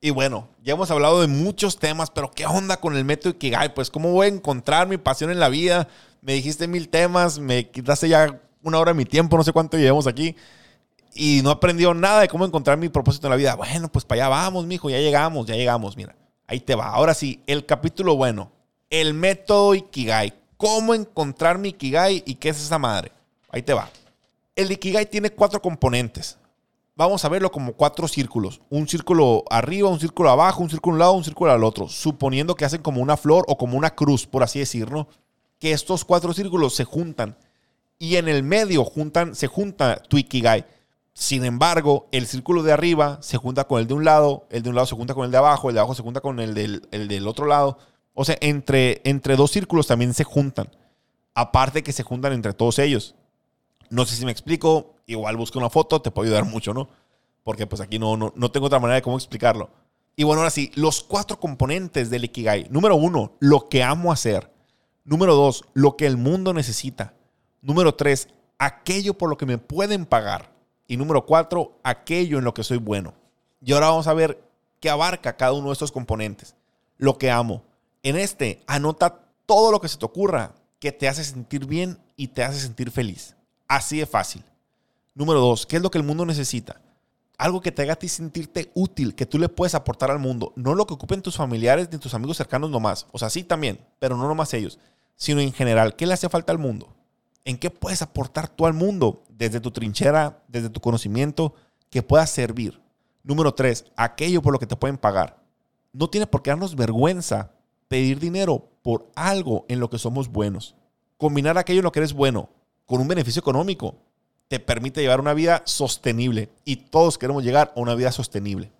Y 0.06 0.12
bueno, 0.12 0.48
ya 0.64 0.74
hemos 0.74 0.92
hablado 0.92 1.20
de 1.20 1.26
muchos 1.26 1.80
temas, 1.80 2.12
pero 2.12 2.30
¿qué 2.30 2.46
onda 2.46 2.78
con 2.78 2.96
el 2.96 3.04
método 3.04 3.32
Ikigai? 3.32 3.74
Pues, 3.74 3.90
¿cómo 3.90 4.12
voy 4.12 4.28
a 4.28 4.30
encontrar 4.30 4.88
mi 4.88 4.98
pasión 4.98 5.32
en 5.32 5.40
la 5.40 5.50
vida? 5.50 5.88
Me 6.22 6.34
dijiste 6.34 6.68
mil 6.68 6.90
temas, 6.90 7.40
me 7.40 7.72
quitaste 7.72 8.08
ya 8.10 8.40
una 8.62 8.78
hora 8.78 8.92
de 8.92 8.98
mi 8.98 9.06
tiempo, 9.06 9.36
no 9.36 9.44
sé 9.44 9.52
cuánto 9.52 9.80
llevamos 9.80 10.06
aquí. 10.06 10.36
Y 11.16 11.42
no 11.42 11.50
he 11.50 11.54
aprendido 11.54 11.96
nada 11.96 12.22
de 12.22 12.28
cómo 12.28 12.46
encontrar 12.46 12.78
mi 12.78 12.88
propósito 12.88 13.26
en 13.26 13.32
la 13.32 13.36
vida. 13.36 13.56
Bueno, 13.56 13.92
pues 13.92 14.06
para 14.06 14.26
allá 14.26 14.30
vamos, 14.30 14.68
mijo, 14.68 14.92
ya 14.92 15.00
llegamos, 15.00 15.48
ya 15.48 15.56
llegamos, 15.56 15.98
mira. 15.98 16.16
Ahí 16.46 16.60
te 16.60 16.76
va. 16.76 16.90
Ahora 16.90 17.16
sí, 17.16 17.42
el 17.48 17.66
capítulo 17.66 18.16
bueno. 18.16 18.52
El 18.92 19.16
método 19.16 19.74
Ikigai. 19.74 20.36
¿Cómo 20.56 20.94
encontrar 20.94 21.58
mi 21.58 21.70
Ikigai 21.70 22.22
y 22.28 22.36
qué 22.36 22.50
es 22.50 22.62
esa 22.62 22.78
madre? 22.78 23.12
Ahí 23.50 23.64
te 23.64 23.74
va. 23.74 23.90
El 24.56 24.72
Ikigai 24.72 25.10
tiene 25.10 25.32
cuatro 25.32 25.60
componentes 25.60 26.38
vamos 26.96 27.26
a 27.26 27.30
verlo 27.30 27.52
como 27.52 27.74
cuatro 27.74 28.08
círculos. 28.08 28.62
Un 28.70 28.88
círculo 28.88 29.44
arriba, 29.50 29.90
un 29.90 30.00
círculo 30.00 30.30
abajo, 30.30 30.64
un 30.64 30.70
círculo 30.70 30.94
a 30.94 30.96
un 30.96 31.00
lado, 31.00 31.14
un 31.14 31.24
círculo 31.24 31.52
al 31.52 31.64
otro. 31.64 31.88
Suponiendo 31.88 32.56
que 32.56 32.66
hacen 32.66 32.82
como 32.82 33.02
una 33.02 33.18
flor 33.18 33.46
o 33.48 33.58
como 33.58 33.78
una 33.78 33.92
cruz, 33.92 34.26
por 34.26 34.44
así 34.44 34.60
decirlo. 34.60 35.08
Que 35.60 35.72
estos 35.72 36.06
cuatro 36.06 36.34
círculos 36.34 36.76
se 36.76 36.84
juntan. 36.84 37.38
Y 37.98 38.18
en 38.18 38.28
el 38.28 38.44
medio 38.44 38.84
juntan, 38.84 39.36
se 39.36 39.48
junta 39.48 40.02
tu 40.04 40.18
Ikigai. 40.18 40.66
Sin 41.14 41.46
embargo, 41.46 42.08
el 42.12 42.28
círculo 42.28 42.62
de 42.62 42.74
arriba 42.74 43.20
se 43.22 43.38
junta 43.38 43.64
con 43.66 43.80
el 43.80 43.88
de 43.88 43.94
un 43.94 44.04
lado, 44.04 44.48
el 44.50 44.64
de 44.64 44.70
un 44.70 44.76
lado 44.76 44.86
se 44.86 44.96
junta 44.96 45.14
con 45.14 45.24
el 45.24 45.32
de 45.32 45.38
abajo, 45.38 45.70
el 45.70 45.76
de 45.76 45.80
abajo 45.80 45.96
se 45.96 46.04
junta 46.04 46.20
con 46.20 46.42
el 46.42 46.54
del, 46.54 46.88
el 46.92 47.08
del 47.08 47.28
otro 47.28 47.46
lado. 47.46 47.78
O 48.14 48.26
sea, 48.26 48.38
entre, 48.42 49.02
entre 49.06 49.38
dos 49.38 49.52
círculos 49.52 49.88
también 49.88 50.14
se 50.14 50.26
juntan. 50.26 50.70
Aparte 51.34 51.84
que 51.84 51.94
se 51.94 52.04
juntan 52.04 52.34
entre 52.34 52.54
todos 52.54 52.80
ellos. 52.80 53.16
No 53.90 54.06
sé 54.06 54.16
si 54.16 54.26
me 54.26 54.32
explico, 54.32 54.95
igual 55.06 55.38
busca 55.38 55.60
una 55.60 55.70
foto, 55.70 56.02
te 56.02 56.12
puede 56.12 56.30
ayudar 56.30 56.46
mucho, 56.46 56.74
¿no? 56.74 56.90
Porque 57.44 57.68
pues 57.68 57.82
aquí 57.82 58.00
no, 58.00 58.18
no, 58.18 58.52
tengo 58.52 58.68
otra 58.68 58.80
manera 58.80 58.96
de 58.96 59.02
cómo 59.02 59.18
explicarlo. 59.18 59.70
Y 60.16 60.24
bueno, 60.24 60.42
ahora 60.42 60.50
sí, 60.50 60.72
los 60.76 61.04
cuatro 61.04 61.40
componentes 61.40 62.10
del 62.10 62.24
Ikigai. 62.26 62.68
Número 62.70 62.96
uno, 62.96 63.34
lo 63.40 63.70
que 63.70 63.84
amo 63.84 64.12
hacer. 64.12 64.52
Número 65.04 65.36
dos, 65.36 65.66
lo 65.74 65.98
que 65.98 66.08
el 66.08 66.18
mundo 66.18 66.54
necesita. 66.54 67.14
Número 67.62 67.94
tres, 67.94 68.30
aquello 68.58 69.14
por 69.16 69.30
lo 69.30 69.38
que 69.38 69.46
me 69.46 69.58
pueden 69.58 70.06
pagar. 70.06 70.52
Y 70.88 70.98
número 70.98 71.26
cuatro, 71.26 71.78
aquello 71.84 72.38
en 72.38 72.46
lo 72.46 72.54
que 72.54 72.64
soy 72.64 72.78
bueno. 72.78 73.14
Y 73.62 73.74
ahora 73.74 73.90
vamos 73.90 74.08
a 74.08 74.14
ver 74.14 74.42
qué 74.80 74.90
abarca 74.90 75.36
cada 75.36 75.54
uno 75.54 75.68
de 75.68 75.74
estos 75.74 75.92
componentes. 75.92 76.56
Lo 76.98 77.18
que 77.18 77.30
amo. 77.30 77.64
En 78.04 78.16
este, 78.16 78.64
anota 78.68 79.26
todo 79.46 79.72
lo 79.72 79.82
que 79.82 79.88
se 79.88 79.98
te 79.98 80.06
ocurra 80.06 80.56
que 80.80 80.92
te 80.92 81.08
hace 81.08 81.24
sentir 81.24 81.66
bien 81.66 81.98
y 82.16 82.28
te 82.28 82.44
hace 82.44 82.60
sentir 82.60 82.92
feliz. 82.92 83.36
Así 83.68 84.00
de 84.00 84.06
fácil. 84.06 84.44
Número 85.18 85.40
dos, 85.40 85.66
¿qué 85.66 85.78
es 85.78 85.82
lo 85.82 85.90
que 85.90 85.98
el 85.98 86.04
mundo 86.04 86.26
necesita? 86.26 86.82
Algo 87.38 87.62
que 87.62 87.72
te 87.72 87.82
haga 87.82 87.96
ti 87.96 88.10
sentirte 88.10 88.70
útil, 88.74 89.16
que 89.16 89.26
tú 89.26 89.40
le 89.40 89.48
puedes 89.48 89.74
aportar 89.74 90.12
al 90.12 90.20
mundo. 90.20 90.52
No 90.58 90.76
lo 90.76 90.86
que 90.86 90.94
ocupen 90.94 91.22
tus 91.22 91.38
familiares 91.38 91.88
ni 91.90 91.98
tus 91.98 92.14
amigos 92.14 92.36
cercanos 92.36 92.70
nomás. 92.70 93.08
O 93.14 93.18
sea, 93.18 93.30
sí 93.30 93.46
también, 93.46 93.80
pero 93.98 94.18
no 94.18 94.28
nomás 94.28 94.54
ellos. 94.54 94.78
Sino 95.16 95.40
en 95.40 95.54
general, 95.54 95.96
¿qué 95.96 96.06
le 96.06 96.14
hace 96.14 96.28
falta 96.28 96.52
al 96.52 96.60
mundo? 96.60 96.94
¿En 97.46 97.58
qué 97.58 97.70
puedes 97.70 98.02
aportar 98.02 98.50
tú 98.50 98.66
al 98.66 98.74
mundo? 98.74 99.24
Desde 99.30 99.62
tu 99.62 99.72
trinchera, 99.72 100.44
desde 100.50 100.70
tu 100.70 100.82
conocimiento, 100.82 101.54
que 101.90 102.04
pueda 102.04 102.28
servir. 102.28 102.82
Número 103.24 103.54
tres, 103.54 103.86
aquello 103.96 104.42
por 104.42 104.52
lo 104.52 104.60
que 104.60 104.68
te 104.68 104.76
pueden 104.76 104.98
pagar. 104.98 105.42
No 105.94 106.10
tiene 106.10 106.28
por 106.28 106.42
qué 106.42 106.50
darnos 106.50 106.76
vergüenza 106.76 107.52
pedir 107.88 108.20
dinero 108.20 108.68
por 108.82 109.10
algo 109.16 109.66
en 109.70 109.80
lo 109.80 109.90
que 109.90 109.98
somos 109.98 110.28
buenos. 110.28 110.76
Combinar 111.16 111.58
aquello 111.58 111.80
en 111.80 111.86
lo 111.86 111.94
que 111.94 112.00
eres 112.00 112.12
bueno 112.12 112.50
con 112.86 113.00
un 113.00 113.08
beneficio 113.08 113.40
económico 113.40 113.96
te 114.48 114.60
permite 114.60 115.02
llevar 115.02 115.20
una 115.20 115.34
vida 115.34 115.64
sostenible. 115.66 116.50
Y 116.64 116.78
todos 116.78 117.18
queremos 117.18 117.44
llegar 117.44 117.74
a 117.76 117.80
una 117.80 117.96
vida 117.96 118.12
sostenible. 118.12 118.72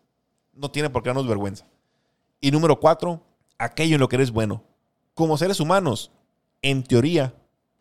No 0.54 0.72
tiene 0.72 0.90
por 0.90 1.04
qué 1.04 1.10
darnos 1.10 1.28
vergüenza. 1.28 1.66
Y 2.40 2.52
número 2.52 2.80
cuatro, 2.80 3.22
aquello 3.58 3.96
en 3.96 4.02
lo 4.02 4.10
que 4.10 4.18
eres 4.18 4.32
bueno. 4.32 4.64
Como 5.14 5.38
seres 5.38 5.60
humanos, 5.60 6.12
en 6.62 6.84
teoría, 6.84 7.34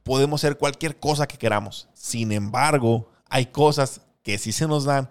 podemos 0.02 0.42
hacer 0.42 0.56
cualquier 0.56 0.98
cosa 0.98 1.26
que 1.26 1.38
queramos. 1.38 1.88
Sin 1.94 2.32
embargo, 2.32 3.10
hay 3.28 3.46
cosas 3.46 4.00
que 4.22 4.38
sí 4.38 4.52
se 4.52 4.66
nos 4.66 4.84
dan 4.84 5.08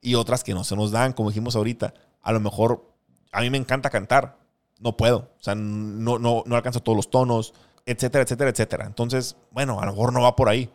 y 0.00 0.14
otras 0.14 0.44
que 0.44 0.54
no 0.54 0.64
se 0.64 0.76
nos 0.76 0.90
dan, 0.90 1.12
como 1.12 1.30
dijimos 1.30 1.56
ahorita. 1.56 1.94
A 2.22 2.32
lo 2.32 2.40
mejor 2.40 2.94
a 3.32 3.40
mí 3.40 3.50
me 3.50 3.58
encanta 3.58 3.90
cantar, 3.90 4.38
no 4.78 4.96
puedo, 4.96 5.30
o 5.38 5.42
sea, 5.42 5.54
no, 5.54 6.18
no, 6.18 6.44
no 6.46 6.56
alcanzo 6.56 6.80
todos 6.80 6.96
los 6.96 7.10
tonos, 7.10 7.54
etcétera, 7.86 8.22
etcétera, 8.22 8.50
etcétera. 8.50 8.86
Entonces, 8.86 9.36
bueno, 9.50 9.80
a 9.80 9.86
lo 9.86 9.92
mejor 9.92 10.12
no 10.12 10.22
va 10.22 10.36
por 10.36 10.48
ahí. 10.48 10.70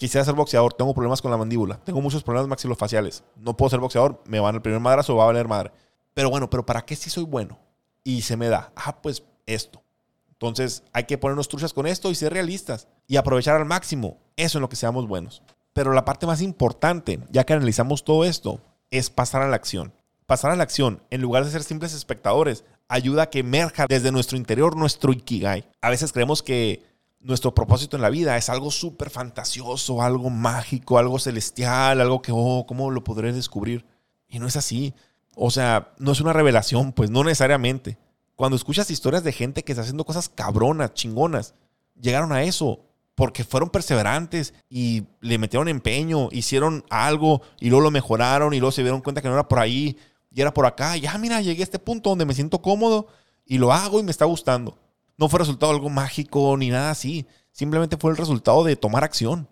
Quisiera 0.00 0.24
ser 0.24 0.32
boxeador, 0.32 0.72
tengo 0.72 0.94
problemas 0.94 1.20
con 1.20 1.30
la 1.30 1.36
mandíbula, 1.36 1.78
tengo 1.84 2.00
muchos 2.00 2.22
problemas 2.22 2.48
maxilofaciales. 2.48 3.22
No 3.36 3.54
puedo 3.54 3.68
ser 3.68 3.80
boxeador, 3.80 4.22
me 4.24 4.40
van 4.40 4.54
el 4.54 4.62
primer 4.62 4.80
madrazo, 4.80 5.14
va 5.14 5.24
a 5.24 5.26
valer 5.26 5.46
madre. 5.46 5.72
Pero 6.14 6.30
bueno, 6.30 6.48
pero 6.48 6.64
¿para 6.64 6.86
qué 6.86 6.96
si 6.96 7.10
soy 7.10 7.24
bueno? 7.24 7.58
Y 8.02 8.22
se 8.22 8.38
me 8.38 8.48
da, 8.48 8.72
ah, 8.76 9.02
pues 9.02 9.22
esto. 9.44 9.82
Entonces 10.30 10.84
hay 10.94 11.04
que 11.04 11.18
ponernos 11.18 11.48
truchas 11.48 11.74
con 11.74 11.86
esto 11.86 12.10
y 12.10 12.14
ser 12.14 12.32
realistas 12.32 12.88
y 13.06 13.18
aprovechar 13.18 13.56
al 13.56 13.66
máximo 13.66 14.16
eso 14.36 14.56
en 14.56 14.62
lo 14.62 14.70
que 14.70 14.76
seamos 14.76 15.06
buenos. 15.06 15.42
Pero 15.74 15.92
la 15.92 16.06
parte 16.06 16.26
más 16.26 16.40
importante, 16.40 17.20
ya 17.30 17.44
que 17.44 17.52
analizamos 17.52 18.02
todo 18.02 18.24
esto, 18.24 18.58
es 18.90 19.10
pasar 19.10 19.42
a 19.42 19.48
la 19.48 19.56
acción. 19.56 19.92
Pasar 20.24 20.50
a 20.50 20.56
la 20.56 20.62
acción, 20.62 21.02
en 21.10 21.20
lugar 21.20 21.44
de 21.44 21.50
ser 21.50 21.62
simples 21.62 21.92
espectadores, 21.92 22.64
ayuda 22.88 23.24
a 23.24 23.28
que 23.28 23.40
emerja 23.40 23.84
desde 23.86 24.12
nuestro 24.12 24.38
interior 24.38 24.76
nuestro 24.76 25.12
ikigai. 25.12 25.68
A 25.82 25.90
veces 25.90 26.10
creemos 26.14 26.42
que 26.42 26.89
nuestro 27.20 27.54
propósito 27.54 27.96
en 27.96 28.02
la 28.02 28.10
vida 28.10 28.36
es 28.36 28.48
algo 28.48 28.70
súper 28.70 29.10
fantasioso, 29.10 30.02
algo 30.02 30.30
mágico, 30.30 30.98
algo 30.98 31.18
celestial, 31.18 32.00
algo 32.00 32.22
que, 32.22 32.32
oh, 32.34 32.64
¿cómo 32.66 32.90
lo 32.90 33.04
podré 33.04 33.32
descubrir? 33.32 33.84
Y 34.28 34.38
no 34.38 34.46
es 34.46 34.56
así. 34.56 34.94
O 35.36 35.50
sea, 35.50 35.92
no 35.98 36.12
es 36.12 36.20
una 36.20 36.32
revelación, 36.32 36.92
pues 36.92 37.10
no 37.10 37.22
necesariamente. 37.22 37.98
Cuando 38.36 38.56
escuchas 38.56 38.90
historias 38.90 39.22
de 39.22 39.32
gente 39.32 39.62
que 39.62 39.72
está 39.72 39.82
haciendo 39.82 40.04
cosas 40.04 40.28
cabronas, 40.28 40.94
chingonas, 40.94 41.54
llegaron 42.00 42.32
a 42.32 42.42
eso 42.42 42.80
porque 43.14 43.44
fueron 43.44 43.68
perseverantes 43.68 44.54
y 44.70 45.04
le 45.20 45.36
metieron 45.36 45.68
empeño, 45.68 46.28
hicieron 46.32 46.86
algo 46.88 47.42
y 47.60 47.68
luego 47.68 47.82
lo 47.82 47.90
mejoraron 47.90 48.54
y 48.54 48.60
luego 48.60 48.72
se 48.72 48.80
dieron 48.80 49.02
cuenta 49.02 49.20
que 49.20 49.28
no 49.28 49.34
era 49.34 49.46
por 49.46 49.58
ahí 49.58 49.98
y 50.30 50.40
era 50.40 50.54
por 50.54 50.64
acá. 50.64 50.96
Ya, 50.96 51.18
mira, 51.18 51.42
llegué 51.42 51.62
a 51.62 51.64
este 51.64 51.78
punto 51.78 52.08
donde 52.08 52.24
me 52.24 52.32
siento 52.32 52.62
cómodo 52.62 53.08
y 53.44 53.58
lo 53.58 53.74
hago 53.74 54.00
y 54.00 54.04
me 54.04 54.10
está 54.10 54.24
gustando. 54.24 54.78
No 55.20 55.28
fue 55.28 55.40
resultado 55.40 55.70
de 55.70 55.76
algo 55.76 55.90
mágico 55.90 56.56
ni 56.56 56.70
nada 56.70 56.92
así. 56.92 57.26
Simplemente 57.52 57.98
fue 57.98 58.10
el 58.10 58.16
resultado 58.16 58.64
de 58.64 58.74
tomar 58.74 59.04
acción. 59.04 59.46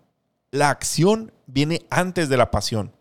La 0.49 0.71
acción 0.71 1.31
viene 1.45 1.85
antes 1.91 2.27
de 2.27 2.37
la 2.37 2.49
pasión. 2.49 2.91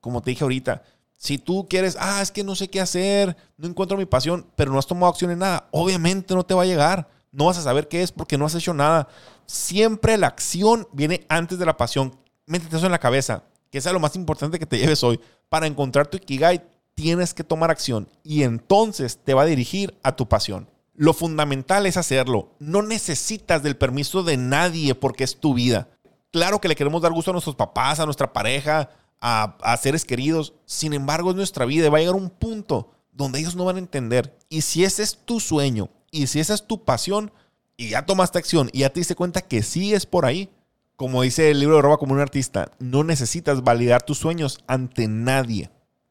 Como 0.00 0.22
te 0.22 0.30
dije 0.30 0.42
ahorita, 0.42 0.82
si 1.18 1.36
tú 1.36 1.66
quieres, 1.68 1.98
ah, 2.00 2.22
es 2.22 2.30
que 2.30 2.42
no 2.42 2.54
sé 2.54 2.70
qué 2.70 2.80
hacer, 2.80 3.36
no 3.58 3.68
encuentro 3.68 3.98
mi 3.98 4.06
pasión, 4.06 4.46
pero 4.56 4.72
no 4.72 4.78
has 4.78 4.86
tomado 4.86 5.12
acción 5.12 5.32
en 5.32 5.40
nada, 5.40 5.68
obviamente 5.70 6.34
no 6.34 6.46
te 6.46 6.54
va 6.54 6.62
a 6.62 6.66
llegar. 6.66 7.10
No 7.30 7.44
vas 7.44 7.58
a 7.58 7.62
saber 7.62 7.88
qué 7.88 8.02
es 8.02 8.10
porque 8.10 8.38
no 8.38 8.46
has 8.46 8.54
hecho 8.54 8.72
nada. 8.72 9.06
Siempre 9.44 10.16
la 10.16 10.28
acción 10.28 10.88
viene 10.92 11.26
antes 11.28 11.58
de 11.58 11.66
la 11.66 11.76
pasión. 11.76 12.16
Métete 12.46 12.74
eso 12.76 12.86
en 12.86 12.92
la 12.92 13.00
cabeza, 13.00 13.42
que 13.70 13.82
sea 13.82 13.92
lo 13.92 14.00
más 14.00 14.16
importante 14.16 14.58
que 14.58 14.64
te 14.64 14.78
lleves 14.78 15.04
hoy. 15.04 15.20
Para 15.50 15.66
encontrar 15.66 16.06
tu 16.06 16.16
Ikigai, 16.16 16.64
tienes 16.94 17.34
que 17.34 17.44
tomar 17.44 17.70
acción 17.70 18.08
y 18.22 18.44
entonces 18.44 19.18
te 19.22 19.34
va 19.34 19.42
a 19.42 19.46
dirigir 19.46 19.98
a 20.02 20.16
tu 20.16 20.26
pasión. 20.26 20.72
Lo 20.94 21.12
fundamental 21.12 21.86
es 21.86 21.96
hacerlo. 21.96 22.54
No 22.58 22.82
necesitas 22.82 23.62
del 23.62 23.76
permiso 23.76 24.22
de 24.22 24.36
nadie 24.36 24.94
porque 24.94 25.24
es 25.24 25.40
tu 25.40 25.54
vida. 25.54 25.88
Claro 26.30 26.60
que 26.60 26.68
le 26.68 26.76
queremos 26.76 27.02
dar 27.02 27.12
gusto 27.12 27.30
a 27.30 27.34
nuestros 27.34 27.56
papás, 27.56 28.00
a 28.00 28.04
nuestra 28.04 28.32
pareja, 28.32 28.90
a, 29.20 29.76
seres 29.80 30.04
queridos. 30.04 30.54
Sin 30.66 30.92
embargo, 30.92 31.30
es 31.30 31.36
nuestra 31.36 31.64
vida 31.64 31.86
y 31.86 31.90
va 31.90 31.98
a 31.98 32.00
llegar 32.00 32.14
un 32.14 32.30
punto 32.30 32.92
donde 33.12 33.40
ellos 33.40 33.56
no 33.56 33.64
van 33.64 33.76
a 33.76 33.80
entender. 33.80 34.36
Y 34.48 34.60
si 34.62 34.84
ese 34.84 35.02
es 35.02 35.16
tu 35.24 35.40
sueño 35.40 35.90
y 36.10 36.26
si 36.26 36.40
esa 36.40 36.54
es 36.54 36.66
tu 36.66 36.84
pasión 36.84 37.32
y 37.76 37.90
ya 37.90 38.06
tomaste 38.06 38.38
acción 38.38 38.70
y 38.72 38.80
ya 38.80 38.90
te 38.90 39.00
diste 39.00 39.14
cuenta 39.14 39.40
que 39.42 39.62
sí 39.62 39.94
es 39.94 40.06
por 40.06 40.26
ahí, 40.26 40.50
como 40.96 41.22
dice 41.22 41.50
el 41.50 41.58
libro 41.58 41.76
de 41.76 41.82
Roba 41.82 41.96
como 41.96 42.14
un 42.14 42.20
artista, 42.20 42.70
no 42.78 43.02
necesitas 43.02 43.64
validar 43.64 44.02
tus 44.02 44.18
sueños 44.18 44.60
ante 44.66 45.08
nadie, 45.08 45.70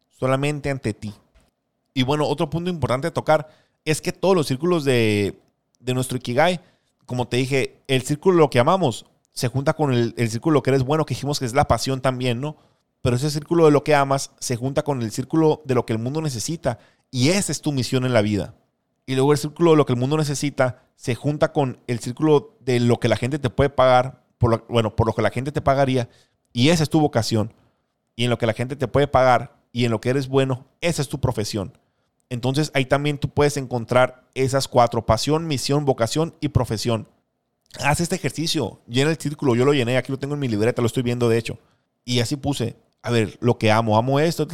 solamente 0.10 0.70
ante 0.70 0.94
ti. 0.94 1.14
Y 1.94 2.04
bueno, 2.04 2.28
otro 2.28 2.50
punto 2.50 2.70
importante 2.70 3.08
a 3.08 3.14
tocar 3.14 3.48
es 3.86 4.02
que 4.02 4.12
todos 4.12 4.36
los 4.36 4.48
círculos 4.48 4.84
de, 4.84 5.40
nuestro 5.80 6.18
Ikigai, 6.18 6.62
como 7.06 7.28
te 7.28 7.38
dije, 7.38 7.82
el 7.88 8.04
círculo 8.04 8.38
lo 8.38 8.50
que 8.50 8.60
amamos 8.60 9.06
se 9.32 9.48
junta 9.48 9.74
con 9.74 9.94
el, 9.94 10.14
el 10.18 10.30
círculo 10.30 10.64
que 10.64 10.70
eres 10.70 10.84
bueno, 10.84 11.06
que 11.06 11.14
dijimos 11.14 11.40
que 11.40 11.46
es 11.46 11.54
la 11.54 11.68
pasión 11.68 12.02
también, 12.02 12.40
¿no? 12.40 12.58
Pero 13.02 13.18
ese 13.18 13.30
círculo 13.30 13.66
de 13.66 13.72
lo 13.72 13.84
que 13.84 13.96
amas 13.96 14.32
se 14.40 14.56
junta 14.56 14.84
con 14.84 15.02
el 15.02 15.12
círculo 15.12 15.62
de 15.66 15.76
lo 15.76 15.86
que 15.86 15.94
el 15.94 16.00
mundo 16.00 16.22
necesita 16.22 16.80
y 17.12 17.30
esa 17.30 17.52
es 17.52 17.62
tu 17.62 17.72
misión 17.72 18.06
en 18.06 18.14
la 18.14 18.22
vida. 18.22 18.56
Y 19.06 19.16
luego 19.16 19.34
el 19.34 19.38
círculo 19.38 19.72
de 19.72 19.78
lo 19.78 19.86
que 19.86 19.94
el 19.94 20.00
mundo 20.00 20.16
necesita 20.16 20.84
se 20.96 21.16
junta 21.16 21.52
con 21.52 21.80
el 21.88 22.00
círculo 22.00 22.56
de 22.62 22.80
lo 22.80 23.00
que 23.00 23.10
la 23.10 23.18
gente 23.18 23.40
te 23.40 23.50
puede 23.50 23.70
pagar, 23.70 24.24
por 24.38 24.52
lo, 24.52 24.66
bueno, 24.70 24.96
por 24.96 25.06
lo 25.06 25.14
que 25.14 25.22
la 25.22 25.32
gente 25.32 25.52
te 25.52 25.62
pagaría 25.62 26.10
y 26.54 26.70
esa 26.70 26.84
es 26.84 26.90
tu 26.90 27.02
vocación. 27.02 27.54
Y 28.16 28.24
en 28.24 28.30
lo 28.30 28.38
que 28.38 28.46
la 28.46 28.54
gente 28.54 28.76
te 28.76 28.88
puede 28.88 29.08
pagar 29.08 29.58
y 29.74 29.86
en 29.86 29.92
lo 29.92 30.00
que 30.00 30.10
eres 30.10 30.28
bueno, 30.28 30.68
esa 30.80 31.02
es 31.02 31.10
tu 31.10 31.20
profesión. 31.20 31.78
Entonces 32.34 32.72
ahí 32.74 32.86
también 32.86 33.20
tú 33.20 33.30
puedes 33.30 33.58
encontrar 33.58 34.24
esas 34.34 34.68
cuatro, 34.68 35.06
pasión, 35.06 35.46
misión, 35.46 35.86
vocación 35.86 36.34
y 36.42 36.48
profesión. 36.48 37.08
Haz 37.80 38.02
este 38.02 38.16
ejercicio, 38.16 38.82
llena 38.88 39.12
el 39.12 39.18
círculo, 39.18 39.54
yo 39.54 39.66
lo 39.66 39.74
llené, 39.74 39.98
aquí 39.98 40.12
lo 40.12 40.18
tengo 40.18 40.34
en 40.34 40.40
mi 40.40 40.48
libreta, 40.48 40.82
lo 40.82 40.88
estoy 40.88 41.04
viendo 41.04 41.30
de 41.30 41.38
hecho. 41.38 41.60
Y 42.04 42.22
así 42.22 42.36
puse, 42.36 42.76
a 43.04 43.12
ver, 43.12 43.38
lo 43.40 43.60
que 43.60 43.72
amo, 43.72 44.00
amo 44.00 44.20
esto, 44.20 44.48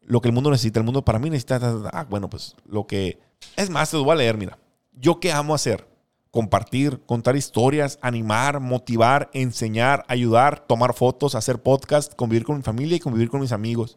lo 0.00 0.20
que 0.20 0.28
el 0.28 0.34
mundo 0.34 0.50
necesita, 0.50 0.80
el 0.80 0.84
mundo 0.84 1.04
para 1.04 1.20
mí 1.20 1.30
necesita, 1.30 1.60
ah, 1.92 2.06
bueno, 2.10 2.28
pues 2.28 2.56
lo 2.66 2.88
que... 2.88 3.20
Es 3.54 3.70
más, 3.70 3.92
te 3.92 3.96
lo 3.96 4.02
voy 4.02 4.14
a 4.14 4.16
leer, 4.16 4.36
mira. 4.36 4.58
Yo 4.92 5.20
qué 5.20 5.30
amo 5.30 5.54
hacer, 5.54 5.86
compartir, 6.32 7.02
contar 7.06 7.36
historias, 7.36 8.00
animar, 8.02 8.58
motivar, 8.58 9.30
enseñar, 9.32 10.04
ayudar, 10.08 10.66
tomar 10.66 10.92
fotos, 10.94 11.36
hacer 11.36 11.62
podcast, 11.62 12.16
convivir 12.16 12.42
con 12.42 12.56
mi 12.56 12.62
familia 12.64 12.96
y 12.96 13.00
convivir 13.00 13.30
con 13.30 13.40
mis 13.40 13.52
amigos. 13.52 13.96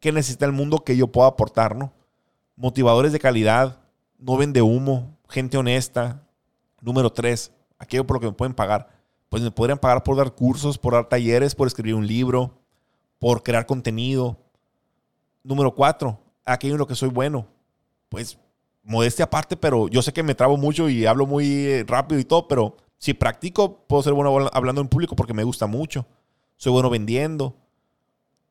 ¿Qué 0.00 0.12
necesita 0.12 0.46
el 0.46 0.52
mundo 0.52 0.84
que 0.84 0.96
yo 0.96 1.08
pueda 1.08 1.28
aportar, 1.28 1.74
no? 1.74 1.92
Motivadores 2.54 3.12
de 3.12 3.18
calidad, 3.18 3.80
no 4.18 4.36
vende 4.36 4.62
humo, 4.62 5.16
gente 5.28 5.56
honesta. 5.56 6.22
Número 6.80 7.10
tres, 7.10 7.52
aquello 7.78 8.06
por 8.06 8.16
lo 8.16 8.20
que 8.20 8.26
me 8.26 8.32
pueden 8.32 8.54
pagar. 8.54 8.88
Pues 9.28 9.42
me 9.42 9.50
podrían 9.50 9.78
pagar 9.78 10.02
por 10.02 10.16
dar 10.16 10.34
cursos, 10.34 10.78
por 10.78 10.94
dar 10.94 11.08
talleres, 11.08 11.54
por 11.54 11.66
escribir 11.66 11.94
un 11.94 12.06
libro, 12.06 12.58
por 13.18 13.42
crear 13.42 13.66
contenido. 13.66 14.38
Número 15.42 15.74
cuatro, 15.74 16.20
aquello 16.44 16.74
en 16.74 16.78
lo 16.78 16.86
que 16.86 16.94
soy 16.94 17.08
bueno. 17.08 17.46
Pues 18.08 18.38
modestia 18.82 19.24
aparte, 19.24 19.56
pero 19.56 19.88
yo 19.88 20.02
sé 20.02 20.12
que 20.12 20.22
me 20.22 20.34
trabo 20.34 20.56
mucho 20.56 20.88
y 20.88 21.06
hablo 21.06 21.26
muy 21.26 21.66
eh, 21.66 21.84
rápido 21.86 22.20
y 22.20 22.24
todo, 22.24 22.46
pero 22.46 22.76
si 22.98 23.14
practico, 23.14 23.84
puedo 23.86 24.02
ser 24.02 24.12
bueno 24.12 24.48
hablando 24.52 24.80
en 24.80 24.88
público 24.88 25.16
porque 25.16 25.34
me 25.34 25.44
gusta 25.44 25.66
mucho. 25.66 26.06
Soy 26.56 26.72
bueno 26.72 26.88
vendiendo 26.88 27.56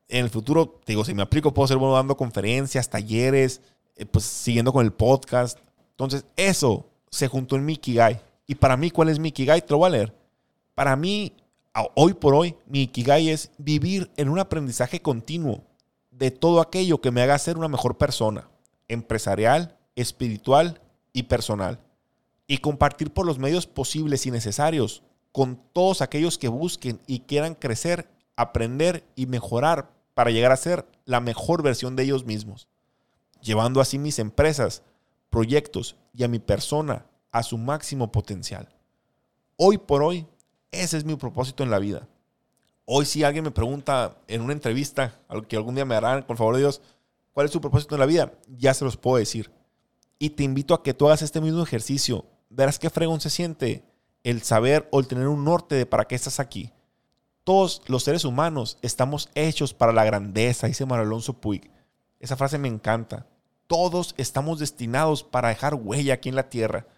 en 0.08 0.24
el 0.24 0.30
futuro, 0.30 0.80
digo, 0.86 1.04
si 1.04 1.14
me 1.14 1.22
aplico, 1.22 1.52
puedo 1.52 1.66
ser 1.66 1.76
bueno 1.78 1.94
dando 1.94 2.16
conferencias, 2.16 2.88
talleres, 2.88 3.60
eh, 3.96 4.06
pues 4.06 4.24
siguiendo 4.24 4.72
con 4.72 4.84
el 4.84 4.92
podcast. 4.92 5.58
Entonces, 5.90 6.24
eso 6.36 6.86
se 7.10 7.28
juntó 7.28 7.56
en 7.56 7.64
mi 7.64 7.74
Ikigai. 7.74 8.20
Y 8.46 8.54
para 8.54 8.76
mí, 8.76 8.90
¿cuál 8.90 9.08
es 9.08 9.18
mi 9.18 9.28
Ikigai? 9.28 9.62
Te 9.62 9.72
lo 9.72 9.78
voy 9.78 9.88
a 9.88 9.90
leer. 9.90 10.14
Para 10.74 10.94
mí, 10.94 11.32
hoy 11.94 12.14
por 12.14 12.34
hoy, 12.34 12.56
mi 12.66 12.82
Ikigai 12.82 13.30
es 13.30 13.50
vivir 13.58 14.10
en 14.16 14.28
un 14.28 14.38
aprendizaje 14.38 15.00
continuo 15.00 15.64
de 16.10 16.30
todo 16.30 16.60
aquello 16.60 17.00
que 17.00 17.10
me 17.10 17.22
haga 17.22 17.38
ser 17.38 17.58
una 17.58 17.68
mejor 17.68 17.98
persona, 17.98 18.48
empresarial, 18.88 19.76
espiritual 19.96 20.80
y 21.12 21.24
personal. 21.24 21.80
Y 22.46 22.58
compartir 22.58 23.12
por 23.12 23.26
los 23.26 23.38
medios 23.38 23.66
posibles 23.66 24.24
y 24.26 24.30
necesarios 24.30 25.02
con 25.32 25.60
todos 25.72 26.00
aquellos 26.00 26.38
que 26.38 26.48
busquen 26.48 27.00
y 27.06 27.20
quieran 27.20 27.54
crecer, 27.54 28.08
aprender 28.36 29.04
y 29.16 29.26
mejorar 29.26 29.95
para 30.16 30.30
llegar 30.30 30.50
a 30.50 30.56
ser 30.56 30.86
la 31.04 31.20
mejor 31.20 31.62
versión 31.62 31.94
de 31.94 32.04
ellos 32.04 32.24
mismos, 32.24 32.68
llevando 33.42 33.82
así 33.82 33.98
mis 33.98 34.18
empresas, 34.18 34.82
proyectos 35.28 35.94
y 36.14 36.24
a 36.24 36.28
mi 36.28 36.38
persona 36.38 37.04
a 37.32 37.42
su 37.42 37.58
máximo 37.58 38.10
potencial. 38.10 38.66
Hoy 39.56 39.76
por 39.76 40.02
hoy, 40.02 40.26
ese 40.72 40.96
es 40.96 41.04
mi 41.04 41.16
propósito 41.16 41.62
en 41.62 41.70
la 41.70 41.78
vida. 41.78 42.08
Hoy 42.86 43.04
si 43.04 43.24
alguien 43.24 43.44
me 43.44 43.50
pregunta 43.50 44.16
en 44.26 44.40
una 44.40 44.54
entrevista, 44.54 45.20
que 45.48 45.56
algún 45.56 45.74
día 45.74 45.84
me 45.84 45.94
harán, 45.94 46.26
por 46.26 46.38
favor 46.38 46.54
de 46.54 46.60
Dios, 46.60 46.80
¿cuál 47.34 47.44
es 47.44 47.52
su 47.52 47.60
propósito 47.60 47.94
en 47.94 48.00
la 48.00 48.06
vida? 48.06 48.32
Ya 48.48 48.72
se 48.72 48.86
los 48.86 48.96
puedo 48.96 49.18
decir. 49.18 49.50
Y 50.18 50.30
te 50.30 50.44
invito 50.44 50.72
a 50.72 50.82
que 50.82 50.94
tú 50.94 51.08
hagas 51.08 51.20
este 51.20 51.42
mismo 51.42 51.62
ejercicio. 51.62 52.24
Verás 52.48 52.78
qué 52.78 52.88
fregón 52.88 53.20
se 53.20 53.28
siente 53.28 53.84
el 54.24 54.40
saber 54.40 54.88
o 54.92 54.98
el 54.98 55.08
tener 55.08 55.28
un 55.28 55.44
norte 55.44 55.74
de 55.74 55.84
para 55.84 56.06
qué 56.06 56.14
estás 56.14 56.40
aquí. 56.40 56.72
Todos 57.46 57.82
los 57.86 58.02
seres 58.02 58.24
humanos 58.24 58.76
estamos 58.82 59.30
hechos 59.36 59.72
para 59.72 59.92
la 59.92 60.04
grandeza, 60.04 60.66
dice 60.66 60.84
Manuel 60.84 61.06
Alonso 61.06 61.34
Puig. 61.34 61.70
Esa 62.18 62.34
frase 62.34 62.58
me 62.58 62.66
encanta. 62.66 63.28
Todos 63.68 64.16
estamos 64.18 64.58
destinados 64.58 65.22
para 65.22 65.50
dejar 65.50 65.74
huella 65.74 66.14
aquí 66.14 66.28
en 66.28 66.34
la 66.34 66.48
tierra. 66.50 66.88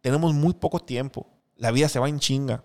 Tenemos 0.00 0.32
muy 0.32 0.54
poco 0.54 0.80
tiempo. 0.80 1.26
La 1.54 1.70
vida 1.70 1.90
se 1.90 1.98
va 1.98 2.08
en 2.08 2.18
chinga. 2.18 2.64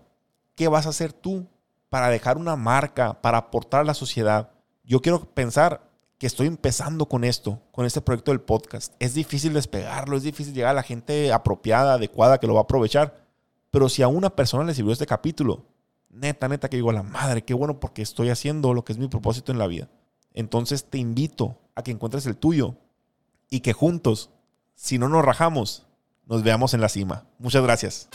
¿Qué 0.54 0.66
vas 0.68 0.86
a 0.86 0.88
hacer 0.88 1.12
tú 1.12 1.46
para 1.90 2.08
dejar 2.08 2.38
una 2.38 2.56
marca, 2.56 3.20
para 3.20 3.36
aportar 3.36 3.82
a 3.82 3.84
la 3.84 3.92
sociedad? 3.92 4.52
Yo 4.82 5.02
quiero 5.02 5.20
pensar 5.34 5.90
que 6.16 6.26
estoy 6.26 6.46
empezando 6.46 7.04
con 7.04 7.22
esto, 7.22 7.60
con 7.70 7.84
este 7.84 8.00
proyecto 8.00 8.30
del 8.30 8.40
podcast. 8.40 8.94
Es 8.98 9.12
difícil 9.12 9.52
despegarlo, 9.52 10.16
es 10.16 10.22
difícil 10.22 10.54
llegar 10.54 10.70
a 10.70 10.80
la 10.80 10.82
gente 10.82 11.30
apropiada, 11.34 11.92
adecuada, 11.92 12.40
que 12.40 12.46
lo 12.46 12.54
va 12.54 12.60
a 12.60 12.62
aprovechar. 12.62 13.26
Pero 13.70 13.90
si 13.90 14.00
a 14.00 14.08
una 14.08 14.34
persona 14.34 14.64
le 14.64 14.72
sirvió 14.72 14.94
este 14.94 15.04
capítulo, 15.04 15.66
neta, 16.16 16.48
neta, 16.48 16.68
que 16.68 16.76
digo, 16.76 16.92
la 16.92 17.02
madre, 17.02 17.44
qué 17.44 17.54
bueno 17.54 17.80
porque 17.80 18.02
estoy 18.02 18.30
haciendo 18.30 18.74
lo 18.74 18.84
que 18.84 18.92
es 18.92 18.98
mi 18.98 19.08
propósito 19.08 19.52
en 19.52 19.58
la 19.58 19.66
vida. 19.66 19.88
Entonces 20.34 20.84
te 20.84 20.98
invito 20.98 21.58
a 21.74 21.82
que 21.82 21.90
encuentres 21.90 22.26
el 22.26 22.36
tuyo 22.36 22.76
y 23.50 23.60
que 23.60 23.72
juntos, 23.72 24.30
si 24.74 24.98
no 24.98 25.08
nos 25.08 25.24
rajamos, 25.24 25.86
nos 26.26 26.42
veamos 26.42 26.74
en 26.74 26.80
la 26.80 26.88
cima. 26.88 27.24
Muchas 27.38 27.62
gracias. 27.62 28.08